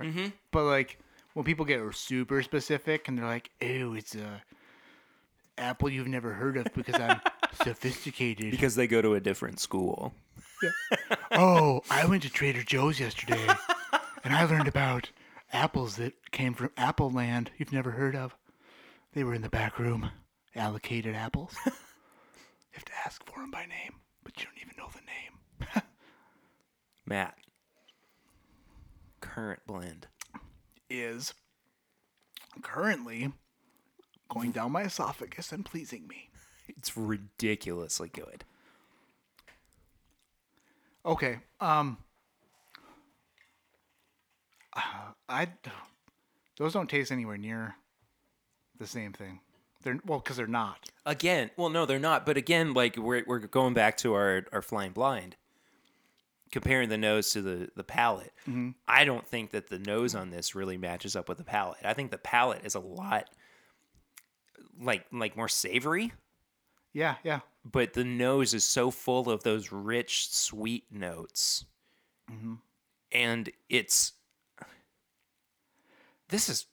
Mm-hmm. 0.00 0.28
But 0.50 0.64
like 0.64 0.98
when 1.34 1.44
people 1.44 1.64
get 1.64 1.80
super 1.94 2.42
specific 2.42 3.08
and 3.08 3.18
they're 3.18 3.26
like, 3.26 3.50
ew, 3.60 3.94
it's 3.94 4.14
a 4.14 4.42
apple 5.58 5.88
you've 5.88 6.08
never 6.08 6.32
heard 6.32 6.56
of 6.56 6.66
because 6.74 7.00
I'm 7.00 7.20
sophisticated. 7.62 8.50
Because 8.50 8.74
they 8.74 8.86
go 8.86 9.02
to 9.02 9.14
a 9.14 9.20
different 9.20 9.60
school. 9.60 10.14
oh, 11.32 11.82
I 11.90 12.06
went 12.06 12.22
to 12.22 12.30
Trader 12.30 12.62
Joe's 12.62 13.00
yesterday 13.00 13.46
and 14.24 14.34
I 14.34 14.44
learned 14.44 14.68
about 14.68 15.10
apples 15.52 15.96
that 15.96 16.14
came 16.32 16.54
from 16.54 16.70
Apple 16.76 17.10
Land 17.10 17.50
you've 17.56 17.72
never 17.72 17.92
heard 17.92 18.16
of. 18.16 18.34
They 19.14 19.24
were 19.24 19.34
in 19.34 19.42
the 19.42 19.48
back 19.48 19.78
room, 19.78 20.10
allocated 20.54 21.14
apples. 21.14 21.54
you 21.66 21.72
have 22.72 22.84
to 22.84 22.92
ask 23.04 23.24
for 23.24 23.40
them 23.40 23.50
by 23.50 23.64
name, 23.66 23.94
but 24.24 24.38
you 24.38 24.44
don't 24.44 24.62
even 24.62 24.76
know 24.76 24.88
the 24.92 24.98
name. 25.00 25.05
Matt. 27.06 27.36
Current 29.20 29.60
blend. 29.66 30.08
Is 30.90 31.34
currently 32.62 33.32
going 34.28 34.52
down 34.52 34.72
my 34.72 34.82
esophagus 34.82 35.52
and 35.52 35.64
pleasing 35.64 36.06
me. 36.06 36.30
It's 36.68 36.96
ridiculously 36.96 38.08
good. 38.08 38.44
Okay. 41.04 41.38
Um. 41.60 41.98
uh, 44.74 44.80
I 45.28 45.48
those 46.58 46.72
don't 46.72 46.88
taste 46.88 47.12
anywhere 47.12 47.36
near 47.36 47.76
the 48.78 48.86
same 48.86 49.12
thing. 49.12 49.40
They're 49.82 50.00
well 50.04 50.18
because 50.18 50.36
they're 50.36 50.46
not. 50.46 50.90
Again, 51.04 51.50
well, 51.56 51.68
no, 51.68 51.86
they're 51.86 51.98
not. 51.98 52.26
But 52.26 52.36
again, 52.36 52.74
like 52.74 52.96
we're 52.96 53.22
we're 53.26 53.38
going 53.38 53.74
back 53.74 53.96
to 53.98 54.14
our 54.14 54.44
our 54.52 54.62
flying 54.62 54.92
blind, 54.92 55.36
comparing 56.52 56.88
the 56.88 56.98
nose 56.98 57.30
to 57.30 57.42
the 57.42 57.68
the 57.76 57.84
palate. 57.84 58.32
I 58.86 59.04
don't 59.04 59.26
think 59.26 59.50
that 59.50 59.68
the 59.68 59.78
nose 59.78 60.14
on 60.14 60.30
this 60.30 60.54
really 60.54 60.76
matches 60.76 61.16
up 61.16 61.28
with 61.28 61.38
the 61.38 61.44
palate. 61.44 61.78
I 61.84 61.94
think 61.94 62.10
the 62.10 62.18
palate 62.18 62.64
is 62.64 62.74
a 62.74 62.80
lot 62.80 63.28
like 64.80 65.06
like 65.12 65.36
more 65.36 65.48
savory, 65.48 66.12
Yeah, 66.92 67.16
yeah. 67.24 67.40
but 67.64 67.94
the 67.94 68.04
nose 68.04 68.52
is 68.54 68.64
so 68.64 68.90
full 68.90 69.30
of 69.30 69.42
those 69.42 69.72
rich 69.72 70.28
sweet 70.32 70.84
notes, 70.90 71.64
and 73.12 73.50
it's 73.68 74.12
this 76.28 76.48
is 76.48 76.66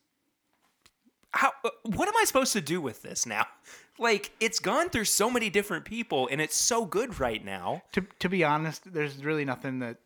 how 1.31 1.51
uh, 1.63 1.69
what 1.83 2.07
am 2.07 2.15
i 2.17 2.23
supposed 2.25 2.53
to 2.53 2.61
do 2.61 2.79
with 2.81 3.01
this 3.01 3.25
now 3.25 3.45
like 3.99 4.31
it's 4.39 4.59
gone 4.59 4.89
through 4.89 5.05
so 5.05 5.29
many 5.29 5.49
different 5.49 5.85
people 5.85 6.27
and 6.31 6.41
it's 6.41 6.55
so 6.55 6.85
good 6.85 7.19
right 7.19 7.43
now 7.43 7.83
To 7.93 8.05
to 8.19 8.29
be 8.29 8.43
honest, 8.43 8.91
there's 8.93 9.23
really 9.23 9.45
nothing 9.45 9.79
that. 9.79 9.97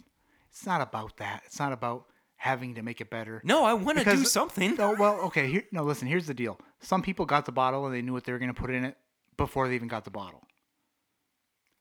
It's 0.49 0.65
not 0.65 0.81
about 0.81 1.17
that. 1.17 1.43
It's 1.45 1.59
not 1.59 1.71
about 1.71 2.05
having 2.37 2.75
to 2.75 2.81
make 2.81 2.99
it 3.01 3.09
better. 3.09 3.41
no 3.43 3.63
i 3.65 3.73
want 3.73 3.97
to 3.97 4.03
do 4.03 4.23
something 4.23 4.75
No, 4.75 4.93
well, 4.93 5.19
okay. 5.21 5.47
Here, 5.49 5.63
no, 5.71 5.83
listen. 5.83 6.07
Here's 6.07 6.27
the 6.27 6.33
deal. 6.33 6.59
Some 6.79 7.01
people 7.01 7.25
got 7.25 7.45
the 7.45 7.51
bottle 7.51 7.85
and 7.85 7.93
they 7.95 8.01
knew 8.01 8.13
what 8.13 8.25
they 8.25 8.31
were 8.31 8.39
going 8.39 8.53
to 8.53 8.59
put 8.61 8.69
in 8.69 8.83
it 8.83 8.95
before 9.37 9.67
they 9.67 9.75
even 9.75 9.87
got 9.87 10.03
the 10.03 10.11
bottle. 10.11 10.43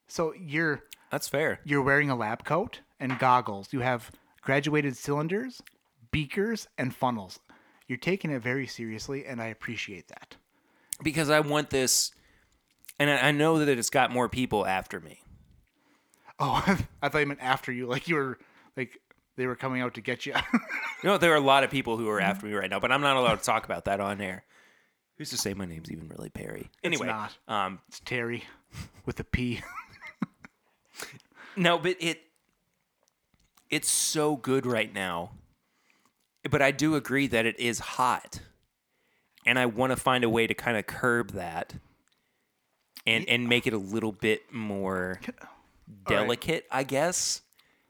So 0.09 0.33
you're 0.39 0.83
that's 1.11 1.29
fair 1.29 1.61
you're 1.65 1.83
wearing 1.83 2.11
a 2.11 2.17
lab 2.17 2.45
coat 2.45 2.81
and 3.01 3.19
goggles. 3.19 3.73
You 3.73 3.81
have 3.81 4.11
graduated 4.43 4.97
cylinders, 4.97 5.61
beakers, 6.11 6.69
and 6.79 6.95
funnels. 6.95 7.41
You're 7.89 7.99
taking 7.99 8.31
it 8.31 8.43
very 8.43 8.67
seriously, 8.67 9.25
and 9.27 9.41
I 9.41 9.47
appreciate 9.47 10.09
that. 10.09 10.37
Because 11.03 11.31
i 11.31 11.41
want 11.41 11.71
this 11.71 12.13
and 12.99 13.11
i 13.11 13.29
I 13.29 13.31
know 13.33 13.59
that 13.65 13.69
it's 13.79 13.91
got 13.91 14.11
more 14.11 14.29
people 14.29 14.67
after 14.67 15.01
me 15.01 15.21
Oh, 16.39 16.63
I 17.01 17.09
thought 17.09 17.19
you 17.21 17.27
meant 17.27 17.41
after 17.41 17.73
you, 17.73 17.87
like 17.87 18.09
you 18.09 18.17
were 18.17 18.39
like 18.77 18.99
they 19.37 19.47
were 19.47 19.57
coming 19.57 19.81
out 19.81 19.95
to 19.95 20.03
get 20.03 20.27
you. 20.27 20.35
you 20.53 20.61
know 21.05 21.17
there 21.17 21.33
are 21.33 21.37
a 21.37 21.41
lot 21.41 21.65
of 21.65 21.71
people 21.71 21.97
who 21.97 22.09
are 22.11 22.21
after 22.21 22.45
me 22.47 22.53
right 22.53 22.69
now 22.71 22.79
but 22.79 22.93
i'm 22.93 23.01
not 23.01 23.17
allowed 23.17 23.37
to 23.37 23.45
talk 23.45 23.65
about 23.65 23.87
that 23.87 24.01
on 24.01 24.21
air 24.21 24.45
who's 25.17 25.31
to 25.31 25.39
say 25.39 25.55
my 25.55 25.65
name's 25.65 25.91
even 25.91 26.09
really 26.09 26.29
perry 26.29 26.69
anyway 26.85 27.07
it's 27.09 27.37
not. 27.49 27.65
um 27.65 27.79
it's 27.89 28.01
Terry 28.01 28.45
with 29.07 29.19
a 29.21 29.25
P. 29.25 29.63
No, 31.57 31.79
but 31.79 31.97
it 32.01 32.21
it's 33.71 33.89
so 33.89 34.37
good 34.37 34.67
right 34.67 34.93
now. 34.93 35.31
But 36.49 36.63
I 36.63 36.71
do 36.71 36.95
agree 36.95 37.27
that 37.29 37.47
it 37.47 37.59
is 37.59 37.79
hot. 37.81 38.41
And 39.47 39.59
I 39.59 39.67
want 39.67 39.93
to 39.93 39.97
find 39.97 40.25
a 40.25 40.29
way 40.29 40.47
to 40.47 40.55
kind 40.55 40.77
of 40.77 40.87
curb 40.87 41.31
that 41.33 41.75
and 43.07 43.29
and 43.29 43.49
make 43.49 43.67
it 43.67 43.73
a 43.73 43.79
little 43.79 44.13
bit 44.13 44.53
more 44.53 45.21
delicate, 46.09 46.67
I 46.71 46.83
guess, 46.83 47.43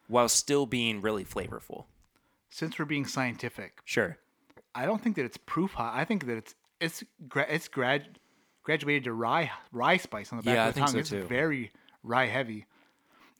while 0.09 0.29
still 0.29 0.67
being 0.67 1.01
really 1.01 1.25
flavorful. 1.25 1.85
Since 2.51 2.79
we're 2.79 2.85
being 2.85 3.07
scientific, 3.07 3.81
Sure. 3.85 4.19
I 4.75 4.85
don't 4.87 5.03
think 5.03 5.17
that 5.17 5.25
it's 5.25 5.39
proof 5.39 5.73
hot. 5.73 5.95
I 5.97 6.05
think 6.05 6.27
that 6.27 6.37
it's 6.37 6.55
it's 6.81 7.03
gra- 7.29 7.47
it's 7.49 7.69
grad 7.69 8.19
graduated 8.63 9.05
to 9.05 9.13
rye 9.15 9.51
rye 9.73 9.97
spice 9.97 10.33
on 10.33 10.39
the 10.39 10.43
back 10.45 10.55
Yeah, 10.55 10.69
of 10.69 10.75
the 10.75 10.81
think 10.81 10.87
tongue. 10.95 11.05
so 11.05 11.17
it's 11.17 11.29
very 11.29 11.73
rye 12.03 12.27
heavy, 12.27 12.67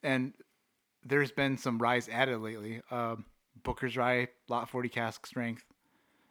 and 0.01 0.33
there's 1.05 1.31
been 1.31 1.57
some 1.57 1.77
ryes 1.77 2.09
added 2.09 2.39
lately. 2.39 2.81
Um, 2.89 3.25
Booker's 3.63 3.95
rye, 3.95 4.27
Lot 4.49 4.69
40 4.69 4.89
cask 4.89 5.25
strength, 5.27 5.63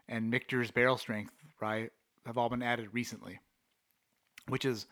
and 0.08 0.28
Michter's 0.30 0.70
barrel 0.72 0.96
strength 0.96 1.32
rye 1.60 1.90
have 2.26 2.36
all 2.38 2.48
been 2.48 2.62
added 2.62 2.88
recently, 2.92 3.40
which 4.48 4.64
is 4.64 4.86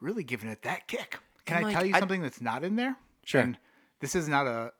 really 0.00 0.22
giving 0.24 0.48
it 0.48 0.62
that 0.62 0.86
kick. 0.88 1.18
Can 1.44 1.56
And, 1.58 1.66
I 1.66 1.68
like, 1.68 1.76
tell 1.76 1.86
you 1.86 1.94
I- 1.94 1.98
something 2.00 2.22
that's 2.22 2.40
not 2.40 2.64
in 2.64 2.76
there? 2.76 2.96
Sure. 3.24 3.40
And 3.42 3.58
this 4.00 4.14
is 4.14 4.28
not 4.28 4.46
a. 4.46 4.72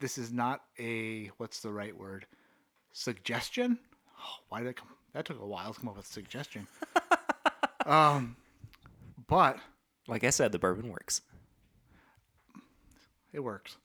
This 0.00 0.16
is 0.18 0.32
not 0.32 0.62
a 0.78 1.26
what's 1.38 1.60
the 1.60 1.72
right 1.72 1.96
word? 1.96 2.26
Suggestion. 2.92 3.78
Oh, 4.20 4.36
why 4.48 4.58
did 4.60 4.68
that 4.68 4.76
come? 4.76 4.88
That 5.14 5.24
took 5.24 5.40
a 5.40 5.46
while 5.46 5.72
to 5.72 5.80
come 5.80 5.88
up 5.88 5.96
with 5.96 6.06
suggestion. 6.06 6.66
um, 7.86 8.36
but 9.26 9.58
Like 10.06 10.22
I 10.24 10.30
said, 10.30 10.52
the 10.52 10.58
bourbon 10.58 10.88
works. 10.90 11.22
it 13.32 13.40
works. 13.40 13.76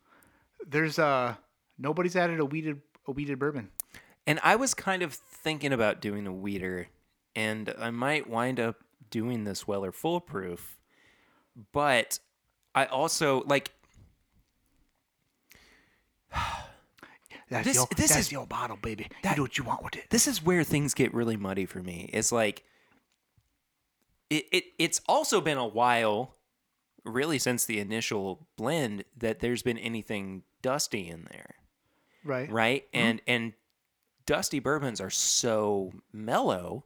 There's 0.66 0.98
uh 0.98 1.34
nobody's 1.78 2.16
added 2.16 2.40
a 2.40 2.44
weeded 2.44 2.80
a 3.06 3.12
weeded 3.12 3.38
bourbon. 3.38 3.70
And 4.26 4.40
I 4.42 4.56
was 4.56 4.74
kind 4.74 5.02
of 5.02 5.12
thinking 5.14 5.72
about 5.72 6.00
doing 6.00 6.26
a 6.26 6.32
weeder, 6.32 6.88
and 7.36 7.74
I 7.78 7.90
might 7.90 8.28
wind 8.28 8.58
up 8.58 8.76
doing 9.10 9.44
this 9.44 9.66
Weller 9.68 9.92
Full 9.92 10.20
Proof, 10.20 10.76
but 11.72 12.18
I 12.74 12.86
also 12.86 13.42
like. 13.46 13.70
That's 17.50 17.66
This- 17.68 17.78
old, 17.78 17.90
this 17.90 18.08
that's 18.10 18.28
is- 18.30 18.34
old 18.34 18.48
bottle, 18.48 18.76
baby. 18.78 19.06
that- 19.22 19.30
you 19.32 19.36
do 19.36 19.42
what 19.42 19.58
you 19.58 19.64
want 19.64 19.84
with 19.84 19.96
it. 19.96 20.08
this 20.10 20.26
is 20.26 20.42
where 20.42 20.64
things 20.64 20.94
get 20.94 21.12
really 21.12 21.36
muddy 21.36 21.66
for 21.66 21.82
me. 21.82 22.08
It's 22.12 22.32
like 22.32 22.64
it, 24.30 24.46
it 24.50 24.64
it's 24.78 25.00
also 25.06 25.42
been 25.42 25.58
a 25.58 25.66
while, 25.66 26.34
really 27.04 27.38
since 27.38 27.66
the 27.66 27.78
initial 27.78 28.48
blend, 28.56 29.04
that 29.18 29.40
there's 29.40 29.62
been 29.62 29.76
anything 29.78 30.42
dusty 30.62 31.06
in 31.08 31.28
there. 31.30 31.54
Right. 32.24 32.50
Right? 32.50 32.90
Mm-hmm. 32.92 33.06
And 33.06 33.20
and 33.26 33.52
dusty 34.26 34.58
bourbons 34.58 35.00
are 35.00 35.10
so 35.10 35.92
mellow 36.12 36.84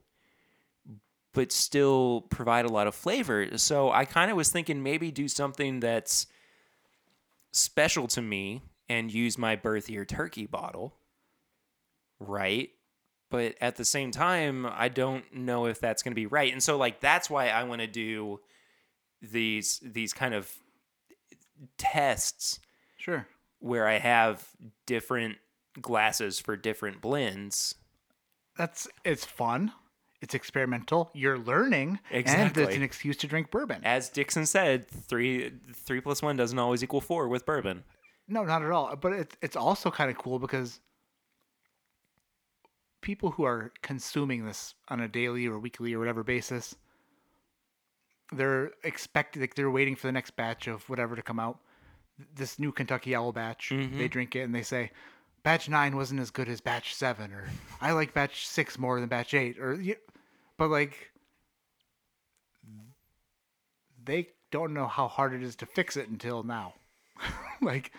but 1.33 1.51
still 1.51 2.21
provide 2.29 2.65
a 2.65 2.69
lot 2.69 2.87
of 2.87 2.95
flavor. 2.95 3.57
So 3.57 3.91
I 3.91 4.03
kind 4.05 4.31
of 4.31 4.37
was 4.37 4.49
thinking 4.49 4.81
maybe 4.81 5.11
do 5.11 5.27
something 5.27 5.79
that's 5.79 6.25
special 7.51 8.07
to 8.07 8.21
me 8.21 8.63
and 8.89 9.13
use 9.13 9.37
my 9.37 9.55
birth 9.55 9.89
year 9.89 10.05
turkey 10.05 10.47
bottle. 10.47 10.95
Right? 12.19 12.71
But 13.29 13.55
at 13.61 13.75
the 13.75 13.85
same 13.85 14.09
time, 14.09 14.65
I 14.65 14.89
don't 14.89 15.23
know 15.33 15.67
if 15.67 15.79
that's 15.79 16.01
going 16.01 16.11
to 16.13 16.15
be 16.15 16.25
right. 16.25 16.51
And 16.51 16.63
so 16.63 16.77
like 16.77 16.99
that's 16.99 17.29
why 17.29 17.49
I 17.49 17.63
want 17.63 17.81
to 17.81 17.87
do 17.87 18.39
these 19.21 19.79
these 19.83 20.13
kind 20.13 20.33
of 20.33 20.51
tests 21.77 22.59
Sure. 22.97 23.27
where 23.59 23.87
I 23.87 23.99
have 23.99 24.47
different 24.87 25.37
glasses 25.81 26.39
for 26.39 26.55
different 26.55 27.01
blends. 27.01 27.75
That's 28.57 28.87
it's 29.03 29.25
fun. 29.25 29.71
It's 30.21 30.33
experimental. 30.33 31.09
You're 31.13 31.37
learning, 31.37 31.99
and 32.11 32.57
it's 32.57 32.75
an 32.75 32.83
excuse 32.83 33.15
to 33.17 33.27
drink 33.27 33.51
bourbon. 33.51 33.81
As 33.85 34.09
Dixon 34.09 34.45
said, 34.45 34.85
three 34.87 35.53
three 35.73 36.01
plus 36.01 36.21
one 36.21 36.35
doesn't 36.35 36.59
always 36.59 36.83
equal 36.83 36.99
four 36.99 37.29
with 37.29 37.45
bourbon. 37.45 37.83
No, 38.27 38.43
not 38.43 38.61
at 38.61 38.71
all. 38.71 38.95
But 38.95 39.13
it's 39.13 39.37
it's 39.41 39.55
also 39.55 39.89
kind 39.89 40.11
of 40.11 40.17
cool 40.17 40.37
because 40.37 40.81
people 43.01 43.31
who 43.31 43.43
are 43.43 43.71
consuming 43.81 44.45
this 44.45 44.75
on 44.89 44.99
a 44.99 45.07
daily 45.07 45.47
or 45.47 45.57
weekly 45.57 45.93
or 45.93 45.99
whatever 45.99 46.23
basis, 46.23 46.75
they're 48.33 48.71
expecting 48.83 49.41
like 49.41 49.55
they're 49.55 49.71
waiting 49.71 49.95
for 49.95 50.07
the 50.07 50.11
next 50.11 50.35
batch 50.35 50.67
of 50.67 50.87
whatever 50.89 51.15
to 51.15 51.21
come 51.21 51.39
out. 51.39 51.59
This 52.35 52.59
new 52.59 52.73
Kentucky 52.73 53.15
Owl 53.15 53.31
batch, 53.31 53.69
mm-hmm. 53.69 53.97
they 53.97 54.09
drink 54.09 54.35
it 54.35 54.41
and 54.41 54.53
they 54.53 54.63
say, 54.63 54.91
"Batch 55.43 55.69
nine 55.69 55.95
wasn't 55.95 56.19
as 56.19 56.31
good 56.31 56.49
as 56.49 56.61
batch 56.61 56.95
seven, 56.95 57.31
or 57.33 57.49
I 57.81 57.91
like 57.91 58.13
batch 58.13 58.47
six 58.47 58.77
more 58.77 58.99
than 58.99 59.09
batch 59.09 59.33
eight, 59.33 59.59
or 59.59 59.79
but 60.57 60.69
like 60.69 61.11
they 64.05 64.29
don't 64.51 64.73
know 64.73 64.87
how 64.87 65.07
hard 65.07 65.33
it 65.33 65.43
is 65.43 65.55
to 65.57 65.65
fix 65.65 65.95
it 65.95 66.09
until 66.09 66.43
now. 66.43 66.73
like, 67.61 67.91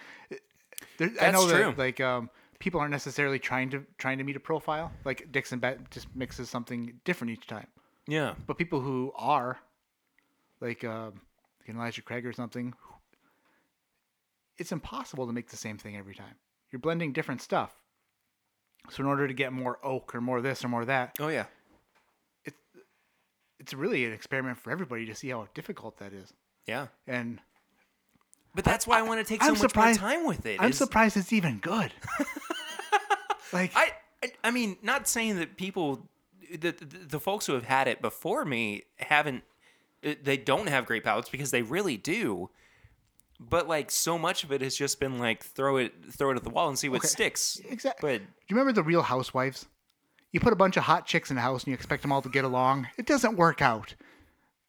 there, 0.99 1.11
I 1.21 1.31
know 1.31 1.49
true. 1.49 1.59
that 1.59 1.79
like 1.79 2.01
um, 2.01 2.31
people 2.59 2.81
aren't 2.81 2.91
necessarily 2.91 3.39
trying 3.39 3.71
to 3.71 3.85
trying 3.99 4.19
to 4.19 4.25
meet 4.25 4.37
a 4.37 4.41
profile. 4.41 4.93
Like 5.05 5.31
Dixon 5.31 5.59
Bet 5.59 5.91
just 5.91 6.09
mixes 6.15 6.51
something 6.51 7.01
different 7.05 7.33
each 7.33 7.47
time. 7.47 7.67
Yeah. 8.09 8.35
But 8.47 8.59
people 8.59 8.81
who 8.81 9.13
are, 9.17 9.59
like 10.61 10.85
um, 10.85 11.21
like 11.61 11.77
Elijah 11.77 12.03
Craig 12.03 12.27
or 12.27 12.33
something, 12.33 12.75
it's 14.59 14.73
impossible 14.73 15.27
to 15.27 15.33
make 15.33 15.49
the 15.49 15.57
same 15.57 15.79
thing 15.79 15.97
every 15.97 16.15
time. 16.15 16.35
You're 16.73 16.81
blending 16.81 17.13
different 17.13 17.43
stuff. 17.43 17.75
So 18.91 19.03
in 19.03 19.07
order 19.09 19.29
to 19.29 19.35
get 19.35 19.53
more 19.53 19.79
oak 19.83 20.15
or 20.15 20.21
more 20.21 20.41
this 20.41 20.65
or 20.65 20.69
more 20.69 20.85
that, 20.85 21.17
Oh 21.21 21.29
yeah. 21.29 21.47
it's 22.45 22.57
it's 23.59 23.75
really 23.75 24.05
an 24.05 24.13
experiment 24.13 24.59
for 24.59 24.71
everybody 24.71 25.07
to 25.07 25.15
see 25.15 25.29
how 25.29 25.47
difficult 25.55 25.99
that 25.99 26.13
is. 26.13 26.33
Yeah. 26.67 26.87
And 27.07 27.41
But 28.55 28.65
that's 28.65 28.87
why 28.87 28.99
I, 28.99 29.03
want 29.03 29.21
to 29.21 29.25
take 29.25 29.43
so 29.43 29.49
I'm 29.53 29.59
much 29.59 29.75
more 29.77 29.95
time 29.95 30.27
with 30.27 30.47
it. 30.47 30.61
I'm 30.61 30.71
is- 30.71 30.79
surprised 30.79 31.17
it's 31.17 31.33
even 31.33 31.59
good. 31.59 31.93
like 33.53 33.73
I, 33.75 33.91
I 34.23 34.33
I 34.45 34.51
mean, 34.51 34.77
not 34.83 35.09
saying 35.09 35.37
that 35.39 35.57
people, 35.57 36.09
the, 36.51 36.71
the 36.73 36.85
the 37.09 37.21
folks 37.21 37.47
who 37.47 37.53
have 37.55 37.65
had 37.65 37.87
it 37.89 38.01
before 38.01 38.45
me 38.45 38.85
haven't, 38.97 39.43
uh, 40.05 40.15
they 40.23 40.37
don't 40.37 40.69
have 40.69 40.87
great 40.87 41.05
palates 41.05 41.29
because 41.29 41.51
they 41.51 41.63
really 41.63 41.97
do. 41.97 42.51
But 43.43 43.67
like 43.69 43.91
so 43.91 44.19
much 44.19 44.45
of 44.45 44.53
it 44.53 44.61
has 44.61 44.77
just 44.77 45.01
been 45.01 45.19
like 45.19 45.43
throw 45.43 45.79
it 45.79 45.95
throw 46.13 46.31
it 46.31 46.37
at 46.37 46.45
the 46.45 46.51
wall 46.51 46.69
and 46.69 46.79
see 46.79 46.89
what 46.91 46.99
Okay. 46.99 47.09
sticks. 47.09 47.59
Exactly. 47.71 48.13
But 48.13 48.19
Do 48.21 48.27
you 48.49 48.57
remember 48.57 48.73
the 48.73 48.83
Real 48.83 49.03
Housewives? 49.03 49.67
You 50.33 50.41
put 50.41 50.53
a 50.53 50.57
bunch 50.57 50.77
of 50.77 50.85
hot 50.85 51.07
chicks 51.07 51.31
in 51.31 51.39
a 51.39 51.41
house 51.41 51.63
and 51.65 51.69
you 51.69 51.75
expect 51.75 52.03
them 52.03 52.13
all 52.13 52.23
to 52.23 52.29
get 52.29 52.45
along. 52.45 52.87
It 52.99 53.07
doesn't 53.07 53.37
work 53.37 53.63
out. 53.63 53.95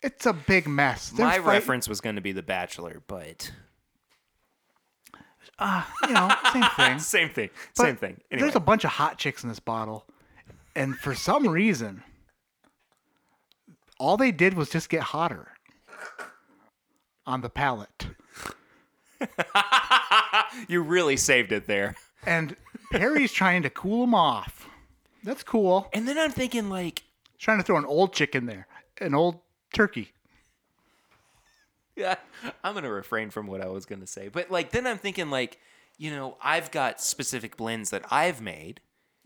It's 0.02 0.26
a 0.26 0.34
big 0.34 0.68
mess. 0.68 1.10
They're 1.10 1.26
my 1.26 1.38
fight- 1.38 1.46
reference 1.46 1.88
was 1.90 2.02
going 2.02 2.16
to 2.16 2.22
be 2.22 2.32
The 2.32 2.42
Bachelor, 2.42 3.04
but 3.08 3.52
uh, 5.60 5.84
you 6.08 6.14
know, 6.14 6.30
same 6.54 6.64
thing. 6.76 7.00
same 7.00 7.30
thing, 7.30 7.50
But 7.78 7.84
same 7.84 7.96
thing. 7.98 8.22
Anyway, 8.32 8.46
There's 8.46 8.56
a 8.56 8.60
bunch 8.60 8.84
of 8.84 8.92
hot 8.92 9.18
chicks 9.20 9.44
in 9.44 9.50
this 9.50 9.60
bottle, 9.60 10.08
and 10.76 10.98
for 10.98 11.14
some 11.14 11.48
reason, 11.48 12.04
all 14.00 14.18
they 14.18 14.32
did 14.32 14.56
was 14.56 14.70
just 14.72 14.90
get 14.90 15.02
hotter 15.02 15.50
on 17.28 17.42
the 17.42 17.50
palate. 17.50 18.08
you 20.68 20.82
really 20.82 21.18
saved 21.18 21.52
it 21.52 21.68
there. 21.68 21.96
And 22.26 22.56
Perry's 22.92 23.32
trying 23.32 23.64
to 23.64 23.70
cool 23.70 24.04
him 24.04 24.14
off. 24.16 24.68
That's 25.24 25.44
cool. 25.44 25.88
And 25.94 26.08
then 26.08 26.18
I'm 26.18 26.32
thinking 26.32 26.70
like, 26.70 27.04
trying 27.38 27.58
to 27.58 27.64
throw 27.64 27.78
an 27.78 27.86
old 27.86 28.14
chicken 28.14 28.46
there, 28.46 28.68
an 29.00 29.14
old 29.14 29.40
turkey. 29.74 30.12
yeah, 31.96 32.16
I'm 32.64 32.74
gonna 32.74 32.92
refrain 32.92 33.30
from 33.30 33.48
what 33.48 33.62
I 33.62 33.68
was 33.68 33.86
gonna 33.86 34.08
say. 34.08 34.28
But 34.28 34.52
like, 34.52 34.72
then 34.72 34.88
I'm 34.88 34.98
thinking 34.98 35.30
like, 35.30 35.58
you 35.98 36.12
know, 36.12 36.38
I've 36.42 36.72
got 36.72 37.02
specific 37.02 37.58
blends 37.58 37.92
that 37.92 38.04
I've 38.12 38.42
made. 38.42 38.82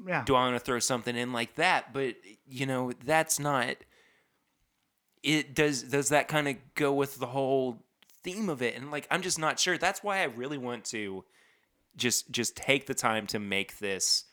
Yeah. 0.06 0.24
Do 0.26 0.36
I 0.36 0.46
want 0.46 0.56
to 0.58 0.60
throw 0.60 0.80
something 0.80 1.16
in 1.16 1.32
like 1.32 1.56
that? 1.56 1.94
But 1.94 2.16
you 2.48 2.66
know, 2.66 2.92
that's 3.06 3.40
not. 3.40 3.76
It 5.24 5.56
does. 5.56 5.84
Does 5.84 6.10
that 6.10 6.28
kind 6.28 6.48
of 6.48 6.56
go 6.76 6.94
with 6.94 7.18
the 7.18 7.28
whole 7.28 7.80
theme 8.26 8.50
of 8.50 8.62
it? 8.62 8.76
And 8.76 8.92
like, 8.92 9.08
I'm 9.10 9.22
just 9.22 9.40
not 9.40 9.60
sure. 9.60 9.78
That's 9.78 10.04
why 10.04 10.20
I 10.20 10.26
really 10.26 10.58
want 10.58 10.84
to 10.86 11.24
just 11.96 12.32
just 12.32 12.58
take 12.58 12.88
the 12.88 12.94
time 12.94 13.28
to 13.28 13.40
make 13.40 13.78
this. 13.80 14.26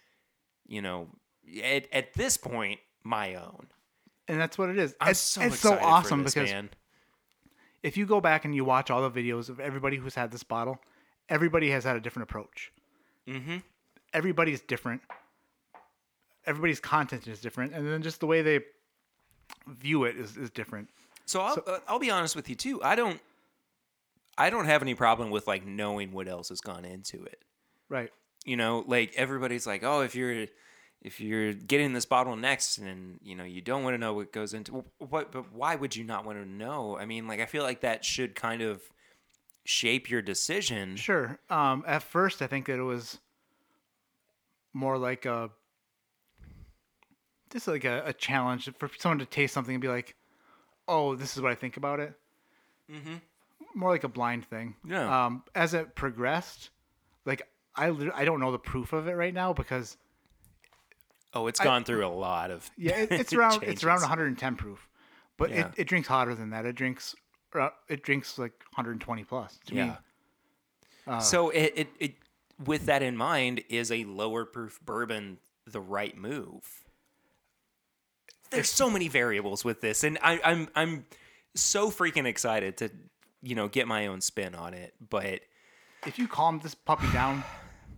You 0.66 0.82
know, 0.82 1.09
at 1.62 1.86
at 1.93 2.14
this 2.14 2.36
point, 2.36 2.81
my 3.05 3.35
own. 3.35 3.66
and 4.28 4.40
that's 4.40 4.56
what 4.56 4.70
it 4.70 4.78
is. 4.78 4.94
I'm 5.01 5.10
it's 5.10 5.20
so 5.20 5.43
it's 5.43 5.60
so 5.60 5.78
awesome 5.81 6.23
this, 6.23 6.35
because 6.35 6.51
man. 6.51 6.70
if 7.82 7.97
you 7.97 8.06
go 8.06 8.20
back 8.20 8.44
and 8.44 8.55
you 8.55 8.64
watch 8.64 8.90
all 8.90 9.09
the 9.09 9.10
videos 9.10 9.48
of 9.48 9.60
everybody 9.60 9.97
who's 9.97 10.14
had 10.14 10.31
this 10.31 10.43
bottle, 10.43 10.78
everybody 11.28 11.70
has 11.70 11.85
had 11.85 11.97
a 11.97 12.01
different 12.01 12.31
approach. 12.31 12.73
Mm-hmm. 13.28 13.59
Everybody's 14.12 14.60
different. 14.60 15.02
Everybody's 16.47 16.81
content 16.81 17.28
is 17.28 17.40
different, 17.40 17.73
and 17.73 17.86
then 17.86 18.02
just 18.02 18.20
the 18.20 18.27
way 18.27 18.43
they 18.43 18.60
view 19.69 20.05
it 20.05 20.16
is, 20.16 20.36
is 20.36 20.51
different. 20.51 20.89
So 21.27 21.40
I'll 21.40 21.62
uh, 21.66 21.78
I'll 21.86 21.98
be 21.98 22.10
honest 22.10 22.35
with 22.35 22.48
you 22.48 22.55
too. 22.55 22.82
I 22.82 22.97
don't 22.97 23.20
I 24.38 24.50
don't 24.50 24.66
have 24.66 24.82
any 24.82 24.94
problem 24.94 25.30
with 25.30 25.46
like 25.46 25.66
knowing 25.66 26.12
what 26.12 26.28
else 26.28 26.48
has 26.48 26.60
gone 26.60 26.84
into 26.84 27.22
it. 27.24 27.44
Right. 27.88 28.10
You 28.44 28.56
know, 28.56 28.84
like 28.86 29.14
everybody's 29.16 29.66
like, 29.66 29.84
"Oh, 29.84 30.00
if 30.00 30.14
you're 30.14 30.46
if 31.02 31.20
you're 31.20 31.52
getting 31.52 31.92
this 31.92 32.06
bottle 32.06 32.36
next 32.36 32.78
and 32.78 33.18
you 33.22 33.34
know, 33.34 33.44
you 33.44 33.60
don't 33.60 33.82
want 33.82 33.94
to 33.94 33.98
know 33.98 34.14
what 34.14 34.32
goes 34.32 34.54
into 34.54 34.84
what 34.98 35.32
but 35.32 35.52
why 35.52 35.74
would 35.74 35.94
you 35.94 36.04
not 36.04 36.24
want 36.24 36.38
to 36.38 36.48
know? 36.48 36.96
I 36.96 37.06
mean, 37.06 37.26
like 37.26 37.40
I 37.40 37.46
feel 37.46 37.62
like 37.62 37.80
that 37.82 38.04
should 38.04 38.34
kind 38.34 38.62
of 38.62 38.82
shape 39.64 40.10
your 40.10 40.22
decision. 40.22 40.96
Sure. 40.96 41.38
Um, 41.50 41.84
at 41.86 42.02
first, 42.02 42.42
I 42.42 42.46
think 42.46 42.66
that 42.66 42.78
it 42.78 42.82
was 42.82 43.18
more 44.72 44.96
like 44.96 45.26
a 45.26 45.50
just 47.50 47.68
like 47.68 47.84
a, 47.84 48.02
a 48.06 48.12
challenge 48.12 48.70
for 48.78 48.90
someone 48.98 49.18
to 49.18 49.26
taste 49.26 49.52
something 49.52 49.74
and 49.74 49.82
be 49.82 49.88
like, 49.88 50.16
"Oh, 50.88 51.14
this 51.14 51.36
is 51.36 51.42
what 51.42 51.52
I 51.52 51.54
think 51.54 51.76
about 51.76 52.00
it." 52.00 52.14
Mm-hmm. 52.90 53.16
More 53.74 53.90
like 53.90 54.05
a 54.05 54.09
blind 54.09 54.44
thing. 54.47 54.77
Yeah. 54.85 55.27
Um, 55.27 55.43
as 55.55 55.74
it 55.74 55.94
progressed, 55.94 56.70
like 57.24 57.43
I 57.74 57.89
I 58.15 58.24
don't 58.24 58.40
know 58.40 58.53
the 58.53 58.59
proof 58.59 58.93
of 58.93 59.09
it 59.09 59.12
right 59.12 59.35
now 59.35 59.53
because 59.53 59.97
Oh, 61.35 61.47
it's 61.47 61.61
gone 61.61 61.85
through 61.85 62.07
a 62.07 62.09
lot 62.09 62.51
of 62.51 62.70
yeah, 62.77 62.97
it, 62.99 63.11
it's 63.20 63.32
around 63.32 63.62
it's 63.62 63.82
around 63.85 64.01
110 64.01 64.57
proof, 64.57 64.89
but 65.39 65.51
Yeah. 65.51 65.69
it, 65.69 65.74
it 65.78 65.85
drinks 65.89 66.09
hotter 66.09 66.35
than 66.35 66.51
that. 66.51 66.66
It 66.66 66.74
drinks 66.74 67.15
uh, 67.55 67.70
it 67.89 68.03
drinks 68.03 68.39
like 68.39 68.53
120 68.74 69.24
plus. 69.24 69.59
To 69.66 69.74
Yeah. 69.74 69.85
me, 69.85 69.93
Uh, 71.07 71.19
so 71.20 71.51
it, 71.51 71.73
it 71.77 71.89
it 71.99 72.15
with 72.65 72.86
that 72.86 73.03
in 73.03 73.16
mind, 73.16 73.65
is 73.69 73.90
a 73.90 74.05
lower 74.05 74.44
proof 74.44 74.78
bourbon 74.85 75.39
the 75.66 75.81
right 75.81 76.16
move? 76.16 76.85
There's 78.51 78.69
so 78.69 78.90
many 78.90 79.09
variables 79.09 79.65
with 79.65 79.81
this, 79.81 80.05
and 80.05 80.19
I, 80.23 80.39
I'm 80.44 80.69
I'm 80.77 81.07
so 81.55 81.90
freaking 81.90 82.27
excited 82.27 82.77
to 82.78 82.90
you 83.43 83.55
know 83.55 83.69
get 83.69 83.86
my 83.89 84.06
own 84.06 84.20
spin 84.20 84.55
on 84.55 84.74
it. 84.74 84.94
But 85.10 85.40
if 86.06 86.19
you 86.19 86.28
calm 86.28 86.60
this 86.62 86.74
puppy 86.74 87.10
down 87.12 87.43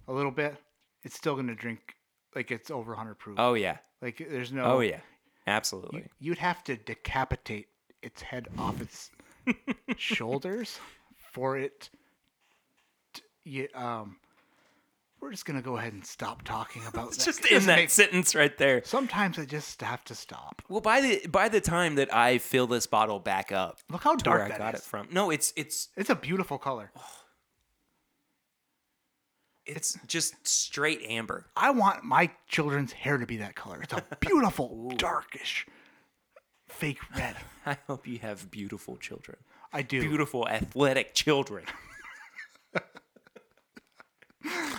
a 0.08 0.12
little 0.12 0.30
bit, 0.32 0.56
it's 1.04 1.14
still 1.14 1.36
gonna 1.36 1.54
drink 1.54 1.94
like 2.34 2.50
it's 2.50 2.70
over 2.70 2.92
100 2.92 3.14
proof. 3.14 3.36
oh 3.38 3.54
yeah, 3.54 3.78
Like 4.02 4.18
there's 4.18 4.52
no. 4.52 4.64
oh 4.64 4.80
yeah, 4.80 5.00
absolutely. 5.46 6.06
You'd 6.18 6.38
have 6.38 6.64
to 6.64 6.76
decapitate 6.76 7.68
its 8.02 8.22
head 8.22 8.48
off 8.58 8.80
its 8.80 9.10
shoulders 9.96 10.78
for 11.16 11.56
it. 11.56 11.90
To, 13.14 13.22
you, 13.44 13.68
um, 13.74 14.16
we're 15.24 15.30
just 15.30 15.46
gonna 15.46 15.62
go 15.62 15.78
ahead 15.78 15.94
and 15.94 16.04
stop 16.04 16.42
talking 16.42 16.82
about 16.86 17.08
It's 17.08 17.16
that. 17.16 17.24
just 17.24 17.46
in 17.50 17.64
that 17.64 17.76
make- 17.76 17.88
sentence 17.90 18.34
right 18.34 18.56
there. 18.58 18.82
Sometimes 18.84 19.38
I 19.38 19.46
just 19.46 19.80
have 19.80 20.04
to 20.04 20.14
stop. 20.14 20.60
Well, 20.68 20.82
by 20.82 21.00
the 21.00 21.26
by 21.28 21.48
the 21.48 21.62
time 21.62 21.94
that 21.94 22.12
I 22.14 22.36
fill 22.36 22.66
this 22.66 22.86
bottle 22.86 23.18
back 23.20 23.50
up, 23.50 23.78
Look 23.88 24.02
how 24.04 24.16
to 24.16 24.28
where 24.30 24.40
dark 24.40 24.52
I 24.52 24.58
got 24.58 24.74
is. 24.74 24.80
it 24.80 24.84
from. 24.84 25.08
No, 25.10 25.30
it's 25.30 25.54
it's 25.56 25.88
It's 25.96 26.10
a 26.10 26.14
beautiful 26.14 26.58
color. 26.58 26.92
it's 29.64 29.98
just 30.06 30.46
straight 30.46 31.00
amber. 31.08 31.46
I 31.56 31.70
want 31.70 32.04
my 32.04 32.30
children's 32.48 32.92
hair 32.92 33.16
to 33.16 33.24
be 33.24 33.38
that 33.38 33.54
color. 33.56 33.80
It's 33.82 33.94
a 33.94 34.04
beautiful, 34.20 34.90
darkish, 34.98 35.66
fake 36.68 36.98
red. 37.16 37.36
I 37.66 37.78
hope 37.86 38.06
you 38.06 38.18
have 38.18 38.50
beautiful 38.50 38.98
children. 38.98 39.38
I 39.72 39.80
do. 39.80 40.00
Beautiful 40.02 40.46
athletic 40.46 41.14
children. 41.14 41.64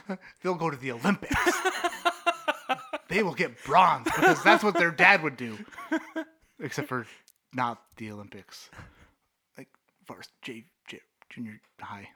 They'll 0.43 0.55
go 0.55 0.69
to 0.69 0.77
the 0.77 0.91
Olympics. 0.91 1.35
they 3.09 3.23
will 3.23 3.33
get 3.33 3.63
bronze 3.63 4.05
because 4.05 4.41
that's 4.43 4.63
what 4.63 4.75
their 4.75 4.91
dad 4.91 5.23
would 5.23 5.37
do. 5.37 5.57
Except 6.59 6.87
for 6.87 7.05
not 7.53 7.81
the 7.97 8.11
Olympics. 8.11 8.69
Like 9.57 9.69
first 10.05 10.31
J, 10.41 10.65
J 10.87 10.99
junior 11.29 11.59
high. 11.79 12.09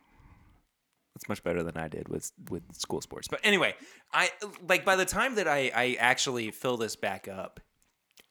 That's 1.15 1.27
much 1.27 1.43
better 1.43 1.63
than 1.63 1.75
I 1.77 1.87
did 1.87 2.07
with 2.07 2.31
with 2.49 2.63
school 2.73 3.01
sports. 3.01 3.27
But 3.27 3.39
anyway, 3.43 3.75
I 4.13 4.29
like 4.67 4.85
by 4.85 4.95
the 4.95 5.05
time 5.05 5.35
that 5.35 5.47
I 5.47 5.71
I 5.75 5.97
actually 5.99 6.51
fill 6.51 6.77
this 6.77 6.95
back 6.95 7.27
up, 7.27 7.59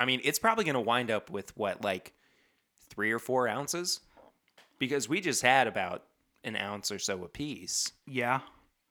I 0.01 0.07
mean 0.07 0.21
it's 0.25 0.39
probably 0.39 0.65
going 0.65 0.75
to 0.75 0.81
wind 0.81 1.11
up 1.11 1.31
with 1.31 1.57
what 1.57 1.83
like 1.85 2.13
three 2.89 3.13
or 3.13 3.19
four 3.19 3.47
ounces, 3.47 4.01
because 4.79 5.09
we 5.09 5.21
just 5.21 5.43
had 5.43 5.67
about 5.67 6.05
an 6.45 6.57
ounce 6.57 6.91
or 6.91 6.99
so 6.99 7.23
apiece, 7.25 7.93
Yeah. 8.07 8.41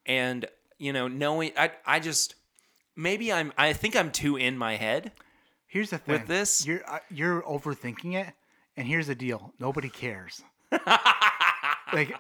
and 0.06 0.46
you 0.78 0.94
know 0.94 1.08
knowing 1.08 1.52
I 1.58 1.72
I 1.86 2.00
just 2.00 2.36
maybe 2.96 3.32
I'm 3.32 3.52
I 3.58 3.74
think 3.74 3.96
I'm 3.96 4.12
too 4.12 4.36
in 4.38 4.58
my 4.58 4.76
head. 4.76 5.12
Here's 5.68 5.90
the 5.90 5.98
thing. 5.98 6.14
With 6.14 6.28
this? 6.28 6.66
you're 6.66 6.82
uh, 6.90 7.00
you're 7.10 7.42
overthinking 7.42 8.14
it, 8.16 8.34
and 8.78 8.88
here's 8.88 9.08
the 9.08 9.16
deal: 9.16 9.54
nobody 9.60 9.90
cares. 9.90 10.42
like, 11.94 12.14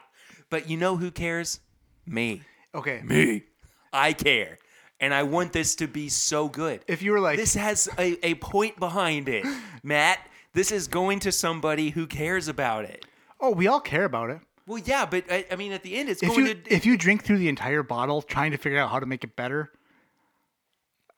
But 0.50 0.70
you 0.70 0.78
know 0.78 0.98
who 0.98 1.12
cares? 1.12 1.60
Me. 2.06 2.42
okay, 2.74 3.02
Me. 3.04 3.44
I 3.92 4.14
care. 4.14 4.60
And 5.00 5.14
I 5.14 5.24
want 5.24 5.54
this 5.54 5.76
to 5.76 5.88
be 5.88 6.10
so 6.10 6.48
good. 6.50 6.82
if 6.88 7.02
you 7.04 7.12
were 7.12 7.20
like, 7.20 7.38
this 7.38 7.54
has 7.54 7.88
a, 8.00 8.18
a 8.26 8.36
point 8.36 8.80
behind 8.80 9.30
it. 9.30 9.46
Matt, 9.84 10.20
this 10.54 10.72
is 10.72 10.88
going 10.88 11.20
to 11.20 11.32
somebody 11.32 11.92
who 11.92 12.08
cares 12.08 12.48
about 12.48 12.86
it. 12.86 13.06
oh, 13.40 13.52
we 13.52 13.68
all 13.68 13.80
care 13.82 14.06
about 14.06 14.30
it. 14.32 14.40
Well, 14.68 14.82
yeah, 14.86 15.06
but 15.06 15.24
I, 15.32 15.46
I 15.50 15.56
mean, 15.56 15.72
at 15.72 15.82
the 15.82 15.96
end, 15.96 16.10
it's 16.10 16.22
If 16.22 16.30
going 16.30 16.46
you 16.46 16.54
to. 16.56 16.74
if 16.74 16.86
you 16.86 16.98
drink 16.98 17.24
through 17.24 17.38
the 17.40 17.48
entire 17.50 17.84
bottle 17.84 18.22
trying 18.22 18.52
to 18.52 18.58
figure 18.58 18.78
out 18.80 18.90
how 18.92 19.00
to 19.00 19.06
make 19.06 19.24
it 19.24 19.36
better, 19.36 19.72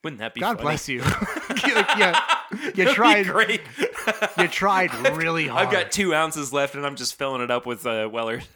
wouldn't 0.04 0.20
that 0.20 0.34
be 0.36 0.42
God 0.42 0.58
funny? 0.58 0.62
bless 0.62 0.88
you. 0.88 1.02
Like, 1.70 1.98
yeah, 1.98 2.20
you 2.52 2.72
That'd 2.72 2.94
tried. 2.94 3.26
great. 3.28 3.62
You 4.38 4.48
tried 4.48 4.94
really 5.18 5.48
hard. 5.48 5.68
I've 5.68 5.72
got 5.74 5.92
two 5.92 6.14
ounces 6.16 6.52
left, 6.52 6.74
and 6.76 6.86
I'm 6.86 6.96
just 6.96 7.16
filling 7.16 7.42
it 7.42 7.52
up 7.52 7.66
with 7.66 7.86
uh, 7.86 8.10
Weller's 8.12 8.48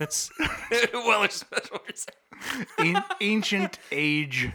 Weller 0.93 1.29
Special. 1.29 1.79
An- 2.79 3.03
ancient 3.21 3.77
age, 3.91 4.49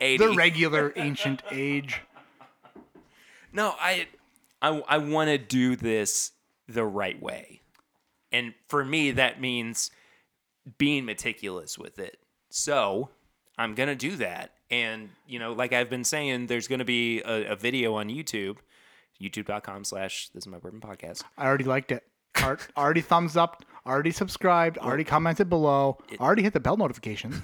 80. 0.00 0.26
the 0.26 0.34
regular 0.34 0.92
ancient 0.96 1.42
age. 1.50 2.00
No, 3.52 3.74
I, 3.80 4.08
I, 4.60 4.82
I 4.88 4.98
want 4.98 5.28
to 5.30 5.38
do 5.38 5.74
this 5.76 6.32
the 6.68 6.84
right 6.84 7.20
way, 7.20 7.62
and 8.36 8.54
for 8.68 8.84
me, 8.84 9.12
that 9.12 9.40
means 9.40 9.90
being 10.78 11.04
meticulous 11.04 11.78
with 11.78 11.98
it. 11.98 12.18
So 12.50 13.08
I'm 13.58 13.74
gonna 13.74 13.94
do 13.94 14.16
that, 14.16 14.52
and 14.70 15.10
you 15.26 15.38
know, 15.38 15.52
like 15.52 15.72
I've 15.72 15.90
been 15.90 16.04
saying, 16.04 16.46
there's 16.48 16.68
gonna 16.68 16.84
be 16.84 17.22
a, 17.22 17.52
a 17.52 17.56
video 17.56 17.94
on 17.94 18.08
YouTube, 18.08 18.58
YouTube.com/slash 19.20 20.30
This 20.34 20.44
is 20.44 20.46
my 20.46 20.58
bourbon 20.58 20.80
podcast. 20.80 21.22
I 21.38 21.46
already 21.46 21.64
liked 21.64 21.92
it. 21.92 22.04
Already 22.76 23.00
thumbs 23.00 23.36
up. 23.36 23.64
Already 23.86 24.10
subscribed. 24.10 24.76
Already 24.78 25.04
commented 25.04 25.48
below. 25.48 25.98
Already 26.20 26.42
hit 26.42 26.52
the 26.52 26.60
bell 26.60 26.76
notifications. 26.76 27.40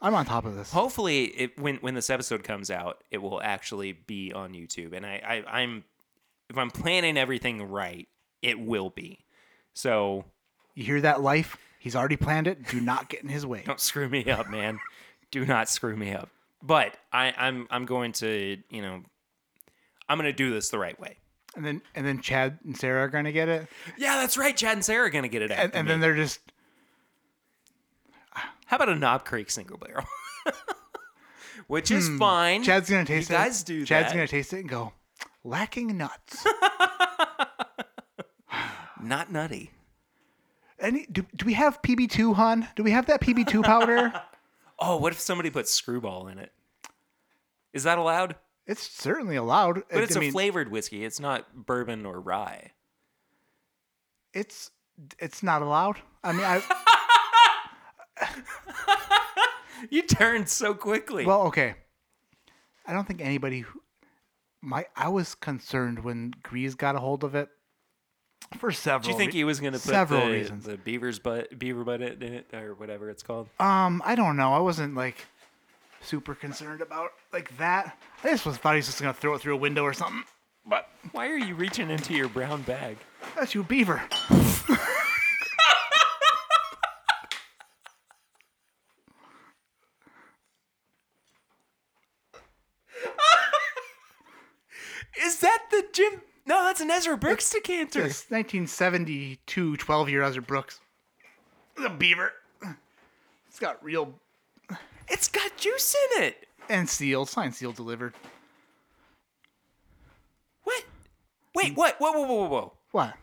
I'm 0.00 0.14
on 0.14 0.26
top 0.26 0.44
of 0.44 0.54
this. 0.54 0.70
Hopefully, 0.70 1.24
it, 1.24 1.58
when 1.58 1.76
when 1.76 1.94
this 1.94 2.10
episode 2.10 2.44
comes 2.44 2.70
out, 2.70 3.02
it 3.10 3.18
will 3.18 3.42
actually 3.42 3.92
be 3.92 4.32
on 4.32 4.52
YouTube, 4.52 4.92
and 4.92 5.04
I, 5.04 5.42
I 5.46 5.60
I'm 5.60 5.84
if 6.50 6.58
I'm 6.58 6.70
planning 6.70 7.16
everything 7.16 7.62
right, 7.62 8.06
it 8.42 8.60
will 8.60 8.90
be. 8.90 9.23
So 9.74 10.24
You 10.74 10.84
hear 10.84 11.00
that, 11.02 11.20
life? 11.20 11.56
He's 11.78 11.94
already 11.94 12.16
planned 12.16 12.46
it. 12.46 12.66
Do 12.68 12.80
not 12.80 13.08
get 13.10 13.22
in 13.22 13.28
his 13.28 13.44
way. 13.44 13.62
don't 13.66 13.78
screw 13.80 14.08
me 14.08 14.24
up, 14.30 14.48
man. 14.48 14.78
do 15.30 15.44
not 15.44 15.68
screw 15.68 15.96
me 15.96 16.12
up. 16.14 16.30
But 16.62 16.96
I, 17.12 17.34
I'm 17.36 17.66
I'm 17.70 17.84
going 17.84 18.12
to 18.12 18.56
you 18.70 18.80
know 18.82 19.02
I'm 20.08 20.16
going 20.18 20.30
to 20.30 20.32
do 20.36 20.50
this 20.52 20.70
the 20.70 20.78
right 20.78 20.98
way. 20.98 21.18
And 21.56 21.64
then 21.64 21.82
and 21.94 22.06
then 22.06 22.20
Chad 22.20 22.58
and 22.64 22.76
Sarah 22.76 23.04
are 23.04 23.08
gonna 23.08 23.32
get 23.32 23.48
it. 23.48 23.68
Yeah, 23.98 24.16
that's 24.16 24.36
right. 24.38 24.56
Chad 24.56 24.72
and 24.72 24.84
Sarah 24.84 25.06
are 25.06 25.10
going 25.10 25.22
to 25.22 25.28
get 25.28 25.42
it 25.42 25.50
And, 25.52 25.74
and 25.74 25.88
then 25.88 26.00
they're 26.00 26.16
just 26.16 26.40
How 28.66 28.76
about 28.76 28.88
a 28.88 28.94
Knob 28.96 29.24
Creek 29.24 29.50
single 29.50 29.76
barrel? 29.78 30.06
Which 31.66 31.90
is 31.90 32.08
fine. 32.18 32.60
Hmm. 32.60 32.64
Chad's 32.64 32.90
gonna 32.90 33.04
taste 33.04 33.30
you 33.30 33.36
it. 33.36 33.38
guys 33.38 33.62
do 33.62 33.84
Chad's 33.84 34.08
that. 34.08 34.14
gonna 34.14 34.26
taste 34.28 34.52
it 34.52 34.60
and 34.60 34.68
go, 34.68 34.92
lacking 35.44 35.96
nuts. 35.96 36.46
Not 39.04 39.30
nutty. 39.30 39.70
Any 40.78 41.06
do, 41.06 41.24
do 41.36 41.46
we 41.46 41.52
have 41.54 41.80
PB2, 41.82 42.34
hon? 42.34 42.68
Do 42.74 42.82
we 42.82 42.90
have 42.90 43.06
that 43.06 43.20
PB2 43.20 43.62
powder? 43.64 44.12
Oh, 44.78 44.96
what 44.96 45.12
if 45.12 45.20
somebody 45.20 45.50
puts 45.50 45.80
Skrewball 45.80 46.30
in 46.30 46.38
it? 46.38 46.52
Is 47.72 47.84
that 47.84 47.98
allowed? 47.98 48.36
it's 48.66 48.82
certainly 48.82 49.36
allowed. 49.36 49.82
But 49.90 50.02
it's 50.04 50.16
I 50.16 50.18
a 50.18 50.22
mean, 50.22 50.32
flavored 50.32 50.70
whiskey. 50.70 51.04
It's 51.04 51.20
not 51.20 51.54
bourbon 51.66 52.06
or 52.06 52.18
rye. 52.20 52.72
it's 54.32 54.70
it's 55.18 55.42
not 55.42 55.60
allowed. 55.62 55.98
I 56.22 56.32
mean, 56.32 56.44
I 56.44 56.62
You 59.90 60.02
turned 60.02 60.48
so 60.48 60.72
quickly. 60.74 61.26
well, 61.26 61.42
okay. 61.48 61.74
I 62.86 62.92
don't 62.92 63.06
think 63.06 63.20
anybody. 63.20 63.60
Who, 63.60 63.80
my 64.62 64.86
I 64.96 65.08
was 65.08 65.34
concerned 65.34 66.02
when 66.04 66.32
Grease 66.42 66.74
got 66.74 66.96
a 66.96 67.00
hold 67.00 67.22
of 67.22 67.34
it 67.34 67.48
for 68.58 68.72
several. 68.72 69.04
Do 69.04 69.10
you 69.10 69.18
think 69.18 69.32
he 69.32 69.44
was 69.44 69.60
going 69.60 69.72
to 69.72 69.78
put 69.78 69.88
several 69.88 70.26
the, 70.26 70.32
reasons? 70.32 70.64
the 70.64 70.76
beaver's 70.76 71.18
butt, 71.18 71.58
beaver 71.58 71.84
butt 71.84 72.02
in 72.02 72.34
it, 72.34 72.52
or 72.54 72.74
whatever 72.74 73.10
it's 73.10 73.22
called? 73.22 73.48
Um, 73.58 74.02
I 74.04 74.14
don't 74.14 74.36
know. 74.36 74.52
I 74.52 74.60
wasn't 74.60 74.94
like 74.94 75.16
super 76.02 76.34
concerned 76.34 76.80
about 76.80 77.10
like 77.32 77.56
that. 77.58 77.96
I 78.22 78.30
just 78.30 78.46
was 78.46 78.56
thought 78.56 78.74
he 78.74 78.78
was 78.78 78.86
just 78.86 79.00
gonna 79.00 79.14
throw 79.14 79.34
it 79.34 79.40
through 79.40 79.54
a 79.54 79.58
window 79.58 79.82
or 79.82 79.92
something. 79.92 80.24
But 80.66 80.88
Why 81.12 81.28
are 81.28 81.36
you 81.36 81.54
reaching 81.54 81.90
into 81.90 82.14
your 82.14 82.28
brown 82.28 82.62
bag? 82.62 82.96
that's 83.36 83.54
you, 83.54 83.64
Beaver. 83.64 84.02
Is 95.20 95.38
that 95.40 95.64
the 95.70 95.84
Jim? 95.92 96.22
No, 96.46 96.62
that's 96.64 96.80
an 96.80 96.90
Ezra 96.90 97.16
Brooks 97.16 97.48
decanter. 97.50 98.00
It's 98.04 98.30
1972 98.30 99.76
12 99.76 100.08
year 100.10 100.22
Ezra 100.22 100.42
Brooks. 100.42 100.80
The 101.76 101.88
Beaver. 101.88 102.32
It's 103.48 103.58
got 103.58 103.82
real 103.84 104.14
It's 105.08 105.28
got 105.28 105.56
juice 105.56 105.94
in 106.16 106.24
it. 106.24 106.46
and 106.68 106.88
sealed, 106.88 107.28
signed, 107.28 107.54
sealed, 107.54 107.76
delivered. 107.76 108.14
What? 110.64 110.84
Wait, 111.54 111.76
what? 111.76 111.96
Whoa, 112.00 112.12
whoa, 112.12 112.22
whoa, 112.26 112.34
whoa, 112.34 112.48
whoa. 112.48 112.72
What? 112.90 113.14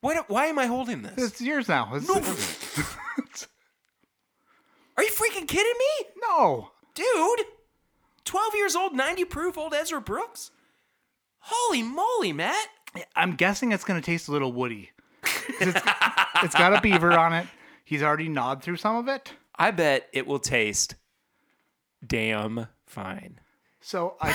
What? 0.00 0.28
Why 0.28 0.46
am 0.46 0.58
I 0.58 0.66
holding 0.66 1.02
this? 1.02 1.14
It's 1.16 1.40
yours 1.40 1.68
now. 1.68 1.90
It's, 1.94 2.08
Are 4.96 5.02
you 5.04 5.10
freaking 5.10 5.46
kidding 5.48 5.72
me? 5.78 6.06
no. 6.20 6.70
Dude, 6.94 7.46
12 8.24 8.54
years 8.56 8.74
old, 8.76 8.94
90 8.94 9.24
proof 9.26 9.56
old 9.56 9.72
Ezra 9.72 10.00
Brooks? 10.00 10.50
Holy 11.40 11.82
moly, 11.82 12.32
Matt. 12.32 12.68
I'm 13.16 13.36
guessing 13.36 13.72
it's 13.72 13.84
gonna 13.84 14.00
taste 14.00 14.28
a 14.28 14.32
little 14.32 14.52
woody. 14.52 14.90
'Cause 15.22 15.44
It's, 15.60 15.80
it's 16.42 16.54
got 16.54 16.74
a 16.74 16.80
beaver 16.80 17.12
on 17.12 17.32
it. 17.32 17.46
He's 17.84 18.02
already 18.02 18.28
gnawed 18.28 18.62
through 18.62 18.76
some 18.76 18.96
of 18.96 19.08
it. 19.08 19.32
I 19.56 19.70
bet 19.72 20.08
it 20.12 20.26
will 20.26 20.38
taste 20.38 20.94
damn 22.06 22.66
fine. 22.86 23.40
So 23.80 24.16
I 24.20 24.34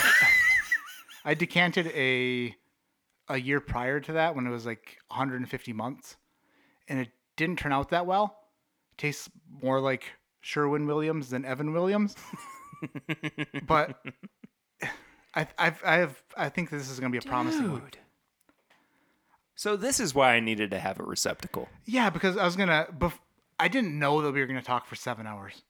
I 1.24 1.34
decanted 1.34 1.88
a 1.88 2.56
a 3.28 3.38
year 3.38 3.60
prior 3.60 4.00
to 4.02 4.14
that 4.14 4.36
when 4.36 4.46
it 4.46 4.52
was 4.52 4.66
like 4.66 4.98
150 5.08 5.74
months, 5.74 6.16
and 6.88 7.00
it 7.00 7.10
didn't 7.38 7.58
turn 7.60 7.74
out 7.74 7.90
that 7.90 8.06
well. 8.06 8.38
tastes 8.98 9.30
more 9.62 9.80
like 9.82 10.04
Sherwin 10.42 10.86
Williams 10.86 11.30
than 11.30 11.44
Evan 11.44 11.74
Williams. 11.74 12.16
but 13.68 14.00
I 15.36 15.48
I've, 15.58 15.82
I 15.86 15.96
have 15.98 16.22
I 16.38 16.50
think 16.50 16.70
this 16.70 16.90
is 16.90 17.00
gonna 17.00 17.12
be 17.12 17.18
a 17.18 17.22
promising 17.22 17.72
one. 17.72 17.82
Dude. 17.82 17.98
So 19.56 19.76
this 19.78 20.00
is 20.00 20.14
why 20.14 20.34
I 20.36 20.40
needed 20.40 20.72
to 20.72 20.80
have 20.80 21.00
a 21.00 21.04
receptacle. 21.04 21.70
Yeah, 21.86 22.10
because 22.10 22.36
I 22.38 22.44
was 22.46 22.56
gonna. 22.56 22.88
Bef- 22.98 23.20
I 23.60 23.68
didn't 23.70 23.98
know 23.98 24.22
that 24.22 24.34
we 24.34 24.40
were 24.42 24.48
gonna 24.48 24.62
talk 24.62 24.86
for 24.86 24.96
seven 24.96 25.26
hours. 25.26 25.62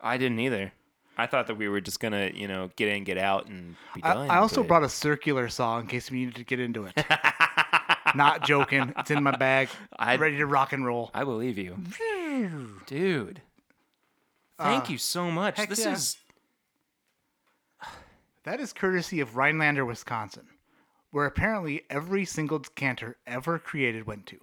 I 0.00 0.16
didn't 0.16 0.38
either. 0.40 0.72
I 1.16 1.26
thought 1.26 1.46
that 1.46 1.56
we 1.56 1.68
were 1.68 1.80
just 1.80 2.00
gonna, 2.00 2.30
you 2.34 2.48
know, 2.48 2.70
get 2.76 2.88
in, 2.88 3.04
get 3.04 3.18
out, 3.18 3.46
and 3.46 3.76
be 3.94 4.02
I, 4.02 4.14
done. 4.14 4.30
I 4.30 4.36
also 4.38 4.62
but- 4.62 4.68
brought 4.68 4.82
a 4.84 4.88
circular 4.88 5.48
saw 5.48 5.78
in 5.78 5.86
case 5.86 6.10
we 6.10 6.20
needed 6.20 6.34
to 6.36 6.44
get 6.44 6.58
into 6.60 6.86
it. 6.86 6.94
Not 8.14 8.44
joking. 8.46 8.92
It's 8.98 9.10
in 9.10 9.22
my 9.22 9.36
bag. 9.36 9.68
I'm 9.98 10.20
ready 10.20 10.36
to 10.38 10.46
rock 10.46 10.72
and 10.72 10.84
roll. 10.86 11.10
I 11.14 11.24
believe 11.24 11.58
you, 11.58 11.76
dude. 12.86 13.42
Thank 14.58 14.84
Uh, 14.84 14.92
you 14.92 14.98
so 14.98 15.30
much. 15.30 15.56
heck 15.56 15.68
This 15.68 15.84
yeah. 15.84 15.92
is 15.92 16.16
That 18.44 18.60
is 18.60 18.72
courtesy 18.72 19.20
of 19.20 19.36
Rhinelander, 19.36 19.84
Wisconsin, 19.84 20.46
where 21.10 21.26
apparently 21.26 21.82
every 21.90 22.24
single 22.24 22.58
decanter 22.58 23.16
ever 23.26 23.58
created 23.58 24.06
went 24.06 24.26
to. 24.26 24.38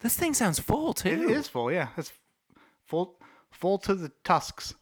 this 0.00 0.16
thing 0.16 0.34
sounds 0.34 0.58
full 0.58 0.92
too. 0.92 1.08
It 1.08 1.30
is 1.30 1.48
full, 1.48 1.72
yeah. 1.72 1.88
It's 1.96 2.12
full, 2.86 3.16
full 3.50 3.78
to 3.78 3.94
the 3.94 4.12
tusks. 4.22 4.74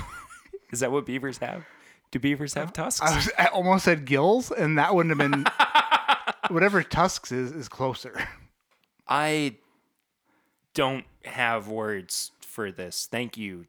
Is 0.70 0.80
that 0.80 0.92
what 0.92 1.06
beavers 1.06 1.38
have? 1.38 1.64
Do 2.10 2.18
beavers 2.18 2.52
have 2.54 2.68
uh, 2.68 2.72
tusks? 2.72 3.00
I, 3.00 3.16
was, 3.16 3.30
I 3.38 3.46
almost 3.46 3.86
said 3.86 4.04
gills, 4.04 4.50
and 4.50 4.76
that 4.76 4.94
wouldn't 4.94 5.18
have 5.18 5.30
been. 5.30 5.46
whatever 6.50 6.82
tusks 6.82 7.32
is 7.32 7.52
is 7.52 7.68
closer. 7.68 8.28
I 9.08 9.56
don't 10.74 11.06
have 11.24 11.68
words 11.68 12.32
for 12.40 12.70
this. 12.70 13.08
Thank 13.10 13.38
you 13.38 13.66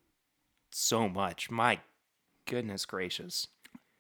so 0.72 1.08
much. 1.08 1.50
My 1.52 1.80
goodness 2.46 2.86
gracious. 2.86 3.48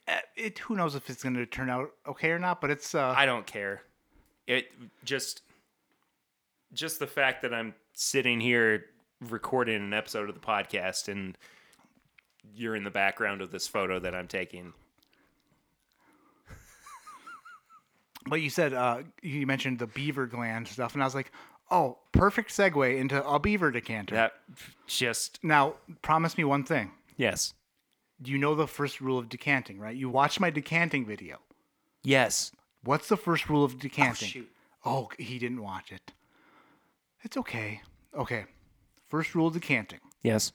Uh, 0.07 0.17
It 0.35 0.59
who 0.59 0.75
knows 0.75 0.95
if 0.95 1.09
it's 1.09 1.23
going 1.23 1.35
to 1.35 1.45
turn 1.45 1.69
out 1.69 1.91
okay 2.07 2.31
or 2.31 2.39
not, 2.39 2.61
but 2.61 2.69
it's 2.71 2.95
uh, 2.95 3.13
I 3.15 3.25
don't 3.25 3.45
care. 3.45 3.83
It 4.47 4.67
just 5.03 5.41
just 6.73 6.99
the 6.99 7.07
fact 7.07 7.41
that 7.43 7.53
I'm 7.53 7.73
sitting 7.93 8.39
here 8.39 8.85
recording 9.29 9.75
an 9.75 9.93
episode 9.93 10.29
of 10.29 10.35
the 10.35 10.41
podcast 10.41 11.07
and 11.07 11.37
you're 12.55 12.75
in 12.75 12.83
the 12.83 12.89
background 12.91 13.41
of 13.41 13.51
this 13.51 13.67
photo 13.67 13.99
that 13.99 14.15
I'm 14.15 14.27
taking. 14.27 14.73
But 18.27 18.41
you 18.41 18.49
said 18.49 18.73
uh, 18.73 19.01
you 19.21 19.47
mentioned 19.47 19.79
the 19.79 19.87
beaver 19.87 20.27
gland 20.27 20.67
stuff, 20.67 20.93
and 20.93 21.01
I 21.01 21.05
was 21.05 21.15
like, 21.15 21.31
oh, 21.71 21.97
perfect 22.11 22.51
segue 22.51 22.97
into 22.97 23.25
a 23.25 23.39
beaver 23.39 23.71
decanter. 23.71 24.15
That 24.15 24.33
just 24.87 25.39
Now, 25.43 25.75
promise 26.01 26.37
me 26.37 26.43
one 26.43 26.63
thing. 26.63 26.91
yes. 27.17 27.53
Do 28.21 28.31
you 28.31 28.37
know 28.37 28.53
the 28.53 28.67
first 28.67 29.01
rule 29.01 29.17
of 29.17 29.29
decanting, 29.29 29.79
right? 29.79 29.95
You 29.95 30.07
watched 30.07 30.39
my 30.39 30.51
decanting 30.51 31.07
video. 31.07 31.39
Yes. 32.03 32.51
What's 32.83 33.07
the 33.07 33.17
first 33.17 33.49
rule 33.49 33.63
of 33.63 33.73
oh, 33.73 33.77
decanting? 33.79 34.27
Oh, 34.27 34.31
shoot. 34.31 34.49
Oh, 34.85 35.09
he 35.17 35.39
didn't 35.39 35.63
watch 35.63 35.91
it. 35.91 36.11
It's 37.23 37.35
okay. 37.37 37.81
Okay. 38.15 38.45
First 39.07 39.33
rule 39.33 39.47
of 39.47 39.53
decanting. 39.53 40.01
Yes. 40.21 40.51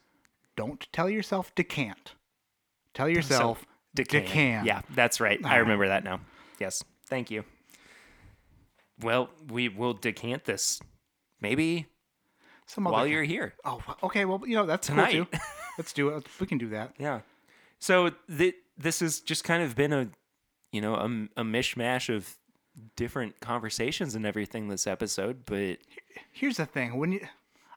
Don't 0.55 0.87
tell 0.93 1.09
yourself 1.09 1.53
decant. 1.55 2.13
Tell 2.93 3.09
yourself 3.09 3.65
decant. 3.93 4.65
Yeah, 4.65 4.81
that's 4.95 5.19
right. 5.19 5.39
I 5.43 5.57
remember 5.57 5.89
that 5.89 6.05
now. 6.05 6.21
Yes. 6.59 6.83
Thank 7.05 7.29
you. 7.29 7.43
Well, 9.01 9.29
we 9.49 9.69
will 9.69 9.93
decant 9.93 10.45
this 10.45 10.79
maybe 11.41 11.87
Some 12.65 12.83
while 12.85 12.95
other 12.95 13.07
you're 13.09 13.23
here. 13.23 13.53
Oh, 13.65 13.81
okay. 14.03 14.25
Well, 14.25 14.41
you 14.45 14.55
know 14.55 14.65
that's 14.65 14.87
Tonight. 14.87 15.13
cool 15.13 15.25
too. 15.25 15.37
Let's 15.77 15.93
do 15.93 16.09
it. 16.09 16.25
We 16.39 16.47
can 16.47 16.57
do 16.57 16.69
that. 16.69 16.93
Yeah. 16.97 17.21
So 17.79 18.11
th- 18.35 18.55
this 18.77 18.99
has 19.01 19.19
just 19.19 19.43
kind 19.43 19.61
of 19.63 19.75
been 19.75 19.93
a, 19.93 20.09
you 20.71 20.81
know, 20.81 20.95
a, 20.95 21.05
a 21.41 21.43
mishmash 21.43 22.13
of 22.13 22.35
different 22.95 23.39
conversations 23.39 24.15
and 24.15 24.25
everything 24.25 24.67
this 24.67 24.85
episode, 24.87 25.45
but 25.45 25.77
Here's 26.31 26.57
the 26.57 26.65
thing: 26.65 26.97
when 26.97 27.11
you, 27.11 27.21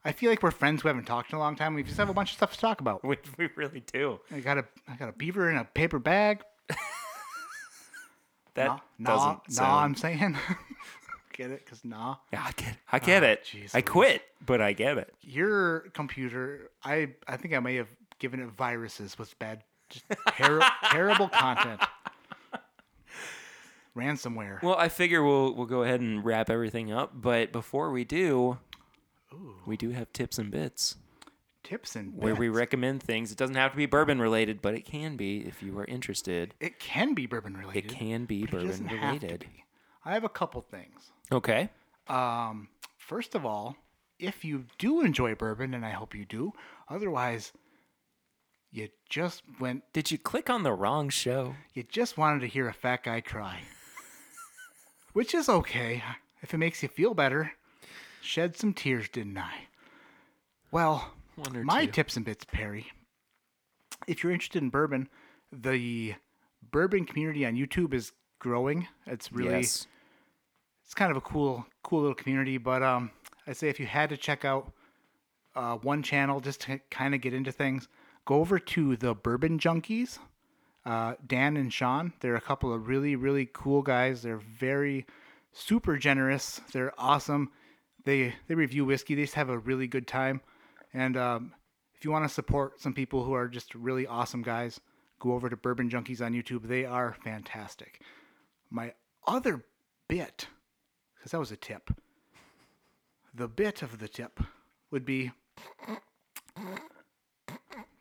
I 0.04 0.12
feel 0.12 0.30
like 0.30 0.42
we're 0.42 0.50
friends 0.50 0.80
who 0.82 0.88
haven't 0.88 1.04
talked 1.06 1.32
in 1.32 1.36
a 1.36 1.40
long 1.40 1.56
time. 1.56 1.74
We 1.74 1.82
just 1.82 1.96
have 1.98 2.08
a 2.10 2.14
bunch 2.14 2.30
of 2.30 2.36
stuff 2.36 2.52
to 2.54 2.58
talk 2.58 2.80
about. 2.80 3.04
we, 3.04 3.16
we 3.38 3.48
really 3.56 3.80
do. 3.92 4.18
I 4.30 4.40
got 4.40 4.56
a, 4.58 4.64
I 4.88 4.96
got 4.96 5.08
a 5.10 5.12
beaver 5.12 5.50
in 5.50 5.56
a 5.58 5.64
paper 5.64 5.98
bag. 5.98 6.40
That 8.54 8.66
Nah, 8.66 8.78
nah, 8.98 9.10
doesn't 9.16 9.28
nah. 9.48 9.54
sound. 9.54 9.84
I'm 9.84 9.94
saying, 9.94 10.36
get 11.40 11.50
it? 11.50 11.66
Cause 11.66 11.80
nah, 11.84 12.16
Yeah, 12.32 12.44
I 12.46 12.52
get 12.52 12.68
it. 12.68 12.76
I 12.92 12.98
get 12.98 13.22
ah, 13.22 13.26
it. 13.26 13.44
jeez 13.44 13.74
I 13.74 13.80
quit, 13.80 14.22
but 14.44 14.60
I 14.60 14.72
get 14.72 14.98
it. 14.98 15.14
your 15.22 15.80
computer. 15.94 16.70
I, 16.84 17.10
I 17.26 17.36
think 17.36 17.54
I 17.54 17.60
may 17.60 17.76
have 17.76 17.88
given 18.18 18.40
it 18.40 18.48
viruses 18.50 19.18
with 19.18 19.38
bad, 19.38 19.62
ter- 20.36 20.60
terrible 20.84 21.28
content. 21.28 21.80
Ransomware. 23.96 24.62
Well, 24.62 24.76
I 24.76 24.88
figure 24.88 25.22
we'll 25.22 25.54
we'll 25.54 25.66
go 25.66 25.82
ahead 25.82 26.00
and 26.00 26.24
wrap 26.24 26.48
everything 26.48 26.92
up, 26.92 27.10
but 27.14 27.50
before 27.52 27.90
we 27.90 28.04
do, 28.04 28.58
we 29.66 29.76
do 29.76 29.90
have 29.90 30.12
tips 30.12 30.38
and 30.38 30.50
bits 30.50 30.96
Tips 31.62 31.94
and 31.94 32.16
where 32.16 32.34
we 32.34 32.48
recommend 32.48 33.02
things. 33.02 33.30
It 33.30 33.38
doesn't 33.38 33.54
have 33.56 33.72
to 33.72 33.76
be 33.76 33.86
bourbon 33.86 34.20
related, 34.20 34.62
but 34.62 34.74
it 34.74 34.84
can 34.84 35.16
be 35.16 35.40
if 35.40 35.62
you 35.62 35.78
are 35.78 35.84
interested. 35.84 36.54
It 36.58 36.78
can 36.78 37.14
be 37.14 37.26
bourbon 37.26 37.56
related. 37.56 37.84
It 37.92 37.94
can 37.94 38.24
be 38.24 38.46
bourbon 38.46 38.68
doesn't 38.68 38.86
have 38.86 39.20
to 39.20 39.26
related. 39.26 39.46
I 40.04 40.14
have 40.14 40.24
a 40.24 40.28
couple 40.28 40.60
things. 40.62 41.12
Okay. 41.30 41.68
Um, 42.08 42.68
first 42.96 43.34
of 43.34 43.44
all, 43.44 43.76
if 44.18 44.44
you 44.44 44.64
do 44.78 45.00
enjoy 45.02 45.34
bourbon, 45.34 45.74
and 45.74 45.84
I 45.84 45.90
hope 45.90 46.14
you 46.14 46.24
do, 46.24 46.52
otherwise, 46.88 47.52
you 48.72 48.88
just 49.08 49.42
went, 49.58 49.82
Did 49.92 50.10
you 50.10 50.18
click 50.18 50.48
on 50.50 50.62
the 50.62 50.72
wrong 50.72 51.08
show? 51.08 51.54
you 51.74 51.82
just 51.82 52.16
wanted 52.18 52.40
to 52.40 52.46
hear 52.46 52.68
a 52.68 52.72
fat 52.72 53.04
guy 53.04 53.20
cry, 53.20 53.60
which 55.12 55.34
is 55.34 55.48
okay 55.48 56.02
if 56.42 56.54
it 56.54 56.58
makes 56.58 56.82
you 56.82 56.88
feel 56.88 57.14
better. 57.14 57.52
Shed 58.22 58.56
some 58.56 58.74
tears, 58.74 59.08
didn't 59.08 59.38
I? 59.38 59.52
Well, 60.70 61.12
my 61.64 61.86
two. 61.86 61.92
tips 61.92 62.16
and 62.16 62.24
bits, 62.24 62.44
Perry. 62.44 62.86
If 64.06 64.22
you're 64.22 64.32
interested 64.32 64.62
in 64.62 64.68
bourbon, 64.70 65.08
the 65.50 66.14
bourbon 66.70 67.06
community 67.06 67.44
on 67.46 67.54
YouTube 67.56 67.92
is 67.94 68.12
growing. 68.40 68.88
It's 69.06 69.32
really 69.32 69.58
yes. 69.58 69.86
it's 70.84 70.94
kind 70.94 71.12
of 71.12 71.16
a 71.16 71.20
cool 71.20 71.64
cool 71.84 72.00
little 72.00 72.14
community 72.14 72.58
but 72.58 72.82
um 72.82 73.12
i 73.46 73.52
say 73.52 73.68
if 73.68 73.78
you 73.78 73.86
had 73.86 74.10
to 74.10 74.16
check 74.16 74.44
out 74.44 74.72
uh, 75.56 75.76
one 75.76 76.02
channel 76.02 76.40
just 76.40 76.60
to 76.62 76.80
kind 76.90 77.14
of 77.14 77.20
get 77.20 77.32
into 77.32 77.52
things 77.52 77.88
go 78.24 78.36
over 78.36 78.58
to 78.58 78.96
the 78.96 79.14
bourbon 79.14 79.58
junkies. 79.58 80.18
Uh, 80.86 81.14
dan 81.26 81.58
and 81.58 81.72
shawn 81.72 82.12
they're 82.20 82.36
a 82.36 82.40
couple 82.40 82.72
of 82.72 82.88
really 82.88 83.14
really 83.14 83.48
cool 83.52 83.82
guys. 83.82 84.22
They're 84.22 84.38
very 84.38 85.06
super 85.52 85.96
generous. 85.98 86.60
They're 86.72 86.94
awesome. 86.98 87.50
They 88.04 88.34
they 88.48 88.54
review 88.54 88.86
whiskey. 88.86 89.14
They 89.14 89.22
just 89.22 89.34
have 89.34 89.50
a 89.50 89.58
really 89.58 89.86
good 89.86 90.06
time. 90.06 90.40
And 90.94 91.16
um, 91.18 91.52
if 91.94 92.04
you 92.04 92.10
want 92.10 92.24
to 92.24 92.32
support 92.32 92.80
some 92.80 92.94
people 92.94 93.24
who 93.24 93.34
are 93.34 93.46
just 93.46 93.74
really 93.74 94.06
awesome 94.06 94.42
guys 94.42 94.80
go 95.18 95.34
over 95.34 95.50
to 95.50 95.56
bourbon 95.56 95.90
junkies 95.90 96.24
on 96.24 96.32
youtube. 96.32 96.66
They 96.66 96.86
are 96.86 97.14
fantastic 97.22 98.00
my 98.70 98.92
other 99.26 99.64
bit, 100.08 100.46
because 101.16 101.32
that 101.32 101.38
was 101.38 101.52
a 101.52 101.56
tip. 101.56 101.90
The 103.34 103.48
bit 103.48 103.82
of 103.82 103.98
the 103.98 104.08
tip 104.08 104.40
would 104.90 105.04
be 105.04 105.32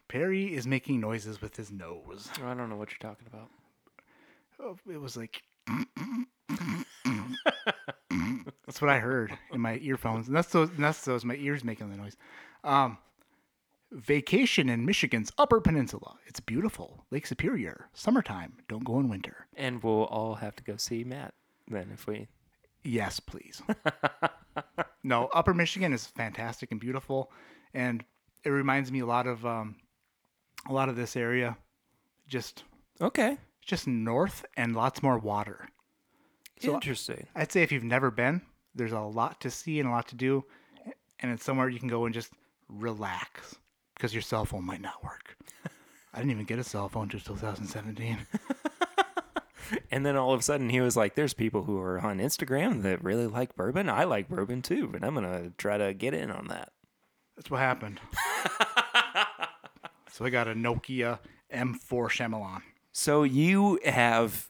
Perry 0.08 0.56
is 0.56 0.66
making 0.66 1.00
noises 1.00 1.40
with 1.42 1.56
his 1.56 1.72
nose. 1.72 2.30
I 2.44 2.54
don't 2.56 2.70
know 2.70 2.76
what 2.76 2.90
you're 2.92 3.12
talking 3.12 3.28
about. 3.28 3.50
Oh, 4.60 4.78
It 4.92 5.00
was 5.00 5.16
like. 5.16 5.44
that's 8.66 8.82
what 8.82 8.90
I 8.90 8.98
heard 9.00 9.38
in 9.54 9.62
my 9.62 9.78
earphones, 9.78 10.28
and 10.28 10.36
that's 10.36 10.52
those. 10.52 10.70
And 10.70 10.84
that's 10.84 11.06
those. 11.06 11.24
My 11.24 11.36
ears 11.36 11.64
making 11.64 11.90
the 11.92 11.98
noise. 11.98 12.18
Um, 12.64 12.98
vacation 13.92 14.70
in 14.70 14.86
Michigan's 14.86 15.32
Upper 15.38 15.60
Peninsula. 15.62 16.16
It's 16.28 16.40
beautiful. 16.40 17.06
Lake 17.12 17.26
Superior. 17.26 17.90
Summertime. 17.94 18.54
Don't 18.68 18.84
go 18.86 19.00
in 19.00 19.10
winter. 19.10 19.48
And 19.56 19.82
we'll 19.84 20.06
all 20.06 20.36
have 20.36 20.56
to 20.58 20.64
go 20.64 20.78
see 20.78 21.04
Matt 21.04 21.34
then 21.68 21.90
if 21.94 22.08
we. 22.08 22.28
Yes, 22.84 23.20
please. 23.20 23.62
no, 25.04 25.28
Upper 25.34 25.54
Michigan 25.54 25.94
is 25.94 26.08
fantastic 26.08 26.72
and 26.72 26.80
beautiful, 26.80 27.32
and 27.74 28.04
it 28.44 28.50
reminds 28.50 28.92
me 28.92 29.00
a 29.00 29.06
lot 29.06 29.28
of 29.28 29.46
um, 29.46 29.76
a 30.68 30.74
lot 30.74 30.90
of 30.90 30.96
this 30.96 31.16
area, 31.16 31.58
just 32.28 32.64
Okay. 33.02 33.38
just 33.66 33.86
north 33.88 34.46
and 34.58 34.76
lots 34.76 35.04
more 35.04 35.18
water. 35.18 35.68
So- 36.62 36.74
Interesting. 36.74 37.28
I'd 37.36 37.52
say 37.52 37.64
if 37.64 37.72
you've 37.72 37.84
never 37.84 38.12
been, 38.12 38.42
there's 38.76 38.92
a 38.94 39.00
lot 39.00 39.42
to 39.42 39.50
see 39.52 39.80
and 39.80 39.88
a 39.88 39.92
lot 39.92 40.08
to 40.10 40.16
do, 40.16 40.46
and 41.20 41.32
it's 41.32 41.44
somewhere 41.44 41.70
you 41.70 41.80
can 41.80 41.88
go 41.90 42.06
and 42.06 42.14
just 42.14 42.32
relax 42.70 43.56
because 44.00 44.14
your 44.14 44.22
cell 44.22 44.46
phone 44.46 44.66
might 44.66 44.82
not 44.82 45.04
work. 45.04 45.36
I 46.14 46.18
didn't 46.18 46.32
even 46.32 46.46
get 46.46 46.58
a 46.58 46.64
cell 46.64 46.88
phone 46.88 47.04
until 47.04 47.20
2017. 47.20 48.26
And 49.92 50.06
then 50.06 50.16
all 50.16 50.34
of 50.34 50.40
a 50.40 50.44
sudden 50.44 50.70
he 50.70 50.82
was 50.82 50.98
like, 50.98 51.16
"There's 51.16 51.34
people 51.34 51.64
who 51.64 51.80
are 51.80 52.00
on 52.00 52.20
Instagram 52.20 52.82
that 52.84 53.04
really 53.04 53.28
like 53.28 53.56
bourbon. 53.56 53.90
I 53.90 54.04
like 54.04 54.30
bourbon 54.30 54.62
too, 54.62 54.92
and 54.96 55.04
I'm 55.04 55.14
gonna 55.14 55.52
try 55.58 55.78
to 55.78 55.94
get 55.94 56.14
in 56.14 56.32
on 56.32 56.48
that." 56.48 56.72
That's 57.36 57.52
what 57.52 57.60
happened. 57.60 58.00
so 60.12 60.26
I 60.26 60.30
got 60.30 60.48
a 60.48 60.54
Nokia 60.54 61.20
M4 61.54 62.10
Shyamalan. 62.10 62.62
So 62.92 63.24
you 63.24 63.80
have 63.86 64.50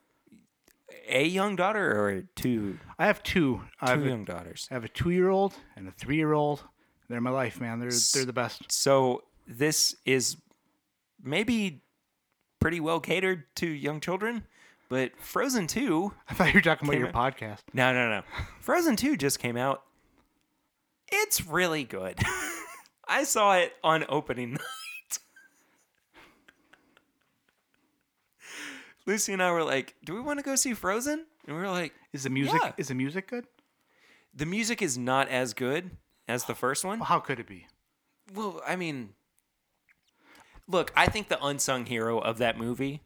a 1.08 1.26
young 1.26 1.56
daughter 1.56 2.02
or 2.02 2.22
two 2.36 2.80
I 2.98 3.08
have 3.08 3.24
two. 3.24 3.62
I 3.82 3.92
have, 3.92 4.00
two 4.00 4.06
a, 4.06 4.10
young 4.10 4.26
daughters. 4.26 4.68
I 4.72 4.76
have 4.76 4.86
a 4.86 4.90
two-year-old 4.90 5.56
and 5.76 5.88
a 5.88 5.92
three-year-old. 5.92 6.64
They're 7.10 7.22
my 7.22 7.32
life, 7.32 7.60
man. 7.60 7.80
They're 7.80 7.92
they're 8.14 8.26
the 8.26 8.34
best. 8.34 8.72
So 8.72 9.24
this 9.50 9.96
is 10.06 10.38
maybe 11.22 11.82
pretty 12.62 12.80
well 12.80 13.00
catered 13.00 13.44
to 13.56 13.68
young 13.68 14.00
children, 14.00 14.44
but 14.90 15.12
Frozen 15.20 15.68
2 15.68 16.14
I 16.30 16.34
thought 16.36 16.48
you 16.48 16.54
were 16.54 16.62
talking 16.62 16.88
about 16.88 16.98
your 17.00 17.08
out- 17.10 17.14
podcast. 17.38 17.60
No, 17.74 17.92
no, 17.94 18.10
no. 18.10 18.22
Frozen 18.62 18.96
2 18.96 19.18
just 19.18 19.40
came 19.40 19.58
out. 19.58 19.84
It's 21.12 21.46
really 21.48 21.84
good. 21.84 22.20
I 23.08 23.24
saw 23.24 23.56
it 23.58 23.74
on 23.84 24.06
opening 24.08 24.52
night. 24.54 25.20
Lucy 29.06 29.34
and 29.34 29.42
I 29.42 29.52
were 29.52 29.64
like, 29.64 29.96
"Do 30.06 30.14
we 30.14 30.22
want 30.22 30.38
to 30.40 30.44
go 30.44 30.56
see 30.56 30.74
Frozen?" 30.76 31.26
And 31.48 31.56
we 31.56 31.62
were 31.62 31.70
like, 31.70 31.94
Is 32.14 32.24
the 32.24 32.30
music 32.30 32.60
Yeah. 32.64 32.74
is 32.78 32.90
the 32.90 32.96
music 32.96 33.28
good? 33.28 33.46
"The 34.36 34.46
music 34.46 34.82
is 34.84 34.98
not 34.98 35.28
as 35.30 35.54
good 35.56 35.98
as 36.28 36.46
the 36.46 36.54
first 36.54 36.86
one." 36.86 37.00
Well, 37.00 37.08
how 37.08 37.20
could 37.20 37.40
it 37.40 37.48
be? 37.48 37.66
Well, 38.36 38.62
I 38.68 38.76
mean, 38.76 39.16
look, 40.70 40.94
I 40.96 41.08
think 41.08 41.28
the 41.28 41.44
unsung 41.44 41.86
hero 41.86 42.20
of 42.20 42.38
that 42.38 42.58
movie 42.58 43.02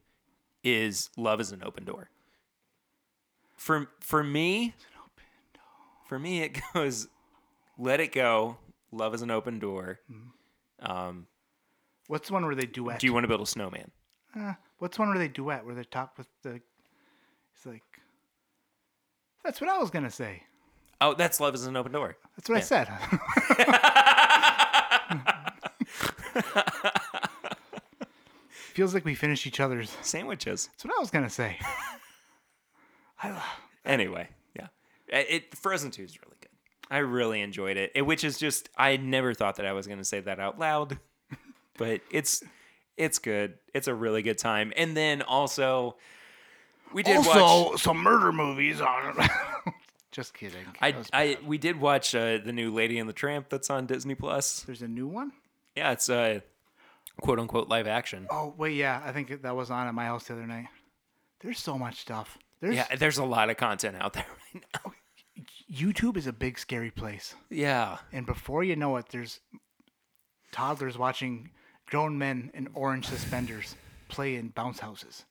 is 0.64 1.10
Love 1.18 1.41
is 1.41 1.52
an 1.52 1.64
Open 1.65 1.85
Door. 1.85 2.10
For 3.56 3.90
for 3.99 4.23
me, 4.23 4.76
for 6.07 6.19
me, 6.19 6.41
it 6.41 6.60
goes, 6.73 7.07
Let 7.77 7.99
It 7.99 8.11
Go, 8.11 8.57
Love 8.91 9.14
is 9.15 9.22
an 9.22 9.31
Open 9.31 9.57
Door. 9.60 9.99
Um, 10.81 11.27
What's 12.07 12.27
the 12.27 12.34
one 12.34 12.45
where 12.45 12.56
they 12.56 12.65
duet? 12.65 12.99
do 12.99 13.07
you 13.07 13.14
want 13.14 13.23
to 13.23 13.27
build 13.27 13.41
a 13.41 13.45
snowman? 13.45 13.90
Uh, 14.35 14.53
what's 14.80 14.98
the 14.98 15.02
one 15.03 15.10
where 15.10 15.19
they 15.19 15.27
duet? 15.30 15.65
Where 15.65 15.76
they 15.76 15.84
talk 15.84 16.18
with 16.18 16.27
the? 16.44 16.61
He's 17.53 17.65
like. 17.65 17.84
That's 19.44 19.60
what 19.61 19.69
I 19.69 19.77
was 19.77 19.90
gonna 19.90 20.11
say. 20.11 20.44
Oh, 21.02 21.14
that's 21.14 21.40
Love 21.40 21.56
is 21.56 21.65
an 21.65 21.76
Open 21.76 21.91
Door. 21.91 22.18
That's 22.35 22.49
what 22.49 22.57
I 22.57 22.61
said. 22.61 22.88
Feels 28.73 28.93
like 28.93 29.05
we 29.05 29.15
finished 29.15 29.47
each 29.47 29.59
other's. 29.59 29.95
Sandwiches. 30.01 30.69
That's 30.71 30.85
what 30.85 30.95
I 30.97 30.99
was 30.99 31.11
gonna 31.11 31.29
say. 31.29 31.59
Anyway, 33.85 34.29
yeah, 34.55 34.67
it, 35.07 35.27
it 35.29 35.57
Frozen 35.57 35.91
Two 35.91 36.03
is 36.03 36.17
really 36.21 36.37
good. 36.39 36.49
I 36.89 36.99
really 36.99 37.41
enjoyed 37.41 37.77
it, 37.77 37.91
it, 37.95 38.03
which 38.03 38.23
is 38.23 38.37
just 38.37 38.69
I 38.77 38.97
never 38.97 39.33
thought 39.33 39.57
that 39.57 39.65
I 39.65 39.73
was 39.73 39.87
going 39.87 39.99
to 39.99 40.05
say 40.05 40.19
that 40.21 40.39
out 40.39 40.59
loud, 40.59 40.99
but 41.77 42.01
it's 42.11 42.43
it's 42.97 43.19
good. 43.19 43.55
It's 43.73 43.87
a 43.87 43.93
really 43.93 44.21
good 44.21 44.37
time. 44.37 44.71
And 44.77 44.95
then 44.95 45.21
also, 45.21 45.97
we 46.93 47.03
did 47.03 47.25
watch. 47.25 47.81
some 47.81 47.97
murder 47.97 48.31
movies 48.31 48.79
on. 48.79 49.17
Just 50.11 50.33
kidding. 50.35 50.65
I, 50.79 50.95
I 51.11 51.37
we 51.45 51.57
did 51.57 51.81
watch 51.81 52.13
uh, 52.13 52.37
the 52.37 52.53
new 52.53 52.71
Lady 52.71 52.99
and 52.99 53.09
the 53.09 53.13
Tramp 53.13 53.49
that's 53.49 53.69
on 53.69 53.87
Disney 53.87 54.15
Plus. 54.15 54.61
There's 54.61 54.83
a 54.83 54.87
new 54.87 55.07
one. 55.07 55.31
Yeah, 55.75 55.91
it's 55.91 56.07
uh, 56.07 56.41
quote 57.22 57.40
unquote 57.40 57.68
live 57.69 57.88
action. 57.88 58.27
Oh 58.30 58.53
wait, 58.57 58.76
yeah, 58.76 59.02
I 59.06 59.11
think 59.11 59.41
that 59.41 59.56
was 59.56 59.72
on 59.72 59.88
at 59.88 59.94
my 59.94 60.06
house 60.06 60.26
the 60.26 60.34
other 60.34 60.48
night. 60.48 60.68
There's 61.41 61.60
so 61.60 61.77
much 61.77 61.99
stuff. 61.99 62.38
There's 62.61 62.76
Yeah, 62.76 62.95
there's 62.95 63.18
a 63.18 63.26
lot 63.26 63.49
of 63.49 63.57
content 63.57 63.98
out 63.99 64.14
there 64.14 64.26
right 64.53 64.64
now. 64.73 64.94
YouTube 65.72 66.18
is 66.18 66.27
a 66.27 66.34
big 66.34 66.60
scary 66.60 66.91
place, 66.91 67.35
Yeah, 67.49 67.98
and 68.11 68.26
before 68.26 68.64
you 68.64 68.76
know 68.76 68.95
it, 68.98 69.07
there's 69.10 69.40
toddlers 70.52 70.98
watching 70.98 71.49
grown 71.88 72.18
men 72.18 72.52
in 72.53 72.69
orange 72.73 73.07
suspenders 73.07 73.76
play 74.07 74.35
in 74.35 74.49
bounce 74.49 74.80
houses. 74.80 75.26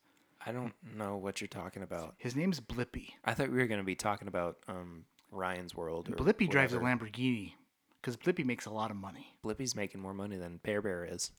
I 0.45 0.51
don't 0.51 0.75
know 0.97 1.17
what 1.17 1.41
you're 1.41 1.49
talking 1.49 1.83
about. 1.85 2.15
His 2.19 2.35
name's 2.35 2.59
Blippi. 2.61 3.11
I 3.25 3.35
thought 3.35 3.51
we 3.51 3.59
were 3.59 3.69
going 3.69 3.79
to 3.81 3.85
be 3.85 3.95
talking 3.95 4.27
about 4.27 4.57
um, 4.67 5.05
Ryan's 5.31 5.75
World. 5.75 6.09
Or 6.09 6.17
Blippi 6.17 6.51
drives 6.51 6.75
a. 6.75 6.79
Lamborghini 6.79 7.53
because 8.01 8.17
Blippi 8.17 8.45
makes 8.45 8.67
a 8.67 8.71
lot 8.71 8.91
of 8.91 8.97
money. 8.97 9.35
Blippi's 9.45 9.77
making 9.77 10.01
more 10.01 10.15
money 10.15 10.37
than 10.37 10.59
Pear 10.59 10.83
Bear 10.83 11.05
is. 11.05 11.31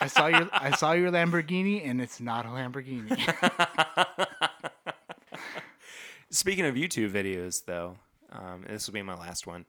I 0.00 0.06
saw 0.06 0.26
your 0.26 0.48
I 0.52 0.72
saw 0.76 0.92
your 0.92 1.10
Lamborghini, 1.10 1.88
and 1.88 2.00
it's 2.00 2.20
not 2.20 2.44
a 2.46 2.48
Lamborghini. 2.48 3.16
Speaking 6.30 6.64
of 6.66 6.74
YouTube 6.74 7.10
videos, 7.12 7.64
though, 7.64 7.96
um, 8.32 8.64
this 8.68 8.86
will 8.86 8.94
be 8.94 9.02
my 9.02 9.14
last 9.14 9.46
one. 9.46 9.64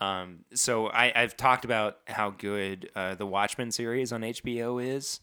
Um, 0.00 0.40
so 0.54 0.88
I, 0.88 1.12
I've 1.14 1.36
talked 1.36 1.64
about 1.64 1.98
how 2.06 2.30
good 2.30 2.90
uh, 2.94 3.14
the 3.14 3.26
Watchmen 3.26 3.70
series 3.72 4.12
on 4.12 4.20
HBO 4.20 4.84
is, 4.84 5.20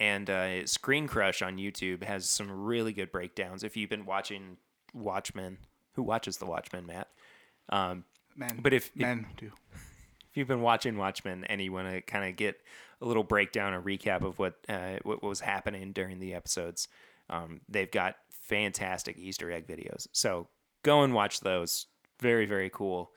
and 0.00 0.28
uh, 0.30 0.66
Screen 0.66 1.06
Crush 1.06 1.42
on 1.42 1.56
YouTube 1.58 2.02
has 2.04 2.28
some 2.28 2.50
really 2.50 2.92
good 2.92 3.12
breakdowns. 3.12 3.62
If 3.62 3.76
you've 3.76 3.90
been 3.90 4.06
watching 4.06 4.56
Watchmen, 4.94 5.58
who 5.92 6.02
watches 6.02 6.38
the 6.38 6.46
Watchmen, 6.46 6.86
Matt? 6.86 7.08
Um, 7.68 8.04
Men, 8.34 8.60
But 8.62 8.72
if- 8.72 8.86
if- 8.94 8.96
men 8.96 9.26
do, 9.36 9.52
if 10.30 10.36
you've 10.36 10.48
been 10.48 10.62
watching 10.62 10.96
Watchmen 10.96 11.44
and 11.44 11.60
you 11.60 11.72
want 11.72 11.90
to 11.90 12.00
kind 12.00 12.28
of 12.28 12.36
get 12.36 12.56
a 13.00 13.06
little 13.06 13.22
breakdown 13.24 13.74
a 13.74 13.80
recap 13.80 14.22
of 14.22 14.38
what 14.38 14.54
uh, 14.68 14.96
what 15.02 15.22
was 15.22 15.40
happening 15.40 15.92
during 15.92 16.18
the 16.18 16.34
episodes, 16.34 16.88
um, 17.30 17.60
they've 17.68 17.90
got 17.90 18.16
fantastic 18.30 19.16
Easter 19.18 19.50
egg 19.52 19.66
videos. 19.66 20.06
So 20.12 20.48
go 20.82 21.02
and 21.02 21.14
watch 21.14 21.40
those. 21.40 21.86
Very 22.20 22.46
very 22.46 22.70
cool. 22.70 23.10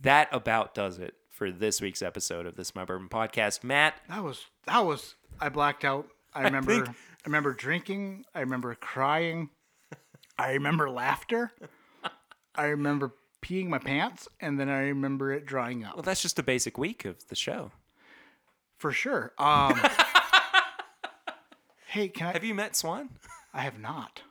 That 0.00 0.28
about 0.32 0.74
does 0.74 0.98
it 0.98 1.14
for 1.30 1.50
this 1.50 1.80
week's 1.80 2.02
episode 2.02 2.46
of 2.46 2.56
this 2.56 2.74
My 2.74 2.84
Bourbon 2.84 3.08
podcast. 3.08 3.64
Matt, 3.64 4.00
that 4.08 4.22
was 4.22 4.44
that 4.66 4.84
was. 4.84 5.14
I 5.40 5.48
blacked 5.50 5.84
out. 5.84 6.08
I 6.34 6.42
remember. 6.42 6.72
I, 6.72 6.84
think- 6.84 6.96
remember 7.24 7.52
drinking. 7.54 8.24
I 8.34 8.40
remember 8.40 8.74
crying. 8.74 9.50
I 10.38 10.52
remember 10.52 10.90
laughter. 10.90 11.52
I 12.54 12.64
remember 12.66 13.12
peeing 13.42 13.68
my 13.68 13.78
pants, 13.78 14.28
and 14.40 14.58
then 14.58 14.68
I 14.68 14.80
remember 14.88 15.32
it 15.32 15.46
drying 15.46 15.84
up 15.84 15.94
well, 15.96 16.02
that's 16.02 16.22
just 16.22 16.38
a 16.38 16.42
basic 16.42 16.76
week 16.78 17.04
of 17.04 17.28
the 17.28 17.34
show. 17.34 17.70
For 18.78 18.92
sure. 18.92 19.32
Um, 19.38 19.80
hey, 21.86 22.08
can 22.08 22.28
I? 22.28 22.32
Have 22.32 22.44
you 22.44 22.54
met 22.54 22.76
Swan? 22.76 23.10
I 23.52 23.60
have 23.62 23.78
not. 23.78 24.22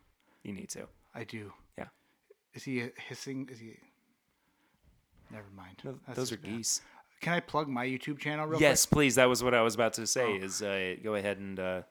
You 0.43 0.53
need 0.53 0.69
to. 0.69 0.87
I 1.13 1.23
do. 1.23 1.51
Yeah. 1.77 1.85
Is 2.53 2.63
he 2.63 2.83
hissing? 3.07 3.49
Is 3.51 3.59
he? 3.59 3.73
Never 5.31 5.47
mind. 5.55 5.77
No, 5.83 5.95
those 6.13 6.31
are 6.31 6.37
bad. 6.37 6.57
geese. 6.57 6.81
Can 7.21 7.33
I 7.33 7.39
plug 7.39 7.67
my 7.67 7.85
YouTube 7.85 8.19
channel 8.19 8.45
real 8.45 8.61
Yes, 8.61 8.85
please. 8.85 9.15
That 9.15 9.29
was 9.29 9.43
what 9.43 9.53
I 9.53 9.61
was 9.61 9.73
about 9.73 9.93
to 9.93 10.03
Oh. 10.03 10.05
say. 10.05 10.33
Is 10.35 10.61
uh, 10.61 10.95
go 11.03 11.15
ahead 11.15 11.39
and 11.39 11.59
uh, 11.59 11.81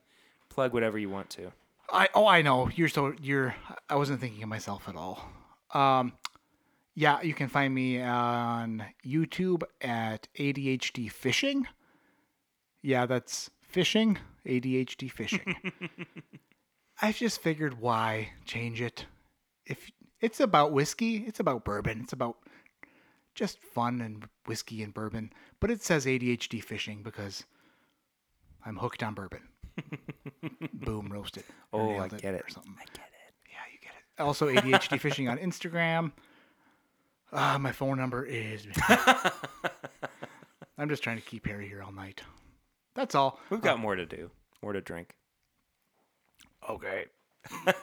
plug 0.49 0.73
whatever 0.73 0.99
you 0.99 1.09
want 1.09 1.31
to. 1.31 1.53
I 1.91 2.09
oh 2.15 2.27
I 2.27 2.43
know 2.43 2.71
you're 2.75 2.89
so 2.89 3.15
you're. 3.21 3.55
I 3.89 3.97
wasn't 3.97 4.21
thinking 4.21 4.43
of 4.43 4.49
myself 4.49 4.89
at 4.89 4.97
all. 4.97 5.29
Um, 5.73 6.13
yeah, 6.95 7.21
you 7.23 7.35
can 7.35 7.49
find 7.49 7.75
me 7.75 8.01
on 8.01 8.85
YouTube 9.05 9.63
at 9.81 10.29
ADHD 10.39 11.11
Fishing. 11.11 11.67
Yeah, 12.85 13.07
that's 13.07 13.51
fishing. 13.63 14.19
ADHD 14.47 15.11
Fishing. 15.11 15.57
I 17.03 17.13
just 17.13 17.41
figured 17.41 17.81
why 17.81 18.29
change 18.45 18.83
it. 18.83 19.07
If 19.65 19.91
it's 20.21 20.39
about 20.39 20.73
whiskey, 20.73 21.25
it's 21.27 21.41
about 21.41 21.65
bourbon. 21.65 22.01
It's 22.03 22.13
about 22.13 22.37
just 23.35 23.59
fun 23.59 24.03
and 24.03 24.29
whiskey 24.47 24.83
and 24.83 24.93
bourbon. 24.93 25.33
But 25.61 25.71
it 25.71 25.83
says 25.83 26.05
ADHD 26.05 26.63
Fishing 26.63 27.03
because 27.03 27.45
I'm 28.67 28.77
hooked 28.77 29.03
on 29.03 29.15
bourbon. 29.15 29.49
Boom, 30.75 31.09
roasted. 31.11 31.45
Oh, 31.73 31.97
I 31.97 32.09
get 32.09 32.35
it. 32.35 32.43
Or 32.43 32.51
something. 32.51 32.75
I 32.79 32.85
get 32.85 32.97
it. 32.97 33.35
Yeah, 33.51 33.57
you 33.73 33.79
get 33.81 33.93
it. 33.97 34.23
Also, 34.23 34.49
ADHD 34.49 35.01
fishing 35.01 35.27
on 35.27 35.39
Instagram. 35.39 36.13
Uh, 37.33 37.59
my 37.59 37.73
phone 37.73 37.97
number 37.97 38.27
is. 38.27 38.67
I'm 40.79 40.91
just 40.91 41.03
trying 41.03 41.17
to 41.17 41.23
keep 41.23 41.47
Harry 41.47 41.67
here 41.67 41.83
all 41.83 41.93
night. 41.93 42.21
That's 42.95 43.15
all. 43.15 43.41
We've 43.51 43.61
got 43.61 43.79
more 43.79 43.97
to 43.97 44.07
do, 44.07 44.31
more 44.63 44.73
to 44.73 44.81
drink. 44.81 45.15
Okay. 46.69 47.07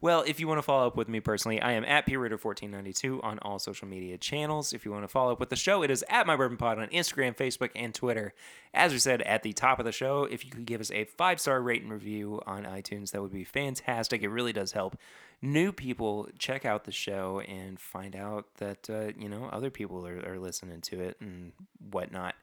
Well, 0.00 0.24
if 0.26 0.40
you 0.40 0.48
want 0.48 0.58
to 0.58 0.62
follow 0.62 0.86
up 0.86 0.96
with 0.96 1.08
me 1.08 1.20
personally, 1.20 1.60
I 1.60 1.72
am 1.72 1.84
at 1.84 2.06
PureRitter1492 2.06 3.22
on 3.22 3.38
all 3.40 3.58
social 3.58 3.86
media 3.86 4.16
channels. 4.18 4.72
If 4.72 4.84
you 4.84 4.90
want 4.90 5.04
to 5.04 5.08
follow 5.08 5.32
up 5.32 5.40
with 5.40 5.50
the 5.50 5.56
show, 5.56 5.82
it 5.82 5.90
is 5.90 6.04
at 6.08 6.26
My 6.26 6.36
Bourbon 6.36 6.56
Pod 6.56 6.78
on 6.78 6.88
Instagram, 6.88 7.36
Facebook, 7.36 7.70
and 7.74 7.94
Twitter. 7.94 8.32
As 8.72 8.92
we 8.92 8.98
said 8.98 9.22
at 9.22 9.42
the 9.42 9.52
top 9.52 9.78
of 9.78 9.84
the 9.84 9.92
show, 9.92 10.24
if 10.24 10.44
you 10.44 10.50
could 10.50 10.66
give 10.66 10.80
us 10.80 10.90
a 10.90 11.04
five 11.04 11.40
star 11.40 11.60
rate 11.60 11.82
and 11.82 11.92
review 11.92 12.40
on 12.46 12.64
iTunes, 12.64 13.10
that 13.10 13.20
would 13.20 13.32
be 13.32 13.44
fantastic. 13.44 14.22
It 14.22 14.28
really 14.28 14.52
does 14.52 14.72
help 14.72 14.96
new 15.42 15.72
people 15.72 16.28
check 16.38 16.64
out 16.64 16.84
the 16.84 16.92
show 16.92 17.40
and 17.48 17.80
find 17.80 18.14
out 18.14 18.46
that 18.56 18.88
uh, 18.90 19.12
you 19.18 19.28
know 19.28 19.48
other 19.52 19.70
people 19.70 20.06
are, 20.06 20.20
are 20.26 20.38
listening 20.38 20.80
to 20.82 21.00
it 21.00 21.16
and 21.20 21.52
whatnot. 21.90 22.34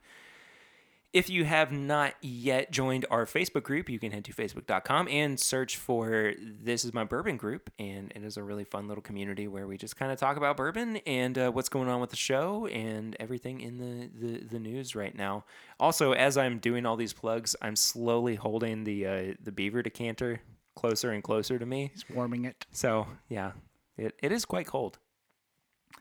If 1.14 1.30
you 1.30 1.46
have 1.46 1.72
not 1.72 2.14
yet 2.22 2.70
joined 2.70 3.06
our 3.10 3.26
Facebook 3.26 3.64
group, 3.64 3.90
you 3.90 3.98
can 3.98 4.12
head 4.12 4.26
to 4.26 4.34
facebook.com 4.34 5.08
and 5.08 5.40
search 5.40 5.78
for 5.78 6.34
This 6.38 6.84
Is 6.84 6.94
My 6.94 7.06
Bourbon 7.06 7.38
group. 7.38 7.72
And 7.80 8.12
it 8.14 8.24
is 8.24 8.38
a 8.38 8.44
really 8.44 8.66
fun 8.66 8.88
little 8.88 9.02
community 9.02 9.48
where 9.48 9.68
we 9.68 9.78
just 9.78 9.96
kind 9.96 10.12
of 10.12 10.20
talk 10.20 10.36
about 10.38 10.58
bourbon 10.58 10.98
and 11.08 11.38
uh, 11.38 11.52
what's 11.52 11.70
going 11.70 11.88
on 11.88 12.02
with 12.02 12.10
the 12.10 12.18
show 12.18 12.68
and 12.68 13.16
everything 13.20 13.62
in 13.62 13.78
the, 13.78 14.10
the, 14.28 14.44
the 14.46 14.60
news 14.60 14.96
right 14.96 15.16
now. 15.16 15.46
Also, 15.80 16.12
as 16.12 16.38
I'm 16.38 16.60
doing 16.60 16.86
all 16.86 16.98
these 16.98 17.14
plugs, 17.14 17.56
I'm 17.62 17.78
slowly 17.78 18.36
holding 18.36 18.84
the, 18.84 19.08
uh, 19.08 19.34
the 19.42 19.52
beaver 19.52 19.82
decanter 19.82 20.42
closer 20.76 21.12
and 21.12 21.24
closer 21.24 21.58
to 21.58 21.66
me. 21.66 21.90
He's 21.94 22.08
warming 22.10 22.46
it. 22.46 22.66
So, 22.72 23.08
yeah, 23.30 23.54
it, 23.98 24.14
it 24.22 24.32
is 24.32 24.46
quite 24.46 24.68
cold. 24.68 25.00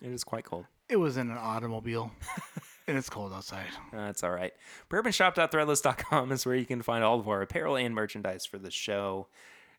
It 0.03 0.11
is 0.11 0.25
quite 0.25 0.45
cold. 0.45 0.67
It 0.89 0.97
was 0.97 1.17
in 1.17 1.31
an 1.31 1.39
automobile, 1.39 2.13
and 2.87 2.97
it's 2.97 3.11
cold 3.11 3.33
outside. 3.33 3.67
That's 3.93 4.23
all 4.23 4.31
right. 4.31 4.53
Bourbonshop.threadless.com 4.91 6.33
is 6.33 6.47
where 6.47 6.55
you 6.55 6.67
can 6.67 6.83
find 6.83 7.03
all 7.03 7.19
of 7.19 7.29
our 7.29 7.43
apparel 7.43 7.77
and 7.77 7.95
merchandise 7.95 8.47
for 8.47 8.59
the 8.59 8.71
show. 8.71 9.29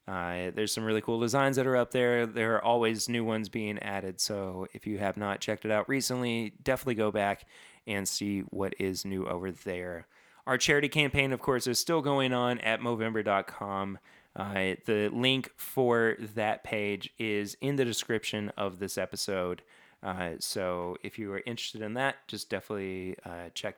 Uh, 0.08 0.52
there's 0.56 0.72
some 0.72 0.86
really 0.86 1.02
cool 1.02 1.20
designs 1.20 1.58
that 1.58 1.68
are 1.68 1.76
up 1.76 1.92
there. 1.92 2.26
There 2.26 2.56
are 2.56 2.64
always 2.64 3.10
new 3.10 3.26
ones 3.26 3.50
being 3.50 3.78
added. 3.80 4.22
So 4.22 4.68
if 4.74 4.88
you 4.88 5.00
have 5.00 5.18
not 5.18 5.42
checked 5.42 5.66
it 5.66 5.72
out 5.72 5.90
recently, 5.90 6.54
definitely 6.64 6.96
go 6.96 7.12
back 7.12 7.46
and 7.86 8.08
see 8.08 8.42
what 8.42 8.74
is 8.80 9.06
new 9.06 9.28
over 9.28 9.52
there. 9.52 10.08
Our 10.46 10.58
charity 10.58 10.88
campaign, 10.88 11.34
of 11.34 11.42
course, 11.42 11.68
is 11.68 11.78
still 11.78 12.02
going 12.02 12.32
on 12.32 12.60
at 12.60 12.80
Movember.com. 12.80 14.00
Uh, 14.34 14.76
the 14.86 15.10
link 15.12 15.52
for 15.58 16.16
that 16.36 16.64
page 16.64 17.10
is 17.18 17.58
in 17.60 17.76
the 17.76 17.84
description 17.84 18.52
of 18.56 18.80
this 18.80 18.98
episode. 18.98 19.62
Uh, 20.04 20.32
so 20.40 20.96
if 21.04 21.18
you 21.18 21.32
are 21.34 21.42
interested 21.46 21.82
in 21.82 21.96
that, 21.96 22.16
just 22.28 22.50
definitely 22.50 23.16
uh, 23.26 23.50
check 23.54 23.76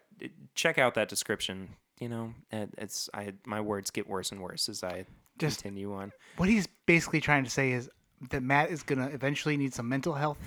check 0.56 0.78
out 0.78 0.94
that 0.96 1.08
description. 1.10 1.70
You 2.00 2.10
know, 2.10 2.34
it- 2.52 2.74
it's 2.78 3.10
I 3.14 3.34
my 3.46 3.62
words 3.62 3.90
get 3.92 4.08
worse 4.08 4.32
and 4.32 4.42
worse 4.42 4.68
as 4.70 4.84
I 4.84 5.06
Just- 5.38 5.62
continue 5.62 5.94
on. 5.94 6.12
What 6.38 6.50
he's 6.50 6.68
basically 6.86 7.22
trying 7.22 7.44
to 7.46 7.50
say 7.50 7.72
is 7.72 7.90
that 8.32 8.44
Matt 8.44 8.70
is 8.70 8.84
gonna 8.84 9.08
eventually 9.08 9.56
need 9.58 9.74
some 9.74 9.88
mental 9.88 10.14
health 10.14 10.38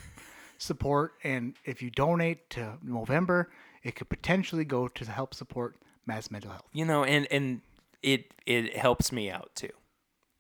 support, 0.59 1.15
and 1.25 1.55
if 1.65 1.83
you 1.83 1.91
donate 1.91 2.49
to 2.51 2.79
Movember, 2.85 3.47
it 3.83 3.95
could 3.97 4.09
potentially 4.09 4.65
go 4.65 4.89
to 4.89 5.05
help 5.11 5.35
support 5.35 5.77
Matt's 6.07 6.31
mental 6.31 6.51
health. 6.51 6.69
you 6.73 6.85
know 6.85 7.05
and 7.05 7.27
and 7.31 7.61
it 8.03 8.33
it 8.47 8.77
helps 8.77 9.13
me 9.13 9.31
out 9.31 9.51
too 9.55 9.71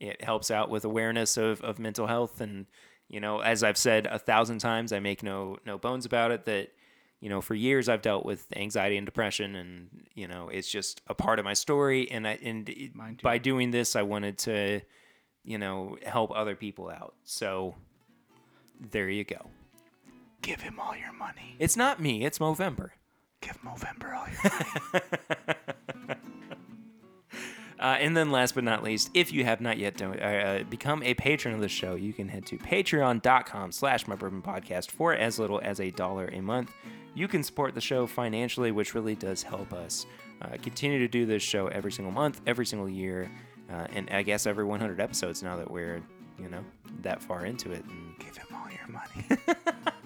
it 0.00 0.22
helps 0.24 0.50
out 0.50 0.68
with 0.68 0.84
awareness 0.84 1.36
of, 1.36 1.60
of 1.62 1.78
mental 1.78 2.08
health 2.08 2.40
and 2.40 2.66
you 3.12 3.20
know 3.20 3.38
as 3.40 3.62
i've 3.62 3.76
said 3.78 4.06
a 4.08 4.18
thousand 4.18 4.58
times 4.58 4.92
i 4.92 4.98
make 4.98 5.22
no 5.22 5.56
no 5.64 5.78
bones 5.78 6.04
about 6.04 6.32
it 6.32 6.44
that 6.46 6.68
you 7.20 7.28
know 7.28 7.40
for 7.40 7.54
years 7.54 7.88
i've 7.88 8.02
dealt 8.02 8.26
with 8.26 8.44
anxiety 8.56 8.96
and 8.96 9.06
depression 9.06 9.54
and 9.54 9.88
you 10.14 10.26
know 10.26 10.48
it's 10.48 10.68
just 10.68 11.00
a 11.06 11.14
part 11.14 11.38
of 11.38 11.44
my 11.44 11.54
story 11.54 12.10
and 12.10 12.26
i 12.26 12.36
and 12.42 12.68
it- 12.68 12.94
Mine 12.96 13.14
too. 13.16 13.22
by 13.22 13.38
doing 13.38 13.70
this 13.70 13.94
i 13.94 14.02
wanted 14.02 14.38
to 14.38 14.80
you 15.44 15.58
know 15.58 15.96
help 16.04 16.32
other 16.34 16.56
people 16.56 16.88
out 16.90 17.14
so 17.22 17.76
there 18.90 19.08
you 19.08 19.22
go 19.24 19.46
Give 20.40 20.60
him 20.60 20.80
all 20.80 20.96
your 20.96 21.12
money. 21.12 21.54
it's 21.60 21.76
not 21.76 22.00
me 22.00 22.24
it's 22.24 22.38
movember 22.40 22.90
Give 23.40 23.60
Movember 23.62 24.16
all 24.16 24.26
your 24.28 24.40
money. 24.92 25.71
Uh, 27.82 27.96
and 27.98 28.16
then 28.16 28.30
last 28.30 28.54
but 28.54 28.62
not 28.62 28.84
least, 28.84 29.10
if 29.12 29.32
you 29.32 29.44
have 29.44 29.60
not 29.60 29.76
yet 29.76 29.96
done, 29.96 30.16
uh, 30.20 30.62
become 30.70 31.02
a 31.02 31.14
patron 31.14 31.52
of 31.52 31.60
the 31.60 31.68
show, 31.68 31.96
you 31.96 32.12
can 32.12 32.28
head 32.28 32.46
to 32.46 32.56
patreon.com 32.56 33.72
slash 33.72 34.06
my 34.06 34.14
bourbon 34.14 34.40
podcast 34.40 34.92
for 34.92 35.14
as 35.14 35.36
little 35.40 35.60
as 35.64 35.80
a 35.80 35.90
dollar 35.90 36.30
a 36.32 36.40
month. 36.40 36.72
You 37.14 37.26
can 37.26 37.42
support 37.42 37.74
the 37.74 37.80
show 37.80 38.06
financially, 38.06 38.70
which 38.70 38.94
really 38.94 39.16
does 39.16 39.42
help 39.42 39.72
us 39.72 40.06
uh, 40.42 40.56
continue 40.62 41.00
to 41.00 41.08
do 41.08 41.26
this 41.26 41.42
show 41.42 41.66
every 41.66 41.90
single 41.90 42.12
month, 42.12 42.40
every 42.46 42.66
single 42.66 42.88
year, 42.88 43.28
uh, 43.68 43.88
and 43.94 44.08
I 44.10 44.22
guess 44.22 44.46
every 44.46 44.64
100 44.64 45.00
episodes 45.00 45.42
now 45.42 45.56
that 45.56 45.68
we're, 45.68 46.02
you 46.38 46.48
know, 46.48 46.64
that 47.00 47.20
far 47.20 47.44
into 47.46 47.72
it. 47.72 47.84
And 47.84 48.16
Give 48.20 48.36
him 48.36 48.46
all 48.54 48.68
your 48.70 48.88
money. 48.88 49.42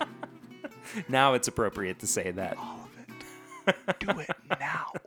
now 1.09 1.35
it's 1.35 1.47
appropriate 1.47 1.99
to 1.99 2.07
say 2.07 2.31
that. 2.31 2.57
All 2.57 2.89
of 3.67 3.75
it. 3.77 3.99
Do 4.01 4.19
it 4.21 4.31
now. 4.59 4.93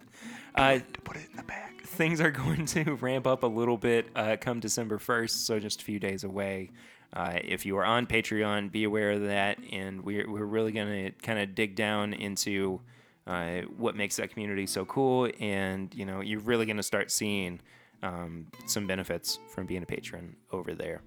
Uh, 0.55 0.79
To 0.79 1.01
put 1.01 1.15
it 1.15 1.23
in 1.29 1.37
the 1.37 1.43
bag. 1.43 1.68
Things 1.89 2.21
are 2.21 2.31
going 2.45 2.65
to 2.67 2.95
ramp 2.95 3.27
up 3.27 3.43
a 3.43 3.47
little 3.47 3.77
bit 3.77 4.07
uh, 4.15 4.37
come 4.39 4.59
December 4.59 4.97
1st, 4.97 5.31
so 5.31 5.59
just 5.59 5.81
a 5.81 5.85
few 5.85 5.99
days 5.99 6.23
away. 6.23 6.71
Uh, 7.11 7.39
if 7.43 7.65
you 7.65 7.75
are 7.77 7.85
on 7.85 8.05
Patreon, 8.05 8.71
be 8.71 8.83
aware 8.83 9.11
of 9.11 9.23
that, 9.23 9.57
and 9.71 10.03
we're, 10.03 10.29
we're 10.29 10.45
really 10.45 10.71
going 10.71 11.05
to 11.05 11.11
kind 11.23 11.39
of 11.39 11.55
dig 11.55 11.75
down 11.75 12.13
into 12.13 12.79
uh, 13.25 13.61
what 13.77 13.95
makes 13.95 14.15
that 14.17 14.31
community 14.31 14.67
so 14.67 14.85
cool, 14.85 15.29
and 15.39 15.93
you 15.93 16.05
know 16.05 16.21
you're 16.21 16.39
really 16.39 16.65
going 16.65 16.77
to 16.77 16.83
start 16.83 17.11
seeing 17.11 17.59
um, 18.01 18.47
some 18.65 18.87
benefits 18.87 19.39
from 19.53 19.65
being 19.65 19.83
a 19.83 19.85
patron 19.85 20.35
over 20.51 20.73
there. 20.73 21.01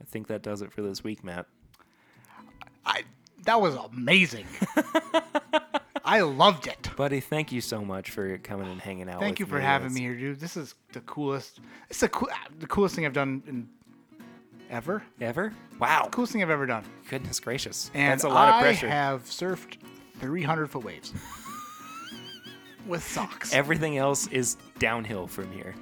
I 0.00 0.04
think 0.04 0.28
that 0.28 0.42
does 0.42 0.62
it 0.62 0.72
for 0.72 0.82
this 0.82 1.04
week, 1.04 1.22
Matt. 1.24 1.46
I 2.86 3.02
that 3.44 3.60
was 3.60 3.74
amazing. 3.74 4.46
I 6.12 6.20
loved 6.20 6.66
it. 6.66 6.90
Buddy, 6.96 7.20
thank 7.20 7.52
you 7.52 7.60
so 7.62 7.82
much 7.84 8.10
for 8.10 8.36
coming 8.38 8.68
and 8.70 8.80
hanging 8.80 9.08
out. 9.08 9.18
Thank 9.20 9.40
you 9.40 9.46
for 9.46 9.56
me. 9.56 9.62
having 9.62 9.86
It's- 9.86 9.94
me 9.98 10.02
here, 10.02 10.14
dude. 10.14 10.40
This 10.40 10.56
is 10.58 10.74
the 10.92 11.00
coolest. 11.00 11.60
It's 11.88 12.00
the 12.00 12.08
cool, 12.10 12.28
the 12.58 12.66
coolest 12.66 12.94
thing 12.94 13.06
I've 13.06 13.14
done 13.14 13.42
in 13.46 13.68
ever. 14.68 15.02
Ever? 15.22 15.54
Wow! 15.78 16.08
Coolest 16.12 16.34
thing 16.34 16.42
I've 16.42 16.50
ever 16.50 16.66
done. 16.66 16.84
Goodness 17.08 17.40
gracious, 17.40 17.90
And 17.94 18.12
that's 18.12 18.24
a 18.24 18.28
lot 18.28 18.48
I 18.52 18.58
of 18.58 18.62
pressure. 18.62 18.86
I 18.88 18.90
have 18.90 19.22
surfed 19.24 19.78
300 20.20 20.66
foot 20.70 20.84
waves 20.84 21.14
with 22.86 23.02
socks. 23.02 23.54
Everything 23.54 23.96
else 23.96 24.26
is 24.28 24.56
downhill 24.78 25.26
from 25.26 25.50
here. 25.52 25.74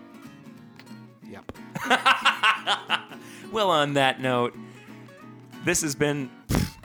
yep. 1.28 1.50
Well, 3.52 3.70
on 3.70 3.94
that 3.94 4.20
note, 4.20 4.56
this 5.64 5.82
has 5.82 5.96
been. 5.96 6.30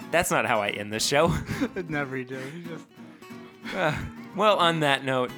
That's 0.09 0.31
not 0.31 0.47
how 0.47 0.61
I 0.63 0.69
end 0.69 0.91
the 0.91 0.99
show. 0.99 1.31
Never 1.87 2.23
did. 2.23 2.41
Uh, 3.73 3.97
well, 4.35 4.57
on 4.57 4.81
that 4.81 5.03
note, 5.03 5.31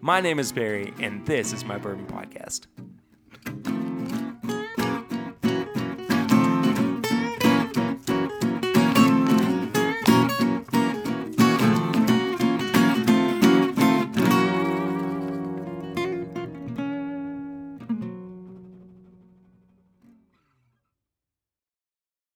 my 0.00 0.20
name 0.20 0.38
is 0.38 0.52
Barry, 0.52 0.92
and 1.00 1.24
this 1.26 1.52
is 1.52 1.64
my 1.64 1.78
Bourbon 1.78 2.06
Podcast. 2.06 2.66